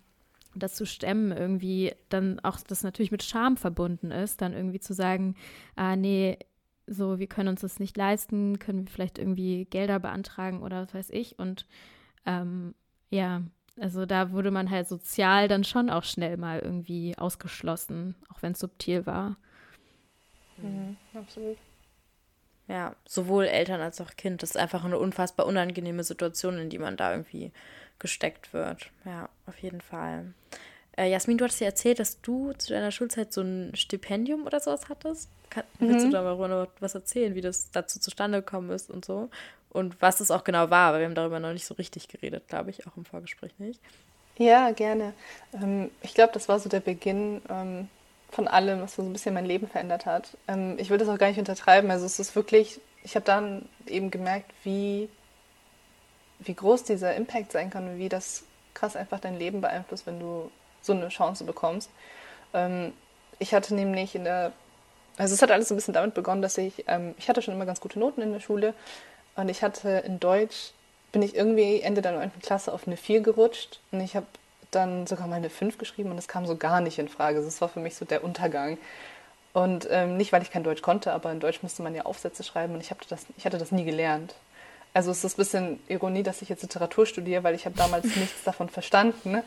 das 0.56 0.74
zu 0.74 0.88
stemmen, 0.88 1.32
irgendwie 1.32 1.94
dann 2.10 2.40
auch 2.40 2.58
das 2.68 2.82
natürlich 2.82 3.12
mit 3.12 3.22
Scham 3.22 3.56
verbunden 3.56 4.10
ist, 4.10 4.42
dann 4.42 4.54
irgendwie 4.54 4.80
zu 4.80 4.96
sagen, 4.96 5.36
ah, 5.76 5.96
nee, 5.96 6.40
so, 6.88 7.20
wir 7.20 7.28
können 7.28 7.50
uns 7.50 7.62
das 7.62 7.80
nicht 7.80 7.96
leisten, 7.98 8.58
können 8.58 8.88
wir 8.88 8.92
vielleicht 8.92 9.20
irgendwie 9.20 9.66
Gelder 9.66 10.00
beantragen 10.00 10.64
oder 10.64 10.82
was 10.82 10.94
weiß 10.96 11.10
ich. 11.12 11.38
Und 11.38 11.68
ähm, 12.26 12.74
ja, 13.10 13.42
also 13.80 14.06
da 14.06 14.32
wurde 14.32 14.52
man 14.52 14.70
halt 14.70 14.88
sozial 14.88 15.48
dann 15.48 15.64
schon 15.64 15.90
auch 15.90 16.04
schnell 16.04 16.38
mal 16.38 16.60
irgendwie 16.60 17.18
ausgeschlossen, 17.18 18.16
auch 18.34 18.42
wenn 18.42 18.54
es 18.54 18.60
subtil 18.60 19.06
war. 19.06 19.38
Mhm, 20.58 20.98
absolut. 21.14 21.58
Ja, 22.68 22.96
sowohl 23.08 23.46
Eltern 23.46 23.80
als 23.80 24.02
auch 24.02 24.16
Kind. 24.18 24.44
Das 24.44 24.52
ist 24.52 24.58
einfach 24.58 24.84
eine 24.84 24.98
unfassbar 25.00 25.46
unangenehme 25.46 26.04
Situation, 26.04 26.58
in 26.58 26.70
die 26.70 26.80
man 26.80 26.98
da 26.98 27.12
irgendwie 27.12 27.52
gesteckt 28.00 28.54
wird. 28.54 28.92
Ja, 29.06 29.30
auf 29.46 29.58
jeden 29.60 29.82
Fall. 29.82 30.34
Äh, 30.98 31.10
Jasmin, 31.10 31.38
du 31.38 31.46
hattest 31.46 31.62
ja 31.62 31.68
erzählt, 31.68 32.00
dass 32.00 32.22
du 32.22 32.54
zu 32.54 32.74
deiner 32.74 32.92
Schulzeit 32.92 33.32
so 33.32 33.42
ein 33.42 33.72
Stipendium 33.76 34.46
oder 34.46 34.60
sowas 34.60 34.90
hattest. 34.90 35.30
Kann, 35.50 35.64
mhm. 35.80 35.90
Willst 35.90 36.06
du 36.08 36.10
da 36.10 36.22
mal 36.22 36.68
was 36.80 36.96
erzählen, 36.96 37.36
wie 37.36 37.42
das 37.42 37.72
dazu 37.72 38.00
zustande 38.00 38.40
gekommen 38.40 38.72
ist 38.72 38.90
und 38.90 39.06
so? 39.06 39.30
und 39.78 40.02
was 40.02 40.20
es 40.20 40.32
auch 40.32 40.44
genau 40.44 40.70
war, 40.70 40.94
weil 40.94 41.02
wir 41.02 41.06
haben 41.06 41.16
darüber 41.16 41.40
noch 41.40 41.54
nicht 41.54 41.66
so 41.66 41.76
richtig 41.76 42.08
geredet, 42.08 42.48
glaube 42.48 42.72
ich, 42.72 42.88
auch 42.88 42.98
im 42.98 43.06
Vorgespräch 43.06 43.52
nicht. 43.60 43.80
Ja, 44.38 44.72
gerne. 44.72 45.14
Ähm, 45.54 45.92
ich 46.02 46.14
glaube, 46.14 46.34
das 46.34 46.50
war 46.50 46.60
so 46.60 46.70
der 46.70 46.80
Beginn 46.80 47.42
ähm, 47.50 47.88
von 48.32 48.48
allem, 48.48 48.82
was 48.82 48.96
so 48.96 49.02
ein 49.02 49.14
bisschen 49.14 49.34
mein 49.34 49.46
Leben 49.46 49.68
verändert 49.68 50.06
hat. 50.06 50.38
Ähm, 50.48 50.78
ich 50.80 50.90
will 50.90 50.98
das 50.98 51.08
auch 51.08 51.18
gar 51.18 51.28
nicht 51.28 51.40
untertreiben. 51.40 51.92
Also 51.92 52.06
es 52.06 52.20
ist 52.20 52.36
wirklich, 52.36 52.80
ich 53.04 53.16
habe 53.16 53.26
dann 53.26 53.68
eben 53.86 54.12
gemerkt, 54.12 54.52
wie, 54.64 55.10
wie 56.40 56.54
groß 56.54 56.84
dieser 56.84 57.16
Impact 57.16 57.52
sein 57.52 57.70
kann 57.70 57.88
und 57.88 57.98
wie 58.00 58.10
das 58.10 58.44
krass 58.74 58.96
einfach 58.96 59.20
dein 59.20 59.40
Leben 59.40 59.62
beeinflusst, 59.62 60.06
wenn 60.06 60.20
du 60.20 60.52
so 60.82 60.94
eine 60.94 61.10
Chance 61.10 61.44
bekommst. 61.44 61.90
ich 63.40 63.54
hatte 63.54 63.76
nämlich 63.76 64.16
in 64.16 64.24
der, 64.24 64.52
also 65.18 65.34
es 65.34 65.42
hat 65.42 65.52
alles 65.52 65.72
ein 65.72 65.76
bisschen 65.76 65.94
damit 65.94 66.14
begonnen, 66.14 66.42
dass 66.42 66.58
ich, 66.58 66.86
ich 67.18 67.30
hatte 67.30 67.42
schon 67.42 67.54
immer 67.54 67.66
ganz 67.66 67.82
gute 67.82 68.00
Noten 68.00 68.22
in 68.22 68.32
der 68.32 68.40
Schule, 68.40 68.74
und 69.38 69.50
ich 69.50 69.62
hatte 69.62 69.90
in 70.06 70.20
Deutsch, 70.20 70.72
bin 71.12 71.22
ich 71.22 71.36
irgendwie 71.36 71.80
Ende 71.82 72.02
der 72.02 72.12
9. 72.14 72.32
Klasse 72.42 72.74
auf 72.74 72.88
eine 72.88 72.98
4 72.98 73.22
gerutscht. 73.22 73.80
Und 73.92 74.02
ich 74.02 74.16
habe 74.16 74.26
dann 74.72 75.08
sogar 75.08 75.28
mal 75.28 75.36
eine 75.36 75.52
5 75.52 75.78
geschrieben 75.78 76.10
und 76.10 76.18
das 76.18 76.28
kam 76.28 76.46
so 76.46 76.58
gar 76.58 76.82
nicht 76.82 77.00
in 77.00 77.08
Frage. 77.08 77.42
Das 77.42 77.62
war 77.62 77.70
für 77.70 77.80
mich 77.80 77.96
so 77.96 78.04
der 78.04 78.24
Untergang. 78.24 78.78
Und 79.54 79.88
ähm, 79.90 80.18
nicht, 80.18 80.34
weil 80.34 80.42
ich 80.42 80.52
kein 80.52 80.64
Deutsch 80.64 80.82
konnte, 80.82 81.14
aber 81.14 81.32
in 81.32 81.40
Deutsch 81.40 81.62
musste 81.62 81.84
man 81.84 81.96
ja 81.96 82.06
Aufsätze 82.06 82.44
schreiben 82.44 82.74
und 82.74 82.82
ich, 82.82 82.92
das, 83.10 83.26
ich 83.38 83.46
hatte 83.46 83.60
das 83.60 83.72
nie 83.72 83.86
gelernt. 83.86 84.34
Also 84.94 85.12
es 85.12 85.24
ist 85.24 85.36
ein 85.36 85.38
bisschen 85.38 85.80
Ironie, 85.88 86.24
dass 86.24 86.42
ich 86.42 86.50
jetzt 86.50 86.64
Literatur 86.64 87.06
studiere, 87.06 87.44
weil 87.44 87.56
ich 87.56 87.66
habe 87.66 87.76
damals 87.78 88.06
nichts 88.16 88.44
davon 88.44 88.70
verstanden. 88.70 89.42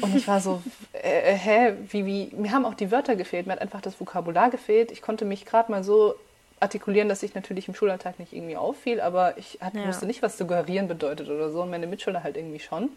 Und 0.00 0.14
ich 0.14 0.28
war 0.28 0.40
so, 0.40 0.62
äh, 0.92 1.32
äh, 1.32 1.34
hä, 1.34 1.72
wie, 1.90 2.06
wie, 2.06 2.30
mir 2.36 2.52
haben 2.52 2.64
auch 2.64 2.74
die 2.74 2.90
Wörter 2.90 3.16
gefehlt, 3.16 3.46
mir 3.46 3.54
hat 3.54 3.60
einfach 3.60 3.80
das 3.80 4.00
Vokabular 4.00 4.50
gefehlt. 4.50 4.92
Ich 4.92 5.02
konnte 5.02 5.24
mich 5.24 5.44
gerade 5.44 5.70
mal 5.70 5.82
so 5.82 6.14
artikulieren, 6.60 7.08
dass 7.08 7.22
ich 7.22 7.34
natürlich 7.34 7.68
im 7.68 7.74
Schulalltag 7.74 8.18
nicht 8.18 8.32
irgendwie 8.32 8.56
auffiel, 8.56 9.00
aber 9.00 9.38
ich 9.38 9.58
hatte, 9.60 9.78
ja. 9.78 9.88
wusste 9.88 10.06
nicht, 10.06 10.22
was 10.22 10.38
suggerieren 10.38 10.88
bedeutet 10.88 11.28
oder 11.28 11.50
so 11.50 11.62
und 11.62 11.70
meine 11.70 11.86
Mitschüler 11.86 12.22
halt 12.22 12.36
irgendwie 12.36 12.60
schon. 12.60 12.90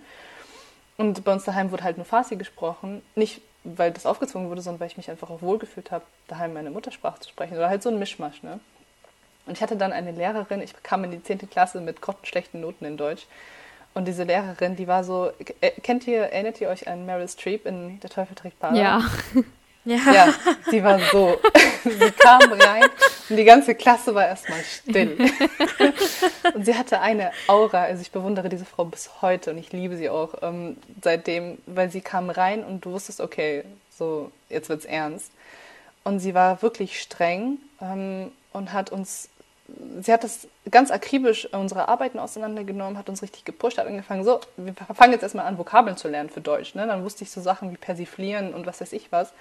Und 0.98 1.24
bei 1.24 1.34
uns 1.34 1.46
daheim 1.46 1.72
wurde 1.72 1.84
halt 1.84 1.98
nur 1.98 2.06
Farsi 2.06 2.36
gesprochen. 2.36 3.02
Nicht, 3.16 3.42
weil 3.64 3.92
das 3.92 4.06
aufgezwungen 4.06 4.50
wurde, 4.50 4.62
sondern 4.62 4.80
weil 4.80 4.88
ich 4.88 4.98
mich 4.98 5.10
einfach 5.10 5.30
auch 5.30 5.42
wohlgefühlt 5.42 5.92
habe, 5.92 6.04
daheim 6.28 6.54
meine 6.54 6.70
Muttersprache 6.70 7.20
zu 7.20 7.30
sprechen. 7.30 7.56
Oder 7.56 7.70
halt 7.70 7.82
so 7.82 7.90
ein 7.90 7.98
Mischmasch, 7.98 8.44
ne? 8.44 8.60
Und 9.46 9.58
ich 9.58 9.62
hatte 9.62 9.76
dann 9.76 9.92
eine 9.92 10.12
Lehrerin, 10.12 10.62
ich 10.62 10.74
kam 10.84 11.04
in 11.04 11.12
die 11.12 11.24
10. 11.24 11.50
Klasse 11.50 11.82
mit 11.82 12.02
grottenschlechten 12.02 12.62
Noten 12.62 12.86
in 12.86 12.98
Deutsch. 12.98 13.26
Und 13.94 14.06
diese 14.08 14.24
Lehrerin, 14.24 14.76
die 14.76 14.88
war 14.88 15.04
so, 15.04 15.32
äh, 15.60 15.72
kennt 15.82 16.08
ihr, 16.08 16.22
erinnert 16.22 16.62
ihr 16.62 16.70
euch 16.70 16.88
an 16.88 17.06
Meryl 17.06 17.28
Streep 17.28 17.66
in 17.66 18.00
Der 18.00 18.10
Teufel 18.10 18.36
trägt 18.36 18.60
Prada? 18.60 18.76
Ja. 18.76 19.04
Ja. 19.84 19.98
ja, 20.14 20.34
sie 20.70 20.84
war 20.84 21.00
so. 21.00 21.40
sie 21.84 22.12
kam 22.12 22.54
rein 22.54 22.84
und 23.30 23.36
die 23.36 23.44
ganze 23.44 23.74
Klasse 23.74 24.14
war 24.14 24.28
erstmal 24.28 24.60
still. 24.64 25.18
und 26.54 26.66
sie 26.66 26.76
hatte 26.76 27.02
eine 27.02 27.32
Aura, 27.48 27.86
also 27.86 28.02
ich 28.02 28.12
bewundere 28.12 28.48
diese 28.48 28.66
Frau 28.66 28.86
bis 28.86 29.10
heute 29.24 29.50
und 29.50 29.58
ich 29.58 29.72
liebe 29.72 29.98
sie 29.98 30.08
auch 30.10 30.36
ähm, 30.44 30.78
seitdem, 31.02 31.58
weil 31.66 31.90
sie 31.90 32.02
kam 32.02 32.30
rein 32.30 32.64
und 32.64 32.86
du 32.86 32.92
wusstest, 32.92 33.22
okay, 33.22 33.64
so 33.90 34.32
jetzt 34.50 34.70
wird's 34.70 34.86
ernst. 34.86 35.32
Und 36.04 36.20
sie 36.20 36.36
war 36.36 36.62
wirklich 36.62 37.02
streng 37.02 37.58
ähm, 37.82 38.32
und 38.54 38.74
hat 38.74 38.92
uns 38.92 39.30
sie 40.02 40.12
hat 40.14 40.24
das 40.24 40.48
ganz 40.70 40.92
akribisch 40.92 41.48
unsere 41.54 41.88
Arbeiten 41.88 42.20
auseinandergenommen, 42.20 42.98
hat 42.98 43.10
uns 43.10 43.22
richtig 43.22 43.46
gepusht, 43.46 43.78
hat 43.78 43.88
angefangen, 43.88 44.24
so, 44.24 44.40
wir 44.58 44.74
fangen 44.74 45.14
jetzt 45.14 45.24
erstmal 45.24 45.46
an, 45.46 45.58
Vokabeln 45.58 45.98
zu 45.98 46.08
lernen 46.08 46.30
für 46.30 46.42
Deutsch. 46.42 46.76
Ne? 46.76 46.88
Dann 46.88 47.04
wusste 47.04 47.24
ich 47.24 47.32
so 47.32 47.42
Sachen 47.42 47.72
wie 47.72 47.78
persiflieren 47.78 48.54
und 48.54 48.66
was 48.66 48.82
weiß 48.82 48.94
ich 48.94 49.12
was. 49.12 49.34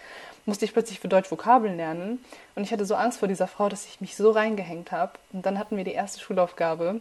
Musste 0.47 0.65
ich 0.65 0.73
plötzlich 0.73 1.01
für 1.01 1.09
Deutsch 1.09 1.31
Vokabeln 1.31 1.77
lernen. 1.77 2.25
Und 2.55 2.65
ich 2.65 2.73
hatte 2.73 2.85
so 2.85 2.95
Angst 2.95 3.19
vor 3.19 3.29
dieser 3.29 3.49
Frau, 3.49 3.69
dass 3.69 3.87
ich 3.87 4.01
mich 4.01 4.17
so 4.17 4.31
reingehängt 4.31 4.93
habe. 4.93 5.13
Und 5.33 5.47
dann 5.47 5.59
hatten 5.59 5.77
wir 5.77 5.85
die 5.85 5.93
erste 5.93 6.21
Schulaufgabe. 6.21 7.01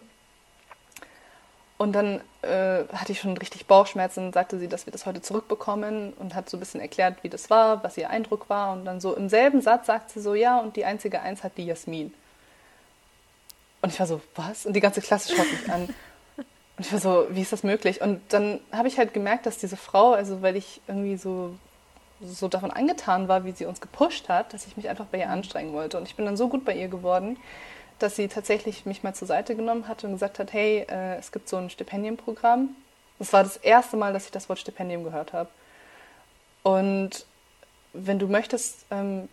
Und 1.77 1.93
dann 1.93 2.19
äh, 2.41 2.83
hatte 2.91 3.13
ich 3.13 3.21
schon 3.21 3.37
richtig 3.37 3.65
Bauchschmerzen 3.65 4.33
sagte 4.33 4.59
sie, 4.59 4.67
dass 4.67 4.85
wir 4.85 4.91
das 4.91 5.05
heute 5.05 5.21
zurückbekommen 5.21 6.11
und 6.19 6.35
hat 6.35 6.49
so 6.49 6.57
ein 6.57 6.59
bisschen 6.59 6.81
erklärt, 6.81 7.23
wie 7.23 7.29
das 7.29 7.49
war, 7.49 7.83
was 7.85 7.97
ihr 7.97 8.09
Eindruck 8.09 8.49
war. 8.49 8.73
Und 8.73 8.83
dann 8.83 8.99
so 8.99 9.15
im 9.15 9.29
selben 9.29 9.61
Satz 9.61 9.85
sagt 9.85 10.09
sie 10.09 10.19
so, 10.19 10.35
ja, 10.35 10.59
und 10.59 10.75
die 10.75 10.83
einzige 10.83 11.21
Eins 11.21 11.41
hat 11.41 11.53
die 11.57 11.65
Jasmin. 11.65 12.13
Und 13.81 13.93
ich 13.93 13.99
war 13.99 14.07
so, 14.07 14.21
was? 14.35 14.65
Und 14.65 14.73
die 14.73 14.79
ganze 14.79 15.01
Klasse 15.01 15.35
schaut 15.35 15.51
mich 15.51 15.71
an. 15.71 15.93
Und 16.79 16.85
ich 16.85 16.91
war 16.91 16.99
so, 16.99 17.27
wie 17.29 17.41
ist 17.41 17.51
das 17.51 17.63
möglich? 17.63 18.01
Und 18.01 18.21
dann 18.29 18.59
habe 18.71 18.87
ich 18.87 18.97
halt 18.97 19.13
gemerkt, 19.13 19.45
dass 19.45 19.57
diese 19.57 19.77
Frau, 19.77 20.13
also 20.13 20.41
weil 20.41 20.55
ich 20.55 20.81
irgendwie 20.87 21.17
so, 21.17 21.55
so 22.21 22.47
davon 22.47 22.71
angetan 22.71 23.27
war, 23.27 23.45
wie 23.45 23.51
sie 23.51 23.65
uns 23.65 23.81
gepusht 23.81 24.29
hat, 24.29 24.53
dass 24.53 24.65
ich 24.65 24.77
mich 24.77 24.89
einfach 24.89 25.05
bei 25.05 25.19
ihr 25.19 25.29
anstrengen 25.29 25.73
wollte. 25.73 25.97
Und 25.97 26.07
ich 26.07 26.15
bin 26.15 26.25
dann 26.25 26.37
so 26.37 26.47
gut 26.47 26.65
bei 26.65 26.73
ihr 26.73 26.87
geworden, 26.87 27.37
dass 27.99 28.15
sie 28.15 28.27
tatsächlich 28.27 28.85
mich 28.85 29.03
mal 29.03 29.13
zur 29.13 29.27
Seite 29.27 29.55
genommen 29.55 29.87
hat 29.87 30.03
und 30.03 30.13
gesagt 30.13 30.39
hat, 30.39 30.53
hey, 30.53 30.85
äh, 30.89 31.17
es 31.17 31.31
gibt 31.31 31.49
so 31.49 31.57
ein 31.57 31.69
Stipendienprogramm. 31.69 32.75
Das 33.19 33.33
war 33.33 33.43
das 33.43 33.57
erste 33.57 33.97
Mal, 33.97 34.13
dass 34.13 34.25
ich 34.25 34.31
das 34.31 34.47
Wort 34.47 34.59
Stipendium 34.59 35.03
gehört 35.03 35.33
habe. 35.33 35.49
Und 36.63 37.25
wenn 37.93 38.19
du 38.19 38.27
möchtest, 38.27 38.85
ähm, 38.91 39.27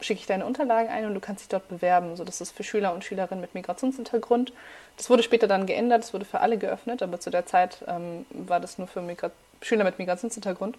schicke 0.00 0.20
ich 0.20 0.26
deine 0.26 0.46
Unterlagen 0.46 0.88
ein 0.88 1.06
und 1.06 1.14
du 1.14 1.20
kannst 1.20 1.42
dich 1.42 1.48
dort 1.48 1.68
bewerben. 1.68 2.16
So, 2.16 2.24
das 2.24 2.40
ist 2.40 2.52
für 2.52 2.62
Schüler 2.62 2.94
und 2.94 3.04
Schülerinnen 3.04 3.40
mit 3.40 3.54
Migrationshintergrund. 3.54 4.52
Das 4.96 5.10
wurde 5.10 5.22
später 5.22 5.48
dann 5.48 5.66
geändert, 5.66 6.02
das 6.02 6.14
wurde 6.14 6.24
für 6.24 6.40
alle 6.40 6.58
geöffnet, 6.58 7.02
aber 7.02 7.20
zu 7.20 7.30
der 7.30 7.46
Zeit 7.46 7.84
ähm, 7.86 8.26
war 8.30 8.60
das 8.60 8.78
nur 8.78 8.86
für 8.86 9.00
Migra 9.00 9.30
Schüler 9.60 9.84
mit 9.84 9.98
Migrationshintergrund. 9.98 10.76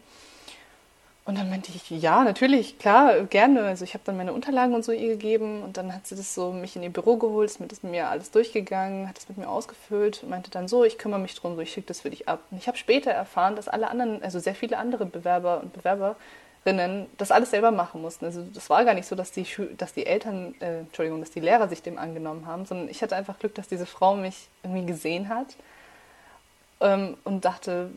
Und 1.26 1.38
dann 1.38 1.50
meinte 1.50 1.70
ich, 1.76 1.90
ja, 1.92 2.24
natürlich, 2.24 2.80
klar, 2.80 3.24
gerne. 3.26 3.62
Also 3.64 3.84
ich 3.84 3.94
habe 3.94 4.04
dann 4.04 4.18
meine 4.18 4.34
Unterlagen 4.34 4.74
und 4.74 4.84
so 4.84 4.92
ihr 4.92 5.10
gegeben 5.10 5.62
und 5.62 5.78
dann 5.78 5.94
hat 5.94 6.08
sie 6.08 6.16
das 6.16 6.34
so 6.34 6.52
mich 6.52 6.76
in 6.76 6.82
ihr 6.82 6.90
Büro 6.90 7.18
geholt, 7.18 7.52
ist 7.52 7.60
mit 7.60 7.84
mir 7.84 8.10
alles 8.10 8.32
durchgegangen, 8.32 9.08
hat 9.08 9.20
es 9.20 9.30
mit 9.30 9.38
mir 9.38 9.48
ausgefüllt 9.48 10.24
meinte 10.28 10.50
dann 10.50 10.68
so, 10.68 10.84
ich 10.84 10.98
kümmere 10.98 11.20
mich 11.20 11.36
drum, 11.36 11.56
so 11.56 11.62
ich 11.62 11.72
schicke 11.72 11.88
das 11.88 12.02
für 12.02 12.10
dich 12.10 12.28
ab. 12.28 12.40
Und 12.50 12.58
ich 12.58 12.68
habe 12.68 12.78
später 12.78 13.12
erfahren, 13.12 13.56
dass 13.56 13.68
alle 13.68 13.90
anderen, 13.90 14.24
also 14.24 14.40
sehr 14.40 14.56
viele 14.56 14.78
andere 14.78 15.06
Bewerber 15.06 15.60
und 15.62 15.74
Bewerberinnen 15.74 16.16
das 16.66 17.32
alles 17.32 17.52
selber 17.52 17.72
machen 17.72 18.02
mussten. 18.02 18.26
Also 18.26 18.44
das 18.44 18.70
war 18.70 18.86
gar 18.86 18.94
nicht 18.94 19.08
so, 19.08 19.16
dass 19.16 19.32
die, 19.32 19.46
dass 19.78 19.94
die 19.94 20.06
Eltern, 20.06 20.54
äh, 20.60 20.80
Entschuldigung, 20.80 21.20
dass 21.20 21.32
die 21.32 21.40
Lehrer 21.40 21.68
sich 21.68 21.82
dem 21.82 21.98
angenommen 21.98 22.46
haben, 22.46 22.66
sondern 22.66 22.90
ich 22.90 23.02
hatte 23.02 23.16
einfach 23.16 23.40
Glück, 23.40 23.56
dass 23.56 23.68
diese 23.68 23.86
Frau 23.86 24.16
mich 24.16 24.50
irgendwie 24.64 24.86
gesehen 24.86 25.30
hat 25.30 25.56
ähm, 26.82 27.18
und 27.24 27.46
dachte, 27.46 27.90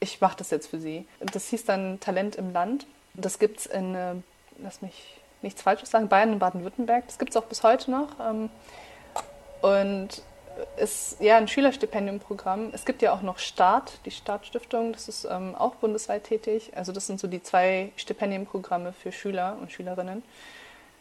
ich 0.00 0.20
mache 0.20 0.36
das 0.38 0.50
jetzt 0.50 0.68
für 0.68 0.80
sie. 0.80 1.06
Das 1.20 1.48
hieß 1.48 1.64
dann 1.66 2.00
Talent 2.00 2.36
im 2.36 2.52
Land. 2.52 2.86
Das 3.14 3.38
gibt 3.38 3.60
es 3.60 3.66
in, 3.66 3.94
äh, 3.94 4.14
lass 4.58 4.82
mich 4.82 5.20
nichts 5.42 5.62
Falsches 5.62 5.90
sagen, 5.90 6.08
Bayern 6.08 6.32
und 6.32 6.38
Baden-Württemberg. 6.38 7.06
Das 7.06 7.18
gibt 7.18 7.30
es 7.30 7.36
auch 7.36 7.44
bis 7.44 7.62
heute 7.62 7.90
noch. 7.90 8.08
Ähm, 8.20 8.50
und 9.62 10.22
ist 10.76 11.20
ja 11.20 11.36
ein 11.36 11.48
Schülerstipendiumprogramm. 11.48 12.70
Es 12.72 12.84
gibt 12.84 13.02
ja 13.02 13.12
auch 13.12 13.22
noch 13.22 13.38
Start, 13.38 13.98
die 14.04 14.10
Startstiftung, 14.10 14.92
das 14.92 15.08
ist 15.08 15.26
ähm, 15.30 15.54
auch 15.54 15.76
bundesweit 15.76 16.24
tätig. 16.24 16.72
Also 16.74 16.92
das 16.92 17.06
sind 17.06 17.20
so 17.20 17.28
die 17.28 17.42
zwei 17.42 17.92
Stipendienprogramme 17.96 18.92
für 18.92 19.12
Schüler 19.12 19.56
und 19.60 19.72
Schülerinnen. 19.72 20.22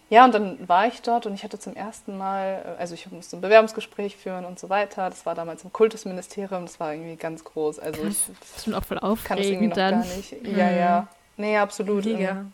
Ja, 0.09 0.23
und 0.23 0.35
dann 0.35 0.69
war 0.69 0.85
ich 0.85 1.01
dort 1.01 1.25
und 1.25 1.33
ich 1.33 1.43
hatte 1.43 1.57
zum 1.57 1.75
ersten 1.75 2.17
Mal, 2.17 2.63
äh, 2.77 2.81
also 2.81 2.93
ich 2.93 3.09
musste 3.11 3.37
ein 3.37 3.41
Bewerbungsgespräch 3.41 4.15
führen 4.15 4.45
und 4.45 4.59
so 4.59 4.69
weiter. 4.69 5.09
Das 5.09 5.25
war 5.25 5.33
damals 5.33 5.63
im 5.63 5.73
Kultusministerium, 5.73 6.65
das 6.65 6.79
war 6.79 6.93
irgendwie 6.93 7.15
ganz 7.15 7.43
groß. 7.43 7.79
Also 7.79 8.03
ich 8.03 8.23
das 8.39 8.67
ist 8.67 8.73
auch 8.73 8.83
voll 8.83 8.99
aufregend 8.99 9.25
kann 9.25 9.37
das 9.37 9.45
irgendwie 9.47 9.67
noch 9.67 9.75
dann. 9.75 10.01
gar 10.01 10.15
nicht. 10.15 10.31
Ja, 10.43 10.69
mhm. 10.71 10.77
ja. 10.77 11.07
Nee, 11.37 11.57
absolut. 11.57 12.05
Liga. 12.05 12.45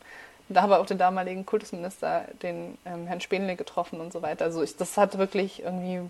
Da 0.50 0.62
haben 0.64 0.70
wir 0.70 0.80
auch 0.80 0.86
den 0.86 0.98
damaligen 0.98 1.46
Kultusminister, 1.46 2.26
den 2.42 2.78
ähm, 2.86 3.08
Herrn 3.08 3.22
Spenle, 3.22 3.56
getroffen 3.56 4.02
und 4.02 4.12
so 4.12 4.22
weiter. 4.22 4.46
Also 4.46 4.64
ich, 4.64 4.76
das 4.76 4.98
hat 4.98 5.18
wirklich 5.18 5.64
irgendwie 5.64 6.10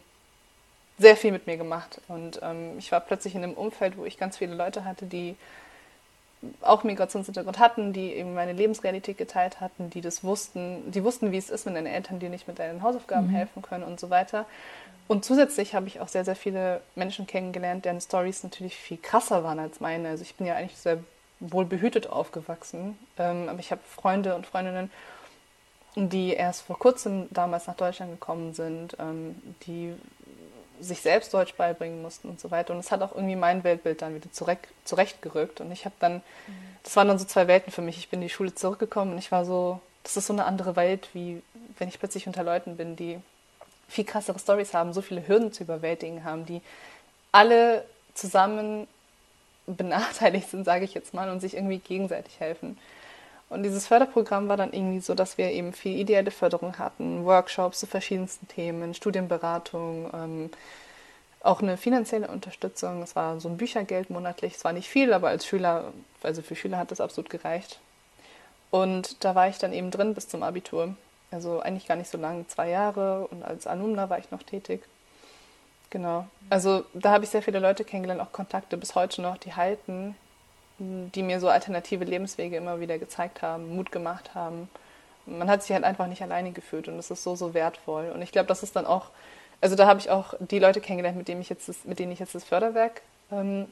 sehr 1.02 1.18
viel 1.18 1.32
mit 1.32 1.48
mir 1.48 1.58
gemacht. 1.58 2.00
Und 2.08 2.40
ähm, 2.42 2.78
ich 2.78 2.92
war 2.92 3.00
plötzlich 3.00 3.36
in 3.36 3.44
einem 3.44 3.54
Umfeld, 3.54 3.98
wo 3.98 4.06
ich 4.06 4.18
ganz 4.18 4.38
viele 4.38 4.56
Leute 4.56 4.86
hatte, 4.86 5.06
die 5.06 5.36
auch 6.62 6.84
Migrationshintergrund 6.84 7.60
hatten, 7.60 7.94
die 7.94 8.14
eben 8.14 8.34
meine 8.34 8.54
Lebensrealität 8.54 9.18
geteilt 9.18 9.60
hatten, 9.60 9.90
die 9.90 10.02
das 10.02 10.24
wussten, 10.24 10.92
die 10.92 11.04
wussten, 11.04 11.32
wie 11.32 11.38
es 11.38 11.50
ist, 11.50 11.66
wenn 11.66 11.76
deine 11.76 11.92
Eltern 11.92 12.20
dir 12.20 12.30
nicht 12.30 12.48
mit 12.48 12.60
deinen 12.60 12.82
Hausaufgaben 12.82 13.28
mhm. 13.28 13.32
helfen 13.32 13.62
können 13.62 13.84
und 13.84 14.00
so 14.00 14.10
weiter. 14.10 14.46
Und 15.08 15.26
zusätzlich 15.26 15.76
habe 15.76 15.88
ich 15.88 16.00
auch 16.00 16.08
sehr, 16.08 16.26
sehr 16.26 16.36
viele 16.36 16.82
Menschen 16.96 17.28
kennengelernt, 17.28 17.86
deren 17.86 18.02
Stories 18.02 18.44
natürlich 18.44 18.76
viel 18.76 18.98
krasser 18.98 19.44
waren 19.44 19.60
als 19.60 19.80
meine. 19.80 20.10
Also 20.10 20.24
ich 20.24 20.36
bin 20.36 20.48
ja 20.48 20.56
eigentlich 20.56 20.78
sehr 20.78 21.00
wohl 21.40 21.66
behütet 21.66 22.08
aufgewachsen, 22.08 22.98
ähm, 23.18 23.50
aber 23.50 23.60
ich 23.60 23.72
habe 23.72 23.82
Freunde 23.84 24.36
und 24.36 24.46
Freundinnen, 24.46 24.92
die 25.96 26.34
erst 26.34 26.62
vor 26.62 26.80
kurzem 26.80 27.28
damals 27.32 27.68
nach 27.68 27.76
Deutschland 27.76 28.12
gekommen 28.12 28.54
sind, 28.54 28.96
ähm, 29.00 29.36
die 29.68 29.94
sich 30.82 31.02
selbst 31.02 31.34
Deutsch 31.34 31.54
beibringen 31.54 32.02
mussten 32.02 32.28
und 32.30 32.40
so 32.40 32.52
weiter. 32.52 32.74
Und 32.74 32.80
es 32.80 32.92
hat 32.92 33.02
auch 33.02 33.14
irgendwie 33.14 33.36
mein 33.36 33.64
Weltbild 33.64 34.02
dann 34.02 34.16
wieder 34.16 34.32
zurecht, 34.32 34.68
zurechtgerückt. 34.84 35.62
Und 35.62 35.72
ich 35.72 35.86
habe 35.86 35.96
dann, 36.00 36.16
mhm. 36.16 36.22
das 36.84 36.96
waren 36.96 37.08
dann 37.08 37.20
so 37.20 37.26
zwei 37.26 37.48
Welten 37.48 37.72
für 37.72 37.82
mich. 37.82 37.98
Ich 37.98 38.10
bin 38.10 38.22
in 38.22 38.28
die 38.28 38.34
Schule 38.34 38.54
zurückgekommen 38.54 39.14
und 39.14 39.18
ich 39.20 39.32
war 39.32 39.46
so, 39.46 39.80
das 40.04 40.18
ist 40.18 40.28
so 40.28 40.34
eine 40.34 40.46
andere 40.46 40.76
Welt, 40.76 41.10
wie 41.14 41.42
wenn 41.78 41.88
ich 41.88 42.00
plötzlich 42.00 42.28
unter 42.28 42.44
Leuten 42.44 42.78
bin, 42.78 42.96
die 42.96 43.20
viel 43.88 44.06
krassere 44.06 44.40
Stories 44.40 44.74
haben, 44.74 44.94
so 44.94 45.02
viele 45.02 45.28
Hürden 45.28 45.54
zu 45.54 45.64
überwältigen 45.64 46.24
haben, 46.24 46.46
die 46.46 46.62
alle 47.32 47.86
zusammen 48.14 48.88
benachteiligt 49.68 50.50
sind, 50.50 50.66
sage 50.66 50.86
ich 50.86 50.94
jetzt 50.94 51.14
mal, 51.14 51.30
und 51.30 51.40
sich 51.40 51.56
irgendwie 51.56 51.78
gegenseitig 51.80 52.40
helfen. 52.40 52.78
Und 53.52 53.64
dieses 53.64 53.86
Förderprogramm 53.86 54.48
war 54.48 54.56
dann 54.56 54.72
irgendwie 54.72 55.02
so, 55.02 55.14
dass 55.14 55.38
wir 55.38 55.52
eben 55.52 55.74
viel 55.74 56.00
ideelle 56.00 56.32
Förderung 56.32 56.80
hatten, 56.80 57.26
Workshops 57.26 57.82
zu 57.82 57.86
verschiedensten 57.86 58.48
Themen, 58.48 58.94
Studienberatung, 58.94 60.10
ähm, 60.14 60.50
auch 61.42 61.62
eine 61.62 61.76
finanzielle 61.76 62.30
Unterstützung. 62.30 63.04
Es 63.04 63.14
war 63.18 63.42
so 63.42 63.50
ein 63.50 63.58
Büchergeld 63.58 64.10
monatlich. 64.10 64.56
Es 64.56 64.64
war 64.64 64.72
nicht 64.72 64.88
viel, 64.88 65.12
aber 65.12 65.28
als 65.28 65.46
Schüler, 65.46 65.92
also 66.24 66.42
für 66.42 66.56
Schüler 66.56 66.78
hat 66.78 66.92
das 66.92 67.02
absolut 67.02 67.30
gereicht. 67.30 67.82
Und 68.70 69.22
da 69.26 69.36
war 69.36 69.50
ich 69.50 69.58
dann 69.58 69.74
eben 69.74 69.92
drin 69.92 70.14
bis 70.14 70.30
zum 70.30 70.44
Abitur. 70.44 70.96
Also 71.30 71.60
eigentlich 71.60 71.88
gar 71.88 71.98
nicht 71.98 72.10
so 72.10 72.18
lange, 72.18 72.48
zwei 72.48 72.70
Jahre. 72.70 73.28
Und 73.28 73.44
als 73.44 73.68
Alumna 73.68 74.10
war 74.10 74.18
ich 74.18 74.32
noch 74.32 74.44
tätig. 74.44 74.82
Genau. 75.90 76.26
Also 76.50 76.86
da 76.94 77.12
habe 77.12 77.26
ich 77.26 77.30
sehr 77.30 77.42
viele 77.42 77.60
Leute 77.60 77.84
kennengelernt, 77.84 78.22
auch 78.22 78.32
Kontakte 78.32 78.78
bis 78.78 78.96
heute 78.96 79.22
noch, 79.22 79.38
die 79.38 79.56
halten 79.56 80.16
die 80.82 81.24
mir 81.24 81.40
so 81.40 81.48
alternative 81.48 82.06
Lebenswege 82.06 82.58
immer 82.58 82.80
wieder 82.80 82.98
gezeigt 82.98 83.42
haben, 83.42 83.76
Mut 83.76 83.92
gemacht 83.92 84.34
haben. 84.34 84.70
Man 85.26 85.50
hat 85.50 85.62
sich 85.62 85.74
halt 85.74 85.84
einfach 85.84 86.08
nicht 86.08 86.22
alleine 86.22 86.52
gefühlt 86.52 86.88
und 86.88 86.98
das 86.98 87.12
ist 87.12 87.24
so, 87.24 87.36
so 87.36 87.54
wertvoll. 87.54 88.10
Und 88.10 88.22
ich 88.22 88.32
glaube, 88.32 88.48
das 88.48 88.64
ist 88.64 88.76
dann 88.76 88.86
auch, 88.86 89.12
also 89.62 89.76
da 89.76 89.86
habe 89.86 90.00
ich 90.00 90.10
auch 90.10 90.34
die 90.40 90.60
Leute 90.60 90.82
kennengelernt, 90.82 91.18
mit 91.18 91.28
denen 91.28 91.42
ich 91.42 91.50
jetzt 91.50 91.70
das, 91.70 91.86
mit 91.86 92.00
denen 92.00 92.12
ich 92.12 92.20
jetzt 92.20 92.34
das 92.34 92.44
Förderwerk 92.44 93.02
ähm, 93.32 93.68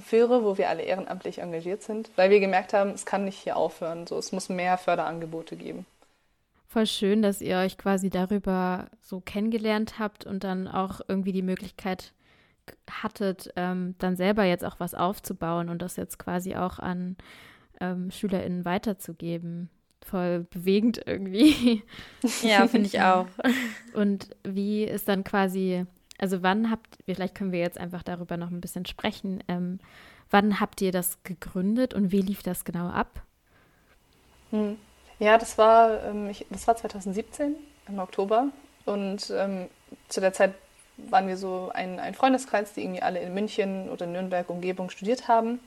führe, 0.00 0.44
wo 0.44 0.56
wir 0.56 0.68
alle 0.68 0.82
ehrenamtlich 0.82 1.38
engagiert 1.38 1.82
sind, 1.82 2.10
weil 2.16 2.30
wir 2.30 2.38
gemerkt 2.38 2.72
haben, 2.72 2.90
es 2.90 3.06
kann 3.06 3.24
nicht 3.24 3.38
hier 3.38 3.56
aufhören. 3.56 4.06
So, 4.06 4.16
es 4.16 4.30
muss 4.30 4.48
mehr 4.48 4.78
Förderangebote 4.78 5.56
geben. 5.56 5.84
Voll 6.68 6.86
schön, 6.86 7.22
dass 7.22 7.40
ihr 7.40 7.58
euch 7.58 7.76
quasi 7.76 8.10
darüber 8.10 8.86
so 9.00 9.20
kennengelernt 9.20 9.98
habt 9.98 10.26
und 10.26 10.44
dann 10.44 10.68
auch 10.68 11.00
irgendwie 11.06 11.32
die 11.32 11.42
Möglichkeit 11.42 12.12
hattet, 12.90 13.50
ähm, 13.56 13.94
dann 13.98 14.16
selber 14.16 14.44
jetzt 14.44 14.64
auch 14.64 14.80
was 14.80 14.94
aufzubauen 14.94 15.68
und 15.68 15.82
das 15.82 15.96
jetzt 15.96 16.18
quasi 16.18 16.54
auch 16.56 16.78
an 16.78 17.16
ähm, 17.80 18.10
SchülerInnen 18.10 18.64
weiterzugeben. 18.64 19.70
Voll 20.04 20.46
bewegend 20.50 21.00
irgendwie. 21.06 21.82
Ja, 22.42 22.66
finde 22.66 22.86
ich 22.86 23.00
auch. 23.00 23.26
Und 23.94 24.30
wie 24.44 24.84
ist 24.84 25.08
dann 25.08 25.24
quasi, 25.24 25.84
also 26.18 26.42
wann 26.42 26.70
habt, 26.70 26.98
vielleicht 27.04 27.34
können 27.34 27.52
wir 27.52 27.60
jetzt 27.60 27.78
einfach 27.78 28.02
darüber 28.02 28.36
noch 28.36 28.50
ein 28.50 28.60
bisschen 28.60 28.86
sprechen, 28.86 29.42
ähm, 29.48 29.78
wann 30.30 30.60
habt 30.60 30.80
ihr 30.80 30.92
das 30.92 31.22
gegründet 31.22 31.94
und 31.94 32.12
wie 32.12 32.22
lief 32.22 32.42
das 32.42 32.64
genau 32.64 32.88
ab? 32.88 33.22
Hm. 34.50 34.76
Ja, 35.18 35.38
das 35.38 35.58
war, 35.58 36.02
ähm, 36.04 36.28
ich, 36.28 36.46
das 36.50 36.66
war 36.66 36.76
2017 36.76 37.54
im 37.88 37.98
Oktober 37.98 38.48
und 38.84 39.30
ähm, 39.30 39.68
zu 40.08 40.20
der 40.20 40.32
Zeit 40.32 40.54
waren 40.96 41.26
wir 41.26 41.36
so 41.36 41.70
ein, 41.74 41.98
ein 41.98 42.14
Freundeskreis, 42.14 42.72
die 42.72 42.82
irgendwie 42.82 43.02
alle 43.02 43.20
in 43.20 43.34
München 43.34 43.88
oder 43.88 44.06
Nürnberg 44.06 44.48
Umgebung 44.48 44.90
studiert 44.90 45.28
haben 45.28 45.60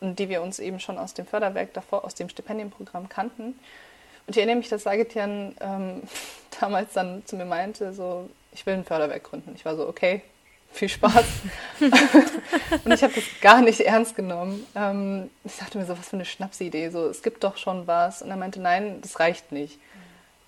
und 0.00 0.18
die 0.18 0.28
wir 0.28 0.42
uns 0.42 0.58
eben 0.58 0.80
schon 0.80 0.98
aus 0.98 1.14
dem 1.14 1.26
Förderwerk 1.26 1.72
davor, 1.74 2.04
aus 2.04 2.14
dem 2.14 2.28
Stipendienprogramm 2.28 3.08
kannten. 3.08 3.54
Und 4.26 4.30
ich 4.30 4.38
erinnere 4.38 4.56
mich, 4.56 4.68
dass 4.68 4.82
Sagetian 4.82 5.54
ähm, 5.60 6.02
damals 6.60 6.92
dann 6.92 7.24
zu 7.26 7.36
mir 7.36 7.44
meinte, 7.44 7.92
so, 7.92 8.28
ich 8.52 8.64
will 8.66 8.74
ein 8.74 8.84
Förderwerk 8.84 9.24
gründen. 9.24 9.52
Ich 9.54 9.64
war 9.64 9.76
so, 9.76 9.86
okay, 9.88 10.22
viel 10.72 10.88
Spaß. 10.88 11.24
und 12.84 12.92
ich 12.92 13.02
habe 13.02 13.14
das 13.14 13.24
gar 13.40 13.60
nicht 13.60 13.80
ernst 13.80 14.16
genommen. 14.16 14.66
Ähm, 14.74 15.30
ich 15.44 15.56
dachte 15.56 15.78
mir 15.78 15.86
so, 15.86 15.96
was 15.96 16.08
für 16.08 16.16
eine 16.16 16.24
Schnapsidee. 16.24 16.88
So, 16.88 17.06
es 17.06 17.22
gibt 17.22 17.44
doch 17.44 17.56
schon 17.56 17.86
was. 17.86 18.22
Und 18.22 18.30
er 18.30 18.36
meinte, 18.36 18.60
nein, 18.60 19.00
das 19.00 19.20
reicht 19.20 19.52
nicht 19.52 19.78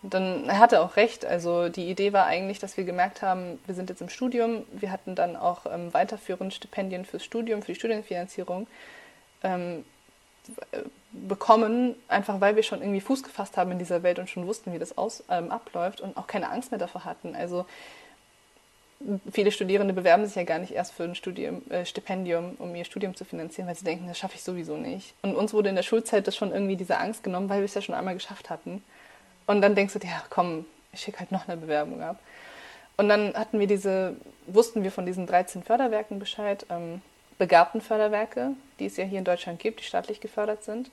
dann, 0.02 0.48
er 0.48 0.58
hatte 0.58 0.80
auch 0.80 0.96
recht. 0.96 1.24
Also 1.24 1.68
die 1.68 1.90
Idee 1.90 2.12
war 2.12 2.26
eigentlich, 2.26 2.58
dass 2.58 2.76
wir 2.76 2.84
gemerkt 2.84 3.22
haben, 3.22 3.58
wir 3.66 3.74
sind 3.74 3.90
jetzt 3.90 4.02
im 4.02 4.08
Studium. 4.08 4.64
Wir 4.72 4.92
hatten 4.92 5.14
dann 5.14 5.36
auch 5.36 5.66
ähm, 5.66 5.92
weiterführend 5.92 6.54
Stipendien 6.54 7.04
fürs 7.04 7.24
Studium, 7.24 7.62
für 7.62 7.72
die 7.72 7.78
Studienfinanzierung 7.78 8.66
ähm, 9.42 9.84
bekommen, 11.12 11.94
einfach 12.08 12.40
weil 12.40 12.56
wir 12.56 12.62
schon 12.62 12.80
irgendwie 12.80 13.00
Fuß 13.00 13.22
gefasst 13.22 13.56
haben 13.56 13.72
in 13.72 13.78
dieser 13.78 14.02
Welt 14.02 14.18
und 14.18 14.30
schon 14.30 14.46
wussten, 14.46 14.72
wie 14.72 14.78
das 14.78 14.96
aus, 14.96 15.24
ähm, 15.30 15.50
abläuft 15.50 16.00
und 16.00 16.16
auch 16.16 16.26
keine 16.26 16.50
Angst 16.50 16.70
mehr 16.70 16.78
davor 16.78 17.04
hatten. 17.04 17.34
Also 17.34 17.66
viele 19.30 19.52
Studierende 19.52 19.92
bewerben 19.92 20.24
sich 20.26 20.36
ja 20.36 20.44
gar 20.44 20.58
nicht 20.58 20.72
erst 20.72 20.92
für 20.92 21.04
ein 21.04 21.14
Studium, 21.14 21.62
äh, 21.70 21.84
Stipendium, 21.84 22.56
um 22.58 22.74
ihr 22.74 22.84
Studium 22.84 23.14
zu 23.14 23.24
finanzieren, 23.24 23.66
weil 23.68 23.74
sie 23.74 23.84
denken, 23.84 24.06
das 24.08 24.18
schaffe 24.18 24.36
ich 24.36 24.42
sowieso 24.42 24.76
nicht. 24.76 25.14
Und 25.22 25.36
uns 25.36 25.52
wurde 25.52 25.68
in 25.68 25.76
der 25.76 25.82
Schulzeit 25.82 26.26
das 26.26 26.36
schon 26.36 26.52
irgendwie 26.52 26.76
diese 26.76 26.98
Angst 26.98 27.22
genommen, 27.22 27.48
weil 27.48 27.60
wir 27.60 27.66
es 27.66 27.74
ja 27.74 27.82
schon 27.82 27.94
einmal 27.94 28.14
geschafft 28.14 28.50
hatten. 28.50 28.82
Und 29.46 29.60
dann 29.62 29.74
denkst 29.74 29.92
du 29.92 29.98
dir, 29.98 30.08
ja, 30.08 30.22
komm, 30.30 30.64
ich 30.92 31.00
schicke 31.00 31.20
halt 31.20 31.32
noch 31.32 31.48
eine 31.48 31.56
Bewerbung 31.56 32.02
ab. 32.02 32.18
Und 32.96 33.08
dann 33.08 33.34
hatten 33.34 33.60
wir 33.60 33.66
diese, 33.66 34.16
wussten 34.46 34.82
wir 34.82 34.90
von 34.90 35.06
diesen 35.06 35.26
13 35.26 35.62
Förderwerken 35.62 36.18
Bescheid, 36.18 36.66
ähm, 36.70 37.02
begabten 37.38 37.80
Förderwerke, 37.80 38.52
die 38.78 38.86
es 38.86 38.96
ja 38.96 39.04
hier 39.04 39.18
in 39.18 39.24
Deutschland 39.24 39.58
gibt, 39.58 39.80
die 39.80 39.84
staatlich 39.84 40.20
gefördert 40.20 40.64
sind. 40.64 40.90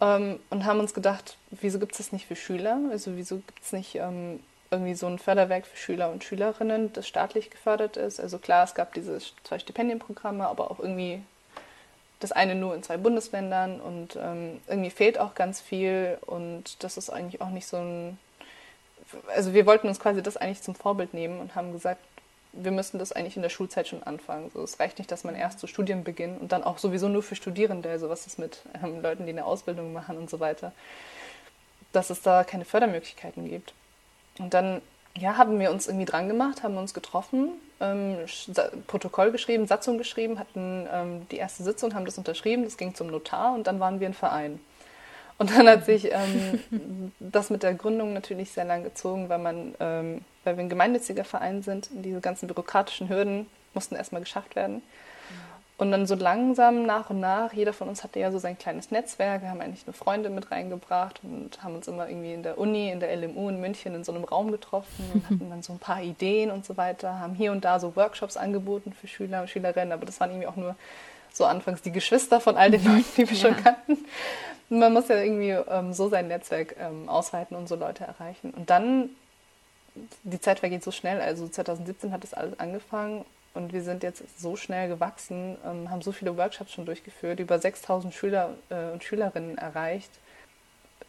Ähm, 0.00 0.40
und 0.50 0.64
haben 0.64 0.80
uns 0.80 0.94
gedacht, 0.94 1.36
wieso 1.50 1.78
gibt 1.78 1.92
es 1.92 1.98
das 1.98 2.12
nicht 2.12 2.26
für 2.26 2.36
Schüler? 2.36 2.78
Also 2.90 3.16
wieso 3.16 3.36
gibt 3.36 3.62
es 3.62 3.72
nicht 3.72 3.94
ähm, 3.96 4.40
irgendwie 4.70 4.94
so 4.94 5.06
ein 5.06 5.18
Förderwerk 5.18 5.66
für 5.66 5.76
Schüler 5.76 6.10
und 6.10 6.24
Schülerinnen, 6.24 6.92
das 6.92 7.06
staatlich 7.06 7.50
gefördert 7.50 7.96
ist. 7.96 8.20
Also 8.20 8.38
klar, 8.38 8.64
es 8.64 8.74
gab 8.74 8.92
diese 8.94 9.18
zwei 9.44 9.58
Stipendienprogramme, 9.58 10.46
aber 10.46 10.70
auch 10.70 10.80
irgendwie 10.80 11.22
das 12.24 12.32
eine 12.32 12.54
nur 12.54 12.74
in 12.74 12.82
zwei 12.82 12.96
Bundesländern 12.96 13.80
und 13.80 14.16
ähm, 14.16 14.60
irgendwie 14.66 14.90
fehlt 14.90 15.18
auch 15.18 15.34
ganz 15.34 15.60
viel 15.60 16.18
und 16.26 16.82
das 16.82 16.96
ist 16.96 17.10
eigentlich 17.10 17.40
auch 17.40 17.50
nicht 17.50 17.66
so 17.66 17.76
ein. 17.76 18.18
Also 19.34 19.52
wir 19.54 19.66
wollten 19.66 19.86
uns 19.86 20.00
quasi 20.00 20.22
das 20.22 20.36
eigentlich 20.36 20.62
zum 20.62 20.74
Vorbild 20.74 21.14
nehmen 21.14 21.38
und 21.38 21.54
haben 21.54 21.72
gesagt, 21.72 22.00
wir 22.52 22.70
müssen 22.70 22.98
das 22.98 23.12
eigentlich 23.12 23.36
in 23.36 23.42
der 23.42 23.50
Schulzeit 23.50 23.86
schon 23.86 24.02
anfangen. 24.02 24.50
So, 24.52 24.62
es 24.62 24.80
reicht 24.80 24.98
nicht, 24.98 25.10
dass 25.12 25.24
man 25.24 25.34
erst 25.34 25.58
zu 25.58 25.66
Studien 25.66 26.02
beginnt 26.02 26.40
und 26.40 26.52
dann 26.52 26.64
auch 26.64 26.78
sowieso 26.78 27.08
nur 27.08 27.22
für 27.22 27.34
Studierende, 27.34 27.90
also 27.90 28.08
was 28.08 28.26
ist 28.26 28.38
mit 28.38 28.62
ähm, 28.82 29.02
Leuten, 29.02 29.26
die 29.26 29.32
eine 29.32 29.44
Ausbildung 29.44 29.92
machen 29.92 30.16
und 30.16 30.30
so 30.30 30.40
weiter, 30.40 30.72
dass 31.92 32.10
es 32.10 32.22
da 32.22 32.42
keine 32.42 32.64
Fördermöglichkeiten 32.64 33.48
gibt. 33.48 33.74
Und 34.38 34.54
dann 34.54 34.80
ja, 35.16 35.36
haben 35.36 35.58
wir 35.60 35.70
uns 35.70 35.86
irgendwie 35.86 36.06
dran 36.06 36.28
gemacht, 36.28 36.62
haben 36.62 36.76
uns 36.76 36.94
getroffen, 36.94 37.50
ähm, 37.80 38.16
Protokoll 38.86 39.30
geschrieben, 39.30 39.66
Satzung 39.66 39.98
geschrieben, 39.98 40.38
hatten 40.38 40.86
ähm, 40.92 41.26
die 41.30 41.36
erste 41.36 41.62
Sitzung, 41.62 41.94
haben 41.94 42.04
das 42.04 42.18
unterschrieben, 42.18 42.64
das 42.64 42.76
ging 42.76 42.94
zum 42.94 43.08
Notar 43.08 43.54
und 43.54 43.66
dann 43.66 43.80
waren 43.80 44.00
wir 44.00 44.08
ein 44.08 44.14
Verein. 44.14 44.60
Und 45.38 45.50
dann 45.50 45.68
hat 45.68 45.84
sich 45.84 46.12
ähm, 46.12 47.12
das 47.18 47.50
mit 47.50 47.62
der 47.62 47.74
Gründung 47.74 48.12
natürlich 48.12 48.52
sehr 48.52 48.64
lang 48.64 48.84
gezogen, 48.84 49.28
weil 49.28 49.38
man, 49.38 49.74
ähm, 49.80 50.24
weil 50.44 50.56
wir 50.56 50.64
ein 50.64 50.68
gemeinnütziger 50.68 51.24
Verein 51.24 51.62
sind 51.62 51.90
und 51.90 52.02
diese 52.02 52.20
ganzen 52.20 52.46
bürokratischen 52.46 53.08
Hürden 53.08 53.46
mussten 53.72 53.96
erstmal 53.96 54.22
geschafft 54.22 54.54
werden. 54.54 54.82
Und 55.76 55.90
dann 55.90 56.06
so 56.06 56.14
langsam 56.14 56.86
nach 56.86 57.10
und 57.10 57.18
nach, 57.18 57.52
jeder 57.52 57.72
von 57.72 57.88
uns 57.88 58.04
hatte 58.04 58.20
ja 58.20 58.30
so 58.30 58.38
sein 58.38 58.56
kleines 58.56 58.92
Netzwerk, 58.92 59.42
wir 59.42 59.50
haben 59.50 59.60
eigentlich 59.60 59.86
nur 59.86 59.94
Freunde 59.94 60.30
mit 60.30 60.52
reingebracht 60.52 61.20
und 61.24 61.64
haben 61.64 61.74
uns 61.74 61.88
immer 61.88 62.08
irgendwie 62.08 62.32
in 62.32 62.44
der 62.44 62.58
Uni, 62.58 62.90
in 62.90 63.00
der 63.00 63.14
LMU 63.16 63.48
in 63.48 63.60
München 63.60 63.92
in 63.92 64.04
so 64.04 64.12
einem 64.12 64.22
Raum 64.22 64.52
getroffen 64.52 65.04
und 65.12 65.24
hatten 65.24 65.50
dann 65.50 65.62
so 65.62 65.72
ein 65.72 65.80
paar 65.80 66.00
Ideen 66.00 66.52
und 66.52 66.64
so 66.64 66.76
weiter, 66.76 67.18
haben 67.18 67.34
hier 67.34 67.50
und 67.50 67.64
da 67.64 67.80
so 67.80 67.96
Workshops 67.96 68.36
angeboten 68.36 68.92
für 68.92 69.08
Schüler 69.08 69.40
und 69.40 69.50
Schülerinnen, 69.50 69.90
aber 69.90 70.06
das 70.06 70.20
waren 70.20 70.30
irgendwie 70.30 70.46
auch 70.46 70.56
nur 70.56 70.76
so 71.32 71.44
anfangs 71.44 71.82
die 71.82 71.90
Geschwister 71.90 72.40
von 72.40 72.56
all 72.56 72.70
den 72.70 72.84
Leuten, 72.84 73.04
die 73.16 73.28
wir 73.28 73.36
ja. 73.36 73.48
schon 73.48 73.56
kannten. 73.56 73.98
man 74.68 74.92
muss 74.92 75.08
ja 75.08 75.16
irgendwie 75.16 75.50
ähm, 75.50 75.92
so 75.92 76.08
sein 76.08 76.28
Netzwerk 76.28 76.76
ähm, 76.78 77.08
ausweiten 77.08 77.56
und 77.56 77.68
so 77.68 77.74
Leute 77.74 78.04
erreichen. 78.04 78.52
Und 78.52 78.70
dann, 78.70 79.10
die 80.22 80.40
Zeit 80.40 80.60
vergeht 80.60 80.84
so 80.84 80.92
schnell, 80.92 81.20
also 81.20 81.48
2017 81.48 82.12
hat 82.12 82.22
das 82.22 82.32
alles 82.32 82.60
angefangen 82.60 83.24
und 83.54 83.72
wir 83.72 83.82
sind 83.82 84.02
jetzt 84.02 84.22
so 84.38 84.56
schnell 84.56 84.88
gewachsen, 84.88 85.56
ähm, 85.64 85.90
haben 85.90 86.02
so 86.02 86.12
viele 86.12 86.36
Workshops 86.36 86.72
schon 86.72 86.86
durchgeführt, 86.86 87.40
über 87.40 87.58
6000 87.58 88.12
Schüler 88.12 88.54
äh, 88.68 88.92
und 88.92 89.02
Schülerinnen 89.04 89.56
erreicht. 89.56 90.10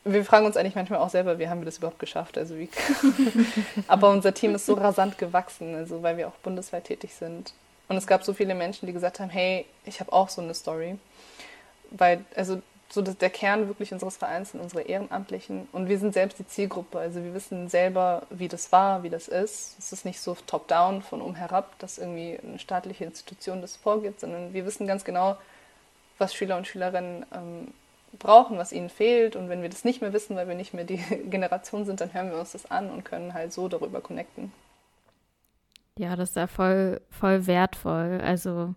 Wir 0.04 0.24
fragen 0.24 0.46
uns 0.46 0.56
eigentlich 0.56 0.76
manchmal 0.76 1.00
auch 1.00 1.10
selber, 1.10 1.40
wie 1.40 1.50
haben 1.50 1.62
wir 1.62 1.66
das 1.66 1.80
überhaupt 1.80 1.98
geschafft? 1.98 2.38
Also 2.38 2.58
wie 2.58 2.70
Aber 3.88 4.12
unser 4.12 4.34
Team 4.34 4.54
ist 4.54 4.68
so 4.68 4.76
rasant 4.76 5.18
gewachsen, 5.18 5.74
also 5.74 6.04
weil 6.04 6.18
wir 6.18 6.28
auch 6.28 6.36
bundesweit 6.44 6.86
tätig 6.86 7.14
sind. 7.16 7.54
Und 7.88 7.98
es 7.98 8.06
gab 8.06 8.24
so 8.24 8.34
viele 8.34 8.54
Menschen, 8.54 8.86
die 8.86 8.94
gesagt 8.94 9.20
haben, 9.20 9.30
hey, 9.30 9.66
ich 9.84 10.00
habe 10.00 10.14
auch 10.14 10.30
so 10.30 10.42
eine 10.42 10.54
Story. 10.54 10.98
Weil, 11.92 12.24
also 12.36 12.62
so 12.90 13.02
dass 13.02 13.18
der 13.18 13.30
Kern 13.30 13.68
wirklich 13.68 13.92
unseres 13.92 14.18
Vereins 14.18 14.52
sind 14.52 14.62
unsere 14.62 14.84
Ehrenamtlichen 14.84 15.68
und 15.72 15.90
wir 15.90 15.98
sind 16.00 16.14
selbst 16.14 16.40
die 16.40 16.48
Zielgruppe. 16.48 17.00
Also 17.00 17.24
wir 17.24 17.34
wissen 17.34 17.68
selber, 17.68 18.24
wie 18.30 18.48
das 18.48 18.72
war, 18.72 19.04
wie 19.04 19.10
das 19.10 19.28
ist. 19.28 19.76
Es 19.80 19.92
ist 19.92 20.06
nicht 20.06 20.20
so 20.20 20.38
top-down 20.48 21.02
von 21.02 21.22
oben 21.22 21.36
herab, 21.36 21.78
dass 21.80 21.98
irgendwie 21.98 22.40
eine 22.42 22.60
staatliche 22.60 23.06
Institution 23.06 23.62
das 23.62 23.76
vorgibt, 23.76 24.20
sondern 24.20 24.54
wir 24.54 24.66
wissen 24.66 24.88
ganz 24.88 25.04
genau, 25.04 25.38
was 26.18 26.34
Schüler 26.34 26.58
und 26.58 26.68
Schülerinnen 26.68 27.26
ähm, 27.34 27.74
brauchen, 28.20 28.58
was 28.58 28.72
ihnen 28.72 28.90
fehlt. 28.90 29.36
Und 29.36 29.50
wenn 29.50 29.62
wir 29.62 29.70
das 29.70 29.84
nicht 29.84 30.02
mehr 30.02 30.14
wissen, 30.14 30.36
weil 30.36 30.48
wir 30.48 30.56
nicht 30.56 30.74
mehr 30.74 30.86
die 30.86 30.98
Generation 31.30 31.86
sind, 31.86 32.02
dann 32.02 32.14
hören 32.14 32.30
wir 32.30 32.40
uns 32.40 32.54
das 32.54 32.70
an 32.70 32.90
und 32.90 33.04
können 33.04 33.34
halt 33.34 33.52
so 33.52 33.68
darüber 33.68 34.02
connecten. 34.02 34.52
Ja, 35.98 36.16
das 36.16 36.30
ist 36.30 36.36
ja 36.36 36.48
voll, 36.48 37.02
voll 37.10 37.48
wertvoll. 37.48 38.22
Also 38.24 38.76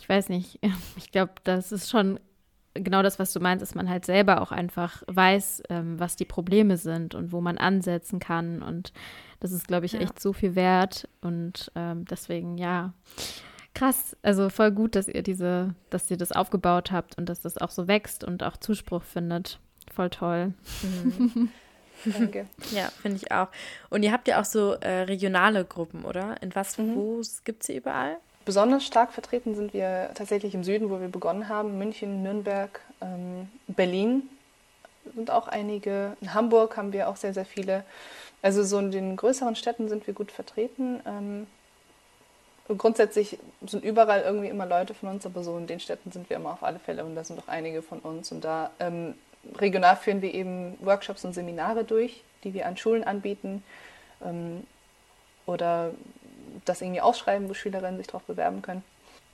ich 0.00 0.08
weiß 0.08 0.28
nicht, 0.28 0.58
ich 0.96 1.10
glaube, 1.10 1.32
das 1.44 1.72
ist 1.72 1.88
schon 1.88 2.20
genau 2.74 3.02
das, 3.02 3.18
was 3.18 3.32
du 3.32 3.40
meinst, 3.40 3.62
dass 3.62 3.74
man 3.74 3.88
halt 3.88 4.04
selber 4.04 4.40
auch 4.40 4.52
einfach 4.52 5.02
weiß, 5.06 5.62
ähm, 5.70 5.98
was 5.98 6.16
die 6.16 6.24
Probleme 6.24 6.76
sind 6.76 7.14
und 7.14 7.32
wo 7.32 7.40
man 7.40 7.58
ansetzen 7.58 8.18
kann. 8.18 8.62
Und 8.62 8.92
das 9.40 9.52
ist, 9.52 9.68
glaube 9.68 9.86
ich, 9.86 9.92
ja. 9.92 10.00
echt 10.00 10.20
so 10.20 10.32
viel 10.32 10.54
wert. 10.54 11.08
Und 11.20 11.72
ähm, 11.74 12.04
deswegen, 12.04 12.58
ja, 12.58 12.92
krass. 13.74 14.16
Also 14.22 14.50
voll 14.50 14.72
gut, 14.72 14.94
dass 14.94 15.08
ihr 15.08 15.22
diese, 15.22 15.74
dass 15.90 16.10
ihr 16.10 16.16
das 16.16 16.32
aufgebaut 16.32 16.92
habt 16.92 17.18
und 17.18 17.28
dass 17.28 17.40
das 17.40 17.58
auch 17.58 17.70
so 17.70 17.88
wächst 17.88 18.24
und 18.24 18.42
auch 18.42 18.56
Zuspruch 18.56 19.02
findet. 19.02 19.58
Voll 19.92 20.10
toll. 20.10 20.54
Mhm. 20.82 21.48
Danke. 22.04 22.46
Ja, 22.72 22.90
finde 23.02 23.18
ich 23.18 23.30
auch. 23.32 23.48
Und 23.90 24.02
ihr 24.02 24.12
habt 24.12 24.28
ja 24.28 24.40
auch 24.40 24.44
so 24.44 24.72
äh, 24.74 25.02
regionale 25.02 25.64
Gruppen, 25.64 26.04
oder? 26.04 26.40
In 26.42 26.54
was, 26.54 26.78
mhm. 26.78 26.94
wo 26.94 27.20
gibt 27.44 27.62
es 27.62 27.66
sie 27.66 27.76
überall? 27.76 28.16
Besonders 28.44 28.84
stark 28.84 29.12
vertreten 29.12 29.54
sind 29.54 29.74
wir 29.74 30.10
tatsächlich 30.14 30.54
im 30.54 30.64
Süden, 30.64 30.90
wo 30.90 31.00
wir 31.00 31.08
begonnen 31.08 31.48
haben. 31.48 31.78
München, 31.78 32.22
Nürnberg, 32.22 32.80
ähm, 33.00 33.48
Berlin 33.68 34.28
sind 35.14 35.30
auch 35.30 35.48
einige. 35.48 36.16
In 36.20 36.34
Hamburg 36.34 36.76
haben 36.76 36.92
wir 36.92 37.08
auch 37.08 37.16
sehr, 37.16 37.34
sehr 37.34 37.44
viele. 37.44 37.84
Also 38.42 38.64
so 38.64 38.78
in 38.78 38.90
den 38.90 39.16
größeren 39.16 39.56
Städten 39.56 39.88
sind 39.88 40.06
wir 40.06 40.14
gut 40.14 40.32
vertreten. 40.32 41.00
Ähm, 41.06 41.46
grundsätzlich 42.76 43.38
sind 43.66 43.84
überall 43.84 44.22
irgendwie 44.22 44.48
immer 44.48 44.66
Leute 44.66 44.94
von 44.94 45.10
uns, 45.10 45.26
aber 45.26 45.42
so 45.42 45.56
in 45.58 45.66
den 45.66 45.80
Städten 45.80 46.10
sind 46.10 46.30
wir 46.30 46.36
immer 46.36 46.52
auf 46.52 46.62
alle 46.62 46.78
Fälle 46.78 47.04
und 47.04 47.14
da 47.14 47.24
sind 47.24 47.38
auch 47.38 47.48
einige 47.48 47.82
von 47.82 47.98
uns. 47.98 48.32
Und 48.32 48.44
da 48.44 48.70
ähm, 48.80 49.14
regional 49.56 49.96
führen 49.96 50.22
wir 50.22 50.32
eben 50.32 50.78
Workshops 50.80 51.24
und 51.24 51.34
Seminare 51.34 51.84
durch, 51.84 52.22
die 52.44 52.54
wir 52.54 52.66
an 52.66 52.76
Schulen 52.76 53.04
anbieten. 53.04 53.62
Ähm, 54.24 54.64
oder 55.46 55.92
das 56.64 56.80
irgendwie 56.82 57.00
ausschreiben, 57.00 57.48
wo 57.48 57.54
Schülerinnen 57.54 57.98
sich 57.98 58.06
darauf 58.06 58.22
bewerben 58.22 58.62
können. 58.62 58.82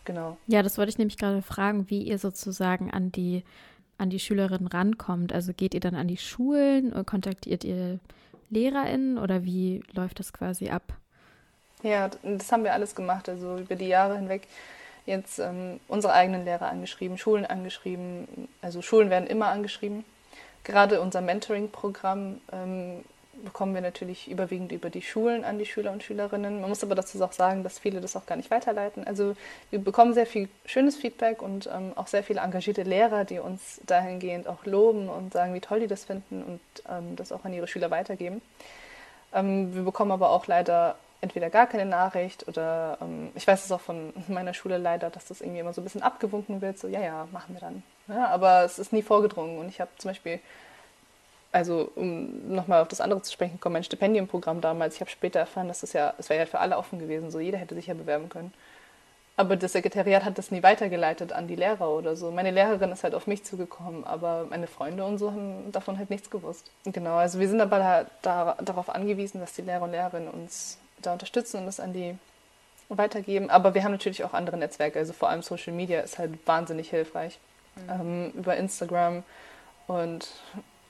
Genau. 0.05 0.37
Ja, 0.47 0.63
das 0.63 0.79
wollte 0.79 0.91
ich 0.91 0.99
nämlich 0.99 1.19
gerade 1.19 1.43
fragen, 1.43 1.91
wie 1.91 2.03
ihr 2.03 2.19
sozusagen 2.19 2.91
an 2.91 3.11
die, 3.13 3.43
an 3.99 4.09
die 4.09 4.21
Schülerinnen 4.21 4.69
rankommt. 4.69 5.33
Also 5.33 5.53
geht 5.53 5.75
ihr 5.75 5.81
dann 5.81 5.97
an 5.97 6.09
die 6.09 6.17
Schulen 6.17 6.93
oder 6.93 7.05
kontaktiert 7.05 7.65
ihr 7.65 7.99
LehrerInnen 8.51 9.19
oder 9.19 9.45
wie 9.45 9.83
läuft 9.93 10.21
das 10.21 10.33
quasi 10.33 10.69
ab? 10.71 10.95
Ja, 11.83 12.09
das 12.23 12.51
haben 12.53 12.65
wir 12.65 12.73
alles 12.73 12.95
gemacht. 12.95 13.29
Also 13.29 13.59
über 13.59 13.75
die 13.75 13.89
Jahre 13.89 14.17
hinweg 14.17 14.47
jetzt 15.05 15.39
ähm, 15.39 15.81
unsere 15.89 16.13
eigenen 16.13 16.45
Lehrer 16.45 16.69
angeschrieben, 16.69 17.19
Schulen 17.19 17.47
angeschrieben. 17.47 18.49
Also 18.63 18.83
Schulen 18.83 19.11
werden 19.11 19.27
immer 19.27 19.49
angeschrieben. 19.49 20.05
Gerade 20.65 21.01
unser 21.01 21.21
Mentoring-Programm 21.21 22.41
ähm, 22.53 23.05
bekommen 23.45 23.75
wir 23.75 23.81
natürlich 23.81 24.31
überwiegend 24.31 24.73
über 24.73 24.91
die 24.91 25.03
Schulen 25.03 25.45
an 25.45 25.59
die 25.59 25.67
Schüler 25.67 25.93
und 25.93 26.03
Schülerinnen. 26.03 26.61
Man 26.61 26.69
muss 26.69 26.83
aber 26.83 26.95
dazu 26.95 27.23
auch 27.23 27.33
sagen, 27.33 27.63
dass 27.63 27.79
viele 27.79 28.01
das 28.01 28.17
auch 28.17 28.27
gar 28.27 28.37
nicht 28.37 28.51
weiterleiten. 28.51 29.07
Also 29.07 29.37
wir 29.71 29.79
bekommen 29.79 30.15
sehr 30.15 30.27
viel 30.27 30.49
schönes 30.65 30.97
Feedback 30.97 31.43
und 31.43 31.69
ähm, 31.73 31.93
auch 31.97 32.07
sehr 32.07 32.23
viele 32.23 32.41
engagierte 32.41 32.83
Lehrer, 32.83 33.25
die 33.25 33.39
uns 33.39 33.81
dahingehend 33.87 34.49
auch 34.49 34.65
loben 34.65 35.09
und 35.09 35.33
sagen, 35.33 35.55
wie 35.55 35.61
toll 35.61 35.81
die 35.81 35.87
das 35.87 36.05
finden 36.05 36.43
und 36.43 36.61
ähm, 36.89 37.17
das 37.17 37.33
auch 37.33 37.45
an 37.45 37.53
ihre 37.53 37.69
Schüler 37.69 37.91
weitergeben. 37.91 38.43
Ähm, 39.33 39.75
wir 39.75 39.83
bekommen 39.83 40.13
aber 40.13 40.31
auch 40.31 40.47
leider 40.47 40.97
entweder 41.21 41.51
gar 41.51 41.67
keine 41.67 41.87
Nachricht 41.87 42.47
oder 42.49 42.99
ähm, 43.01 43.31
ich 43.35 43.47
weiß 43.47 43.65
es 43.65 43.73
auch 43.73 43.81
von 43.81 44.13
meiner 44.29 44.55
Schule 44.55 44.79
leider, 44.79 45.11
dass 45.11 45.27
das 45.27 45.41
irgendwie 45.41 45.61
immer 45.61 45.73
so 45.73 45.81
ein 45.81 45.85
bisschen 45.85 46.03
abgewunken 46.03 46.61
wird, 46.61 46.79
so 46.79 46.89
ja, 46.89 47.01
ja, 47.01 47.29
machen 47.33 47.55
wir 47.55 47.61
dann. 47.61 47.83
Ja, 48.09 48.29
aber 48.29 48.65
es 48.65 48.79
ist 48.79 48.93
nie 48.93 49.03
vorgedrungen 49.03 49.59
und 49.59 49.69
ich 49.69 49.81
habe 49.81 49.91
zum 49.99 50.11
Beispiel 50.11 50.41
also 51.57 51.91
um 51.95 52.55
nochmal 52.55 52.83
auf 52.83 52.89
das 52.89 53.01
andere 53.01 53.23
zu 53.23 53.33
sprechen 53.33 53.59
kommen, 53.59 53.73
mein 53.73 53.85
Stipendienprogramm 53.85 54.61
damals, 54.61 54.97
ich 54.97 55.01
habe 55.01 55.11
später 55.11 55.41
erfahren, 55.41 55.69
dass 55.69 55.81
das 55.81 55.95
ja, 55.95 56.13
es 56.19 56.29
wäre 56.29 56.41
ja 56.41 56.47
für 56.47 56.59
alle 56.59 56.77
offen 56.77 56.99
gewesen, 56.99 57.31
so 57.31 57.41
jeder 57.41 57.57
hätte 57.57 57.75
sich 57.75 57.87
ja 57.87 57.95
bewerben 57.95 58.29
können. 58.29 58.53
Aber 59.39 59.57
das 59.57 59.73
Sekretariat 59.73 60.25
hat 60.25 60.37
das 60.37 60.51
nie 60.51 60.63
weitergeleitet 60.63 61.33
an 61.33 61.47
die 61.47 61.57
Lehrer 61.57 61.91
oder 61.91 62.15
so. 62.15 62.31
Meine 62.31 62.51
Lehrerin 62.51 62.93
ist 62.93 63.05
halt 63.05 63.15
auf 63.15 63.27
mich 63.27 63.45
zugekommen, 63.45 64.05
aber 64.05 64.47
meine 64.51 64.67
Freunde 64.67 65.05
und 65.05 65.17
so 65.17 65.31
haben 65.31 65.73
davon 65.73 65.97
halt 65.99 66.11
nichts 66.11 66.31
gewusst. 66.31 66.71
Genau, 66.85 67.17
also 67.17 67.41
wir 67.41 67.49
sind 67.49 67.61
aber 67.61 67.79
da, 67.79 68.07
da, 68.23 68.57
darauf 68.63 68.91
angewiesen, 68.91 69.41
dass 69.41 69.55
die 69.55 69.63
Lehrer 69.63 69.83
und 69.83 69.93
Lehrerinnen 69.93 70.29
uns 70.29 70.79
da 71.01 71.15
unterstützen 71.15 71.61
und 71.61 71.67
das 71.67 71.81
an 71.81 71.95
die 71.95 72.19
weitergeben. 72.91 73.49
Aber 73.49 73.75
wir 73.75 73.83
haben 73.83 73.93
natürlich 73.93 74.25
auch 74.25 74.35
andere 74.35 74.59
Netzwerke, 74.59 74.99
also 74.99 75.15
vor 75.15 75.31
allem 75.31 75.43
Social 75.43 75.73
Media 75.73 76.01
ist 76.01 76.19
halt 76.19 76.33
wahnsinnig 76.47 76.91
hilfreich. 76.91 77.39
Mhm. 77.77 77.91
Ähm, 77.91 78.33
über 78.37 78.57
Instagram 78.57 79.23
und 79.87 80.29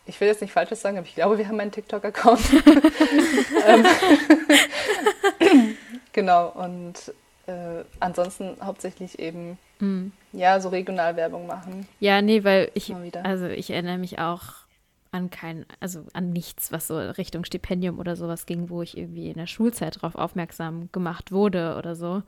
ich 0.06 0.20
will 0.20 0.28
jetzt 0.28 0.40
nicht 0.40 0.52
Falsches 0.52 0.80
sagen, 0.80 0.98
aber 0.98 1.06
ich 1.06 1.14
glaube, 1.14 1.38
wir 1.38 1.48
haben 1.48 1.60
einen 1.60 1.72
TikTok-Account. 1.72 2.40
Ähm, 3.66 3.84
genau, 6.12 6.48
und 6.50 7.12
äh, 7.46 7.84
ansonsten 7.98 8.56
hauptsächlich 8.62 9.18
eben, 9.18 9.58
mm. 9.80 10.12
ja, 10.32 10.60
so 10.60 10.68
Regionalwerbung 10.68 11.46
machen. 11.46 11.88
Ja, 11.98 12.22
nee, 12.22 12.44
weil 12.44 12.70
ich, 12.74 12.94
also 13.24 13.46
ich 13.46 13.70
erinnere 13.70 13.98
mich 13.98 14.18
auch 14.18 14.66
an 15.10 15.30
kein, 15.30 15.66
also 15.80 16.04
an 16.12 16.30
nichts, 16.32 16.70
was 16.70 16.86
so 16.86 16.98
Richtung 16.98 17.44
Stipendium 17.44 17.98
oder 17.98 18.14
sowas 18.14 18.46
ging, 18.46 18.68
wo 18.70 18.82
ich 18.82 18.96
irgendwie 18.96 19.30
in 19.30 19.38
der 19.38 19.46
Schulzeit 19.46 19.96
darauf 19.96 20.14
aufmerksam 20.14 20.90
gemacht 20.92 21.32
wurde 21.32 21.76
oder 21.76 21.96
so. 21.96 22.22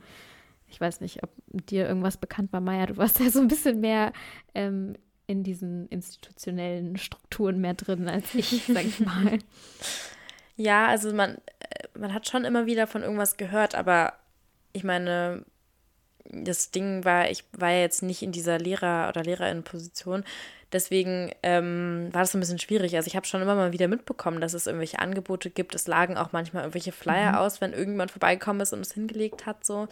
Ich 0.70 0.80
weiß 0.80 1.00
nicht, 1.00 1.22
ob 1.22 1.30
dir 1.46 1.86
irgendwas 1.86 2.16
bekannt 2.16 2.52
war, 2.52 2.60
Maya. 2.60 2.86
Du 2.86 2.96
warst 2.96 3.20
ja 3.20 3.30
so 3.30 3.40
ein 3.40 3.48
bisschen 3.48 3.80
mehr 3.80 4.12
ähm, 4.54 4.94
in 5.28 5.44
diesen 5.44 5.86
institutionellen 5.88 6.96
Strukturen 6.96 7.60
mehr 7.60 7.74
drin 7.74 8.08
als 8.08 8.34
ich, 8.34 8.64
sag 8.66 8.84
ich 8.84 8.98
mal. 9.00 9.38
Ja, 10.60 10.88
also 10.88 11.12
man, 11.14 11.38
man 11.96 12.12
hat 12.12 12.28
schon 12.28 12.44
immer 12.44 12.66
wieder 12.66 12.88
von 12.88 13.02
irgendwas 13.04 13.36
gehört, 13.36 13.76
aber 13.76 14.14
ich 14.72 14.82
meine, 14.82 15.44
das 16.24 16.72
Ding 16.72 17.04
war, 17.04 17.30
ich 17.30 17.44
war 17.52 17.70
ja 17.70 17.78
jetzt 17.78 18.02
nicht 18.02 18.22
in 18.22 18.32
dieser 18.32 18.58
Lehrer- 18.58 19.08
oder 19.08 19.22
Lehrerinnenposition. 19.22 20.24
Deswegen 20.72 21.30
ähm, 21.44 22.08
war 22.12 22.22
das 22.22 22.34
ein 22.34 22.40
bisschen 22.40 22.58
schwierig. 22.58 22.96
Also 22.96 23.06
ich 23.06 23.16
habe 23.16 23.24
schon 23.24 23.40
immer 23.40 23.54
mal 23.54 23.72
wieder 23.72 23.88
mitbekommen, 23.88 24.40
dass 24.40 24.52
es 24.52 24.66
irgendwelche 24.66 24.98
Angebote 24.98 25.48
gibt. 25.48 25.74
Es 25.74 25.86
lagen 25.86 26.18
auch 26.18 26.32
manchmal 26.32 26.64
irgendwelche 26.64 26.92
Flyer 26.92 27.32
mhm. 27.32 27.38
aus, 27.38 27.60
wenn 27.60 27.72
irgendjemand 27.72 28.10
vorbeigekommen 28.10 28.60
ist 28.60 28.72
und 28.72 28.80
es 28.80 28.92
hingelegt 28.92 29.46
hat. 29.46 29.64
So. 29.64 29.86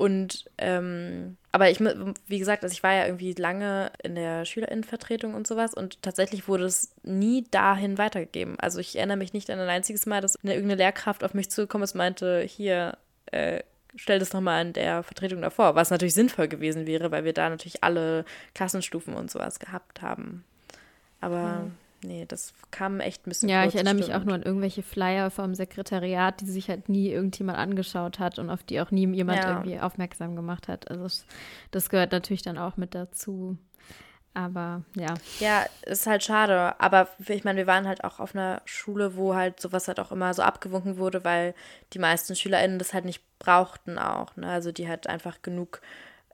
Und 0.00 0.46
ähm, 0.56 1.36
aber 1.52 1.68
ich, 1.68 1.78
wie 1.78 2.38
gesagt, 2.38 2.62
also 2.62 2.72
ich 2.72 2.82
war 2.82 2.94
ja 2.94 3.04
irgendwie 3.04 3.34
lange 3.34 3.92
in 4.02 4.14
der 4.14 4.46
Schülerinnenvertretung 4.46 5.34
und 5.34 5.46
sowas 5.46 5.74
und 5.74 6.00
tatsächlich 6.00 6.48
wurde 6.48 6.64
es 6.64 6.94
nie 7.02 7.44
dahin 7.50 7.98
weitergegeben. 7.98 8.58
Also 8.58 8.78
ich 8.78 8.96
erinnere 8.96 9.18
mich 9.18 9.34
nicht 9.34 9.50
an 9.50 9.58
ein 9.58 9.68
einziges 9.68 10.06
Mal, 10.06 10.22
dass 10.22 10.42
eine, 10.42 10.54
irgendeine 10.54 10.78
Lehrkraft 10.78 11.22
auf 11.22 11.34
mich 11.34 11.50
zugekommen 11.50 11.84
ist 11.84 11.92
und 11.92 11.98
meinte, 11.98 12.40
hier, 12.40 12.96
äh, 13.26 13.60
stell 13.94 14.18
das 14.18 14.32
nochmal 14.32 14.64
in 14.68 14.72
der 14.72 15.02
Vertretung 15.02 15.42
davor, 15.42 15.74
was 15.74 15.90
natürlich 15.90 16.14
sinnvoll 16.14 16.48
gewesen 16.48 16.86
wäre, 16.86 17.10
weil 17.10 17.24
wir 17.24 17.34
da 17.34 17.50
natürlich 17.50 17.84
alle 17.84 18.24
Klassenstufen 18.54 19.12
und 19.12 19.30
sowas 19.30 19.58
gehabt 19.58 20.00
haben. 20.00 20.44
Aber 21.20 21.64
mhm. 21.64 21.72
Nee, 22.02 22.24
das 22.26 22.52
kam 22.70 23.00
echt 23.00 23.26
ein 23.26 23.30
bisschen 23.30 23.48
Ja, 23.48 23.64
ich 23.64 23.74
erinnere 23.74 23.94
mich 23.94 24.14
auch 24.14 24.24
nur 24.24 24.34
an 24.34 24.42
irgendwelche 24.42 24.82
Flyer 24.82 25.30
vom 25.30 25.54
Sekretariat, 25.54 26.40
die 26.40 26.46
sich 26.46 26.68
halt 26.68 26.88
nie 26.88 27.10
irgendjemand 27.10 27.58
angeschaut 27.58 28.18
hat 28.18 28.38
und 28.38 28.50
auf 28.50 28.62
die 28.62 28.80
auch 28.80 28.90
nie 28.90 29.06
jemand 29.14 29.38
ja. 29.38 29.50
irgendwie 29.50 29.80
aufmerksam 29.80 30.36
gemacht 30.36 30.68
hat. 30.68 30.90
Also 30.90 31.04
das, 31.04 31.26
das 31.70 31.90
gehört 31.90 32.12
natürlich 32.12 32.42
dann 32.42 32.58
auch 32.58 32.76
mit 32.76 32.94
dazu. 32.94 33.56
Aber 34.32 34.82
ja. 34.94 35.14
Ja, 35.40 35.66
ist 35.82 36.06
halt 36.06 36.22
schade. 36.22 36.78
Aber 36.78 37.08
ich 37.26 37.44
meine, 37.44 37.58
wir 37.58 37.66
waren 37.66 37.88
halt 37.88 38.04
auch 38.04 38.20
auf 38.20 38.34
einer 38.34 38.62
Schule, 38.64 39.16
wo 39.16 39.34
halt 39.34 39.60
sowas 39.60 39.88
halt 39.88 39.98
auch 39.98 40.12
immer 40.12 40.32
so 40.34 40.42
abgewunken 40.42 40.98
wurde, 40.98 41.24
weil 41.24 41.54
die 41.92 41.98
meisten 41.98 42.36
SchülerInnen 42.36 42.78
das 42.78 42.94
halt 42.94 43.04
nicht 43.04 43.22
brauchten 43.38 43.98
auch. 43.98 44.36
Ne? 44.36 44.48
Also 44.48 44.70
die 44.70 44.88
halt 44.88 45.08
einfach 45.08 45.42
genug 45.42 45.80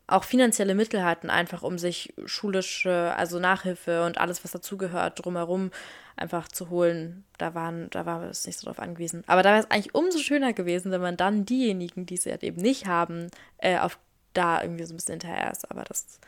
auch 0.06 0.24
finanzielle 0.24 0.74
Mittel 0.74 1.04
hatten, 1.04 1.30
einfach 1.30 1.62
um 1.62 1.78
sich 1.78 2.14
schulische, 2.24 3.12
also 3.16 3.38
Nachhilfe 3.38 4.04
und 4.04 4.18
alles, 4.18 4.44
was 4.44 4.52
dazugehört, 4.52 5.24
drumherum 5.24 5.70
einfach 6.16 6.48
zu 6.48 6.70
holen. 6.70 7.24
Da 7.38 7.54
waren, 7.54 7.90
da 7.90 8.06
war 8.06 8.22
es 8.24 8.46
nicht 8.46 8.58
so 8.58 8.66
drauf 8.66 8.78
angewiesen. 8.78 9.24
Aber 9.26 9.42
da 9.42 9.50
wäre 9.50 9.62
es 9.62 9.70
eigentlich 9.70 9.94
umso 9.94 10.18
schöner 10.18 10.52
gewesen, 10.52 10.92
wenn 10.92 11.00
man 11.00 11.16
dann 11.16 11.44
diejenigen, 11.44 12.06
die 12.06 12.14
es 12.14 12.26
halt 12.26 12.44
eben 12.44 12.60
nicht 12.62 12.86
haben, 12.86 13.30
äh, 13.58 13.78
auf 13.78 13.98
da 14.32 14.62
irgendwie 14.62 14.84
so 14.84 14.94
ein 14.94 14.96
bisschen 14.96 15.14
hinterher 15.14 15.50
ist. 15.50 15.70
Aber 15.70 15.82
das 15.82 16.20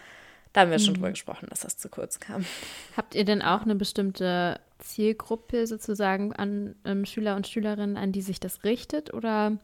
da 0.52 0.62
haben 0.62 0.70
wir 0.70 0.78
mhm. 0.78 0.82
schon 0.82 0.94
drüber 0.94 1.10
gesprochen, 1.10 1.46
dass 1.50 1.60
das 1.60 1.76
zu 1.76 1.88
kurz 1.88 2.20
kam. 2.20 2.44
Habt 2.96 3.14
ihr 3.14 3.24
denn 3.24 3.42
auch 3.42 3.62
eine 3.62 3.74
bestimmte 3.74 4.60
Zielgruppe 4.78 5.66
sozusagen 5.66 6.32
an 6.32 6.74
ähm, 6.84 7.04
Schüler 7.04 7.36
und 7.36 7.46
Schülerinnen, 7.46 7.96
an 7.96 8.12
die 8.12 8.22
sich 8.22 8.40
das 8.40 8.64
richtet? 8.64 9.12
Oder, 9.12 9.58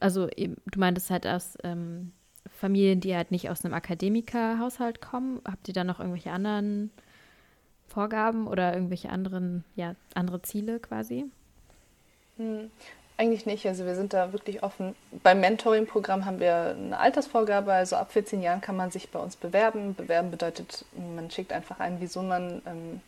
also 0.00 0.28
eben, 0.30 0.56
du 0.66 0.80
meintest 0.80 1.10
halt 1.10 1.26
aus 1.26 1.56
ähm, 1.62 2.12
Familien, 2.56 3.00
die 3.00 3.14
halt 3.14 3.30
nicht 3.30 3.50
aus 3.50 3.64
einem 3.64 3.74
Akademikerhaushalt 3.74 5.00
kommen. 5.00 5.40
Habt 5.44 5.68
ihr 5.68 5.74
da 5.74 5.84
noch 5.84 6.00
irgendwelche 6.00 6.32
anderen 6.32 6.90
Vorgaben 7.86 8.46
oder 8.46 8.74
irgendwelche 8.74 9.10
anderen, 9.10 9.64
ja, 9.74 9.94
andere 10.14 10.42
Ziele 10.42 10.80
quasi? 10.80 11.26
Hm. 12.36 12.70
Eigentlich 13.18 13.46
nicht. 13.46 13.66
Also 13.66 13.86
wir 13.86 13.94
sind 13.94 14.12
da 14.12 14.34
wirklich 14.34 14.62
offen. 14.62 14.94
Beim 15.22 15.40
Mentoring-Programm 15.40 16.26
haben 16.26 16.38
wir 16.38 16.76
eine 16.78 16.98
Altersvorgabe. 16.98 17.72
Also 17.72 17.96
ab 17.96 18.12
14 18.12 18.42
Jahren 18.42 18.60
kann 18.60 18.76
man 18.76 18.90
sich 18.90 19.08
bei 19.08 19.18
uns 19.18 19.36
bewerben. 19.36 19.94
Bewerben 19.94 20.30
bedeutet, 20.30 20.84
man 21.14 21.30
schickt 21.30 21.50
einfach 21.50 21.80
ein, 21.80 21.96
wieso 22.00 22.20
man 22.20 22.60
ähm, 22.66 23.00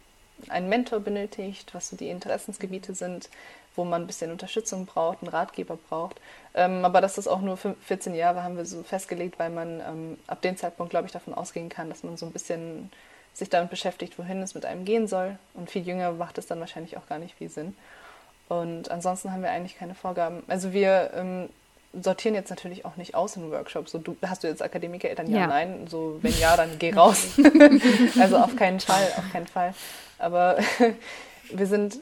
einen 0.49 0.71
Mentor 0.71 1.01
benötigt, 1.01 1.75
was 1.75 1.91
so 1.91 1.97
die 1.97 2.09
Interessensgebiete 2.09 2.95
sind, 2.95 3.29
wo 3.77 3.85
man 3.85 4.03
ein 4.03 4.07
bisschen 4.07 4.31
Unterstützung 4.31 4.87
braucht, 4.87 5.23
einen 5.23 5.31
Ratgeber 5.31 5.79
braucht. 5.89 6.21
Ähm, 6.55 6.85
aber 6.85 7.01
das 7.01 7.19
ist 7.19 7.29
auch 7.29 7.41
nur 7.41 7.57
für 7.57 7.75
14 7.85 8.15
Jahre, 8.15 8.43
haben 8.43 8.57
wir 8.57 8.65
so 8.65 8.83
festgelegt, 8.83 9.39
weil 9.39 9.51
man 9.51 9.81
ähm, 9.81 10.19
ab 10.27 10.43
dem 10.43 10.57
Zeitpunkt, 10.57 10.91
glaube 10.91 11.07
ich, 11.07 11.13
davon 11.13 11.35
ausgehen 11.35 11.69
kann, 11.69 11.89
dass 11.89 12.03
man 12.03 12.17
so 12.17 12.27
ein 12.27 12.33
bisschen 12.33 12.91
sich 13.35 13.49
damit 13.49 13.71
beschäftigt, 13.71 14.19
wohin 14.19 14.43
es 14.43 14.55
mit 14.55 14.65
einem 14.65 14.85
gehen 14.85 15.07
soll. 15.07 15.39
Und 15.55 15.71
viel 15.71 15.87
jünger 15.87 16.13
macht 16.13 16.39
es 16.39 16.47
dann 16.47 16.61
wahrscheinlich 16.61 16.97
auch 16.97 17.07
gar 17.07 17.19
nicht 17.19 17.37
viel 17.37 17.49
Sinn. 17.49 17.77
Und 18.49 18.91
ansonsten 18.91 19.33
haben 19.33 19.43
wir 19.43 19.51
eigentlich 19.51 19.79
keine 19.79 19.95
Vorgaben. 19.95 20.43
Also 20.49 20.73
wir 20.73 21.11
ähm, 21.15 21.49
sortieren 22.03 22.35
jetzt 22.35 22.51
natürlich 22.51 22.85
auch 22.85 22.97
nicht 22.97 23.15
aus 23.15 23.37
in 23.37 23.51
Workshops. 23.51 23.93
So, 23.93 23.99
du, 23.99 24.17
hast 24.27 24.43
du 24.43 24.49
jetzt 24.49 24.63
Akademikereltern? 24.63 25.31
Ja, 25.31 25.41
ja, 25.41 25.47
nein. 25.47 25.87
So, 25.89 26.19
wenn 26.23 26.37
ja, 26.39 26.57
dann 26.57 26.79
geh 26.79 26.93
raus. 26.95 27.29
also 28.19 28.39
auf 28.39 28.57
keinen 28.57 28.81
Fall, 28.81 29.07
auf 29.17 29.31
keinen 29.33 29.47
Fall. 29.47 29.75
Aber 30.19 30.59
wir 31.53 31.67
sind, 31.67 32.01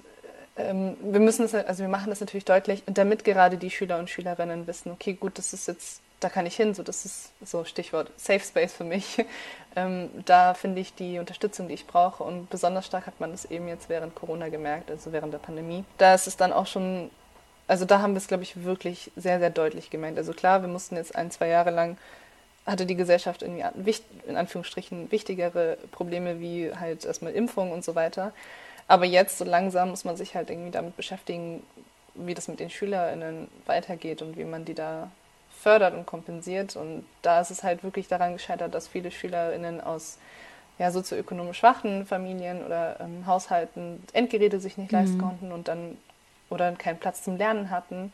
wir 0.57 1.20
müssen 1.20 1.44
es, 1.44 1.54
also 1.54 1.82
wir 1.82 1.88
machen 1.88 2.11
das 2.11 2.20
natürlich 2.20 2.44
deutlich, 2.44 2.82
damit 2.86 3.24
gerade 3.24 3.59
die 3.59 3.70
Schüler 3.70 3.98
und 3.98 4.09
Schülerinnen 4.09 4.66
wissen, 4.66 4.90
okay, 4.90 5.12
gut, 5.12 5.38
das 5.38 5.52
ist 5.52 5.68
jetzt 5.68 6.00
da 6.20 6.28
kann 6.28 6.46
ich 6.46 6.57
hin, 6.57 6.74
so 6.74 6.82
das 6.82 7.04
ist 7.04 7.30
so 7.44 7.64
Stichwort 7.64 8.11
Safe 8.16 8.40
Space 8.40 8.72
für 8.72 8.84
mich. 8.84 9.24
Ähm, 9.78 10.09
da 10.24 10.54
finde 10.54 10.80
ich 10.80 10.94
die 10.94 11.18
Unterstützung, 11.18 11.68
die 11.68 11.74
ich 11.74 11.86
brauche 11.86 12.24
und 12.24 12.48
besonders 12.48 12.86
stark 12.86 13.07
hat 13.07 13.20
man 13.20 13.32
das 13.32 13.44
eben 13.44 13.68
jetzt 13.68 13.90
während 13.90 14.14
Corona 14.14 14.48
gemerkt, 14.48 14.90
also 14.90 15.12
während 15.12 15.34
der 15.34 15.38
Pandemie. 15.38 15.84
Da 15.98 16.14
ist 16.14 16.26
es 16.26 16.38
dann 16.38 16.50
auch 16.50 16.66
schon, 16.66 17.11
also 17.68 17.84
da 17.84 18.00
haben 18.00 18.14
wir 18.14 18.16
es, 18.16 18.26
glaube 18.26 18.42
ich, 18.42 18.64
wirklich 18.64 19.12
sehr, 19.16 19.38
sehr 19.38 19.50
deutlich 19.50 19.90
gemerkt. 19.90 20.16
Also 20.16 20.32
klar, 20.32 20.62
wir 20.62 20.68
mussten 20.70 20.96
jetzt 20.96 21.14
ein, 21.14 21.30
zwei 21.30 21.48
Jahre 21.48 21.72
lang, 21.72 21.98
hatte 22.64 22.86
die 22.86 22.94
Gesellschaft 22.94 23.42
irgendwie 23.42 23.66
in 24.26 24.36
Anführungsstrichen 24.38 25.12
wichtigere 25.12 25.76
Probleme 25.92 26.40
wie 26.40 26.72
halt 26.74 27.04
erstmal 27.04 27.34
Impfung 27.34 27.70
und 27.70 27.84
so 27.84 27.94
weiter. 27.94 28.32
Aber 28.89 29.05
jetzt 29.05 29.39
so 29.39 29.45
langsam 29.45 29.91
muss 29.91 30.05
man 30.05 30.16
sich 30.16 30.34
halt 30.34 30.51
irgendwie 30.51 30.70
damit 30.70 30.97
beschäftigen, 30.97 31.62
wie 32.14 32.34
das 32.34 32.49
mit 32.49 32.61
den 32.61 32.70
SchülerInnen 32.70 33.49
weitergeht 33.66 34.22
und 34.22 34.37
wie 34.37 34.45
man 34.45 34.64
die 34.64 34.74
da 34.74 35.11
fördert 35.51 35.95
und 35.95 36.07
kompensiert. 36.07 36.76
Und 36.76 37.05
da 37.22 37.41
ist 37.41 37.51
es 37.51 37.62
halt 37.62 37.82
wirklich 37.82 38.09
daran 38.09 38.34
gescheitert, 38.34 38.74
dass 38.74 38.89
viele 38.89 39.11
SchülerInnen 39.11 39.80
aus 39.80 40.18
ja, 40.78 40.91
sozioökonomisch 40.91 41.59
schwachen 41.59 42.07
Familien 42.07 42.64
oder 42.64 43.01
ähm, 43.01 43.26
Haushalten 43.26 44.03
Endgeräte 44.12 44.61
sich 44.61 44.76
nicht 44.76 44.93
mhm. 44.93 44.99
leisten 44.99 45.18
konnten 45.18 45.53
und 45.53 45.68
dann 45.68 45.97
oder 46.51 46.70
keinen 46.72 46.99
Platz 46.99 47.22
zum 47.22 47.37
Lernen 47.39 47.70
hatten 47.70 48.12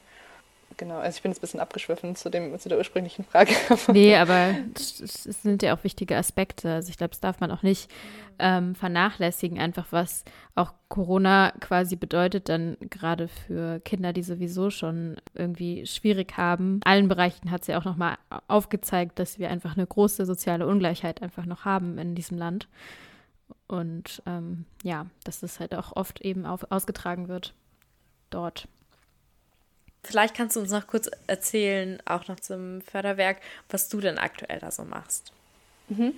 genau, 0.77 0.99
also 0.99 1.17
ich 1.17 1.23
bin 1.23 1.31
jetzt 1.31 1.39
ein 1.39 1.43
bisschen 1.43 1.61
abgeschwiffen 1.61 2.17
zu, 2.17 2.31
dem, 2.31 2.59
zu 2.59 2.69
der 2.69 2.79
ursprünglichen 2.79 3.25
Frage. 3.25 3.53
nee, 3.93 4.17
aber 4.17 4.55
es 4.75 5.23
sind 5.25 5.63
ja 5.63 5.75
auch 5.75 5.85
wichtige 5.85 6.17
Aspekte. 6.17 6.73
Also 6.73 6.91
ich 6.91 6.97
glaube, 6.97 7.11
das 7.11 7.21
darf 7.21 7.41
man 7.41 7.51
auch 7.51 7.63
nicht 7.63 7.91
ähm, 8.39 8.75
vernachlässigen, 8.75 9.59
einfach 9.59 9.87
was 9.91 10.25
auch 10.55 10.73
Corona 10.89 11.53
quasi 11.61 11.97
bedeutet, 11.97 12.49
dann 12.49 12.77
gerade 12.91 13.29
für 13.29 13.81
Kinder, 13.81 14.13
die 14.13 14.23
sowieso 14.23 14.71
schon 14.71 15.17
irgendwie 15.35 15.87
schwierig 15.87 16.37
haben. 16.37 16.77
In 16.77 16.83
allen 16.85 17.09
Bereichen 17.09 17.51
hat 17.51 17.63
es 17.63 17.69
ja 17.69 17.79
auch 17.79 17.85
nochmal 17.85 18.19
aufgezeigt, 18.49 19.19
dass 19.19 19.39
wir 19.39 19.51
einfach 19.51 19.77
eine 19.77 19.87
große 19.87 20.27
soziale 20.27 20.67
Ungleichheit 20.67 21.23
einfach 21.23 21.47
noch 21.47 21.65
haben 21.65 21.99
in 21.99 22.15
diesem 22.15 22.39
Land. 22.39 22.69
Und 23.69 24.23
ähm, 24.27 24.67
ja, 24.83 25.07
dass 25.25 25.41
das 25.41 25.61
halt 25.61 25.75
auch 25.75 25.97
oft 25.97 26.21
eben 26.21 26.45
auf, 26.45 26.71
ausgetragen 26.71 27.29
wird 27.29 27.55
dort. 28.31 28.69
Vielleicht 30.05 30.35
kannst 30.35 30.57
du 30.57 30.61
uns 30.61 30.71
noch 30.71 30.87
kurz 30.87 31.09
erzählen, 31.27 32.03
auch 32.07 32.27
noch 32.27 32.41
zum 32.41 32.83
Förderwerk, 32.83 33.41
was 33.69 33.89
du 33.89 34.01
denn 34.01 34.19
aktuell 34.19 34.59
da 34.59 34.71
so 34.71 34.85
machst. 34.85 35.33
Mhm. 35.89 36.15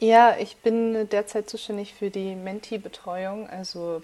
Ja, 0.00 0.36
ich 0.38 0.56
bin 0.56 1.08
derzeit 1.10 1.48
zuständig 1.50 1.94
für 1.94 2.10
die 2.10 2.34
Mentee-Betreuung, 2.34 3.48
also 3.48 4.02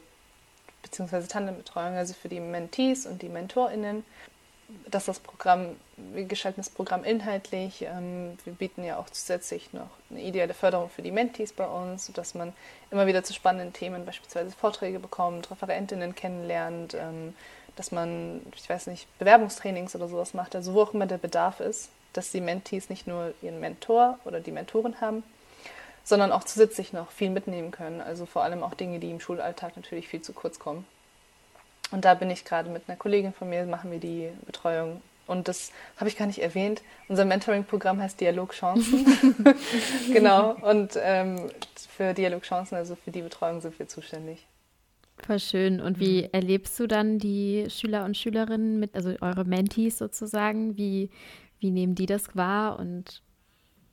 beziehungsweise 0.83 1.27
Tandembetreuung, 1.27 1.95
also 1.95 2.15
für 2.15 2.29
die 2.29 2.39
Mentees 2.39 3.07
und 3.07 3.23
die 3.23 3.29
MentorInnen. 3.29 4.05
Das 4.91 5.03
ist 5.03 5.09
das 5.09 5.19
Programm, 5.21 5.77
wir 5.97 6.25
gestalten 6.25 6.61
das 6.61 6.71
Programm 6.71 7.03
inhaltlich. 7.03 7.83
Ähm, 7.83 8.37
wir 8.45 8.53
bieten 8.53 8.85
ja 8.85 8.99
auch 8.99 9.09
zusätzlich 9.11 9.73
noch 9.73 9.91
eine 10.11 10.23
ideelle 10.23 10.55
Förderung 10.55 10.91
für 10.91 11.03
die 11.03 11.13
Mentees 11.13 11.53
bei 11.53 11.67
uns, 11.67 12.07
sodass 12.07 12.35
man 12.35 12.53
immer 12.91 13.07
wieder 13.07 13.25
zu 13.25 13.33
spannenden 13.33 13.73
Themen 13.73 14.05
beispielsweise 14.05 14.51
Vorträge 14.51 14.99
bekommt, 14.99 15.51
Referentinnen 15.51 16.15
kennenlernt, 16.15 16.95
ähm, 16.95 17.35
dass 17.77 17.93
man, 17.93 18.41
ich 18.57 18.69
weiß 18.69 18.89
nicht, 18.89 19.07
Bewerbungstrainings 19.19 19.95
oder 19.95 20.09
sowas 20.09 20.35
macht, 20.35 20.57
also 20.57 20.75
wo 20.75 20.83
auch 20.83 20.95
immer 20.95 21.07
der 21.07 21.19
Bedarf 21.19 21.61
ist, 21.61 21.91
dass 22.15 22.33
die 22.33 22.41
Mentees 22.41 22.89
nicht 22.89 23.07
nur 23.07 23.35
ihren 23.43 23.61
Mentor 23.61 24.19
oder 24.25 24.41
die 24.41 24.53
Mentorin 24.53 25.01
haben, 25.01 25.23
sondern 26.03 26.33
auch 26.33 26.45
zusätzlich 26.45 26.93
noch 26.93 27.11
viel 27.11 27.31
mitnehmen 27.31 27.71
können. 27.71 28.01
Also 28.01 28.27
vor 28.27 28.43
allem 28.43 28.63
auch 28.63 28.75
Dinge, 28.75 28.99
die 28.99 29.11
im 29.11 29.21
Schulalltag 29.21 29.77
natürlich 29.77 30.09
viel 30.09 30.23
zu 30.23 30.33
kurz 30.33 30.59
kommen. 30.59 30.87
Und 31.91 32.05
da 32.05 32.15
bin 32.15 32.31
ich 32.31 32.45
gerade 32.45 32.71
mit 32.71 32.85
einer 32.89 32.97
Kollegin 32.97 33.33
von 33.33 33.49
mir, 33.49 33.65
machen 33.67 33.91
wir 33.91 34.01
die 34.01 34.31
Betreuung. 34.47 35.03
Und 35.27 35.49
das 35.49 35.73
habe 35.97 36.09
ich 36.09 36.17
gar 36.17 36.27
nicht 36.27 36.41
erwähnt. 36.41 36.83
Unser 37.09 37.25
Mentoring-Programm 37.25 38.01
heißt 38.01 38.21
Dialogchancen. 38.21 39.07
genau. 40.13 40.55
Und 40.63 40.93
ähm, 40.97 41.51
für 41.97 42.15
Dialogchancen, 42.15 42.77
also 42.77 42.97
für 42.97 43.11
die 43.11 43.23
Betreuung 43.23 43.61
sind 43.61 43.79
wir 43.79 43.89
zuständig. 43.89 44.47
Voll 45.25 45.41
schön. 45.41 45.81
Und 45.81 45.99
wie 45.99 46.23
mhm. 46.23 46.29
erlebst 46.33 46.79
du 46.79 46.87
dann 46.87 47.19
die 47.19 47.67
Schüler 47.71 48.05
und 48.05 48.17
Schülerinnen 48.17 48.79
mit, 48.79 48.95
also 48.95 49.15
eure 49.21 49.45
Mentees 49.45 49.99
sozusagen? 49.99 50.77
Wie, 50.77 51.11
wie 51.59 51.71
nehmen 51.71 51.95
die 51.95 52.07
das 52.07 52.37
wahr? 52.37 52.79
Und 52.79 53.23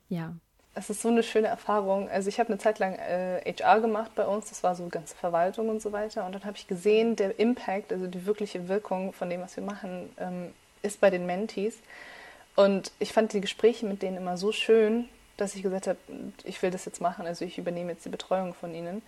ja. 0.08 0.34
es 0.74 0.90
ist 0.90 1.02
so 1.02 1.08
eine 1.08 1.22
schöne 1.22 1.48
Erfahrung. 1.48 2.08
Also 2.10 2.28
ich 2.28 2.38
habe 2.38 2.50
eine 2.50 2.58
Zeit 2.58 2.78
lang 2.78 2.94
äh, 2.96 3.40
HR 3.40 3.80
gemacht 3.80 4.12
bei 4.14 4.26
uns, 4.26 4.50
das 4.50 4.62
war 4.62 4.74
so 4.74 4.86
ganze 4.88 5.16
Verwaltung 5.16 5.68
und 5.70 5.80
so 5.80 5.92
weiter. 5.92 6.26
Und 6.26 6.34
dann 6.34 6.44
habe 6.44 6.56
ich 6.56 6.66
gesehen, 6.66 7.16
der 7.16 7.38
Impact, 7.38 7.92
also 7.92 8.06
die 8.06 8.26
wirkliche 8.26 8.68
Wirkung 8.68 9.12
von 9.12 9.30
dem, 9.30 9.40
was 9.40 9.56
wir 9.56 9.64
machen, 9.64 10.10
ähm, 10.18 10.52
ist 10.82 11.00
bei 11.00 11.10
den 11.10 11.26
Mentees. 11.26 11.78
Und 12.54 12.92
ich 12.98 13.12
fand 13.12 13.32
die 13.32 13.40
Gespräche 13.40 13.86
mit 13.86 14.02
denen 14.02 14.18
immer 14.18 14.36
so 14.36 14.52
schön, 14.52 15.08
dass 15.36 15.56
ich 15.56 15.62
gesagt 15.62 15.88
habe, 15.88 15.98
ich 16.44 16.62
will 16.62 16.70
das 16.70 16.84
jetzt 16.84 17.00
machen, 17.00 17.26
also 17.26 17.44
ich 17.44 17.58
übernehme 17.58 17.92
jetzt 17.92 18.04
die 18.04 18.10
Betreuung 18.10 18.54
von 18.54 18.72
ihnen. 18.74 19.02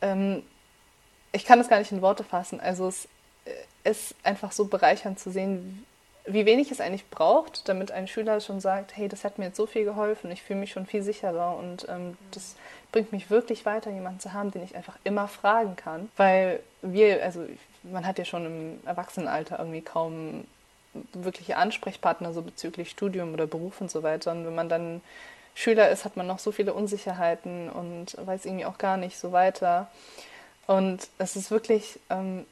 Ähm, 0.00 0.42
ich 1.32 1.44
kann 1.44 1.58
das 1.58 1.68
gar 1.68 1.78
nicht 1.78 1.92
in 1.92 2.02
Worte 2.02 2.24
fassen. 2.24 2.60
Also 2.60 2.88
es 2.88 3.08
äh, 3.44 3.90
ist 3.90 4.14
einfach 4.22 4.52
so 4.52 4.66
bereichernd 4.66 5.18
zu 5.18 5.30
sehen, 5.30 5.86
wie 6.26 6.46
wenig 6.46 6.70
es 6.70 6.80
eigentlich 6.80 7.08
braucht, 7.08 7.68
damit 7.68 7.90
ein 7.92 8.06
Schüler 8.06 8.40
schon 8.40 8.60
sagt, 8.60 8.96
hey, 8.96 9.08
das 9.08 9.24
hat 9.24 9.38
mir 9.38 9.46
jetzt 9.46 9.56
so 9.56 9.66
viel 9.66 9.84
geholfen, 9.84 10.30
ich 10.30 10.42
fühle 10.42 10.60
mich 10.60 10.70
schon 10.70 10.86
viel 10.86 11.02
sicherer 11.02 11.56
und 11.56 11.86
ähm, 11.88 12.16
das 12.32 12.56
bringt 12.92 13.12
mich 13.12 13.30
wirklich 13.30 13.64
weiter, 13.66 13.90
jemanden 13.90 14.20
zu 14.20 14.32
haben, 14.32 14.50
den 14.50 14.62
ich 14.62 14.76
einfach 14.76 14.96
immer 15.02 15.28
fragen 15.28 15.76
kann. 15.76 16.10
Weil 16.16 16.60
wir, 16.82 17.22
also 17.22 17.46
man 17.82 18.06
hat 18.06 18.18
ja 18.18 18.24
schon 18.24 18.46
im 18.46 18.86
Erwachsenenalter 18.86 19.58
irgendwie 19.58 19.80
kaum 19.80 20.44
wirkliche 21.12 21.56
Ansprechpartner 21.56 22.32
so 22.32 22.42
bezüglich 22.42 22.90
Studium 22.90 23.32
oder 23.32 23.46
Beruf 23.46 23.80
und 23.80 23.90
so 23.90 24.02
weiter. 24.02 24.32
Und 24.32 24.44
wenn 24.44 24.54
man 24.54 24.68
dann 24.68 25.00
Schüler 25.54 25.88
ist, 25.90 26.04
hat 26.04 26.16
man 26.16 26.26
noch 26.26 26.38
so 26.38 26.52
viele 26.52 26.74
Unsicherheiten 26.74 27.70
und 27.70 28.16
weiß 28.24 28.44
irgendwie 28.44 28.66
auch 28.66 28.78
gar 28.78 28.96
nicht 28.96 29.18
so 29.18 29.32
weiter. 29.32 29.88
Und 30.70 31.08
es 31.18 31.34
ist 31.34 31.50
wirklich 31.50 31.98
ähm, 32.10 32.46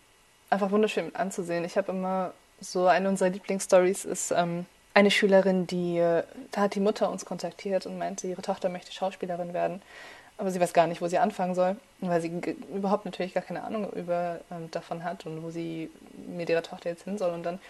einfach 0.51 0.73
wunderschön 0.73 1.15
anzusehen. 1.15 1.65
Ich 1.65 1.77
habe 1.77 1.93
immer 1.93 2.33
so 2.61 2.89
eine 2.89 3.09
unserer 3.09 3.29
Lieblingsstories 3.29 4.05
ist 4.05 4.33
ähm, 4.33 4.67
eine 4.93 5.13
Schülerin, 5.13 5.69
die, 5.69 5.99
äh, 5.99 6.25
da 6.51 6.63
hat 6.63 6.75
die 6.75 6.81
Mutter 6.81 7.13
uns 7.13 7.25
kontaktiert 7.25 7.87
und 7.87 7.97
meinte, 7.97 8.27
ihre 8.27 8.43
Tochter 8.43 8.71
möchte 8.71 8.91
Schauspielerin 8.91 9.55
werden, 9.55 9.81
aber 10.37 10.51
sie 10.51 10.59
weiß 10.59 10.73
gar 10.73 10.89
nicht, 10.89 11.01
wo 11.01 11.07
sie 11.07 11.19
anfangen 11.19 11.55
soll, 11.55 11.77
weil 12.01 12.21
sie 12.21 12.33
überhaupt 12.75 13.05
natürlich 13.05 13.35
gar 13.35 13.45
keine 13.45 13.63
Ahnung 13.63 13.89
über, 13.93 14.41
ähm, 14.51 14.69
davon 14.73 15.05
hat 15.05 15.25
und 15.25 15.45
wo 15.45 15.51
sie 15.51 15.89
mit 16.27 16.51
ihrer 16.51 16.65
Tochter 16.65 16.91
jetzt 16.91 17.05
hin 17.05 17.19
soll. 17.19 17.31
Und 17.31 17.45
dann 17.45 17.61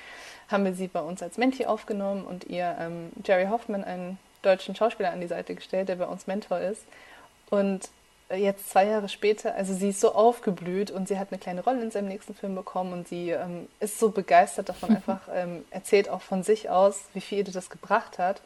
haben 0.49 0.65
wir 0.65 0.73
sie 0.73 0.89
bei 0.89 1.03
uns 1.03 1.23
als 1.23 1.37
Menti 1.37 1.67
aufgenommen 1.67 2.25
und 2.25 2.45
ihr 2.45 2.75
ähm, 2.81 3.13
Jerry 3.23 3.49
Hoffman, 3.49 3.85
einen 3.85 4.19
deutschen 4.41 4.75
Schauspieler, 4.75 5.13
an 5.13 5.21
die 5.21 5.27
Seite 5.27 5.55
gestellt, 5.55 5.91
der 5.91 5.97
bei 5.97 6.07
uns 6.07 6.27
Mentor 6.27 6.61
ist. 6.61 6.85
Und 7.51 7.91
jetzt 8.31 8.71
zwei 8.71 8.87
Jahre 8.87 9.09
später, 9.09 9.55
also 9.55 9.73
sie 9.75 9.91
ist 9.91 10.01
so 10.01 10.13
aufgeblüht 10.15 10.91
und 10.91 11.09
sie 11.09 11.19
hat 11.19 11.29
eine 11.31 11.39
kleine 11.39 11.63
Rolle 11.63 11.83
in 11.83 11.91
seinem 11.91 12.09
nächsten 12.09 12.35
Film 12.35 12.55
bekommen 12.55 12.93
und 12.93 13.09
sie 13.09 13.31
ähm, 13.31 13.69
ist 13.81 13.99
so 13.99 14.11
begeistert 14.11 14.69
davon, 14.69 14.91
einfach 14.97 15.21
ähm, 15.33 15.65
erzählt 15.71 16.09
auch 16.09 16.21
von 16.21 16.43
sich 16.43 16.69
aus, 16.69 17.05
wie 17.15 17.21
viel 17.21 17.39
ihr 17.39 17.45
das 17.45 17.71
gebracht 17.71 18.19
hat. 18.19 18.43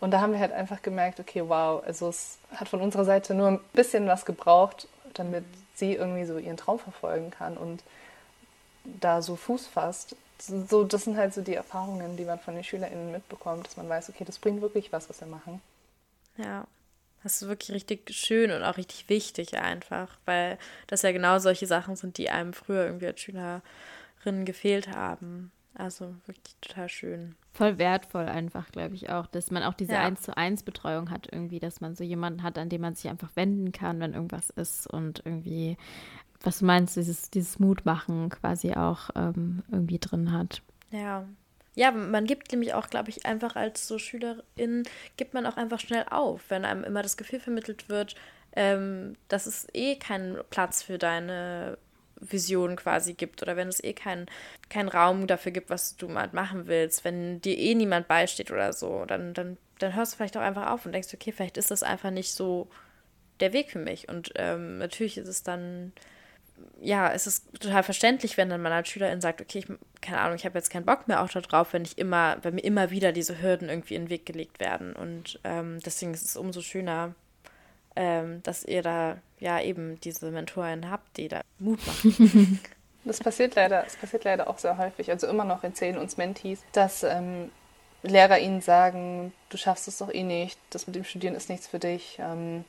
Und 0.00 0.10
da 0.10 0.20
haben 0.20 0.32
wir 0.32 0.40
halt 0.40 0.52
einfach 0.52 0.82
gemerkt, 0.82 1.20
okay, 1.20 1.42
wow, 1.46 1.82
also 1.84 2.08
es 2.08 2.38
hat 2.54 2.68
von 2.68 2.80
unserer 2.80 3.04
Seite 3.04 3.34
nur 3.34 3.48
ein 3.48 3.60
bisschen 3.72 4.06
was 4.06 4.26
gebraucht, 4.26 4.88
damit 5.14 5.44
sie 5.76 5.94
irgendwie 5.94 6.24
so 6.24 6.36
ihren 6.36 6.56
Traum 6.56 6.78
verfolgen 6.78 7.30
kann 7.30 7.56
und 7.56 7.82
da 8.84 9.22
so 9.22 9.36
Fuß 9.36 9.66
fasst. 9.66 10.16
So, 10.38 10.84
das 10.84 11.04
sind 11.04 11.16
halt 11.16 11.32
so 11.32 11.40
die 11.40 11.54
Erfahrungen, 11.54 12.16
die 12.16 12.24
man 12.24 12.40
von 12.40 12.54
den 12.54 12.64
SchülerInnen 12.64 13.12
mitbekommt, 13.12 13.66
dass 13.66 13.76
man 13.76 13.88
weiß, 13.88 14.10
okay, 14.10 14.24
das 14.24 14.38
bringt 14.38 14.60
wirklich 14.60 14.92
was, 14.92 15.08
was 15.08 15.20
wir 15.20 15.28
machen. 15.28 15.62
Ja, 16.36 16.66
das 17.24 17.40
ist 17.40 17.48
wirklich 17.48 17.72
richtig 17.72 18.10
schön 18.10 18.52
und 18.52 18.62
auch 18.62 18.76
richtig 18.76 19.08
wichtig 19.08 19.58
einfach, 19.58 20.18
weil 20.26 20.58
das 20.86 21.02
ja 21.02 21.10
genau 21.10 21.38
solche 21.38 21.66
Sachen 21.66 21.96
sind, 21.96 22.18
die 22.18 22.30
einem 22.30 22.52
früher 22.52 22.84
irgendwie 22.84 23.06
als 23.06 23.20
Schülerin 23.20 24.44
gefehlt 24.44 24.94
haben. 24.94 25.50
Also 25.74 26.14
wirklich 26.26 26.54
total 26.60 26.88
schön. 26.88 27.34
Voll 27.54 27.78
wertvoll 27.78 28.26
einfach, 28.26 28.70
glaube 28.70 28.94
ich 28.94 29.10
auch, 29.10 29.26
dass 29.26 29.50
man 29.50 29.62
auch 29.64 29.74
diese 29.74 29.98
eins 29.98 30.20
ja. 30.20 30.24
zu 30.26 30.36
eins 30.36 30.62
Betreuung 30.62 31.10
hat 31.10 31.28
irgendwie, 31.32 31.58
dass 31.58 31.80
man 31.80 31.96
so 31.96 32.04
jemanden 32.04 32.42
hat, 32.42 32.58
an 32.58 32.68
den 32.68 32.82
man 32.82 32.94
sich 32.94 33.10
einfach 33.10 33.30
wenden 33.34 33.72
kann, 33.72 33.98
wenn 34.00 34.12
irgendwas 34.12 34.50
ist 34.50 34.86
und 34.86 35.22
irgendwie, 35.24 35.76
was 36.42 36.58
du 36.58 36.66
meinst, 36.66 36.94
dieses, 36.96 37.30
dieses 37.30 37.58
Mutmachen 37.58 38.28
quasi 38.28 38.74
auch 38.74 39.10
ähm, 39.16 39.64
irgendwie 39.72 39.98
drin 39.98 40.30
hat. 40.30 40.62
Ja, 40.90 41.26
ja, 41.74 41.90
man 41.90 42.24
gibt 42.24 42.52
nämlich 42.52 42.74
auch, 42.74 42.88
glaube 42.88 43.10
ich, 43.10 43.26
einfach 43.26 43.56
als 43.56 43.88
so 43.88 43.98
Schülerin, 43.98 44.84
gibt 45.16 45.34
man 45.34 45.46
auch 45.46 45.56
einfach 45.56 45.80
schnell 45.80 46.04
auf, 46.10 46.42
wenn 46.48 46.64
einem 46.64 46.84
immer 46.84 47.02
das 47.02 47.16
Gefühl 47.16 47.40
vermittelt 47.40 47.88
wird, 47.88 48.14
ähm, 48.54 49.16
dass 49.28 49.46
es 49.46 49.66
eh 49.72 49.96
keinen 49.96 50.38
Platz 50.50 50.82
für 50.82 50.98
deine 50.98 51.76
Vision 52.20 52.76
quasi 52.76 53.14
gibt 53.14 53.42
oder 53.42 53.56
wenn 53.56 53.68
es 53.68 53.82
eh 53.82 53.92
keinen 53.92 54.26
kein 54.68 54.88
Raum 54.88 55.26
dafür 55.26 55.52
gibt, 55.52 55.70
was 55.70 55.96
du 55.96 56.08
mal 56.08 56.28
machen 56.32 56.66
willst, 56.66 57.04
wenn 57.04 57.40
dir 57.40 57.58
eh 57.58 57.74
niemand 57.74 58.08
beisteht 58.08 58.50
oder 58.50 58.72
so, 58.72 59.04
dann, 59.04 59.34
dann, 59.34 59.56
dann 59.78 59.94
hörst 59.94 60.12
du 60.12 60.16
vielleicht 60.16 60.36
auch 60.36 60.42
einfach 60.42 60.70
auf 60.70 60.86
und 60.86 60.92
denkst, 60.92 61.12
okay, 61.12 61.32
vielleicht 61.32 61.56
ist 61.56 61.70
das 61.70 61.82
einfach 61.82 62.10
nicht 62.10 62.32
so 62.32 62.68
der 63.40 63.52
Weg 63.52 63.70
für 63.70 63.78
mich. 63.78 64.08
Und 64.08 64.32
ähm, 64.36 64.78
natürlich 64.78 65.18
ist 65.18 65.28
es 65.28 65.42
dann 65.42 65.92
ja, 66.80 67.12
es 67.12 67.26
ist 67.26 67.46
total 67.60 67.82
verständlich, 67.82 68.36
wenn 68.36 68.50
dann 68.50 68.62
mal 68.62 68.72
als 68.72 68.88
Schülerin 68.88 69.20
sagt, 69.20 69.40
okay, 69.40 69.58
ich, 69.60 69.66
keine 70.00 70.20
Ahnung, 70.20 70.36
ich 70.36 70.44
habe 70.44 70.58
jetzt 70.58 70.70
keinen 70.70 70.84
Bock 70.84 71.08
mehr 71.08 71.22
auch 71.22 71.28
darauf, 71.28 71.72
wenn 71.72 71.82
ich 71.82 71.98
immer, 71.98 72.36
wenn 72.42 72.54
mir 72.54 72.64
immer 72.64 72.90
wieder 72.90 73.12
diese 73.12 73.40
Hürden 73.40 73.68
irgendwie 73.68 73.94
in 73.94 74.04
den 74.04 74.10
Weg 74.10 74.26
gelegt 74.26 74.60
werden. 74.60 74.94
Und 74.94 75.40
ähm, 75.44 75.80
deswegen 75.84 76.12
ist 76.14 76.24
es 76.24 76.36
umso 76.36 76.60
schöner, 76.60 77.14
ähm, 77.96 78.42
dass 78.42 78.64
ihr 78.64 78.82
da 78.82 79.18
ja 79.40 79.60
eben 79.60 80.00
diese 80.00 80.30
Mentoren 80.30 80.90
habt, 80.90 81.16
die 81.16 81.28
da 81.28 81.40
Mut 81.58 81.84
machen. 81.86 82.60
Das 83.06 83.18
passiert 83.18 83.54
leider, 83.54 83.82
das 83.82 83.96
passiert 83.96 84.24
leider 84.24 84.48
auch 84.48 84.56
sehr 84.56 84.78
häufig. 84.78 85.10
Also 85.10 85.26
immer 85.26 85.44
noch 85.44 85.62
erzählen 85.62 85.98
uns 85.98 86.16
Mentees, 86.16 86.62
dass 86.72 87.02
ähm, 87.02 87.50
Lehrer 88.02 88.38
ihnen 88.38 88.62
sagen, 88.62 89.34
du 89.50 89.58
schaffst 89.58 89.88
es 89.88 89.98
doch 89.98 90.10
eh 90.10 90.22
nicht, 90.22 90.58
das 90.70 90.86
mit 90.86 90.96
dem 90.96 91.04
Studieren 91.04 91.34
ist 91.34 91.50
nichts 91.50 91.66
für 91.66 91.78
dich. 91.78 92.18
Ähm, 92.18 92.64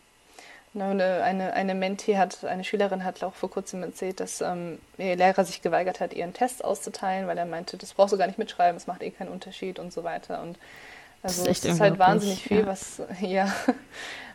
eine, 0.76 1.24
eine, 1.24 1.54
eine 1.54 1.76
Mentee 1.76 2.18
hat, 2.18 2.44
eine 2.44 2.64
Schülerin 2.64 3.04
hat 3.04 3.24
auch 3.24 3.34
vor 3.34 3.50
kurzem 3.50 3.84
erzählt, 3.84 4.20
dass 4.20 4.42
ähm, 4.42 4.80
ihr 4.98 5.16
Lehrer 5.16 5.46
sich 5.46 5.62
geweigert 5.62 6.00
hat, 6.00 6.14
ihren 6.14 6.34
Test 6.34 6.64
auszuteilen, 6.64 7.28
weil 7.28 7.38
er 7.38 7.46
meinte, 7.46 7.78
das 7.78 7.94
brauchst 7.94 8.14
du 8.14 8.18
gar 8.18 8.28
nicht 8.28 8.40
mitschreiben, 8.40 8.76
es 8.76 8.88
macht 8.88 9.02
eh 9.02 9.12
keinen 9.12 9.30
Unterschied 9.30 9.80
und 9.80 9.94
so 9.94 10.04
weiter. 10.04 10.42
Und 10.42 10.60
also 11.24 11.46
das 11.46 11.58
ist, 11.58 11.66
es 11.66 11.76
ist 11.76 11.80
halt 11.82 11.98
wahnsinnig 11.98 12.44
viel, 12.44 12.60
ja. 12.60 12.66
was 12.68 13.02
ja, 13.22 13.54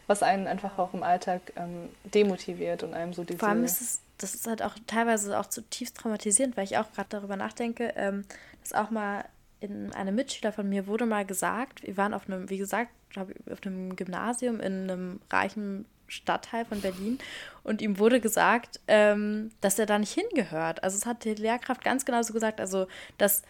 was 0.07 0.23
einen 0.23 0.47
einfach 0.47 0.79
auch 0.79 0.95
im 0.95 1.03
Alltag 1.03 1.41
ähm, 1.57 1.89
demotiviert 2.05 2.83
und 2.83 2.95
einem 2.95 3.13
so 3.13 3.23
diese. 3.23 3.39
Vor 3.39 3.49
allem 3.49 3.65
ist 3.65 3.81
es, 3.81 4.01
das 4.19 4.35
ist 4.35 4.47
halt 4.47 4.63
auch 4.63 4.75
teilweise 4.87 5.39
auch 5.39 5.47
zutiefst 5.47 5.97
traumatisierend, 5.97 6.57
weil 6.57 6.65
ich 6.65 6.79
auch 6.79 6.91
gerade 6.93 7.09
darüber 7.11 7.37
nachdenke, 7.37 7.93
ähm, 7.97 8.25
dass 8.63 8.73
auch 8.73 8.91
mal 8.91 9.25
in 9.61 9.93
einem 9.93 10.15
Mitschüler 10.15 10.53
von 10.53 10.69
mir 10.69 10.87
wurde 10.87 11.07
mal 11.07 11.25
gesagt, 11.25 11.87
wir 11.87 11.97
waren 11.97 12.15
auf 12.15 12.27
einem, 12.27 12.49
wie 12.49 12.59
gesagt, 12.59 12.91
auf 13.17 13.59
einem 13.65 13.95
Gymnasium 13.95 14.59
in 14.61 14.91
einem 14.91 15.21
reichen 15.31 15.85
Stadtteil 16.11 16.65
von 16.65 16.81
Berlin 16.81 17.19
und 17.63 17.81
ihm 17.81 17.99
wurde 17.99 18.21
gesagt, 18.21 18.81
ähm, 18.89 19.51
dass 19.61 19.79
er 19.79 19.87
da 19.87 19.99
nicht 19.99 20.13
hingehört. 20.13 20.83
Also 20.85 20.97
es 20.97 21.07
hat 21.07 21.25
die 21.25 21.35
Lehrkraft 21.35 21.85
ganz 21.85 22.05
genauso 22.05 22.33
gesagt, 22.33 22.61
also 22.61 22.87
dass 23.19 23.43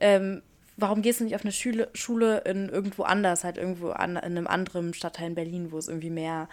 ähm, 0.00 0.42
warum 0.76 1.02
gehst 1.02 1.20
du 1.20 1.24
nicht 1.24 1.34
auf 1.34 1.44
eine 1.44 1.52
Schule, 1.52 1.88
Schule 1.94 2.38
in 2.40 2.68
irgendwo 2.68 3.02
anders, 3.02 3.44
halt 3.44 3.56
irgendwo 3.56 3.90
an, 3.90 4.16
in 4.16 4.18
einem 4.18 4.46
anderen 4.46 4.94
Stadtteil 4.94 5.28
in 5.28 5.34
Berlin, 5.34 5.72
wo 5.72 5.78
es 5.78 5.88
irgendwie 5.88 6.10
mehr, 6.10 6.48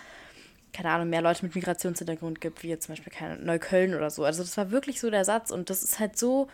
keine 0.74 0.92
Ahnung, 0.92 1.10
mehr 1.10 1.22
Leute 1.22 1.46
mit 1.46 1.56
Migrationshintergrund 1.56 2.42
gibt, 2.42 2.64
wie 2.64 2.70
jetzt 2.70 2.86
zum 2.86 2.94
Beispiel 2.94 3.12
keine, 3.12 3.38
Neukölln 3.38 3.96
oder 3.96 4.10
so. 4.10 4.24
Also 4.24 4.44
das 4.44 4.56
war 4.58 4.72
wirklich 4.72 5.00
so 5.00 5.10
der 5.10 5.26
Satz 5.26 5.52
und 5.52 5.70
das 5.70 5.84
ist 5.84 6.00
halt 6.00 6.18
so 6.18 6.48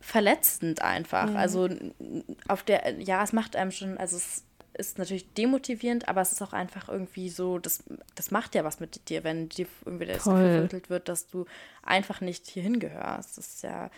verletzend 0.00 0.82
einfach. 0.82 1.30
Mhm. 1.30 1.36
Also 1.36 1.68
auf 2.48 2.62
der, 2.62 2.98
ja, 2.98 3.22
es 3.22 3.32
macht 3.32 3.56
einem 3.56 3.70
schon, 3.70 3.98
also 3.98 4.16
es 4.16 4.44
ist 4.74 4.98
natürlich 4.98 5.32
demotivierend, 5.34 6.08
aber 6.08 6.20
es 6.20 6.32
ist 6.32 6.42
auch 6.42 6.52
einfach 6.52 6.88
irgendwie 6.88 7.28
so, 7.28 7.58
das, 7.58 7.84
das 8.14 8.30
macht 8.30 8.54
ja 8.54 8.64
was 8.64 8.80
mit 8.80 9.08
dir, 9.08 9.24
wenn 9.24 9.48
dir 9.48 9.66
irgendwie 9.84 10.06
das 10.06 10.24
Gefühl 10.24 10.52
vermittelt 10.52 10.90
wird, 10.90 11.08
dass 11.08 11.26
du 11.28 11.44
einfach 11.82 12.20
nicht 12.20 12.46
hierhin 12.46 12.78
gehörst. 12.80 13.38
Das 13.38 13.46
ist 13.54 13.62
ja 13.62 13.90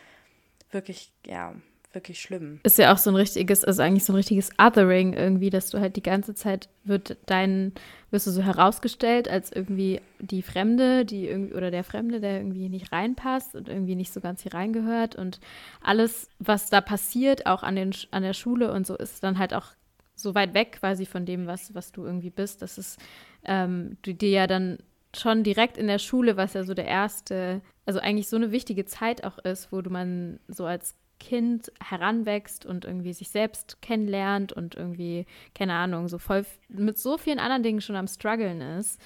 wirklich, 0.70 1.12
ja, 1.26 1.54
wirklich 1.94 2.20
schlimm. 2.20 2.60
Ist 2.64 2.78
ja 2.78 2.92
auch 2.92 2.98
so 2.98 3.10
ein 3.10 3.16
richtiges, 3.16 3.64
also 3.64 3.82
eigentlich 3.82 4.04
so 4.04 4.12
ein 4.12 4.16
richtiges 4.16 4.50
Othering 4.58 5.12
irgendwie, 5.12 5.50
dass 5.50 5.70
du 5.70 5.78
halt 5.78 5.96
die 5.96 6.02
ganze 6.02 6.34
Zeit 6.34 6.68
wird 6.82 7.16
dein, 7.26 7.72
wirst 8.10 8.26
du 8.26 8.30
so 8.30 8.42
herausgestellt 8.42 9.28
als 9.28 9.52
irgendwie 9.52 10.00
die 10.18 10.42
Fremde, 10.42 11.04
die 11.04 11.28
irgendwie, 11.28 11.54
oder 11.54 11.70
der 11.70 11.84
Fremde, 11.84 12.20
der 12.20 12.38
irgendwie 12.38 12.68
nicht 12.68 12.92
reinpasst 12.92 13.54
und 13.54 13.68
irgendwie 13.68 13.94
nicht 13.94 14.12
so 14.12 14.20
ganz 14.20 14.42
hier 14.42 14.54
reingehört 14.54 15.14
und 15.14 15.40
alles, 15.80 16.28
was 16.38 16.68
da 16.68 16.80
passiert, 16.80 17.46
auch 17.46 17.62
an, 17.62 17.76
den, 17.76 17.94
an 18.10 18.22
der 18.22 18.34
Schule 18.34 18.72
und 18.72 18.86
so, 18.86 18.96
ist 18.96 19.22
dann 19.22 19.38
halt 19.38 19.54
auch 19.54 19.68
so 20.14 20.34
weit 20.34 20.54
weg 20.54 20.78
quasi 20.80 21.06
von 21.06 21.26
dem, 21.26 21.46
was, 21.46 21.74
was 21.74 21.92
du 21.92 22.04
irgendwie 22.04 22.30
bist, 22.30 22.62
dass 22.62 22.78
es 22.78 22.96
ähm, 23.44 23.96
du 24.02 24.14
dir 24.14 24.30
ja 24.30 24.46
dann 24.46 24.78
schon 25.16 25.44
direkt 25.44 25.76
in 25.76 25.86
der 25.86 25.98
Schule, 25.98 26.36
was 26.36 26.54
ja 26.54 26.64
so 26.64 26.74
der 26.74 26.86
erste, 26.86 27.60
also 27.86 28.00
eigentlich 28.00 28.28
so 28.28 28.36
eine 28.36 28.52
wichtige 28.52 28.84
Zeit 28.84 29.24
auch 29.24 29.38
ist, 29.38 29.72
wo 29.72 29.80
du 29.80 29.90
man 29.90 30.40
so 30.48 30.66
als 30.66 30.96
Kind 31.20 31.72
heranwächst 31.82 32.66
und 32.66 32.84
irgendwie 32.84 33.12
sich 33.12 33.30
selbst 33.30 33.80
kennenlernt 33.80 34.52
und 34.52 34.74
irgendwie, 34.74 35.26
keine 35.54 35.74
Ahnung, 35.74 36.08
so 36.08 36.18
voll 36.18 36.44
mit 36.68 36.98
so 36.98 37.16
vielen 37.16 37.38
anderen 37.38 37.62
Dingen 37.62 37.80
schon 37.80 37.96
am 37.96 38.08
struggeln 38.08 38.60
ist. 38.60 39.00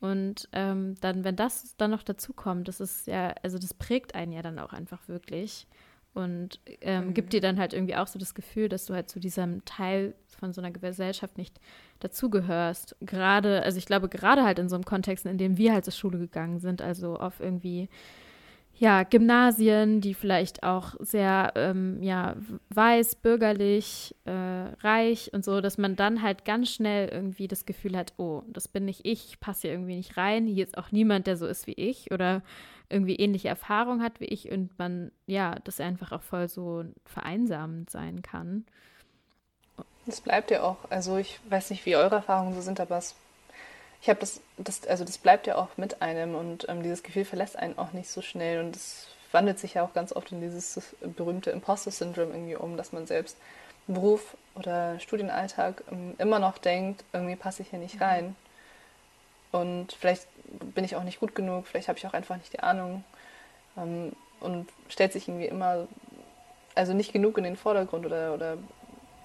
Und 0.00 0.48
ähm, 0.52 0.96
dann, 1.00 1.24
wenn 1.24 1.36
das 1.36 1.76
dann 1.76 1.90
noch 1.90 2.02
dazu 2.02 2.34
kommt, 2.34 2.68
das 2.68 2.80
ist 2.80 3.06
ja, 3.06 3.34
also 3.42 3.58
das 3.58 3.72
prägt 3.72 4.14
einen 4.14 4.32
ja 4.32 4.42
dann 4.42 4.58
auch 4.58 4.74
einfach 4.74 5.08
wirklich. 5.08 5.66
Und 6.14 6.60
ähm, 6.80 7.08
mhm. 7.08 7.14
gibt 7.14 7.32
dir 7.32 7.40
dann 7.40 7.58
halt 7.58 7.72
irgendwie 7.72 7.96
auch 7.96 8.06
so 8.06 8.18
das 8.18 8.34
Gefühl, 8.34 8.68
dass 8.68 8.86
du 8.86 8.94
halt 8.94 9.10
zu 9.10 9.18
diesem 9.20 9.64
Teil 9.64 10.14
von 10.38 10.52
so 10.52 10.60
einer 10.60 10.70
Gesellschaft 10.70 11.36
nicht 11.36 11.60
dazugehörst. 12.00 12.96
Gerade, 13.00 13.62
also 13.62 13.78
ich 13.78 13.86
glaube, 13.86 14.08
gerade 14.08 14.44
halt 14.44 14.58
in 14.58 14.68
so 14.68 14.76
einem 14.76 14.84
Kontext, 14.84 15.26
in 15.26 15.38
dem 15.38 15.58
wir 15.58 15.72
halt 15.72 15.84
zur 15.84 15.92
Schule 15.92 16.18
gegangen 16.18 16.60
sind, 16.60 16.82
also 16.82 17.16
auf 17.16 17.40
irgendwie 17.40 17.88
ja, 18.76 19.04
Gymnasien, 19.04 20.00
die 20.00 20.14
vielleicht 20.14 20.64
auch 20.64 20.94
sehr 20.98 21.52
ähm, 21.54 22.02
ja, 22.02 22.34
weiß, 22.70 23.16
bürgerlich, 23.16 24.16
äh, 24.24 24.32
reich 24.32 25.32
und 25.32 25.44
so, 25.44 25.60
dass 25.60 25.78
man 25.78 25.94
dann 25.94 26.22
halt 26.22 26.44
ganz 26.44 26.70
schnell 26.70 27.08
irgendwie 27.08 27.46
das 27.46 27.66
Gefühl 27.66 27.96
hat, 27.96 28.14
oh, 28.16 28.42
das 28.48 28.66
bin 28.66 28.84
nicht 28.84 29.04
ich, 29.04 29.28
ich 29.28 29.40
passe 29.40 29.62
hier 29.62 29.72
irgendwie 29.72 29.96
nicht 29.96 30.16
rein, 30.16 30.46
hier 30.46 30.64
ist 30.64 30.76
auch 30.76 30.90
niemand, 30.90 31.26
der 31.26 31.36
so 31.36 31.46
ist 31.46 31.66
wie 31.66 31.74
ich 31.74 32.10
oder 32.10 32.42
irgendwie 32.88 33.16
ähnliche 33.16 33.48
Erfahrungen 33.48 34.02
hat 34.02 34.20
wie 34.20 34.26
ich 34.26 34.50
und 34.50 34.76
man, 34.78 35.12
ja, 35.26 35.54
das 35.64 35.80
einfach 35.80 36.12
auch 36.12 36.22
voll 36.22 36.48
so 36.48 36.84
vereinsamend 37.04 37.90
sein 37.90 38.22
kann. 38.22 38.64
Das 40.06 40.20
bleibt 40.20 40.50
ja 40.50 40.62
auch, 40.62 40.76
also 40.90 41.16
ich 41.16 41.38
weiß 41.48 41.70
nicht, 41.70 41.86
wie 41.86 41.96
eure 41.96 42.16
Erfahrungen 42.16 42.54
so 42.54 42.60
sind, 42.60 42.80
aber 42.80 42.98
es 42.98 43.14
ich 44.04 44.10
habe 44.10 44.20
das, 44.20 44.42
das, 44.58 44.86
also 44.86 45.02
das 45.02 45.16
bleibt 45.16 45.46
ja 45.46 45.56
auch 45.56 45.78
mit 45.78 46.02
einem 46.02 46.34
und 46.34 46.68
ähm, 46.68 46.82
dieses 46.82 47.02
Gefühl 47.02 47.24
verlässt 47.24 47.56
einen 47.58 47.78
auch 47.78 47.92
nicht 47.92 48.10
so 48.10 48.20
schnell 48.20 48.62
und 48.62 48.76
es 48.76 49.06
wandelt 49.32 49.58
sich 49.58 49.74
ja 49.74 49.82
auch 49.82 49.94
ganz 49.94 50.12
oft 50.12 50.30
in 50.30 50.42
dieses 50.42 50.94
berühmte 51.00 51.50
Imposter-Syndrom 51.50 52.30
irgendwie 52.30 52.56
um, 52.56 52.76
dass 52.76 52.92
man 52.92 53.06
selbst 53.06 53.38
Beruf 53.86 54.36
oder 54.56 55.00
Studienalltag 55.00 55.84
ähm, 55.90 56.16
immer 56.18 56.38
noch 56.38 56.58
denkt, 56.58 57.02
irgendwie 57.14 57.34
passe 57.34 57.62
ich 57.62 57.70
hier 57.70 57.78
nicht 57.78 57.94
mhm. 57.94 58.02
rein. 58.02 58.36
Und 59.52 59.94
vielleicht 59.94 60.28
bin 60.74 60.84
ich 60.84 60.96
auch 60.96 61.02
nicht 61.02 61.18
gut 61.18 61.34
genug, 61.34 61.66
vielleicht 61.66 61.88
habe 61.88 61.98
ich 61.98 62.06
auch 62.06 62.12
einfach 62.12 62.36
nicht 62.36 62.52
die 62.52 62.60
Ahnung 62.60 63.04
ähm, 63.78 64.12
und 64.40 64.68
stellt 64.90 65.14
sich 65.14 65.28
irgendwie 65.28 65.46
immer, 65.46 65.88
also 66.74 66.92
nicht 66.92 67.14
genug 67.14 67.38
in 67.38 67.44
den 67.44 67.56
Vordergrund 67.56 68.04
oder, 68.04 68.34
oder 68.34 68.56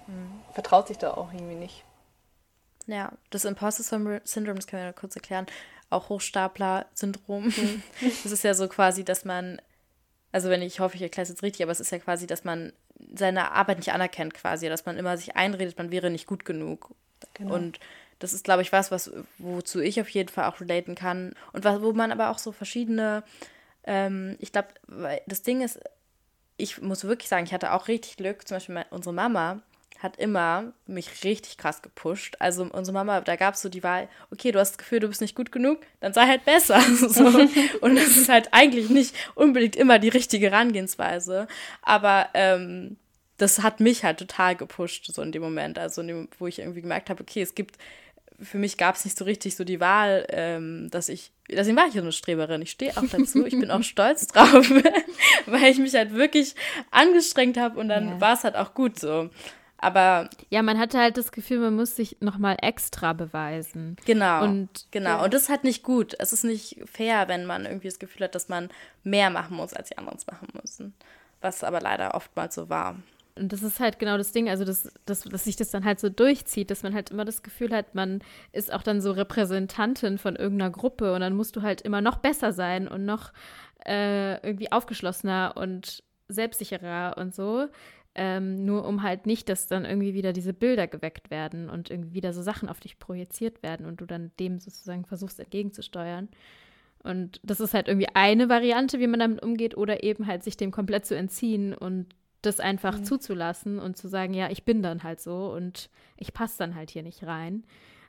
mhm. 0.06 0.40
vertraut 0.54 0.88
sich 0.88 0.96
da 0.96 1.10
auch 1.10 1.30
irgendwie 1.34 1.56
nicht. 1.56 1.84
Ja, 2.90 3.12
das 3.30 3.44
Imposter-Syndrom, 3.44 4.56
das 4.56 4.66
können 4.66 4.84
wir 4.84 4.92
kurz 4.92 5.14
erklären, 5.14 5.46
auch 5.90 6.08
Hochstapler-Syndrom. 6.08 7.44
Mhm. 7.44 7.82
das 8.00 8.32
ist 8.32 8.42
ja 8.42 8.54
so 8.54 8.68
quasi, 8.68 9.04
dass 9.04 9.24
man, 9.24 9.60
also 10.32 10.50
wenn 10.50 10.62
ich, 10.62 10.80
hoffe, 10.80 10.96
ich 10.96 11.02
erkläre 11.02 11.22
es 11.22 11.28
jetzt 11.28 11.42
richtig, 11.42 11.62
aber 11.62 11.72
es 11.72 11.80
ist 11.80 11.92
ja 11.92 11.98
quasi, 11.98 12.26
dass 12.26 12.44
man 12.44 12.72
seine 13.14 13.52
Arbeit 13.52 13.78
nicht 13.78 13.92
anerkennt 13.92 14.34
quasi, 14.34 14.68
dass 14.68 14.86
man 14.86 14.96
immer 14.96 15.16
sich 15.16 15.36
einredet, 15.36 15.78
man 15.78 15.92
wäre 15.92 16.10
nicht 16.10 16.26
gut 16.26 16.44
genug. 16.44 16.90
Genau. 17.34 17.54
Und 17.54 17.78
das 18.18 18.32
ist, 18.32 18.44
glaube 18.44 18.62
ich, 18.62 18.72
was, 18.72 18.90
was, 18.90 19.12
wozu 19.38 19.80
ich 19.80 20.00
auf 20.00 20.08
jeden 20.10 20.28
Fall 20.28 20.44
auch 20.44 20.60
relaten 20.60 20.94
kann. 20.94 21.34
Und 21.52 21.64
was, 21.64 21.80
wo 21.80 21.92
man 21.92 22.12
aber 22.12 22.30
auch 22.30 22.38
so 22.38 22.52
verschiedene, 22.52 23.22
ähm, 23.84 24.36
ich 24.40 24.52
glaube, 24.52 24.68
das 25.26 25.42
Ding 25.42 25.62
ist, 25.62 25.80
ich 26.56 26.82
muss 26.82 27.04
wirklich 27.04 27.28
sagen, 27.28 27.46
ich 27.46 27.54
hatte 27.54 27.72
auch 27.72 27.88
richtig 27.88 28.16
Glück. 28.16 28.46
Zum 28.46 28.56
Beispiel 28.56 28.74
meine, 28.74 28.86
unsere 28.90 29.14
Mama 29.14 29.62
hat 29.98 30.16
immer 30.16 30.72
mich 30.86 31.24
richtig 31.24 31.58
krass 31.58 31.82
gepusht. 31.82 32.36
Also 32.38 32.64
unsere 32.64 32.94
Mama, 32.94 33.20
da 33.20 33.36
gab 33.36 33.54
es 33.54 33.62
so 33.62 33.68
die 33.68 33.82
Wahl, 33.82 34.08
okay, 34.30 34.50
du 34.50 34.58
hast 34.58 34.72
das 34.72 34.78
Gefühl, 34.78 35.00
du 35.00 35.08
bist 35.08 35.20
nicht 35.20 35.34
gut 35.34 35.52
genug, 35.52 35.80
dann 36.00 36.14
sei 36.14 36.26
halt 36.26 36.44
besser. 36.44 36.80
so. 36.96 37.24
Und 37.80 37.96
das 37.96 38.16
ist 38.16 38.28
halt 38.28 38.48
eigentlich 38.52 38.88
nicht 38.88 39.14
unbedingt 39.34 39.76
immer 39.76 39.98
die 39.98 40.08
richtige 40.08 40.50
Herangehensweise. 40.50 41.48
Aber 41.82 42.28
ähm, 42.32 42.96
das 43.36 43.62
hat 43.62 43.80
mich 43.80 44.04
halt 44.04 44.18
total 44.18 44.56
gepusht, 44.56 45.06
so 45.12 45.22
in 45.22 45.32
dem 45.32 45.42
Moment. 45.42 45.78
Also 45.78 46.02
dem, 46.02 46.28
wo 46.38 46.46
ich 46.46 46.58
irgendwie 46.58 46.82
gemerkt 46.82 47.10
habe, 47.10 47.22
okay, 47.22 47.42
es 47.42 47.54
gibt, 47.54 47.76
für 48.40 48.58
mich 48.58 48.78
gab 48.78 48.96
es 48.96 49.04
nicht 49.04 49.18
so 49.18 49.24
richtig 49.24 49.56
so 49.56 49.64
die 49.64 49.80
Wahl, 49.80 50.26
ähm, 50.30 50.88
dass 50.90 51.10
ich, 51.10 51.32
deswegen 51.48 51.76
war 51.76 51.88
ich 51.88 51.94
ja 51.94 52.00
eine 52.00 52.12
Streberin. 52.12 52.62
Ich 52.62 52.70
stehe 52.70 52.96
auch 52.96 53.04
dazu, 53.10 53.44
ich 53.44 53.58
bin 53.58 53.70
auch 53.70 53.82
stolz 53.82 54.28
drauf, 54.28 54.70
weil 55.46 55.70
ich 55.70 55.78
mich 55.78 55.94
halt 55.94 56.14
wirklich 56.14 56.54
angestrengt 56.90 57.58
habe 57.58 57.78
und 57.78 57.88
dann 57.88 58.08
ja. 58.08 58.20
war 58.20 58.34
es 58.34 58.44
halt 58.44 58.56
auch 58.56 58.72
gut 58.72 58.98
so. 58.98 59.28
Aber 59.82 60.28
ja, 60.50 60.62
man 60.62 60.78
hatte 60.78 60.98
halt 60.98 61.16
das 61.16 61.32
Gefühl, 61.32 61.58
man 61.58 61.74
muss 61.74 61.96
sich 61.96 62.18
nochmal 62.20 62.58
extra 62.60 63.14
beweisen. 63.14 63.96
Genau. 64.04 64.44
Und 64.44 64.86
genau. 64.90 65.10
Ja. 65.10 65.24
Und 65.24 65.32
das 65.32 65.44
ist 65.44 65.48
halt 65.48 65.64
nicht 65.64 65.82
gut. 65.82 66.14
Es 66.18 66.34
ist 66.34 66.44
nicht 66.44 66.82
fair, 66.84 67.28
wenn 67.28 67.46
man 67.46 67.64
irgendwie 67.64 67.88
das 67.88 67.98
Gefühl 67.98 68.24
hat, 68.24 68.34
dass 68.34 68.50
man 68.50 68.68
mehr 69.04 69.30
machen 69.30 69.56
muss, 69.56 69.72
als 69.72 69.88
die 69.88 69.96
anderen 69.96 70.18
es 70.18 70.26
machen 70.26 70.48
müssen. 70.60 70.94
Was 71.40 71.64
aber 71.64 71.80
leider 71.80 72.14
oftmals 72.14 72.54
so 72.54 72.68
war. 72.68 72.96
Und 73.36 73.52
das 73.54 73.62
ist 73.62 73.80
halt 73.80 73.98
genau 73.98 74.18
das 74.18 74.32
Ding, 74.32 74.50
also 74.50 74.66
das, 74.66 74.92
das, 75.06 75.22
dass 75.22 75.44
sich 75.44 75.56
das 75.56 75.70
dann 75.70 75.86
halt 75.86 75.98
so 75.98 76.10
durchzieht, 76.10 76.70
dass 76.70 76.82
man 76.82 76.92
halt 76.92 77.10
immer 77.10 77.24
das 77.24 77.42
Gefühl 77.42 77.74
hat, 77.74 77.94
man 77.94 78.20
ist 78.52 78.70
auch 78.70 78.82
dann 78.82 79.00
so 79.00 79.12
Repräsentantin 79.12 80.18
von 80.18 80.36
irgendeiner 80.36 80.70
Gruppe 80.70 81.14
und 81.14 81.20
dann 81.20 81.34
musst 81.34 81.56
du 81.56 81.62
halt 81.62 81.80
immer 81.80 82.02
noch 82.02 82.18
besser 82.18 82.52
sein 82.52 82.86
und 82.86 83.06
noch 83.06 83.32
äh, 83.86 84.34
irgendwie 84.46 84.70
aufgeschlossener 84.72 85.54
und 85.56 86.02
selbstsicherer 86.28 87.16
und 87.16 87.34
so. 87.34 87.68
Ähm, 88.16 88.64
nur 88.64 88.86
um 88.86 89.02
halt 89.02 89.26
nicht, 89.26 89.48
dass 89.48 89.68
dann 89.68 89.84
irgendwie 89.84 90.14
wieder 90.14 90.32
diese 90.32 90.52
Bilder 90.52 90.88
geweckt 90.88 91.30
werden 91.30 91.70
und 91.70 91.90
irgendwie 91.90 92.14
wieder 92.14 92.32
so 92.32 92.42
Sachen 92.42 92.68
auf 92.68 92.80
dich 92.80 92.98
projiziert 92.98 93.62
werden 93.62 93.86
und 93.86 94.00
du 94.00 94.06
dann 94.06 94.32
dem 94.40 94.58
sozusagen 94.58 95.04
versuchst 95.04 95.38
entgegenzusteuern. 95.38 96.28
Und 97.02 97.40
das 97.42 97.60
ist 97.60 97.72
halt 97.72 97.88
irgendwie 97.88 98.08
eine 98.14 98.48
Variante, 98.48 98.98
wie 98.98 99.06
man 99.06 99.20
damit 99.20 99.42
umgeht, 99.42 99.76
oder 99.76 100.02
eben 100.02 100.26
halt 100.26 100.42
sich 100.42 100.56
dem 100.56 100.70
komplett 100.70 101.06
zu 101.06 101.16
entziehen 101.16 101.72
und 101.72 102.14
das 102.42 102.60
einfach 102.60 102.98
mhm. 102.98 103.04
zuzulassen 103.04 103.78
und 103.78 103.96
zu 103.96 104.08
sagen, 104.08 104.34
ja, 104.34 104.50
ich 104.50 104.64
bin 104.64 104.82
dann 104.82 105.02
halt 105.02 105.20
so 105.20 105.52
und 105.52 105.90
ich 106.16 106.32
passe 106.32 106.58
dann 106.58 106.74
halt 106.74 106.90
hier 106.90 107.02
nicht 107.02 107.22
rein. 107.24 107.64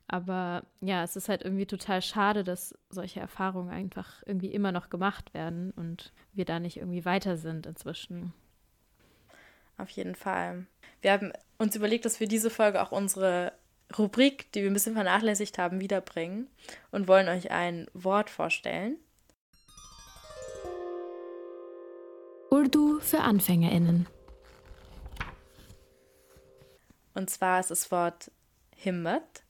Aber 0.07 0.63
ja, 0.81 1.03
es 1.03 1.15
ist 1.15 1.29
halt 1.29 1.41
irgendwie 1.41 1.65
total 1.65 2.01
schade, 2.01 2.43
dass 2.43 2.77
solche 2.89 3.19
Erfahrungen 3.19 3.69
einfach 3.69 4.21
irgendwie 4.25 4.51
immer 4.51 4.71
noch 4.71 4.89
gemacht 4.89 5.33
werden 5.33 5.71
und 5.71 6.11
wir 6.33 6.43
da 6.43 6.59
nicht 6.59 6.77
irgendwie 6.77 7.05
weiter 7.05 7.37
sind 7.37 7.65
inzwischen. 7.65 8.33
Auf 9.81 9.89
jeden 9.89 10.13
Fall. 10.13 10.67
Wir 11.01 11.11
haben 11.11 11.33
uns 11.57 11.75
überlegt, 11.75 12.05
dass 12.05 12.19
wir 12.19 12.27
diese 12.27 12.51
Folge 12.51 12.83
auch 12.83 12.91
unsere 12.91 13.51
Rubrik, 13.97 14.51
die 14.51 14.61
wir 14.61 14.69
ein 14.69 14.75
bisschen 14.75 14.93
vernachlässigt 14.93 15.57
haben, 15.57 15.79
wiederbringen 15.79 16.47
und 16.91 17.07
wollen 17.07 17.27
euch 17.27 17.49
ein 17.49 17.87
Wort 17.93 18.29
vorstellen. 18.29 18.97
Urdu 22.51 22.99
für 22.99 23.21
AnfängerInnen. 23.21 24.05
Und 27.15 27.31
zwar 27.31 27.59
ist 27.59 27.71
das 27.71 27.89
Wort 27.89 28.29
Himmet. 28.75 29.43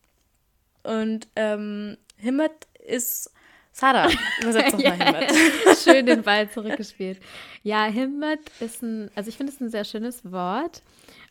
Und 0.83 1.27
ähm, 1.35 1.97
Himmet 2.15 2.67
ist 2.79 3.33
Sada, 3.71 4.09
übersetzt 4.41 4.73
doch 4.73 4.83
mal 4.83 4.91
Himmet. 4.93 5.31
Schön 5.83 6.05
den 6.05 6.23
Ball 6.23 6.49
zurückgespielt. 6.49 7.19
Ja, 7.63 7.85
Himmet 7.85 8.39
ist 8.59 8.83
ein, 8.83 9.09
also 9.15 9.29
ich 9.29 9.37
finde 9.37 9.53
es 9.53 9.61
ein 9.61 9.69
sehr 9.69 9.85
schönes 9.85 10.29
Wort 10.31 10.83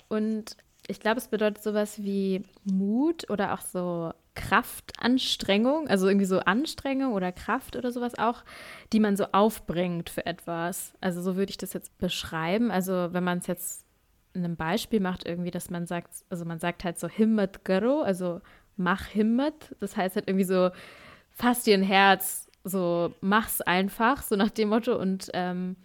und 0.09 0.57
ich 0.89 1.01
glaube, 1.01 1.19
es 1.19 1.29
bedeutet 1.29 1.63
sowas 1.63 2.03
wie 2.03 2.43
Mut 2.65 3.31
oder 3.31 3.55
auch 3.55 3.61
so 3.61 4.13
Kraftanstrengung, 4.35 5.89
also 5.89 6.09
irgendwie 6.09 6.27
so 6.27 6.41
Anstrengung 6.41 7.13
oder 7.13 7.31
Kraft 7.31 7.77
oder 7.77 7.93
sowas 7.93 8.19
auch, 8.19 8.43
die 8.93 9.01
man 9.01 9.17
so 9.17 9.27
aufbringt 9.33 10.09
für 10.09 10.25
etwas. 10.27 10.95
Also 11.01 11.21
so 11.21 11.37
würde 11.37 11.51
ich 11.51 11.59
das 11.59 11.75
jetzt 11.75 11.97
beschreiben. 11.99 12.71
Also 12.71 13.09
wenn 13.13 13.23
man 13.23 13.39
es 13.39 13.47
jetzt 13.47 13.85
in 14.33 14.45
einem 14.45 14.57
Beispiel 14.57 15.01
macht, 15.01 15.27
irgendwie, 15.27 15.51
dass 15.51 15.71
man 15.71 15.87
sagt, 15.87 16.11
also 16.31 16.45
man 16.45 16.59
sagt 16.59 16.85
halt 16.85 16.99
so 16.99 17.09
Himmet 17.09 17.65
Garo, 17.65 18.03
also 18.03 18.41
mach 18.77 19.07
Himmet. 19.07 19.77
Das 19.81 19.97
heißt 19.97 20.17
halt 20.17 20.29
irgendwie 20.29 20.45
so, 20.45 20.71
fass 21.35 21.63
dir 21.63 21.75
ein 21.75 21.83
Herz, 21.83 22.49
so 22.65 23.15
mach's 23.21 23.61
einfach, 23.61 24.23
so 24.23 24.37
nach 24.37 24.51
dem 24.51 24.69
Motto 24.69 24.97
und 24.97 25.31
ähm, 25.35 25.77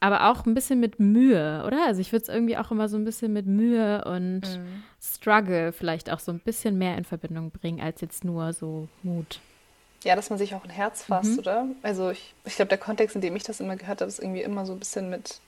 aber 0.00 0.30
auch 0.30 0.44
ein 0.44 0.54
bisschen 0.54 0.78
mit 0.78 1.00
Mühe, 1.00 1.64
oder? 1.66 1.86
Also 1.86 2.00
ich 2.00 2.12
würde 2.12 2.24
es 2.24 2.28
irgendwie 2.28 2.56
auch 2.58 2.70
immer 2.70 2.88
so 2.88 2.96
ein 2.96 3.04
bisschen 3.04 3.32
mit 3.32 3.46
Mühe 3.46 4.04
und 4.04 4.42
mhm. 4.42 4.82
Struggle 5.00 5.72
vielleicht 5.72 6.10
auch 6.10 6.20
so 6.20 6.32
ein 6.32 6.40
bisschen 6.40 6.76
mehr 6.76 6.98
in 6.98 7.04
Verbindung 7.04 7.50
bringen, 7.50 7.80
als 7.80 8.00
jetzt 8.02 8.24
nur 8.24 8.52
so 8.52 8.88
Mut. 9.02 9.40
Ja, 10.04 10.14
dass 10.14 10.28
man 10.28 10.38
sich 10.38 10.54
auch 10.54 10.64
ein 10.64 10.70
Herz 10.70 11.02
fasst, 11.02 11.32
mhm. 11.32 11.38
oder? 11.38 11.66
Also 11.82 12.10
ich, 12.10 12.34
ich 12.44 12.56
glaube, 12.56 12.68
der 12.68 12.78
Kontext, 12.78 13.16
in 13.16 13.22
dem 13.22 13.34
ich 13.36 13.42
das 13.42 13.60
immer 13.60 13.76
gehört 13.76 14.00
habe, 14.00 14.08
ist 14.08 14.18
irgendwie 14.18 14.42
immer 14.42 14.66
so 14.66 14.74
ein 14.74 14.78
bisschen 14.78 15.08
mit 15.08 15.40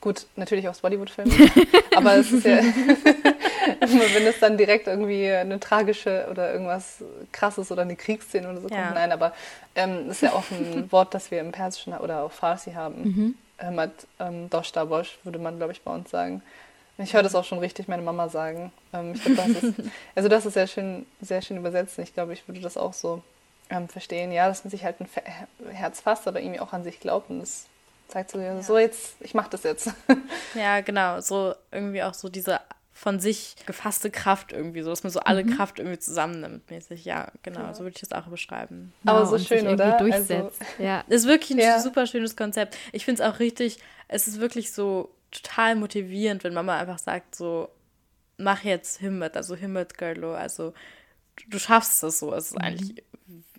Gut, 0.00 0.26
natürlich 0.34 0.68
aus 0.68 0.80
Bollywood-Filmen. 0.80 1.32
aber 1.96 2.16
es 2.16 2.32
ist 2.32 2.44
ja, 2.44 2.56
wenn 3.80 4.26
es 4.26 4.40
dann 4.40 4.56
direkt 4.56 4.88
irgendwie 4.88 5.30
eine 5.30 5.60
tragische 5.60 6.26
oder 6.28 6.52
irgendwas 6.52 7.04
krasses 7.30 7.70
oder 7.70 7.82
eine 7.82 7.94
Kriegsszene 7.94 8.50
oder 8.50 8.60
so 8.60 8.68
ja. 8.68 8.82
kommt. 8.82 8.94
Nein, 8.94 9.12
aber 9.12 9.32
ähm, 9.76 10.10
ist 10.10 10.22
ja 10.22 10.32
auch 10.32 10.50
ein 10.50 10.90
Wort, 10.92 11.14
das 11.14 11.30
wir 11.30 11.40
im 11.40 11.52
Persischen 11.52 11.92
oder 11.92 12.24
auf 12.24 12.32
Farsi 12.32 12.72
haben. 12.72 13.02
Mhm. 13.02 13.34
Ähm, 13.60 13.90
ähm, 14.18 14.50
Doshta 14.50 14.84
Bosch 14.86 15.18
würde 15.22 15.38
man, 15.38 15.58
glaube 15.58 15.72
ich, 15.72 15.82
bei 15.82 15.92
uns 15.92 16.10
sagen. 16.10 16.42
Ich 16.98 17.14
höre 17.14 17.22
das 17.22 17.34
auch 17.34 17.44
schon 17.44 17.60
richtig 17.60 17.86
meine 17.86 18.02
Mama 18.02 18.28
sagen. 18.28 18.72
Ähm, 18.92 19.12
ich 19.14 19.22
glaube, 19.22 19.52
das 19.52 19.62
ist, 19.62 19.80
also 20.16 20.28
das 20.28 20.46
ist 20.46 20.54
sehr 20.54 20.66
schön, 20.66 21.06
sehr 21.20 21.42
schön 21.42 21.56
übersetzt. 21.56 21.98
Ich 21.98 22.12
glaube, 22.12 22.32
ich 22.32 22.46
würde 22.48 22.60
das 22.60 22.76
auch 22.76 22.92
so 22.92 23.22
ähm, 23.70 23.88
verstehen. 23.88 24.32
Ja, 24.32 24.48
dass 24.48 24.64
man 24.64 24.70
sich 24.70 24.84
halt 24.84 24.96
ein 25.00 25.08
Herz 25.72 26.00
fasst, 26.00 26.26
aber 26.26 26.40
irgendwie 26.40 26.60
auch 26.60 26.72
an 26.72 26.82
sich 26.82 26.98
glaubt 26.98 27.30
und 27.30 27.38
das 27.38 27.66
zeigt 28.10 28.30
so, 28.30 28.40
ja. 28.40 28.62
so 28.62 28.78
jetzt, 28.78 29.16
ich 29.20 29.34
mache 29.34 29.50
das 29.50 29.62
jetzt. 29.62 29.90
Ja, 30.54 30.80
genau, 30.80 31.20
so 31.20 31.54
irgendwie 31.70 32.02
auch 32.02 32.14
so 32.14 32.28
diese 32.28 32.60
von 32.92 33.18
sich 33.18 33.56
gefasste 33.64 34.10
Kraft 34.10 34.52
irgendwie, 34.52 34.82
so 34.82 34.90
dass 34.90 35.02
man 35.02 35.10
so 35.10 35.20
alle 35.20 35.42
mhm. 35.42 35.56
Kraft 35.56 35.78
irgendwie 35.78 35.98
zusammennimmt 35.98 36.70
mäßig. 36.70 37.06
Ja, 37.06 37.32
genau, 37.42 37.60
ja. 37.60 37.72
so 37.72 37.80
würde 37.80 37.94
ich 37.94 38.00
das 38.06 38.12
auch 38.12 38.28
beschreiben. 38.28 38.92
Aber 39.06 39.20
genau, 39.20 39.30
so 39.30 39.38
schön, 39.38 39.66
oder? 39.68 39.96
Durchsetzt. 39.96 40.60
Also, 40.60 40.82
ja. 40.82 41.02
Ist 41.08 41.26
wirklich 41.26 41.52
ein 41.52 41.60
ja. 41.60 41.80
super 41.80 42.06
schönes 42.06 42.36
Konzept. 42.36 42.76
Ich 42.92 43.06
finde 43.06 43.22
es 43.22 43.28
auch 43.28 43.38
richtig, 43.38 43.78
es 44.08 44.28
ist 44.28 44.38
wirklich 44.38 44.72
so 44.72 45.14
total 45.30 45.76
motivierend, 45.76 46.44
wenn 46.44 46.52
Mama 46.52 46.78
einfach 46.78 46.98
sagt, 46.98 47.34
so, 47.34 47.70
mach 48.36 48.64
jetzt 48.64 48.98
Himmet, 48.98 49.34
also 49.36 49.54
Himmet 49.54 49.96
Girlo, 49.96 50.34
also 50.34 50.74
du, 51.36 51.44
du 51.48 51.58
schaffst 51.58 52.02
das 52.02 52.18
so. 52.18 52.34
Es 52.34 52.48
ist 52.48 52.54
mhm. 52.54 52.64
eigentlich, 52.64 53.04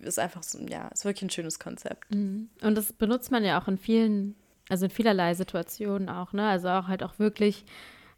ist 0.02 0.18
einfach 0.18 0.42
so, 0.42 0.58
ja, 0.60 0.88
ist 0.88 1.04
wirklich 1.04 1.22
ein 1.22 1.30
schönes 1.30 1.58
Konzept. 1.58 2.14
Mhm. 2.14 2.48
Und 2.62 2.76
das 2.76 2.92
benutzt 2.92 3.30
man 3.30 3.44
ja 3.44 3.60
auch 3.60 3.66
in 3.66 3.78
vielen, 3.78 4.36
also 4.68 4.86
in 4.86 4.90
vielerlei 4.90 5.34
Situationen 5.34 6.08
auch, 6.08 6.32
ne? 6.32 6.48
Also 6.48 6.68
auch 6.68 6.88
halt 6.88 7.02
auch 7.02 7.18
wirklich, 7.18 7.64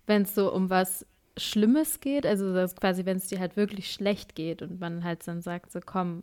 wenn 0.07 0.23
es 0.23 0.35
so 0.35 0.53
um 0.53 0.71
was 0.71 1.07
Schlimmes 1.37 2.01
geht, 2.01 2.27
also 2.27 2.55
das 2.55 2.77
quasi, 2.77 3.07
wenn 3.07 3.17
es 3.17 3.27
dir 3.27 3.41
halt 3.41 3.57
wirklich 3.57 3.93
schlecht 3.93 4.35
geht 4.35 4.63
und 4.63 4.81
man 4.81 5.03
halt 5.03 5.27
dann 5.27 5.43
sagt, 5.43 5.73
so 5.73 5.81
komm, 5.85 6.23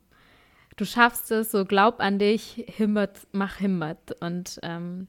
du 0.78 0.86
schaffst 0.86 1.32
es, 1.32 1.52
so 1.52 1.66
glaub 1.66 2.00
an 2.00 2.18
dich, 2.20 2.66
Himmet, 2.68 3.28
mach 3.32 3.58
Himmet. 3.58 4.16
Und 4.22 4.60
ähm, 4.64 5.08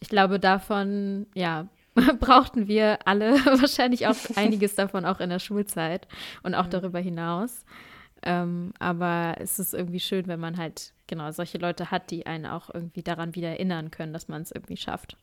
ich 0.00 0.08
glaube, 0.08 0.38
davon, 0.38 1.26
ja, 1.34 1.66
brauchten 2.20 2.68
wir 2.68 3.06
alle 3.06 3.32
wahrscheinlich 3.44 4.06
auch 4.06 4.16
einiges 4.36 4.74
davon 4.74 5.04
auch 5.04 5.20
in 5.20 5.30
der 5.30 5.38
Schulzeit 5.38 6.06
und 6.42 6.54
auch 6.54 6.66
darüber 6.66 7.00
hinaus. 7.00 7.64
Ähm, 8.22 8.72
aber 8.78 9.34
es 9.40 9.58
ist 9.58 9.74
irgendwie 9.74 10.00
schön, 10.00 10.28
wenn 10.28 10.38
man 10.38 10.56
halt 10.56 10.92
genau 11.12 11.30
solche 11.30 11.58
Leute 11.58 11.90
hat, 11.90 12.10
die 12.10 12.24
einen 12.26 12.46
auch 12.46 12.70
irgendwie 12.72 13.02
daran 13.02 13.34
wieder 13.34 13.48
erinnern 13.48 13.90
können, 13.90 14.14
dass 14.14 14.28
man 14.28 14.40
es 14.40 14.50
irgendwie 14.50 14.78
schafft 14.78 15.16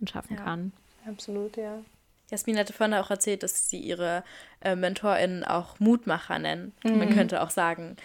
und 0.00 0.08
schaffen 0.08 0.36
ja. 0.36 0.42
kann. 0.42 0.72
Absolut, 1.06 1.58
ja. 1.58 1.82
Jasmin 2.30 2.56
hatte 2.58 2.72
vorhin 2.72 2.94
auch 2.94 3.10
erzählt, 3.10 3.42
dass 3.42 3.68
sie 3.68 3.78
ihre 3.78 4.24
äh, 4.62 4.74
MentorInnen 4.74 5.44
auch 5.44 5.78
Mutmacher 5.78 6.38
nennen. 6.38 6.72
Mhm. 6.82 6.98
Man 6.98 7.14
könnte 7.14 7.42
auch 7.42 7.50
sagen, 7.50 7.96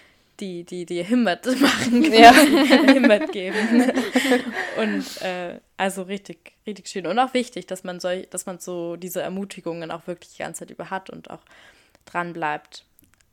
die, 0.41 0.65
die, 0.65 0.85
die 0.85 1.01
Himmet 1.03 1.45
machen, 1.61 2.03
ja. 2.11 2.33
Himmet 2.93 3.31
geben. 3.31 3.55
Und 4.77 5.21
äh, 5.21 5.61
also 5.77 6.01
richtig, 6.03 6.53
richtig 6.67 6.89
schön. 6.89 7.07
Und 7.07 7.17
auch 7.17 7.33
wichtig, 7.33 7.65
dass 7.65 7.85
man, 7.85 8.01
so, 8.01 8.09
dass 8.29 8.45
man 8.45 8.59
so 8.59 8.97
diese 8.97 9.21
Ermutigungen 9.21 9.89
auch 9.89 10.05
wirklich 10.05 10.33
die 10.33 10.43
ganze 10.43 10.59
Zeit 10.59 10.71
über 10.71 10.89
hat 10.89 11.09
und 11.09 11.29
auch 11.29 11.41
dran 12.05 12.33
bleibt. 12.33 12.83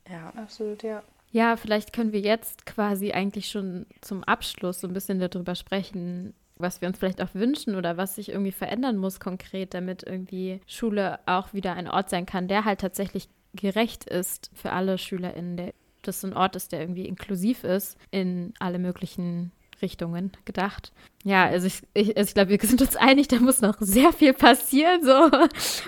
Ja. 0.09 0.31
Absolut, 0.41 0.83
ja. 0.83 1.03
Ja, 1.31 1.57
vielleicht 1.57 1.93
können 1.93 2.13
wir 2.13 2.21
jetzt 2.21 2.65
quasi 2.65 3.11
eigentlich 3.11 3.49
schon 3.49 3.85
zum 4.01 4.23
Abschluss 4.23 4.81
so 4.81 4.87
ein 4.87 4.93
bisschen 4.93 5.19
darüber 5.19 5.55
sprechen, 5.55 6.33
was 6.55 6.81
wir 6.81 6.87
uns 6.87 6.97
vielleicht 6.97 7.21
auch 7.21 7.33
wünschen 7.33 7.75
oder 7.75 7.97
was 7.97 8.15
sich 8.15 8.29
irgendwie 8.29 8.51
verändern 8.51 8.97
muss 8.97 9.19
konkret, 9.19 9.73
damit 9.73 10.03
irgendwie 10.03 10.61
Schule 10.65 11.19
auch 11.25 11.53
wieder 11.53 11.73
ein 11.73 11.87
Ort 11.87 12.09
sein 12.09 12.25
kann, 12.25 12.47
der 12.47 12.65
halt 12.65 12.81
tatsächlich 12.81 13.29
gerecht 13.53 14.05
ist 14.05 14.51
für 14.53 14.71
alle 14.71 14.97
SchülerInnen, 14.97 15.57
der 15.57 15.73
das 16.03 16.23
ein 16.23 16.33
Ort 16.33 16.55
ist, 16.55 16.71
der 16.71 16.81
irgendwie 16.81 17.05
inklusiv 17.05 17.63
ist 17.63 17.97
in 18.11 18.53
alle 18.59 18.79
möglichen 18.79 19.51
Richtungen 19.81 20.31
gedacht. 20.45 20.91
Ja, 21.23 21.45
also 21.45 21.67
ich, 21.67 21.81
ich, 21.93 22.17
also 22.17 22.29
ich 22.29 22.33
glaube, 22.33 22.49
wir 22.49 22.59
sind 22.67 22.81
uns 22.81 22.95
einig, 22.95 23.27
da 23.27 23.39
muss 23.39 23.61
noch 23.61 23.77
sehr 23.79 24.13
viel 24.13 24.33
passieren. 24.33 25.03
So. 25.03 25.29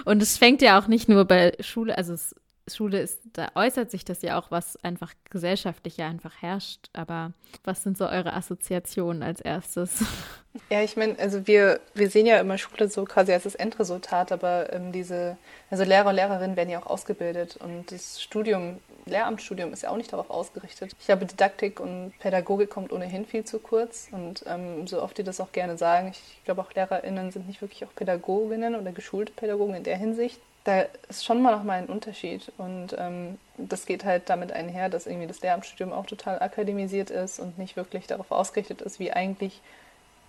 Und 0.05 0.21
es 0.21 0.37
fängt 0.37 0.61
ja 0.61 0.79
auch 0.79 0.87
nicht 0.87 1.09
nur 1.09 1.25
bei 1.25 1.53
Schule, 1.59 1.97
also 1.97 2.13
es 2.13 2.35
Schule 2.75 2.99
ist, 2.99 3.19
da 3.33 3.49
äußert 3.55 3.91
sich 3.91 4.05
das 4.05 4.21
ja 4.21 4.39
auch, 4.39 4.51
was 4.51 4.81
einfach 4.83 5.13
gesellschaftlich 5.29 5.97
ja 5.97 6.07
einfach 6.07 6.41
herrscht. 6.41 6.89
Aber 6.93 7.33
was 7.63 7.83
sind 7.83 7.97
so 7.97 8.07
eure 8.07 8.33
Assoziationen 8.33 9.23
als 9.23 9.41
erstes? 9.41 10.03
Ja, 10.71 10.81
ich 10.81 10.97
meine, 10.97 11.17
also 11.19 11.45
wir, 11.45 11.79
wir 11.93 12.09
sehen 12.09 12.25
ja 12.25 12.39
immer 12.39 12.57
Schule 12.57 12.89
so 12.89 13.05
quasi 13.05 13.31
als 13.31 13.43
das 13.43 13.53
Endresultat, 13.53 14.31
aber 14.31 14.73
ähm, 14.73 14.91
diese, 14.91 15.37
also 15.69 15.83
Lehrer 15.83 16.09
und 16.09 16.15
Lehrerinnen 16.15 16.55
werden 16.55 16.69
ja 16.69 16.81
auch 16.81 16.87
ausgebildet 16.87 17.57
und 17.57 17.91
das 17.91 18.19
Studium, 18.21 18.79
Lehramtsstudium 19.05 19.71
ist 19.73 19.83
ja 19.83 19.91
auch 19.91 19.97
nicht 19.97 20.11
darauf 20.11 20.31
ausgerichtet. 20.31 20.91
Ich 20.99 21.05
glaube, 21.05 21.27
Didaktik 21.27 21.79
und 21.79 22.13
Pädagogik 22.19 22.71
kommt 22.71 22.91
ohnehin 22.91 23.27
viel 23.27 23.45
zu 23.45 23.59
kurz 23.59 24.07
und 24.11 24.43
ähm, 24.47 24.87
so 24.87 25.03
oft 25.03 25.17
die 25.19 25.23
das 25.23 25.39
auch 25.39 25.51
gerne 25.51 25.77
sagen, 25.77 26.09
ich 26.09 26.43
glaube 26.45 26.61
auch 26.61 26.73
LehrerInnen 26.73 27.31
sind 27.31 27.47
nicht 27.47 27.61
wirklich 27.61 27.85
auch 27.85 27.93
Pädagoginnen 27.95 28.75
oder 28.75 28.91
geschulte 28.91 29.31
Pädagogen 29.33 29.75
in 29.75 29.83
der 29.83 29.97
Hinsicht 29.97 30.39
da 30.63 30.81
ist 31.07 31.25
schon 31.25 31.41
mal 31.41 31.55
noch 31.55 31.63
mal 31.63 31.79
ein 31.79 31.87
Unterschied. 31.87 32.51
Und 32.57 32.95
ähm, 32.97 33.37
das 33.57 33.85
geht 33.85 34.05
halt 34.05 34.29
damit 34.29 34.51
einher, 34.51 34.89
dass 34.89 35.07
irgendwie 35.07 35.27
das 35.27 35.41
Lehramtsstudium 35.41 35.93
auch 35.93 36.05
total 36.05 36.41
akademisiert 36.41 37.09
ist 37.09 37.39
und 37.39 37.57
nicht 37.57 37.75
wirklich 37.75 38.07
darauf 38.07 38.31
ausgerichtet 38.31 38.81
ist, 38.81 38.99
wie 38.99 39.11
eigentlich 39.11 39.61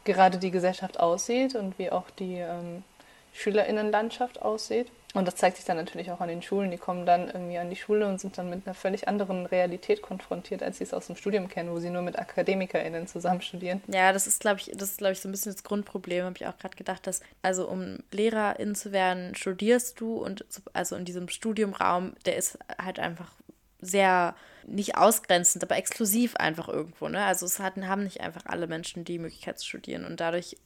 gerade 0.04 0.38
die 0.38 0.50
Gesellschaft 0.50 0.98
aussieht 0.98 1.54
und 1.54 1.78
wie 1.78 1.90
auch 1.90 2.10
die 2.10 2.36
ähm, 2.36 2.84
Schülerinnenlandschaft 3.32 4.40
aussieht. 4.42 4.90
Und 5.14 5.26
das 5.26 5.34
zeigt 5.34 5.56
sich 5.56 5.66
dann 5.66 5.76
natürlich 5.76 6.10
auch 6.12 6.20
an 6.20 6.28
den 6.28 6.40
Schulen. 6.40 6.70
Die 6.70 6.76
kommen 6.76 7.04
dann 7.04 7.26
irgendwie 7.26 7.58
an 7.58 7.68
die 7.68 7.76
Schule 7.76 8.06
und 8.06 8.20
sind 8.20 8.38
dann 8.38 8.48
mit 8.48 8.66
einer 8.66 8.74
völlig 8.74 9.08
anderen 9.08 9.46
Realität 9.46 10.02
konfrontiert, 10.02 10.62
als 10.62 10.78
sie 10.78 10.84
es 10.84 10.94
aus 10.94 11.08
dem 11.08 11.16
Studium 11.16 11.48
kennen, 11.48 11.70
wo 11.72 11.80
sie 11.80 11.90
nur 11.90 12.02
mit 12.02 12.18
AkademikerInnen 12.18 13.08
zusammen 13.08 13.40
studieren. 13.40 13.82
Ja, 13.88 14.12
das 14.12 14.26
ist, 14.28 14.40
glaube 14.40 14.60
ich, 14.60 14.70
das 14.72 14.90
ist, 14.90 14.98
glaube 14.98 15.12
ich, 15.12 15.20
so 15.20 15.28
ein 15.28 15.32
bisschen 15.32 15.52
das 15.52 15.64
Grundproblem, 15.64 16.24
habe 16.24 16.36
ich 16.36 16.46
auch 16.46 16.56
gerade 16.58 16.76
gedacht, 16.76 17.06
dass, 17.06 17.20
also 17.42 17.68
um 17.68 17.98
LehrerIn 18.12 18.74
zu 18.76 18.92
werden, 18.92 19.34
studierst 19.34 20.00
du 20.00 20.16
und 20.16 20.44
also 20.74 20.94
in 20.94 21.04
diesem 21.04 21.28
Studiumraum, 21.28 22.14
der 22.24 22.36
ist 22.36 22.58
halt 22.80 23.00
einfach 23.00 23.32
sehr 23.80 24.36
nicht 24.66 24.96
ausgrenzend, 24.96 25.64
aber 25.64 25.76
exklusiv 25.76 26.36
einfach 26.36 26.68
irgendwo. 26.68 27.08
Ne? 27.08 27.24
Also 27.24 27.46
es 27.46 27.58
hatten, 27.58 27.88
haben 27.88 28.04
nicht 28.04 28.20
einfach 28.20 28.42
alle 28.46 28.66
Menschen 28.66 29.04
die 29.04 29.18
Möglichkeit 29.18 29.58
zu 29.58 29.66
studieren 29.66 30.04
und 30.04 30.20
dadurch 30.20 30.56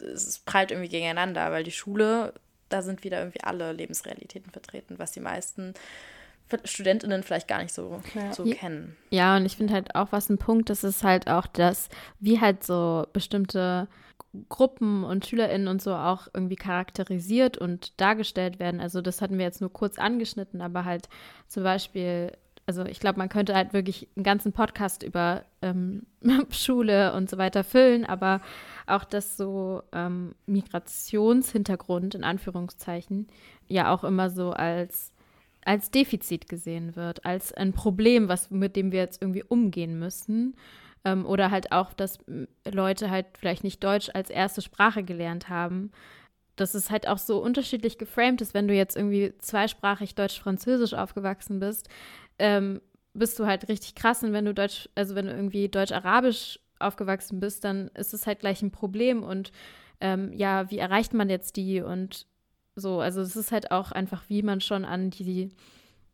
es 0.00 0.38
prallt 0.38 0.70
irgendwie 0.70 0.90
gegeneinander, 0.90 1.50
weil 1.50 1.64
die 1.64 1.72
Schule 1.72 2.34
da 2.68 2.82
sind 2.82 3.04
wieder 3.04 3.18
irgendwie 3.18 3.42
alle 3.42 3.72
Lebensrealitäten 3.72 4.50
vertreten, 4.52 4.98
was 4.98 5.12
die 5.12 5.20
meisten 5.20 5.74
Studentinnen 6.64 7.22
vielleicht 7.22 7.48
gar 7.48 7.62
nicht 7.62 7.74
so, 7.74 8.00
ja. 8.14 8.32
so 8.32 8.44
kennen. 8.44 8.96
Ja, 9.10 9.36
und 9.36 9.44
ich 9.44 9.56
finde 9.56 9.74
halt 9.74 9.94
auch, 9.94 10.08
was 10.12 10.30
ein 10.30 10.38
Punkt 10.38 10.70
ist, 10.70 10.82
ist 10.82 11.04
halt 11.04 11.28
auch, 11.28 11.46
dass 11.46 11.88
wie 12.20 12.40
halt 12.40 12.64
so 12.64 13.06
bestimmte 13.12 13.88
Gruppen 14.48 15.04
und 15.04 15.26
SchülerInnen 15.26 15.68
und 15.68 15.82
so 15.82 15.94
auch 15.94 16.28
irgendwie 16.32 16.56
charakterisiert 16.56 17.58
und 17.58 17.98
dargestellt 18.00 18.58
werden. 18.58 18.80
Also 18.80 19.00
das 19.00 19.20
hatten 19.20 19.38
wir 19.38 19.44
jetzt 19.44 19.60
nur 19.60 19.72
kurz 19.72 19.98
angeschnitten, 19.98 20.60
aber 20.60 20.84
halt 20.84 21.08
zum 21.48 21.64
Beispiel 21.64 22.32
also 22.68 22.84
ich 22.84 23.00
glaube, 23.00 23.18
man 23.18 23.30
könnte 23.30 23.54
halt 23.54 23.72
wirklich 23.72 24.08
einen 24.14 24.24
ganzen 24.24 24.52
Podcast 24.52 25.02
über 25.02 25.42
ähm, 25.62 26.02
Schule 26.50 27.14
und 27.14 27.30
so 27.30 27.38
weiter 27.38 27.64
füllen, 27.64 28.04
aber 28.04 28.42
auch 28.86 29.04
dass 29.04 29.38
so 29.38 29.82
ähm, 29.92 30.34
Migrationshintergrund 30.44 32.14
in 32.14 32.24
Anführungszeichen 32.24 33.26
ja 33.68 33.90
auch 33.90 34.04
immer 34.04 34.28
so 34.28 34.52
als 34.52 35.12
als 35.64 35.90
Defizit 35.90 36.48
gesehen 36.48 36.94
wird, 36.94 37.24
als 37.24 37.54
ein 37.54 37.72
Problem, 37.72 38.28
was 38.28 38.50
mit 38.50 38.76
dem 38.76 38.92
wir 38.92 39.00
jetzt 39.00 39.22
irgendwie 39.22 39.44
umgehen 39.44 39.98
müssen. 39.98 40.54
Ähm, 41.06 41.24
oder 41.24 41.50
halt 41.50 41.72
auch, 41.72 41.94
dass 41.94 42.18
Leute 42.70 43.10
halt 43.10 43.26
vielleicht 43.38 43.64
nicht 43.64 43.82
Deutsch 43.82 44.10
als 44.12 44.28
erste 44.28 44.60
Sprache 44.60 45.04
gelernt 45.04 45.48
haben 45.48 45.90
dass 46.60 46.74
es 46.74 46.90
halt 46.90 47.06
auch 47.08 47.18
so 47.18 47.38
unterschiedlich 47.38 47.98
geframed 47.98 48.40
ist, 48.40 48.54
wenn 48.54 48.68
du 48.68 48.74
jetzt 48.74 48.96
irgendwie 48.96 49.32
zweisprachig 49.38 50.14
Deutsch-Französisch 50.14 50.94
aufgewachsen 50.94 51.60
bist, 51.60 51.88
ähm, 52.38 52.80
bist 53.14 53.38
du 53.38 53.46
halt 53.46 53.68
richtig 53.68 53.94
krass. 53.94 54.22
Und 54.22 54.32
wenn 54.32 54.44
du 54.44 54.54
Deutsch, 54.54 54.88
also 54.94 55.14
wenn 55.14 55.26
du 55.26 55.32
irgendwie 55.32 55.68
Deutsch-Arabisch 55.68 56.60
aufgewachsen 56.78 57.40
bist, 57.40 57.64
dann 57.64 57.88
ist 57.94 58.14
es 58.14 58.26
halt 58.26 58.40
gleich 58.40 58.62
ein 58.62 58.70
Problem. 58.70 59.22
Und 59.22 59.50
ähm, 60.00 60.32
ja, 60.32 60.70
wie 60.70 60.78
erreicht 60.78 61.14
man 61.14 61.28
jetzt 61.28 61.56
die? 61.56 61.80
Und 61.80 62.26
so, 62.76 63.00
also 63.00 63.20
es 63.20 63.36
ist 63.36 63.52
halt 63.52 63.70
auch 63.70 63.92
einfach, 63.92 64.22
wie 64.28 64.42
man 64.42 64.60
schon 64.60 64.84
an 64.84 65.10
die 65.10 65.50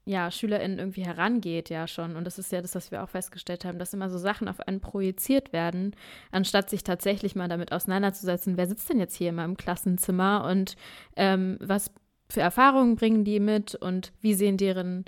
ja, 0.07 0.31
SchülerInnen 0.31 0.79
irgendwie 0.79 1.05
herangeht, 1.05 1.70
ja 1.70 1.87
schon. 1.87 2.16
Und 2.16 2.25
das 2.25 2.39
ist 2.39 2.53
ja 2.53 2.61
das, 2.61 2.75
was 2.75 2.91
wir 2.91 3.03
auch 3.03 3.09
festgestellt 3.09 3.64
haben, 3.64 3.79
dass 3.79 3.95
immer 3.95 4.11
so 4.11 4.18
Sachen 4.18 4.49
auf 4.49 4.61
einen 4.61 4.81
projiziert 4.81 5.53
werden, 5.53 5.97
anstatt 6.31 6.68
sich 6.68 6.85
tatsächlich 6.85 7.35
mal 7.35 7.49
damit 7.49 7.72
auseinanderzusetzen, 7.72 8.59
wer 8.59 8.66
sitzt 8.66 8.89
denn 8.91 9.01
jetzt 9.01 9.16
hier 9.16 9.31
in 9.31 9.37
meinem 9.37 9.57
Klassenzimmer 9.57 10.45
und 10.45 10.77
ähm, 11.16 11.57
was 11.61 11.91
für 12.29 12.43
Erfahrungen 12.43 12.97
bringen 12.97 13.25
die 13.25 13.41
mit 13.41 13.75
und 13.75 14.12
wie 14.20 14.35
sehen 14.35 14.59
deren 14.59 15.07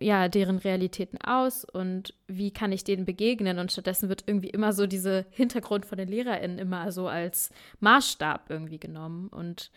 ja, 0.00 0.28
deren 0.28 0.58
Realitäten 0.58 1.20
aus 1.20 1.64
und 1.64 2.14
wie 2.28 2.52
kann 2.52 2.72
ich 2.72 2.84
denen 2.84 3.04
begegnen? 3.04 3.58
Und 3.58 3.72
stattdessen 3.72 4.08
wird 4.08 4.24
irgendwie 4.26 4.50
immer 4.50 4.72
so 4.72 4.86
dieser 4.86 5.24
Hintergrund 5.30 5.86
von 5.86 5.98
den 5.98 6.08
LehrerInnen 6.08 6.58
immer 6.58 6.92
so 6.92 7.08
als 7.08 7.50
Maßstab 7.80 8.48
irgendwie 8.48 8.78
genommen. 8.78 9.28
Und 9.28 9.70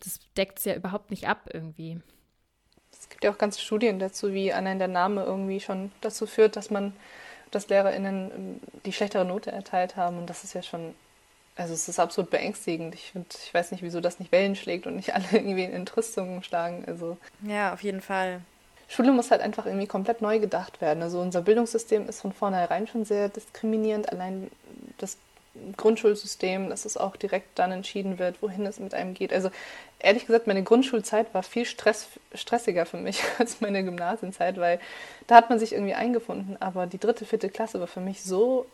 das 0.00 0.20
deckt 0.36 0.58
es 0.58 0.64
ja 0.66 0.74
überhaupt 0.74 1.10
nicht 1.10 1.26
ab 1.26 1.48
irgendwie. 1.52 2.00
Es 2.92 3.08
gibt 3.08 3.24
ja 3.24 3.30
auch 3.30 3.38
ganze 3.38 3.60
Studien 3.60 3.98
dazu, 3.98 4.32
wie 4.32 4.52
allein 4.52 4.78
der 4.78 4.88
Name 4.88 5.24
irgendwie 5.24 5.60
schon 5.60 5.90
dazu 6.02 6.26
führt, 6.26 6.56
dass 6.56 6.70
man, 6.70 6.94
dass 7.50 7.68
LehrerInnen 7.68 8.30
ähm, 8.34 8.60
die 8.84 8.92
schlechtere 8.92 9.24
Note 9.24 9.52
erteilt 9.52 9.96
haben. 9.96 10.18
Und 10.18 10.28
das 10.28 10.44
ist 10.44 10.52
ja 10.52 10.62
schon, 10.62 10.94
also 11.56 11.72
es 11.72 11.88
ist 11.88 11.98
absolut 11.98 12.30
beängstigend. 12.30 12.94
Ich, 12.94 13.12
find, 13.12 13.34
ich 13.42 13.54
weiß 13.54 13.70
nicht, 13.70 13.82
wieso 13.82 14.02
das 14.02 14.18
nicht 14.18 14.32
Wellen 14.32 14.54
schlägt 14.54 14.86
und 14.86 14.96
nicht 14.96 15.14
alle 15.14 15.26
irgendwie 15.32 15.64
in 15.64 15.72
Entrüstungen 15.72 16.42
schlagen. 16.42 16.84
Also. 16.86 17.16
Ja, 17.42 17.72
auf 17.72 17.82
jeden 17.82 18.02
Fall. 18.02 18.42
Schule 18.90 19.12
muss 19.12 19.30
halt 19.30 19.40
einfach 19.40 19.66
irgendwie 19.66 19.86
komplett 19.86 20.20
neu 20.20 20.40
gedacht 20.40 20.80
werden. 20.80 21.02
Also 21.02 21.20
unser 21.20 21.42
Bildungssystem 21.42 22.08
ist 22.08 22.20
von 22.20 22.32
vornherein 22.32 22.88
schon 22.88 23.04
sehr 23.04 23.28
diskriminierend. 23.28 24.10
Allein 24.10 24.50
das 24.98 25.16
Grundschulsystem, 25.76 26.68
dass 26.68 26.84
es 26.84 26.96
auch 26.96 27.14
direkt 27.14 27.56
dann 27.56 27.70
entschieden 27.70 28.18
wird, 28.18 28.42
wohin 28.42 28.66
es 28.66 28.80
mit 28.80 28.92
einem 28.92 29.14
geht. 29.14 29.32
Also 29.32 29.50
ehrlich 30.00 30.26
gesagt, 30.26 30.48
meine 30.48 30.64
Grundschulzeit 30.64 31.32
war 31.34 31.44
viel 31.44 31.66
Stress, 31.66 32.08
stressiger 32.34 32.84
für 32.84 32.96
mich 32.96 33.22
als 33.38 33.60
meine 33.60 33.84
Gymnasienzeit, 33.84 34.58
weil 34.58 34.80
da 35.28 35.36
hat 35.36 35.50
man 35.50 35.60
sich 35.60 35.72
irgendwie 35.72 35.94
eingefunden. 35.94 36.56
Aber 36.58 36.88
die 36.88 36.98
dritte, 36.98 37.24
vierte 37.24 37.48
Klasse 37.48 37.78
war 37.78 37.86
für 37.86 38.00
mich 38.00 38.24
so 38.24 38.66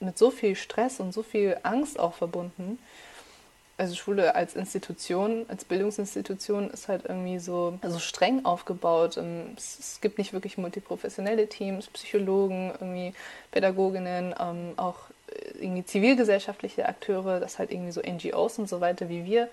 mit 0.00 0.18
so 0.18 0.32
viel 0.32 0.56
Stress 0.56 0.98
und 0.98 1.12
so 1.12 1.22
viel 1.22 1.56
Angst 1.62 2.00
auch 2.00 2.14
verbunden. 2.14 2.80
Also 3.78 3.94
Schule 3.94 4.34
als 4.34 4.56
Institution, 4.56 5.46
als 5.48 5.64
Bildungsinstitution 5.64 6.68
ist 6.70 6.88
halt 6.88 7.04
irgendwie 7.06 7.38
so 7.38 7.78
also 7.80 8.00
streng 8.00 8.44
aufgebaut. 8.44 9.16
Ähm, 9.16 9.54
es, 9.56 10.00
gibt 10.00 10.18
nicht 10.18 10.32
wirklich 10.32 10.58
multiprofessionelle 10.58 11.48
Teams, 11.48 11.86
Psychologen, 11.86 12.72
irgendwie 12.72 13.14
Pädagoginnen, 13.52 14.34
ähm, 14.38 14.72
auch 14.76 14.96
äh, 15.28 15.64
irgendwie 15.64 15.84
zivilgesellschaftliche 15.84 16.88
Akteure, 16.88 17.38
das 17.38 17.60
halt 17.60 17.70
irgendwie 17.70 17.92
so 17.92 18.02
NGOs 18.02 18.58
und 18.58 18.68
so 18.68 18.80
weiter 18.80 19.08
wie 19.08 19.24
wir 19.24 19.48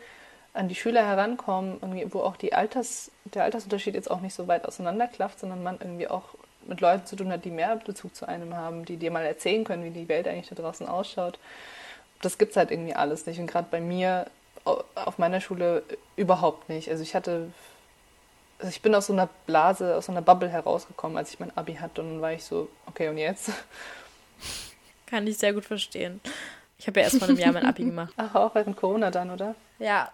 an 0.54 0.70
die 0.70 0.76
Schüler 0.76 1.06
herankommen, 1.06 1.80
wo 2.12 2.22
auch 2.22 2.38
Alters, 2.52 3.12
der 3.26 3.44
Altersunterschied 3.44 3.94
jetzt 3.94 4.10
auch 4.10 4.22
nicht 4.22 4.34
so 4.34 4.48
weit 4.48 4.66
auseinanderklafft, 4.66 5.40
sondern 5.40 5.62
man 5.62 5.78
irgendwie 5.82 6.08
auch 6.08 6.24
mit 6.66 6.82
Leuten 6.82 7.06
zu 7.06 7.18
tun 7.18 7.30
hat, 7.30 7.44
die 7.46 7.52
mehr 7.52 7.76
Bezug 7.76 8.16
zu 8.16 8.26
einem 8.28 8.56
haben, 8.56 8.86
die 8.86 8.96
dir 8.96 9.12
mal 9.12 9.26
erzählen 9.26 9.66
können, 9.66 9.84
wie 9.84 9.90
die 9.92 10.08
Welt 10.08 10.28
eigentlich 10.28 10.48
da 10.48 10.56
draußen 10.56 10.88
ausschaut 10.88 11.38
das 12.26 12.38
gibt 12.38 12.52
es 12.52 12.58
halt 12.58 12.72
irgendwie 12.72 12.96
alles 12.96 13.26
nicht. 13.26 13.40
Und 13.40 13.48
gerade 13.48 13.68
bei 13.70 13.80
mir 13.80 14.26
auf 14.96 15.18
meiner 15.18 15.42
Schule 15.42 15.84
überhaupt 16.16 16.70
nicht. 16.70 16.90
Also 16.90 17.04
ich 17.04 17.16
hatte, 17.16 17.52
also 18.58 18.70
ich 18.70 18.82
bin 18.82 18.96
aus 18.96 19.08
so 19.08 19.14
einer 19.14 19.30
Blase, 19.46 19.96
aus 19.96 20.08
so 20.08 20.12
einer 20.12 20.22
Bubble 20.22 20.50
herausgekommen, 20.50 21.18
als 21.18 21.32
ich 21.32 21.40
mein 21.40 21.56
Abi 21.56 21.76
hatte. 21.76 22.02
Und 22.02 22.10
dann 22.10 22.22
war 22.22 22.34
ich 22.34 22.44
so, 22.44 22.70
okay, 22.88 23.10
und 23.10 23.18
jetzt? 23.18 23.52
Kann 25.06 25.28
ich 25.28 25.38
sehr 25.38 25.54
gut 25.54 25.66
verstehen. 25.66 26.20
Ich 26.78 26.88
habe 26.88 27.00
ja 27.00 27.06
erst 27.06 27.20
vor 27.20 27.28
einem 27.28 27.38
Jahr 27.38 27.54
mein 27.54 27.66
Abi 27.66 27.86
gemacht. 27.86 28.14
Ach, 28.18 28.36
auch 28.36 28.56
während 28.56 28.76
Corona 28.76 29.12
dann, 29.12 29.30
oder? 29.30 29.56
Ja. 29.80 30.12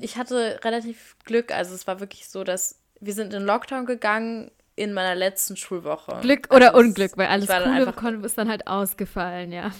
Ich 0.00 0.18
hatte 0.18 0.60
relativ 0.62 1.16
Glück. 1.24 1.52
Also 1.52 1.74
es 1.74 1.86
war 1.86 2.00
wirklich 2.00 2.28
so, 2.28 2.44
dass 2.44 2.78
wir 3.00 3.14
sind 3.14 3.32
in 3.32 3.42
Lockdown 3.42 3.86
gegangen 3.86 4.50
in 4.76 4.92
meiner 4.92 5.14
letzten 5.14 5.56
Schulwoche. 5.56 6.18
Glück 6.20 6.52
oder 6.52 6.74
also 6.74 6.80
Unglück, 6.80 7.16
weil 7.16 7.28
alles 7.28 7.46
coole 7.46 7.64
einfach, 7.64 8.24
ist 8.24 8.36
dann 8.36 8.48
halt 8.48 8.66
ausgefallen, 8.66 9.52
ja. 9.52 9.70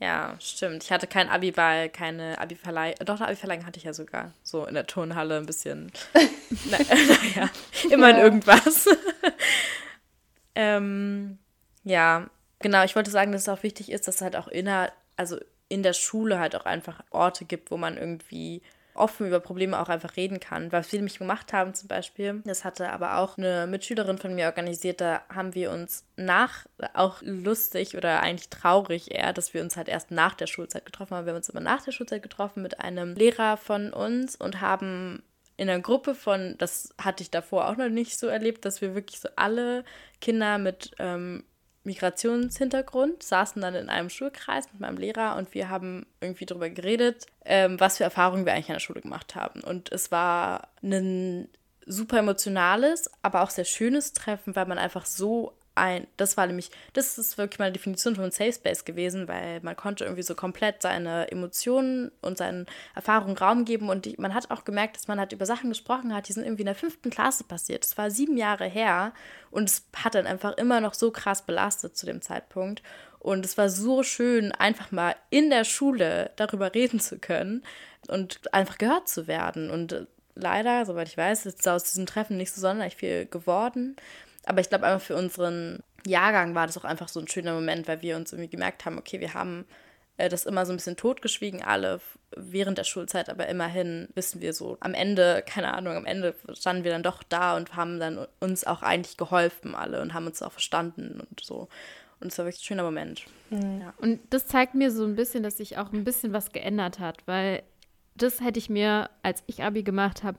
Ja, 0.00 0.34
stimmt. 0.40 0.82
Ich 0.82 0.90
hatte 0.90 1.06
kein 1.06 1.28
Abiball, 1.28 1.88
keine 1.88 2.38
Abi-Verleihung. 2.40 2.96
Doch, 3.04 3.20
eine 3.20 3.28
Abi-Verleihung 3.28 3.66
hatte 3.66 3.78
ich 3.78 3.84
ja 3.84 3.92
sogar. 3.92 4.32
So 4.42 4.66
in 4.66 4.74
der 4.74 4.86
Turnhalle 4.86 5.36
ein 5.36 5.46
bisschen. 5.46 5.92
naja, 6.70 7.48
immer 7.90 8.10
in 8.10 8.16
irgendwas. 8.16 8.88
ähm, 10.56 11.38
ja, 11.84 12.28
genau. 12.58 12.84
Ich 12.84 12.96
wollte 12.96 13.12
sagen, 13.12 13.30
dass 13.30 13.42
es 13.42 13.48
auch 13.48 13.62
wichtig 13.62 13.92
ist, 13.92 14.08
dass 14.08 14.16
es 14.16 14.22
halt 14.22 14.34
auch 14.34 14.48
inner, 14.48 14.92
also 15.16 15.38
in 15.68 15.84
der 15.84 15.92
Schule 15.92 16.40
halt 16.40 16.56
auch 16.56 16.66
einfach 16.66 17.02
Orte 17.10 17.44
gibt, 17.44 17.70
wo 17.70 17.76
man 17.76 17.96
irgendwie 17.96 18.62
offen 18.94 19.26
über 19.26 19.40
Probleme 19.40 19.80
auch 19.80 19.88
einfach 19.88 20.16
reden 20.16 20.40
kann. 20.40 20.72
Was 20.72 20.92
wir 20.92 20.98
nämlich 20.98 21.18
gemacht 21.18 21.52
haben 21.52 21.74
zum 21.74 21.88
Beispiel, 21.88 22.42
das 22.44 22.64
hatte 22.64 22.90
aber 22.90 23.18
auch 23.18 23.38
eine 23.38 23.66
Mitschülerin 23.66 24.18
von 24.18 24.34
mir 24.34 24.46
organisiert, 24.46 25.00
da 25.00 25.22
haben 25.32 25.54
wir 25.54 25.70
uns 25.70 26.04
nach, 26.16 26.66
auch 26.94 27.22
lustig 27.22 27.96
oder 27.96 28.20
eigentlich 28.20 28.50
traurig 28.50 29.14
eher, 29.14 29.32
dass 29.32 29.54
wir 29.54 29.62
uns 29.62 29.76
halt 29.76 29.88
erst 29.88 30.10
nach 30.10 30.34
der 30.34 30.46
Schulzeit 30.46 30.84
getroffen 30.84 31.16
haben. 31.16 31.26
Wir 31.26 31.32
haben 31.32 31.38
uns 31.38 31.48
immer 31.48 31.60
nach 31.60 31.82
der 31.82 31.92
Schulzeit 31.92 32.22
getroffen 32.22 32.62
mit 32.62 32.80
einem 32.80 33.14
Lehrer 33.14 33.56
von 33.56 33.92
uns 33.92 34.36
und 34.36 34.60
haben 34.60 35.22
in 35.56 35.68
einer 35.68 35.80
Gruppe 35.80 36.14
von, 36.14 36.56
das 36.58 36.94
hatte 36.98 37.22
ich 37.22 37.30
davor 37.30 37.68
auch 37.68 37.76
noch 37.76 37.88
nicht 37.88 38.18
so 38.18 38.26
erlebt, 38.26 38.64
dass 38.64 38.80
wir 38.80 38.94
wirklich 38.94 39.20
so 39.20 39.28
alle 39.36 39.84
Kinder 40.20 40.58
mit 40.58 40.92
ähm, 40.98 41.44
Migrationshintergrund, 41.84 43.22
saßen 43.22 43.60
dann 43.60 43.74
in 43.74 43.88
einem 43.88 44.08
Schulkreis 44.08 44.66
mit 44.72 44.80
meinem 44.80 44.98
Lehrer 44.98 45.36
und 45.36 45.52
wir 45.54 45.68
haben 45.68 46.06
irgendwie 46.20 46.46
darüber 46.46 46.70
geredet, 46.70 47.26
ähm, 47.44 47.80
was 47.80 47.98
für 47.98 48.04
Erfahrungen 48.04 48.46
wir 48.46 48.52
eigentlich 48.52 48.68
an 48.68 48.76
der 48.76 48.80
Schule 48.80 49.00
gemacht 49.00 49.34
haben. 49.34 49.60
Und 49.62 49.90
es 49.90 50.12
war 50.12 50.68
ein 50.82 51.48
super 51.86 52.18
emotionales, 52.18 53.10
aber 53.22 53.42
auch 53.42 53.50
sehr 53.50 53.64
schönes 53.64 54.12
Treffen, 54.12 54.54
weil 54.54 54.66
man 54.66 54.78
einfach 54.78 55.06
so 55.06 55.54
ein, 55.74 56.06
das 56.16 56.36
war 56.36 56.46
nämlich, 56.46 56.70
das 56.92 57.18
ist 57.18 57.38
wirklich 57.38 57.58
meine 57.58 57.72
Definition 57.72 58.16
von 58.16 58.30
Safe 58.30 58.52
Space 58.52 58.84
gewesen, 58.84 59.28
weil 59.28 59.60
man 59.60 59.76
konnte 59.76 60.04
irgendwie 60.04 60.22
so 60.22 60.34
komplett 60.34 60.82
seine 60.82 61.30
Emotionen 61.30 62.12
und 62.20 62.38
seinen 62.38 62.66
Erfahrungen 62.94 63.36
Raum 63.36 63.64
geben 63.64 63.88
und 63.88 64.04
die, 64.04 64.16
man 64.18 64.34
hat 64.34 64.50
auch 64.50 64.64
gemerkt, 64.64 64.96
dass 64.96 65.08
man 65.08 65.18
halt 65.18 65.32
über 65.32 65.46
Sachen 65.46 65.70
gesprochen 65.70 66.14
hat, 66.14 66.28
die 66.28 66.32
sind 66.32 66.44
irgendwie 66.44 66.62
in 66.62 66.66
der 66.66 66.74
fünften 66.74 67.10
Klasse 67.10 67.44
passiert. 67.44 67.84
Das 67.84 67.96
war 67.96 68.10
sieben 68.10 68.36
Jahre 68.36 68.66
her 68.66 69.12
und 69.50 69.68
es 69.68 69.86
hat 69.96 70.14
dann 70.14 70.26
einfach 70.26 70.56
immer 70.56 70.80
noch 70.80 70.94
so 70.94 71.10
krass 71.10 71.42
belastet 71.42 71.96
zu 71.96 72.06
dem 72.06 72.22
Zeitpunkt 72.22 72.82
und 73.18 73.44
es 73.44 73.56
war 73.56 73.68
so 73.68 74.02
schön, 74.02 74.52
einfach 74.52 74.90
mal 74.90 75.14
in 75.30 75.48
der 75.48 75.64
Schule 75.64 76.32
darüber 76.36 76.74
reden 76.74 77.00
zu 77.00 77.18
können 77.18 77.62
und 78.08 78.52
einfach 78.52 78.78
gehört 78.78 79.08
zu 79.08 79.26
werden 79.26 79.70
und 79.70 80.06
leider, 80.34 80.84
soweit 80.86 81.08
ich 81.08 81.16
weiß, 81.16 81.46
ist 81.46 81.66
aus 81.68 81.84
diesem 81.84 82.06
Treffen 82.06 82.36
nicht 82.36 82.52
so 82.52 82.60
sonderlich 82.60 82.96
viel 82.96 83.26
geworden. 83.26 83.96
Aber 84.44 84.60
ich 84.60 84.68
glaube 84.68 84.86
einfach 84.86 85.04
für 85.06 85.16
unseren 85.16 85.82
Jahrgang 86.06 86.54
war 86.54 86.66
das 86.66 86.76
auch 86.78 86.84
einfach 86.84 87.08
so 87.08 87.20
ein 87.20 87.28
schöner 87.28 87.54
Moment, 87.54 87.86
weil 87.88 88.02
wir 88.02 88.16
uns 88.16 88.32
irgendwie 88.32 88.50
gemerkt 88.50 88.84
haben, 88.84 88.98
okay, 88.98 89.20
wir 89.20 89.34
haben 89.34 89.66
äh, 90.16 90.28
das 90.28 90.46
immer 90.46 90.66
so 90.66 90.72
ein 90.72 90.76
bisschen 90.76 90.96
totgeschwiegen, 90.96 91.62
alle 91.62 92.00
während 92.36 92.78
der 92.78 92.84
Schulzeit, 92.84 93.28
aber 93.28 93.48
immerhin 93.48 94.08
wissen 94.14 94.40
wir 94.40 94.52
so, 94.52 94.78
am 94.80 94.94
Ende, 94.94 95.44
keine 95.46 95.74
Ahnung, 95.74 95.96
am 95.96 96.06
Ende 96.06 96.34
standen 96.54 96.84
wir 96.84 96.90
dann 96.90 97.02
doch 97.02 97.22
da 97.22 97.56
und 97.56 97.76
haben 97.76 98.00
dann 98.00 98.26
uns 98.40 98.64
auch 98.64 98.82
eigentlich 98.82 99.16
geholfen, 99.16 99.74
alle, 99.74 100.00
und 100.00 100.14
haben 100.14 100.26
uns 100.26 100.42
auch 100.42 100.52
verstanden 100.52 101.20
und 101.20 101.40
so. 101.40 101.68
Und 102.20 102.32
es 102.32 102.38
war 102.38 102.46
wirklich 102.46 102.62
ein 102.62 102.66
schöner 102.66 102.84
Moment. 102.84 103.24
Mhm. 103.50 103.80
Ja. 103.80 103.94
Und 103.98 104.20
das 104.30 104.46
zeigt 104.46 104.74
mir 104.74 104.90
so 104.90 105.04
ein 105.04 105.16
bisschen, 105.16 105.42
dass 105.42 105.56
sich 105.56 105.76
auch 105.76 105.92
ein 105.92 106.04
bisschen 106.04 106.32
was 106.32 106.52
geändert 106.52 107.00
hat, 107.00 107.18
weil 107.26 107.62
das 108.14 108.40
hätte 108.40 108.58
ich 108.58 108.70
mir, 108.70 109.10
als 109.22 109.42
ich 109.46 109.62
Abi 109.62 109.82
gemacht 109.82 110.22
habe, 110.22 110.38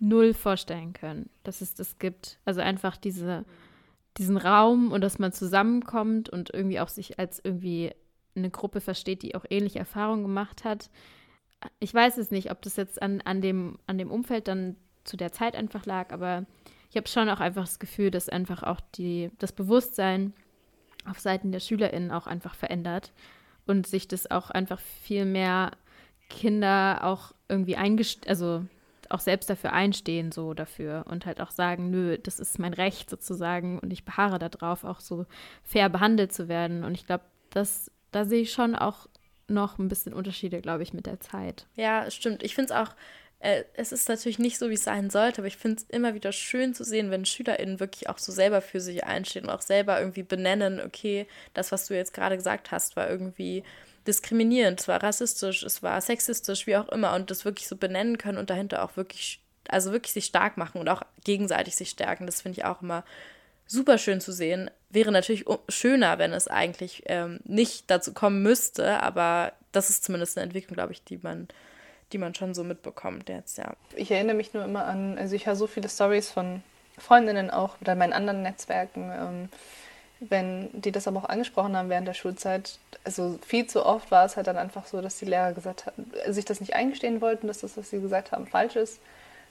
null 0.00 0.34
vorstellen 0.34 0.92
können, 0.92 1.30
dass 1.44 1.60
es 1.60 1.74
das 1.74 1.98
gibt. 1.98 2.38
Also 2.44 2.60
einfach 2.60 2.96
diese, 2.96 3.44
diesen 4.16 4.36
Raum 4.36 4.92
und 4.92 5.02
dass 5.02 5.18
man 5.18 5.32
zusammenkommt 5.32 6.28
und 6.28 6.52
irgendwie 6.52 6.80
auch 6.80 6.88
sich 6.88 7.18
als 7.18 7.40
irgendwie 7.44 7.92
eine 8.34 8.50
Gruppe 8.50 8.80
versteht, 8.80 9.22
die 9.22 9.34
auch 9.34 9.44
ähnliche 9.48 9.78
Erfahrungen 9.78 10.22
gemacht 10.22 10.64
hat. 10.64 10.90
Ich 11.78 11.92
weiß 11.92 12.16
es 12.16 12.30
nicht, 12.30 12.50
ob 12.50 12.62
das 12.62 12.76
jetzt 12.76 13.00
an, 13.02 13.20
an, 13.20 13.42
dem, 13.42 13.78
an 13.86 13.98
dem 13.98 14.10
Umfeld 14.10 14.48
dann 14.48 14.76
zu 15.04 15.16
der 15.16 15.32
Zeit 15.32 15.54
einfach 15.54 15.84
lag, 15.86 16.12
aber 16.12 16.46
ich 16.90 16.96
habe 16.96 17.08
schon 17.08 17.28
auch 17.28 17.40
einfach 17.40 17.64
das 17.64 17.78
Gefühl, 17.78 18.10
dass 18.10 18.28
einfach 18.28 18.62
auch 18.62 18.80
die, 18.96 19.30
das 19.38 19.52
Bewusstsein 19.52 20.32
auf 21.04 21.20
Seiten 21.20 21.52
der 21.52 21.60
SchülerInnen 21.60 22.10
auch 22.10 22.26
einfach 22.26 22.54
verändert 22.54 23.12
und 23.66 23.86
sich 23.86 24.08
das 24.08 24.30
auch 24.30 24.50
einfach 24.50 24.80
viel 24.80 25.24
mehr 25.24 25.72
Kinder 26.28 27.00
auch 27.02 27.32
irgendwie 27.48 27.76
eingestellt, 27.76 28.28
also 28.28 28.64
auch 29.10 29.20
selbst 29.20 29.50
dafür 29.50 29.72
einstehen, 29.72 30.32
so 30.32 30.54
dafür 30.54 31.04
und 31.08 31.26
halt 31.26 31.40
auch 31.40 31.50
sagen, 31.50 31.90
nö, 31.90 32.16
das 32.16 32.38
ist 32.40 32.58
mein 32.58 32.74
Recht 32.74 33.10
sozusagen 33.10 33.78
und 33.78 33.92
ich 33.92 34.04
beharre 34.04 34.38
darauf, 34.38 34.84
auch 34.84 35.00
so 35.00 35.26
fair 35.62 35.88
behandelt 35.88 36.32
zu 36.32 36.48
werden. 36.48 36.84
Und 36.84 36.94
ich 36.94 37.06
glaube, 37.06 37.24
das, 37.50 37.90
da 38.12 38.24
sehe 38.24 38.42
ich 38.42 38.52
schon 38.52 38.74
auch 38.74 39.08
noch 39.48 39.78
ein 39.78 39.88
bisschen 39.88 40.14
Unterschiede, 40.14 40.60
glaube 40.60 40.84
ich, 40.84 40.92
mit 40.92 41.06
der 41.06 41.20
Zeit. 41.20 41.66
Ja, 41.74 42.10
stimmt. 42.10 42.42
Ich 42.44 42.54
finde 42.54 42.72
es 42.72 42.78
auch, 42.78 42.94
äh, 43.40 43.64
es 43.74 43.90
ist 43.90 44.08
natürlich 44.08 44.38
nicht 44.38 44.58
so, 44.58 44.70
wie 44.70 44.74
es 44.74 44.84
sein 44.84 45.10
sollte, 45.10 45.40
aber 45.40 45.48
ich 45.48 45.56
finde 45.56 45.82
es 45.82 45.88
immer 45.88 46.14
wieder 46.14 46.30
schön 46.30 46.72
zu 46.72 46.84
sehen, 46.84 47.10
wenn 47.10 47.24
SchülerInnen 47.24 47.80
wirklich 47.80 48.08
auch 48.08 48.18
so 48.18 48.30
selber 48.30 48.60
für 48.60 48.80
sich 48.80 49.04
einstehen 49.04 49.46
und 49.46 49.50
auch 49.50 49.62
selber 49.62 49.98
irgendwie 49.98 50.22
benennen, 50.22 50.80
okay, 50.80 51.26
das, 51.52 51.72
was 51.72 51.86
du 51.86 51.94
jetzt 51.94 52.14
gerade 52.14 52.36
gesagt 52.36 52.70
hast, 52.70 52.96
war 52.96 53.10
irgendwie 53.10 53.64
diskriminierend, 54.06 54.80
es 54.80 54.88
war 54.88 55.02
rassistisch, 55.02 55.62
es 55.62 55.82
war 55.82 56.00
sexistisch, 56.00 56.66
wie 56.66 56.76
auch 56.76 56.88
immer, 56.88 57.14
und 57.14 57.30
das 57.30 57.44
wirklich 57.44 57.68
so 57.68 57.76
benennen 57.76 58.18
können 58.18 58.38
und 58.38 58.50
dahinter 58.50 58.84
auch 58.84 58.96
wirklich, 58.96 59.40
also 59.68 59.92
wirklich 59.92 60.12
sich 60.12 60.26
stark 60.26 60.56
machen 60.56 60.80
und 60.80 60.88
auch 60.88 61.02
gegenseitig 61.24 61.76
sich 61.76 61.90
stärken. 61.90 62.26
Das 62.26 62.42
finde 62.42 62.58
ich 62.58 62.64
auch 62.64 62.82
immer 62.82 63.04
super 63.66 63.98
schön 63.98 64.20
zu 64.20 64.32
sehen. 64.32 64.70
Wäre 64.88 65.12
natürlich 65.12 65.44
schöner, 65.68 66.18
wenn 66.18 66.32
es 66.32 66.48
eigentlich 66.48 67.04
ähm, 67.06 67.38
nicht 67.44 67.90
dazu 67.90 68.12
kommen 68.12 68.42
müsste, 68.42 69.00
aber 69.02 69.52
das 69.72 69.90
ist 69.90 70.04
zumindest 70.04 70.36
eine 70.36 70.44
Entwicklung, 70.44 70.74
glaube 70.74 70.92
ich, 70.92 71.04
die 71.04 71.18
man, 71.18 71.46
die 72.12 72.18
man 72.18 72.34
schon 72.34 72.54
so 72.54 72.64
mitbekommt 72.64 73.28
jetzt, 73.28 73.58
ja. 73.58 73.74
Ich 73.94 74.10
erinnere 74.10 74.34
mich 74.34 74.54
nur 74.54 74.64
immer 74.64 74.86
an, 74.86 75.18
also 75.18 75.36
ich 75.36 75.46
höre 75.46 75.56
so 75.56 75.68
viele 75.68 75.88
Stories 75.88 76.30
von 76.30 76.62
Freundinnen 76.98 77.50
auch 77.50 77.80
oder 77.80 77.94
meinen 77.94 78.12
anderen 78.12 78.42
Netzwerken. 78.42 79.12
Ähm, 79.12 79.48
wenn 80.20 80.68
die 80.72 80.92
das 80.92 81.08
aber 81.08 81.20
auch 81.20 81.28
angesprochen 81.28 81.76
haben 81.76 81.88
während 81.88 82.06
der 82.06 82.14
Schulzeit, 82.14 82.78
also 83.04 83.38
viel 83.46 83.66
zu 83.66 83.84
oft 83.84 84.10
war 84.10 84.26
es 84.26 84.36
halt 84.36 84.46
dann 84.46 84.58
einfach 84.58 84.86
so, 84.86 85.00
dass 85.00 85.18
die 85.18 85.24
Lehrer 85.24 85.52
gesagt 85.54 85.86
haben, 85.86 86.12
sich 86.28 86.44
das 86.44 86.60
nicht 86.60 86.74
eingestehen 86.74 87.20
wollten, 87.22 87.46
dass 87.46 87.60
das, 87.60 87.76
was 87.76 87.88
sie 87.90 88.00
gesagt 88.00 88.32
haben, 88.32 88.46
falsch 88.46 88.76
ist. 88.76 89.00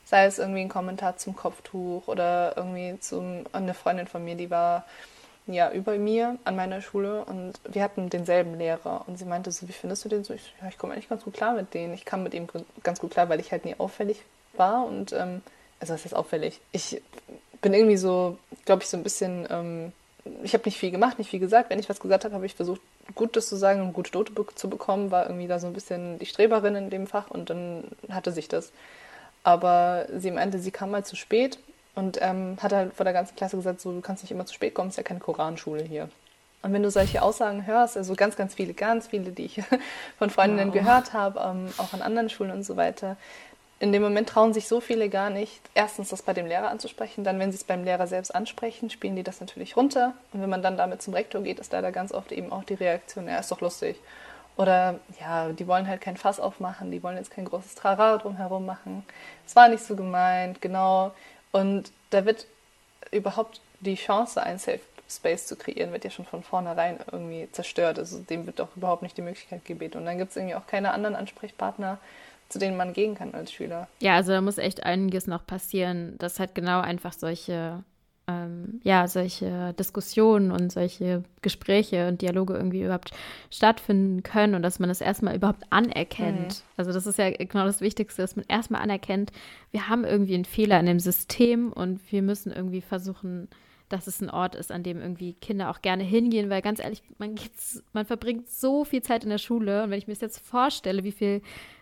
Sei 0.06 0.26
es 0.26 0.40
irgendwie 0.40 0.62
ein 0.62 0.70
Kommentar 0.70 1.18
zum 1.18 1.36
Kopftuch 1.36 2.08
oder 2.08 2.54
irgendwie 2.56 3.00
zum, 3.00 3.46
eine 3.52 3.74
Freundin 3.74 4.08
von 4.08 4.24
mir, 4.24 4.36
die 4.36 4.50
war 4.50 4.86
ja 5.48 5.72
über 5.72 5.98
mir 5.98 6.38
an 6.44 6.56
meiner 6.56 6.82
Schule 6.82 7.26
und 7.26 7.54
wir 7.68 7.84
hatten 7.84 8.10
denselben 8.10 8.58
Lehrer 8.58 9.04
und 9.08 9.18
sie 9.18 9.26
meinte 9.26 9.52
so, 9.52 9.68
wie 9.68 9.74
findest 9.74 10.06
du 10.06 10.10
den 10.10 10.24
so? 10.24 10.34
Ich, 10.34 10.54
ja, 10.62 10.68
ich 10.68 10.78
komme 10.78 10.94
eigentlich 10.94 11.10
ganz 11.10 11.24
gut 11.24 11.34
klar 11.34 11.54
mit 11.54 11.74
denen. 11.74 11.94
Ich 11.96 12.06
kam 12.06 12.22
mit 12.22 12.36
ihm 12.36 12.48
ganz 12.84 13.00
gut 13.00 13.12
klar, 13.12 13.30
weil 13.30 13.40
ich 13.40 13.52
halt 13.52 13.66
nie 13.66 13.76
auffällig 13.78 14.22
war 14.54 14.86
und 14.86 15.14
ähm, 15.14 15.42
also 15.80 15.94
was 15.94 16.06
ist 16.06 16.14
auffällig? 16.14 16.62
Ich 16.72 17.02
bin 17.62 17.74
irgendwie 17.74 17.98
so, 17.98 18.38
glaube 18.66 18.84
ich, 18.84 18.90
so 18.90 18.98
ein 18.98 19.04
bisschen 19.04 19.48
ähm, 19.50 19.94
ich 20.44 20.54
habe 20.54 20.66
nicht 20.66 20.78
viel 20.78 20.92
gemacht, 20.92 21.18
nicht 21.18 21.30
viel 21.30 21.40
gesagt. 21.40 21.70
Wenn 21.70 21.80
ich 21.80 21.90
was 21.90 22.00
gesagt 22.00 22.26
habe, 22.26 22.36
habe 22.36 22.46
ich 22.46 22.56
versucht, 22.56 22.82
Gutes 23.16 23.50
zu 23.50 23.56
sagen 23.56 23.82
und 23.82 23.94
gute 23.94 24.16
Note 24.16 24.34
zu 24.56 24.70
bekommen. 24.70 25.12
War 25.12 25.26
irgendwie 25.26 25.48
da 25.48 25.60
so 25.60 25.68
ein 25.68 25.74
bisschen 25.74 26.20
die 26.20 26.26
Streberin 26.26 26.76
in 26.76 26.90
dem 26.90 27.08
Fach 27.08 27.30
und 27.30 27.50
dann 27.50 27.86
hatte 28.10 28.32
sich 28.32 28.48
das. 28.48 28.72
Aber 29.44 30.06
sie 30.16 30.32
meinte, 30.32 30.60
sie 30.60 30.72
kam 30.72 30.92
mal 30.92 31.06
zu 31.06 31.16
spät 31.16 31.60
und 31.96 32.20
ähm, 32.22 32.58
hat 32.62 32.74
halt 32.74 32.94
vor 32.94 33.04
der 33.04 33.14
ganzen 33.14 33.36
Klasse 33.36 33.58
gesagt, 33.58 33.82
so, 33.82 33.92
du 33.92 34.02
kannst 34.02 34.24
nicht 34.24 34.32
immer 34.32 34.46
zu 34.46 34.54
spät 34.54 34.74
kommen, 34.74 34.90
ist 34.90 34.98
ja 34.98 35.04
keine 35.04 35.20
Koranschule 35.20 35.84
hier. 35.84 36.10
Und 36.62 36.74
wenn 36.74 36.84
du 36.84 36.92
solche 36.92 37.22
Aussagen 37.22 37.66
hörst, 37.66 37.96
also 37.96 38.16
ganz, 38.16 38.36
ganz 38.36 38.54
viele, 38.54 38.74
ganz 38.74 39.08
viele, 39.08 39.32
die 39.32 39.46
ich 39.46 39.62
von 40.18 40.30
Freundinnen 40.30 40.74
wow. 40.74 40.74
gehört 40.74 41.14
habe, 41.14 41.40
ähm, 41.40 41.70
auch 41.78 41.94
an 41.94 42.02
anderen 42.02 42.30
Schulen 42.30 42.52
und 42.52 42.64
so 42.64 42.76
weiter, 42.76 43.16
in 43.80 43.94
dem 43.94 44.02
Moment 44.02 44.30
trauen 44.30 44.54
sich 44.54 44.68
so 44.68 44.82
viele 44.82 45.10
gar 45.10 45.30
nicht, 45.30 45.62
erstens 45.74 46.10
das 46.10 46.22
bei 46.22 46.34
dem 46.34 46.46
Lehrer 46.46 46.70
anzusprechen, 46.70 47.24
dann, 47.24 47.40
wenn 47.40 47.52
sie 47.52 47.58
es 47.58 47.64
beim 47.64 47.86
Lehrer 47.86 48.08
selbst 48.08 48.36
ansprechen, 48.36 48.90
spielen 48.90 49.16
die 49.16 49.24
das 49.24 49.40
natürlich 49.40 49.78
runter. 49.78 50.14
Und 50.34 50.42
wenn 50.42 50.50
man 50.50 50.62
dann 50.62 50.76
damit 50.76 51.02
zum 51.02 51.14
Rektor 51.14 51.42
geht, 51.42 51.60
ist 51.60 51.72
leider 51.72 51.92
ganz 51.92 52.12
oft 52.12 52.32
eben 52.34 52.52
auch 52.52 52.66
die 52.66 52.74
Reaktion, 52.74 53.28
ja, 53.28 53.38
ist 53.38 53.52
doch 53.52 53.62
lustig. 53.62 53.96
Oder 54.58 55.00
ja, 55.22 55.48
die 55.50 55.68
wollen 55.68 55.88
halt 55.88 56.02
kein 56.02 56.18
Fass 56.18 56.42
aufmachen, 56.42 56.92
die 56.92 57.02
wollen 57.02 57.16
jetzt 57.16 57.32
kein 57.32 57.46
großes 57.46 57.76
Trara 57.76 58.18
drumherum 58.18 58.66
machen. 58.66 59.06
Es 59.48 59.56
war 59.56 59.70
nicht 59.70 59.86
so 59.86 59.96
gemeint, 59.96 60.62
genau. 60.62 61.14
Und 61.54 61.94
da 62.10 62.26
wird 62.26 62.46
überhaupt 63.12 63.62
die 63.80 63.96
Chance, 63.96 64.44
einen 64.44 64.60
Safe 64.60 64.82
Space 65.10 65.48
zu 65.48 65.56
kreieren, 65.56 65.92
wird 65.92 66.04
ja 66.04 66.10
schon 66.10 66.26
von 66.26 66.44
vornherein 66.44 67.00
irgendwie 67.12 67.50
zerstört. 67.54 67.98
Also 67.98 68.20
dem 68.20 68.46
wird 68.46 68.60
doch 68.60 68.76
überhaupt 68.76 69.02
nicht 69.02 69.18
die 69.18 69.22
Möglichkeit 69.22 69.64
gebeten. 69.66 69.98
Und 69.98 70.06
dann 70.06 70.18
gibt 70.18 70.32
es 70.32 70.38
irgendwie 70.38 70.56
auch 70.56 70.68
keine 70.68 70.92
anderen 70.92 71.16
Ansprechpartner, 71.16 71.98
zu 72.50 72.58
denen 72.60 72.76
man 72.76 72.94
gehen 72.94 73.16
kann 73.16 73.34
als 73.34 73.54
Schüler. 73.54 73.88
Ja, 74.02 74.16
also 74.16 74.32
da 74.32 74.42
muss 74.42 74.58
echt 74.58 74.84
einiges 74.84 75.28
noch 75.28 75.46
passieren, 75.46 76.16
dass 76.18 76.40
halt 76.40 76.56
genau 76.56 76.82
einfach 76.82 77.14
solche, 77.14 77.84
ähm, 78.28 78.82
ja, 78.84 79.08
solche 79.08 79.74
Diskussionen 79.78 80.52
und 80.52 80.72
solche 80.72 81.24
Gespräche 81.44 82.08
und 82.08 82.24
Dialoge 82.24 82.56
irgendwie 82.56 82.82
überhaupt 82.82 83.12
stattfinden 83.52 84.24
können 84.24 84.56
und 84.56 84.64
dass 84.64 84.80
man 84.80 84.90
das 84.90 85.00
erstmal 85.00 85.36
überhaupt 85.36 85.64
anerkennt. 85.70 86.64
Mhm. 86.64 86.74
Also 86.76 86.92
das 86.92 87.06
ist 87.06 87.20
ja 87.20 87.30
genau 87.30 87.66
das 87.66 87.82
Wichtigste, 87.82 88.24
dass 88.24 88.36
man 88.36 88.46
erstmal 88.48 88.82
anerkennt, 88.82 89.32
wir 89.70 89.88
haben 89.88 90.04
irgendwie 90.04 90.34
einen 90.34 90.46
Fehler 90.46 90.80
in 90.80 90.88
dem 90.88 91.00
System 91.00 91.72
und 91.72 92.00
wir 92.12 92.24
müssen 92.24 92.52
irgendwie 92.52 92.82
versuchen, 92.82 93.48
dass 93.90 94.08
es 94.08 94.22
ein 94.22 94.30
Ort 94.30 94.56
ist, 94.56 94.72
an 94.72 94.84
dem 94.84 95.02
irgendwie 95.02 95.34
Kinder 95.34 95.70
auch 95.70 95.82
gerne 95.82 96.04
hingehen, 96.04 96.50
weil 96.50 96.62
ganz 96.62 96.80
ehrlich, 96.80 97.02
man, 97.18 97.36
man 97.92 98.06
verbringt 98.06 98.48
so 98.48 98.86
viel 98.86 99.02
Zeit 99.02 99.24
in 99.24 99.30
der 99.30 99.40
Schule 99.40 99.84
und 99.84 99.90
wenn 99.90 99.98
ich 99.98 100.08
mir 100.08 100.14
das 100.14 100.22
jetzt 100.22 100.40
vorstelle, 100.40 101.04
wie 101.04 101.12
viel 101.12 101.42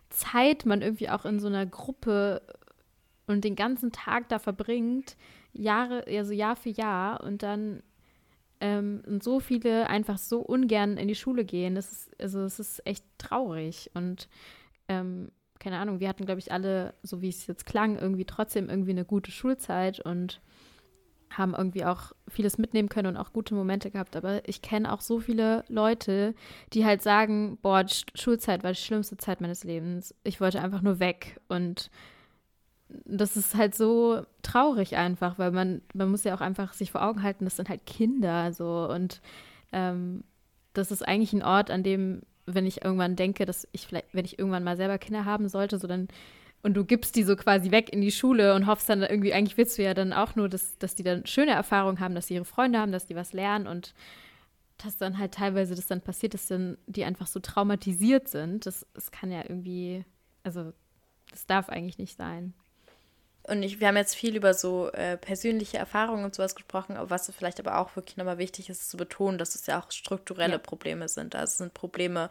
Zeit 0.10 0.66
man 0.66 0.82
irgendwie 0.82 1.10
auch 1.10 1.26
in 1.26 1.40
so 1.40 1.48
einer 1.48 1.66
Gruppe 1.66 2.42
und 3.28 3.44
den 3.44 3.56
ganzen 3.56 3.92
Tag 3.92 4.30
da 4.30 4.40
verbringt, 4.40 5.18
Jahre, 5.54 6.06
also 6.08 6.34
Jahr 6.34 6.56
für 6.56 6.70
Jahr 6.70 7.24
und 7.24 7.44
dann 7.44 7.84
ähm, 8.60 9.04
und 9.06 9.24
so 9.24 9.40
viele 9.40 9.88
einfach 9.90 10.18
so 10.18 10.40
ungern 10.40 10.98
in 10.98 11.08
die 11.08 11.16
Schule 11.16 11.46
gehen. 11.46 11.76
Das 11.76 11.92
ist, 11.92 12.22
also 12.22 12.42
es 12.42 12.60
ist 12.60 12.86
echt 12.86 13.04
traurig 13.18 13.92
und 13.94 14.30
ähm, 14.88 15.32
keine 15.60 15.80
Ahnung, 15.80 16.00
wir 16.00 16.08
hatten, 16.08 16.26
glaube 16.26 16.40
ich, 16.40 16.52
alle, 16.52 16.94
so 17.04 17.22
wie 17.22 17.30
es 17.30 17.48
jetzt 17.48 17.66
klang, 17.66 17.98
irgendwie 17.98 18.26
trotzdem 18.26 18.70
irgendwie 18.70 18.92
eine 18.92 19.06
gute 19.06 19.32
Schulzeit 19.32 20.00
und 20.00 20.40
haben 21.30 21.54
irgendwie 21.54 21.86
auch 21.86 22.14
vieles 22.28 22.58
mitnehmen 22.58 22.90
können 22.90 23.10
und 23.10 23.18
auch 23.18 23.34
gute 23.34 23.54
Momente 23.54 23.92
gehabt. 23.92 24.16
Aber 24.16 24.48
ich 24.48 24.62
kenne 24.62 24.92
auch 24.92 25.02
so 25.02 25.20
viele 25.20 25.64
Leute, 25.68 26.34
die 26.74 26.86
halt 26.86 27.02
sagen, 27.02 27.58
boah, 27.62 27.86
Schulzeit 28.16 28.64
war 28.64 28.72
die 28.72 28.80
schlimmste 28.80 29.18
Zeit 29.18 29.42
meines 29.42 29.64
Lebens. 29.64 30.16
Ich 30.24 30.40
wollte 30.42 30.62
einfach 30.62 30.82
nur 30.82 31.00
weg. 31.00 31.40
Und 31.48 31.92
das 33.06 33.36
ist 33.36 33.56
halt 33.56 33.76
so 33.76 34.22
traurig 34.42 34.96
einfach, 34.96 35.38
weil 35.38 35.52
man, 35.52 35.82
man 35.94 36.10
muss 36.10 36.24
ja 36.24 36.34
auch 36.34 36.42
einfach 36.42 36.74
sich 36.74 36.92
vor 36.92 37.04
Augen 37.04 37.24
halten, 37.24 37.46
das 37.46 37.58
sind 37.58 37.70
halt 37.70 37.86
Kinder 37.86 38.54
so. 38.54 38.88
Und 38.90 39.22
ähm, 39.72 40.24
das 40.74 40.92
ist 40.92 41.06
eigentlich 41.08 41.34
ein 41.34 41.44
Ort, 41.44 41.70
an 41.72 41.84
dem, 41.84 42.22
wenn 42.46 42.66
ich 42.66 42.84
irgendwann 42.84 43.16
denke, 43.16 43.46
dass 43.46 43.68
ich 43.72 43.88
vielleicht, 43.88 44.14
wenn 44.14 44.26
ich 44.26 44.40
irgendwann 44.40 44.64
mal 44.64 44.78
selber 44.78 44.98
Kinder 44.98 45.26
haben 45.26 45.50
sollte, 45.50 45.78
so 45.78 45.88
dann 45.88 46.08
und 46.64 46.74
du 46.74 46.84
gibst 46.86 47.16
die 47.16 47.24
so 47.24 47.36
quasi 47.36 47.72
weg 47.72 47.92
in 47.94 48.02
die 48.02 48.12
Schule 48.12 48.56
und 48.56 48.68
hoffst 48.68 48.90
dann 48.90 49.02
irgendwie, 49.02 49.34
eigentlich 49.34 49.58
willst 49.58 49.78
du 49.78 49.84
ja 49.84 49.94
dann 49.94 50.14
auch 50.14 50.36
nur, 50.36 50.50
dass, 50.50 50.78
dass 50.78 50.96
die 50.96 51.04
dann 51.04 51.26
schöne 51.26 51.52
Erfahrungen 51.52 52.00
haben, 52.00 52.16
dass 52.16 52.28
sie 52.28 52.36
ihre 52.36 52.46
Freunde 52.46 52.80
haben, 52.80 52.92
dass 52.92 53.06
die 53.06 53.16
was 53.16 53.34
lernen 53.34 53.68
und 53.68 53.94
dass 54.78 54.98
dann 54.98 55.18
halt 55.18 55.34
teilweise 55.34 55.76
das 55.76 55.88
dann 55.88 56.02
passiert, 56.02 56.34
dass 56.34 56.48
dann 56.48 56.78
die 56.86 57.04
einfach 57.04 57.28
so 57.28 57.40
traumatisiert 57.40 58.28
sind. 58.28 58.66
Das, 58.66 58.86
das 58.94 59.12
kann 59.12 59.32
ja 59.32 59.42
irgendwie, 59.42 60.06
also 60.44 60.74
das 61.32 61.46
darf 61.46 61.70
eigentlich 61.70 61.98
nicht 61.98 62.18
sein. 62.18 62.54
Und 63.44 63.64
ich, 63.64 63.80
wir 63.80 63.88
haben 63.88 63.96
jetzt 63.96 64.16
viel 64.16 64.36
über 64.36 64.54
so 64.54 64.92
äh, 64.92 65.16
persönliche 65.16 65.78
Erfahrungen 65.78 66.26
und 66.26 66.36
sowas 66.36 66.54
gesprochen, 66.54 66.98
aber 66.98 67.10
was 67.10 67.32
vielleicht 67.32 67.62
aber 67.62 67.78
auch 67.78 67.96
wirklich 67.96 68.18
nochmal 68.18 68.38
wichtig 68.40 68.70
ist 68.70 68.90
zu 68.90 68.98
betonen, 68.98 69.38
dass 69.38 69.56
es 69.56 69.66
ja 69.68 69.80
auch 69.80 69.90
strukturelle 69.90 70.54
ja. 70.54 70.60
Probleme 70.60 71.08
sind. 71.08 71.34
Also 71.34 71.52
es 71.52 71.58
sind 71.58 71.74
Probleme 71.74 72.30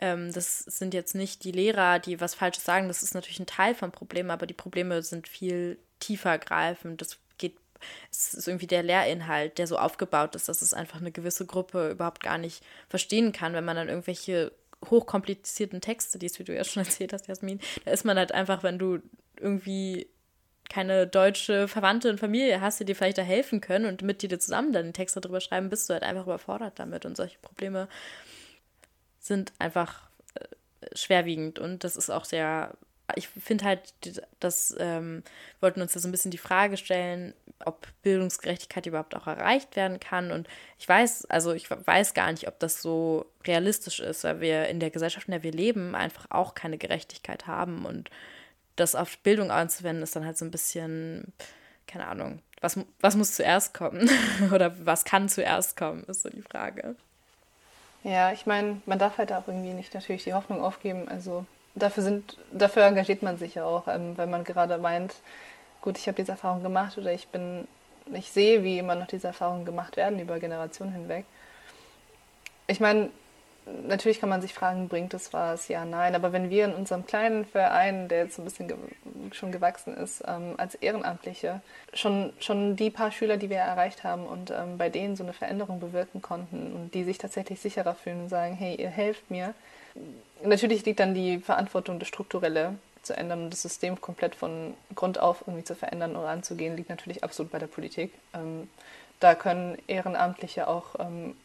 ähm, 0.00 0.32
das 0.32 0.60
sind 0.60 0.94
jetzt 0.94 1.14
nicht 1.14 1.44
die 1.44 1.52
Lehrer, 1.52 1.98
die 1.98 2.20
was 2.20 2.34
Falsches 2.34 2.64
sagen. 2.64 2.88
Das 2.88 3.02
ist 3.02 3.14
natürlich 3.14 3.40
ein 3.40 3.46
Teil 3.46 3.74
vom 3.74 3.92
Problem, 3.92 4.30
aber 4.30 4.46
die 4.46 4.54
Probleme 4.54 5.02
sind 5.02 5.28
viel 5.28 5.78
tiefer 6.00 6.38
greifend. 6.38 7.00
Das 7.00 7.18
geht, 7.38 7.56
es 8.10 8.34
ist 8.34 8.48
irgendwie 8.48 8.66
der 8.66 8.82
Lehrinhalt, 8.82 9.58
der 9.58 9.66
so 9.66 9.76
aufgebaut 9.78 10.34
ist, 10.34 10.48
dass 10.48 10.62
es 10.62 10.74
einfach 10.74 11.00
eine 11.00 11.12
gewisse 11.12 11.46
Gruppe 11.46 11.90
überhaupt 11.90 12.22
gar 12.22 12.38
nicht 12.38 12.64
verstehen 12.88 13.32
kann, 13.32 13.52
wenn 13.52 13.64
man 13.64 13.76
dann 13.76 13.88
irgendwelche 13.88 14.52
hochkomplizierten 14.88 15.82
Texte 15.82 16.16
liest, 16.18 16.38
wie 16.38 16.44
du 16.44 16.54
ja 16.54 16.64
schon 16.64 16.82
erzählt 16.84 17.12
hast, 17.12 17.28
Jasmin. 17.28 17.60
Da 17.84 17.90
ist 17.90 18.04
man 18.04 18.16
halt 18.16 18.32
einfach, 18.32 18.62
wenn 18.62 18.78
du 18.78 19.00
irgendwie 19.38 20.08
keine 20.70 21.06
deutsche 21.06 21.68
Verwandte 21.68 22.08
und 22.08 22.20
Familie 22.20 22.60
hast, 22.60 22.80
die 22.80 22.84
dir 22.84 22.94
vielleicht 22.94 23.18
da 23.18 23.22
helfen 23.22 23.60
können 23.60 23.86
und 23.86 24.02
mit 24.02 24.22
dir 24.22 24.38
zusammen 24.38 24.72
dann 24.72 24.84
den 24.84 24.92
Text 24.92 25.16
darüber 25.16 25.40
schreiben, 25.40 25.68
bist 25.68 25.90
du 25.90 25.94
halt 25.94 26.04
einfach 26.04 26.22
überfordert 26.22 26.78
damit 26.78 27.04
und 27.04 27.16
solche 27.16 27.38
Probleme 27.40 27.88
sind 29.20 29.52
einfach 29.58 30.08
äh, 30.34 30.96
schwerwiegend. 30.96 31.58
Und 31.58 31.84
das 31.84 31.96
ist 31.96 32.10
auch 32.10 32.24
sehr, 32.24 32.74
ich 33.14 33.28
finde 33.28 33.64
halt, 33.64 33.94
das 34.40 34.74
ähm, 34.78 35.22
wollten 35.60 35.82
uns 35.82 35.92
da 35.92 36.00
so 36.00 36.08
ein 36.08 36.12
bisschen 36.12 36.30
die 36.30 36.38
Frage 36.38 36.76
stellen, 36.76 37.34
ob 37.64 37.86
Bildungsgerechtigkeit 38.02 38.86
überhaupt 38.86 39.14
auch 39.14 39.26
erreicht 39.26 39.76
werden 39.76 40.00
kann. 40.00 40.32
Und 40.32 40.48
ich 40.78 40.88
weiß, 40.88 41.26
also 41.26 41.52
ich 41.52 41.70
weiß 41.70 42.14
gar 42.14 42.30
nicht, 42.30 42.48
ob 42.48 42.58
das 42.58 42.80
so 42.80 43.26
realistisch 43.46 44.00
ist, 44.00 44.24
weil 44.24 44.40
wir 44.40 44.68
in 44.68 44.80
der 44.80 44.90
Gesellschaft, 44.90 45.28
in 45.28 45.32
der 45.32 45.42
wir 45.42 45.52
leben, 45.52 45.94
einfach 45.94 46.26
auch 46.30 46.54
keine 46.54 46.78
Gerechtigkeit 46.78 47.46
haben. 47.46 47.84
Und 47.84 48.10
das 48.76 48.94
auf 48.94 49.18
Bildung 49.18 49.50
anzuwenden, 49.50 50.02
ist 50.02 50.16
dann 50.16 50.24
halt 50.24 50.38
so 50.38 50.46
ein 50.46 50.50
bisschen, 50.50 51.32
keine 51.86 52.06
Ahnung, 52.06 52.40
was, 52.60 52.78
was 53.00 53.16
muss 53.16 53.34
zuerst 53.34 53.74
kommen? 53.74 54.08
Oder 54.52 54.86
was 54.86 55.04
kann 55.04 55.28
zuerst 55.28 55.76
kommen, 55.76 56.04
ist 56.04 56.22
so 56.22 56.30
die 56.30 56.42
Frage. 56.42 56.96
Ja, 58.02 58.32
ich 58.32 58.46
meine, 58.46 58.80
man 58.86 58.98
darf 58.98 59.18
halt 59.18 59.32
auch 59.32 59.46
irgendwie 59.46 59.72
nicht 59.72 59.94
natürlich 59.94 60.24
die 60.24 60.34
Hoffnung 60.34 60.62
aufgeben. 60.62 61.08
Also 61.08 61.44
dafür 61.74 62.02
sind, 62.02 62.38
dafür 62.52 62.84
engagiert 62.84 63.22
man 63.22 63.36
sich 63.36 63.54
ja 63.54 63.64
auch, 63.64 63.88
ähm, 63.88 64.16
wenn 64.16 64.30
man 64.30 64.44
gerade 64.44 64.78
meint, 64.78 65.14
gut, 65.82 65.98
ich 65.98 66.06
habe 66.06 66.16
diese 66.16 66.32
Erfahrung 66.32 66.62
gemacht 66.62 66.96
oder 66.98 67.12
ich 67.12 67.28
bin, 67.28 67.68
ich 68.12 68.30
sehe, 68.30 68.62
wie 68.64 68.78
immer 68.78 68.94
noch 68.94 69.06
diese 69.06 69.28
Erfahrungen 69.28 69.64
gemacht 69.64 69.96
werden 69.96 70.18
über 70.18 70.38
Generationen 70.38 70.92
hinweg. 70.92 71.24
Ich 72.66 72.80
meine, 72.80 73.10
natürlich 73.86 74.20
kann 74.20 74.28
man 74.28 74.42
sich 74.42 74.54
fragen, 74.54 74.88
bringt 74.88 75.14
es 75.14 75.32
was? 75.32 75.68
Ja, 75.68 75.84
nein. 75.84 76.14
Aber 76.14 76.32
wenn 76.32 76.50
wir 76.50 76.64
in 76.64 76.74
unserem 76.74 77.06
kleinen 77.06 77.44
Verein, 77.44 78.08
der 78.08 78.24
jetzt 78.24 78.38
ein 78.38 78.44
bisschen 78.44 78.68
ge 78.68 78.76
schon 79.32 79.52
gewachsen 79.52 79.96
ist, 79.96 80.22
ähm, 80.26 80.54
als 80.56 80.74
Ehrenamtliche, 80.74 81.60
schon, 81.94 82.32
schon 82.40 82.76
die 82.76 82.90
paar 82.90 83.12
Schüler, 83.12 83.36
die 83.36 83.50
wir 83.50 83.58
erreicht 83.58 84.02
haben 84.02 84.26
und 84.26 84.50
ähm, 84.50 84.78
bei 84.78 84.88
denen 84.88 85.16
so 85.16 85.22
eine 85.22 85.32
Veränderung 85.32 85.80
bewirken 85.80 86.22
konnten 86.22 86.72
und 86.72 86.94
die 86.94 87.04
sich 87.04 87.18
tatsächlich 87.18 87.60
sicherer 87.60 87.94
fühlen 87.94 88.22
und 88.22 88.28
sagen, 88.28 88.54
hey, 88.54 88.74
ihr 88.74 88.90
helft 88.90 89.30
mir. 89.30 89.54
Natürlich 90.42 90.84
liegt 90.84 91.00
dann 91.00 91.14
die 91.14 91.38
Verantwortung, 91.38 91.98
das 91.98 92.08
Strukturelle 92.08 92.74
zu 93.02 93.16
ändern 93.16 93.44
und 93.44 93.50
das 93.50 93.62
System 93.62 94.00
komplett 94.00 94.34
von 94.34 94.74
Grund 94.94 95.18
auf 95.18 95.42
irgendwie 95.46 95.64
zu 95.64 95.74
verändern 95.74 96.16
oder 96.16 96.28
anzugehen, 96.28 96.76
liegt 96.76 96.90
natürlich 96.90 97.24
absolut 97.24 97.50
bei 97.50 97.58
der 97.58 97.66
Politik. 97.66 98.12
Ähm, 98.34 98.68
da 99.20 99.34
können 99.34 99.76
Ehrenamtliche 99.86 100.66
auch 100.66 100.98
ähm, 100.98 101.36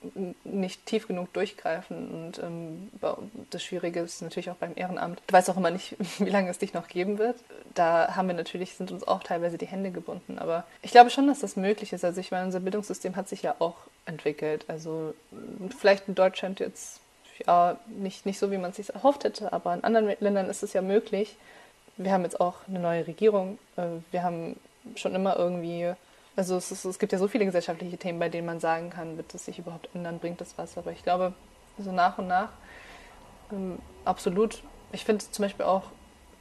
nicht 0.46 0.86
tief 0.86 1.08
genug 1.08 1.34
durchgreifen. 1.34 2.10
Und 2.10 2.40
ähm, 2.40 2.90
das 3.50 3.64
Schwierige 3.64 4.00
ist 4.00 4.22
natürlich 4.22 4.50
auch 4.50 4.56
beim 4.56 4.72
Ehrenamt. 4.76 5.22
Du 5.28 5.34
weißt 5.34 5.50
auch 5.50 5.58
immer 5.58 5.72
nicht, 5.72 5.96
wie 6.20 6.30
lange 6.30 6.50
es 6.50 6.58
dich 6.58 6.74
noch 6.74 6.88
geben 6.88 7.18
wird. 7.18 7.36
Da 7.74 8.16
haben 8.16 8.30
wir 8.30 8.36
natürlich, 8.36 8.76
sind 8.76 8.92
uns 8.92 9.06
auch 9.06 9.24
teilweise 9.24 9.58
die 9.58 9.68
Hände 9.68 9.92
gebunden. 9.92 10.40
Aber 10.40 10.64
ich 10.82 10.92
glaube 10.92 11.10
schon, 11.10 11.28
dass 11.28 11.42
das 11.42 11.58
möglich 11.58 11.92
ist. 11.92 12.06
Also 12.06 12.22
ich 12.22 12.32
meine, 12.32 12.46
unser 12.46 12.62
Bildungssystem 12.62 13.18
hat 13.18 13.28
sich 13.28 13.42
ja 13.42 13.56
auch 13.60 13.76
entwickelt. 14.06 14.64
Also 14.70 15.14
vielleicht 15.78 16.08
in 16.08 16.16
Deutschland 16.16 16.62
jetzt 16.62 17.02
ja 17.46 17.78
nicht, 17.88 18.26
nicht 18.26 18.40
so, 18.40 18.52
wie 18.52 18.58
man 18.58 18.70
es 18.70 18.78
sich 18.78 18.94
erhofft 18.94 19.26
hätte, 19.26 19.52
aber 19.52 19.74
in 19.74 19.84
anderen 19.84 20.16
Ländern 20.22 20.50
ist 20.50 20.64
es 20.64 20.72
ja 20.72 20.82
möglich. 20.82 21.36
Wir 21.98 22.14
haben 22.14 22.24
jetzt 22.24 22.40
auch 22.40 22.56
eine 22.70 22.80
neue 22.80 23.06
Regierung. 23.06 23.60
Äh, 23.76 23.88
wir 24.12 24.24
haben 24.24 24.58
schon 24.96 25.14
immer 25.14 25.36
irgendwie 25.36 25.94
also 26.36 26.57
es, 26.57 26.72
ist, 26.72 26.86
es, 26.86 26.99
gibt 26.99 27.12
ja 27.12 27.18
so 27.18 27.28
viele 27.28 27.45
gesellschaftliche 27.45 27.98
Themen, 27.98 28.20
bei 28.20 28.30
denen 28.30 28.45
man 28.45 28.60
sagen 28.60 28.90
kann, 28.90 29.18
wird 29.18 29.34
es 29.34 29.45
sich 29.45 29.60
überhaupt 29.60 29.90
ändern, 29.94 30.20
bringt 30.20 30.41
das 30.41 30.57
was. 30.57 30.78
Aber 30.78 30.91
ich 30.91 31.03
glaube, 31.03 31.34
so 31.78 31.91
nach 31.91 32.18
und 32.18 32.28
nach 32.28 32.49
ähm, 33.52 33.80
absolut. 34.03 34.62
Ich 34.91 35.06
finde 35.06 35.26
zum 35.30 35.44
Beispiel 35.44 35.66
auch, 35.66 35.84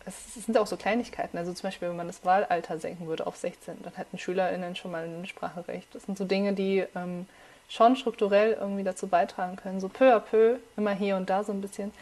es 0.06 0.34
sind 0.34 0.56
auch 0.58 0.66
so 0.66 0.76
Kleinigkeiten. 0.76 1.38
Also 1.38 1.52
zum 1.52 1.68
Beispiel, 1.68 1.88
wenn 1.88 1.96
man 1.96 2.06
das 2.06 2.24
Wahlalter 2.24 2.78
senken 2.78 3.06
würde 3.06 3.26
auf 3.26 3.36
16, 3.36 3.82
dann 3.82 3.94
hätten 3.94 4.18
SchülerInnen 4.18 4.76
schon 4.76 4.90
mal 4.90 5.04
ein 5.04 5.26
Spracherecht. 5.26 5.94
Das 5.94 6.04
sind 6.04 6.18
so 6.18 6.24
Dinge, 6.24 6.52
die 6.52 6.84
ähm, 6.94 7.26
schon 7.68 7.96
strukturell 7.96 8.52
irgendwie 8.60 8.84
dazu 8.84 9.06
beitragen 9.06 9.56
können, 9.56 9.80
so 9.80 9.88
peu 9.88 10.14
à 10.14 10.20
peu, 10.20 10.56
immer 10.76 10.92
hier 10.92 11.16
und 11.16 11.30
da 11.30 11.44
so 11.44 11.52
ein 11.52 11.60
bisschen. 11.60 11.92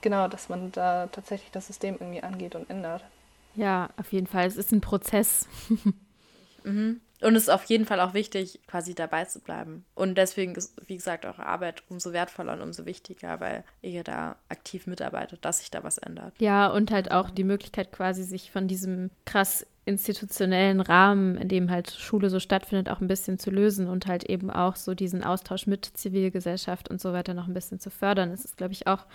Genau, 0.00 0.26
dass 0.28 0.48
man 0.48 0.72
da 0.72 1.08
tatsächlich 1.12 1.50
das 1.52 1.66
System 1.66 1.96
irgendwie 2.00 2.22
angeht 2.22 2.54
und 2.54 2.68
ändert. 2.70 3.04
Ja, 3.54 3.90
auf 3.98 4.12
jeden 4.12 4.26
Fall. 4.26 4.46
Es 4.46 4.56
ist 4.56 4.72
ein 4.72 4.80
Prozess. 4.80 5.46
mhm. 6.64 7.00
Und 7.22 7.36
es 7.36 7.44
ist 7.44 7.48
auf 7.48 7.64
jeden 7.64 7.84
Fall 7.84 8.00
auch 8.00 8.14
wichtig, 8.14 8.60
quasi 8.66 8.94
dabei 8.94 9.24
zu 9.24 9.40
bleiben. 9.40 9.84
Und 9.94 10.16
deswegen 10.16 10.54
ist, 10.54 10.74
wie 10.86 10.96
gesagt, 10.96 11.24
eure 11.24 11.46
Arbeit 11.46 11.82
umso 11.88 12.12
wertvoller 12.12 12.54
und 12.54 12.62
umso 12.62 12.86
wichtiger, 12.86 13.40
weil 13.40 13.64
ihr 13.80 14.04
da 14.04 14.36
aktiv 14.48 14.86
mitarbeitet, 14.86 15.44
dass 15.44 15.60
sich 15.60 15.70
da 15.70 15.84
was 15.84 15.98
ändert. 15.98 16.34
Ja, 16.38 16.68
und 16.68 16.90
halt 16.90 17.10
auch 17.10 17.30
die 17.30 17.44
Möglichkeit 17.44 17.92
quasi, 17.92 18.22
sich 18.24 18.50
von 18.50 18.68
diesem 18.68 19.10
krass 19.24 19.66
institutionellen 19.84 20.80
Rahmen, 20.80 21.36
in 21.36 21.48
dem 21.48 21.70
halt 21.70 21.90
Schule 21.90 22.30
so 22.30 22.38
stattfindet, 22.38 22.88
auch 22.88 23.00
ein 23.00 23.08
bisschen 23.08 23.38
zu 23.38 23.50
lösen 23.50 23.88
und 23.88 24.06
halt 24.06 24.24
eben 24.24 24.50
auch 24.50 24.76
so 24.76 24.94
diesen 24.94 25.24
Austausch 25.24 25.66
mit 25.66 25.84
Zivilgesellschaft 25.84 26.88
und 26.88 27.00
so 27.00 27.12
weiter 27.12 27.34
noch 27.34 27.48
ein 27.48 27.54
bisschen 27.54 27.80
zu 27.80 27.90
fördern. 27.90 28.30
Das 28.30 28.44
ist, 28.44 28.56
glaube 28.56 28.72
ich, 28.72 28.86
auch 28.86 29.06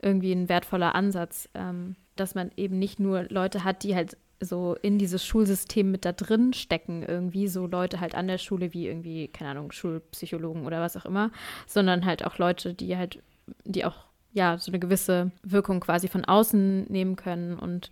irgendwie 0.00 0.32
ein 0.32 0.48
wertvoller 0.48 0.94
Ansatz, 0.94 1.48
ähm, 1.54 1.96
dass 2.16 2.34
man 2.34 2.50
eben 2.56 2.78
nicht 2.78 2.98
nur 2.98 3.24
Leute 3.28 3.64
hat, 3.64 3.82
die 3.82 3.94
halt 3.94 4.16
so 4.40 4.76
in 4.82 4.98
dieses 4.98 5.24
Schulsystem 5.24 5.90
mit 5.90 6.04
da 6.04 6.12
drin 6.12 6.52
stecken, 6.52 7.02
irgendwie 7.02 7.48
so 7.48 7.66
Leute 7.66 8.00
halt 8.00 8.14
an 8.14 8.28
der 8.28 8.38
Schule 8.38 8.72
wie 8.72 8.86
irgendwie, 8.86 9.28
keine 9.28 9.50
Ahnung, 9.50 9.72
Schulpsychologen 9.72 10.66
oder 10.66 10.80
was 10.80 10.96
auch 10.96 11.04
immer, 11.04 11.30
sondern 11.66 12.04
halt 12.04 12.24
auch 12.24 12.38
Leute, 12.38 12.74
die 12.74 12.96
halt, 12.96 13.22
die 13.64 13.84
auch 13.84 14.06
ja 14.32 14.58
so 14.58 14.70
eine 14.70 14.78
gewisse 14.78 15.30
Wirkung 15.42 15.80
quasi 15.80 16.08
von 16.08 16.24
außen 16.24 16.84
nehmen 16.84 17.16
können 17.16 17.58
und 17.58 17.90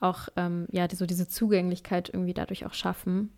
auch 0.00 0.28
ähm, 0.36 0.66
ja 0.70 0.88
so 0.90 1.06
diese 1.06 1.28
Zugänglichkeit 1.28 2.10
irgendwie 2.12 2.34
dadurch 2.34 2.66
auch 2.66 2.74
schaffen. 2.74 3.30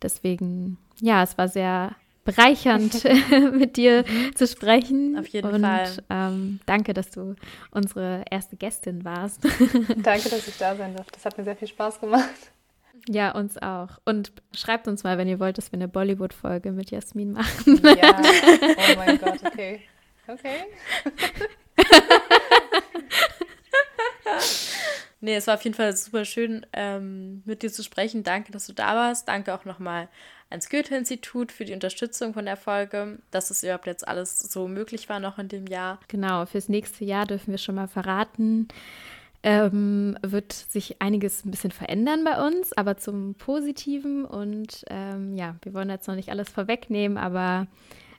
Deswegen, 0.00 0.78
ja, 1.00 1.22
es 1.22 1.38
war 1.38 1.48
sehr 1.48 1.94
bereichernd, 2.24 3.04
mit 3.52 3.76
dir 3.76 4.04
mhm. 4.06 4.34
zu 4.34 4.46
sprechen. 4.46 5.18
Auf 5.18 5.26
jeden 5.28 5.50
und, 5.50 5.62
Fall. 5.62 5.96
Ähm, 6.10 6.60
danke, 6.66 6.94
dass 6.94 7.10
du 7.10 7.34
unsere 7.70 8.24
erste 8.30 8.56
Gästin 8.56 9.04
warst. 9.04 9.44
danke, 9.96 10.28
dass 10.28 10.46
ich 10.48 10.56
da 10.58 10.76
sein 10.76 10.94
durfte. 10.94 11.12
Das 11.14 11.24
hat 11.24 11.38
mir 11.38 11.44
sehr 11.44 11.56
viel 11.56 11.68
Spaß 11.68 12.00
gemacht. 12.00 12.28
Ja, 13.08 13.32
uns 13.32 13.58
auch. 13.58 13.98
Und 14.04 14.32
schreibt 14.54 14.86
uns 14.86 15.02
mal, 15.02 15.18
wenn 15.18 15.26
ihr 15.26 15.40
wollt, 15.40 15.58
dass 15.58 15.72
wir 15.72 15.78
eine 15.78 15.88
Bollywood-Folge 15.88 16.70
mit 16.70 16.92
Jasmin 16.92 17.32
machen. 17.32 17.80
Ja, 17.82 18.20
oh 18.20 18.96
mein 18.96 19.18
Gott, 19.18 19.40
okay. 19.44 19.80
Okay. 20.28 20.66
Nee, 25.24 25.36
es 25.36 25.46
war 25.46 25.54
auf 25.54 25.62
jeden 25.62 25.76
Fall 25.76 25.96
super 25.96 26.24
schön, 26.24 26.66
ähm, 26.72 27.42
mit 27.44 27.62
dir 27.62 27.72
zu 27.72 27.84
sprechen. 27.84 28.24
Danke, 28.24 28.50
dass 28.50 28.66
du 28.66 28.72
da 28.72 28.96
warst. 28.96 29.28
Danke 29.28 29.54
auch 29.54 29.64
nochmal 29.64 30.08
ans 30.52 30.68
Goethe-Institut 30.68 31.50
für 31.50 31.64
die 31.64 31.74
Unterstützung 31.74 32.34
von 32.34 32.44
der 32.44 32.56
Folge, 32.56 33.18
dass 33.30 33.50
es 33.50 33.62
überhaupt 33.62 33.86
jetzt 33.86 34.06
alles 34.06 34.38
so 34.38 34.68
möglich 34.68 35.08
war 35.08 35.18
noch 35.18 35.38
in 35.38 35.48
dem 35.48 35.66
Jahr. 35.66 35.98
Genau, 36.08 36.46
fürs 36.46 36.68
nächste 36.68 37.04
Jahr 37.04 37.26
dürfen 37.26 37.50
wir 37.50 37.58
schon 37.58 37.74
mal 37.74 37.88
verraten. 37.88 38.68
Ähm, 39.42 40.16
wird 40.22 40.52
sich 40.52 41.02
einiges 41.02 41.44
ein 41.44 41.50
bisschen 41.50 41.72
verändern 41.72 42.22
bei 42.22 42.46
uns, 42.46 42.72
aber 42.74 42.96
zum 42.96 43.34
Positiven. 43.34 44.24
Und 44.24 44.84
ähm, 44.88 45.36
ja, 45.36 45.56
wir 45.62 45.74
wollen 45.74 45.90
jetzt 45.90 46.06
noch 46.06 46.14
nicht 46.14 46.30
alles 46.30 46.48
vorwegnehmen, 46.48 47.18
aber 47.18 47.66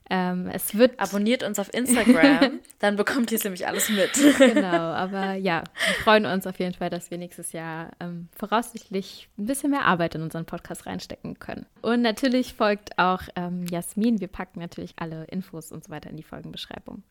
ähm, 0.09 0.49
es 0.51 0.77
wird. 0.77 0.99
Abonniert 0.99 1.43
uns 1.43 1.59
auf 1.59 1.73
Instagram, 1.73 2.59
dann 2.79 2.95
bekommt 2.95 3.31
ihr 3.31 3.39
nämlich 3.43 3.67
alles 3.67 3.89
mit. 3.89 4.11
genau, 4.37 4.67
aber 4.67 5.33
ja, 5.33 5.63
wir 5.87 5.95
freuen 6.03 6.25
uns 6.25 6.45
auf 6.45 6.59
jeden 6.59 6.73
Fall, 6.73 6.89
dass 6.89 7.11
wir 7.11 7.17
nächstes 7.17 7.51
Jahr 7.51 7.91
ähm, 7.99 8.27
voraussichtlich 8.35 9.29
ein 9.37 9.45
bisschen 9.45 9.71
mehr 9.71 9.85
Arbeit 9.85 10.15
in 10.15 10.21
unseren 10.21 10.45
Podcast 10.45 10.85
reinstecken 10.85 11.39
können. 11.39 11.65
Und 11.81 12.01
natürlich 12.01 12.53
folgt 12.53 12.97
auch 12.99 13.21
ähm, 13.35 13.65
Jasmin. 13.69 14.19
Wir 14.19 14.27
packen 14.27 14.59
natürlich 14.59 14.93
alle 14.97 15.25
Infos 15.25 15.71
und 15.71 15.83
so 15.83 15.89
weiter 15.89 16.09
in 16.09 16.17
die 16.17 16.23
Folgenbeschreibung. 16.23 17.03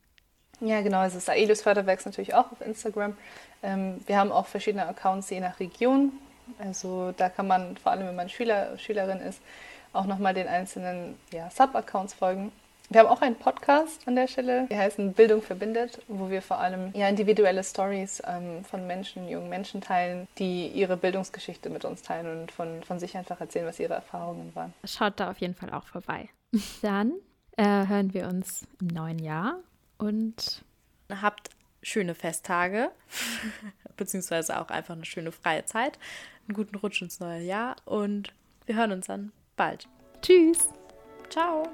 Ja, 0.60 0.81
genau. 0.81 0.98
Also 0.98 1.16
das 1.16 1.28
Aelius 1.28 1.62
Förderwerks 1.62 2.05
natürlich 2.05 2.35
auch 2.35 2.52
auf 2.52 2.60
Instagram. 2.60 3.16
Ähm, 3.62 4.01
wir 4.06 4.16
haben 4.16 4.31
auch 4.31 4.47
verschiedene 4.47 4.86
Accounts 4.86 5.28
je 5.31 5.40
nach 5.40 5.59
Region. 5.59 6.12
Also 6.59 7.12
da 7.16 7.28
kann 7.28 7.47
man, 7.47 7.77
vor 7.77 7.93
allem 7.93 8.06
wenn 8.06 8.16
man 8.16 8.28
Schüler, 8.28 8.78
Schülerin 8.78 9.19
ist, 9.19 9.40
auch 9.93 10.06
nochmal 10.06 10.35
den 10.35 10.48
einzelnen 10.48 11.19
ja, 11.32 11.51
Sub-Accounts 11.51 12.14
folgen. 12.14 12.52
Wir 12.93 13.01
haben 13.01 13.09
auch 13.09 13.23
einen 13.23 13.36
Podcast 13.36 14.06
an 14.06 14.16
der 14.16 14.28
Stelle, 14.28 14.66
der 14.66 14.78
heißt 14.78 14.98
Bildung 15.16 15.40
verbindet, 15.40 16.02
wo 16.09 16.28
wir 16.28 16.43
vor 16.43 16.59
allem 16.59 16.93
ja, 16.94 17.09
individuelle 17.09 17.64
Stories 17.64 18.23
ähm, 18.27 18.64
von 18.64 18.86
Menschen, 18.86 19.28
jungen 19.31 19.48
Menschen 19.48 19.81
teilen, 19.81 20.28
die 20.39 20.66
ihre 20.69 20.98
Bildungsgeschichte 20.98 21.70
mit 21.70 21.86
uns 21.86 22.02
teilen 22.02 22.43
und 22.43 22.52
von, 22.52 22.82
von 22.82 22.98
sich 22.98 23.16
einfach 23.16 23.40
erzählen, 23.40 23.66
was 23.66 23.81
ihre 23.81 23.94
Erfahrungen 23.94 24.55
waren. 24.55 24.74
Schaut 24.85 25.19
da 25.20 25.31
auf 25.31 25.39
jeden 25.39 25.55
Fall 25.55 25.70
auch 25.70 25.86
vorbei. 25.86 26.28
Dann 26.82 27.12
äh, 27.56 27.86
hören 27.86 28.12
wir 28.12 28.28
uns 28.28 28.66
im 28.78 28.89
neuen 28.89 29.19
Jahr 29.19 29.59
und 29.97 30.62
habt 31.09 31.48
schöne 31.82 32.14
Festtage, 32.14 32.90
beziehungsweise 33.97 34.60
auch 34.60 34.69
einfach 34.69 34.94
eine 34.94 35.06
schöne 35.06 35.32
freie 35.32 35.64
Zeit, 35.64 35.98
einen 36.47 36.55
guten 36.55 36.77
Rutsch 36.77 37.01
ins 37.01 37.20
neue 37.20 37.40
Jahr 37.40 37.77
und 37.86 38.35
wir 38.66 38.77
hören 38.77 38.93
uns 38.93 39.06
dann 39.06 39.32
bald. 39.56 39.89
Tschüss. 40.20 40.69
Ciao. 41.31 41.73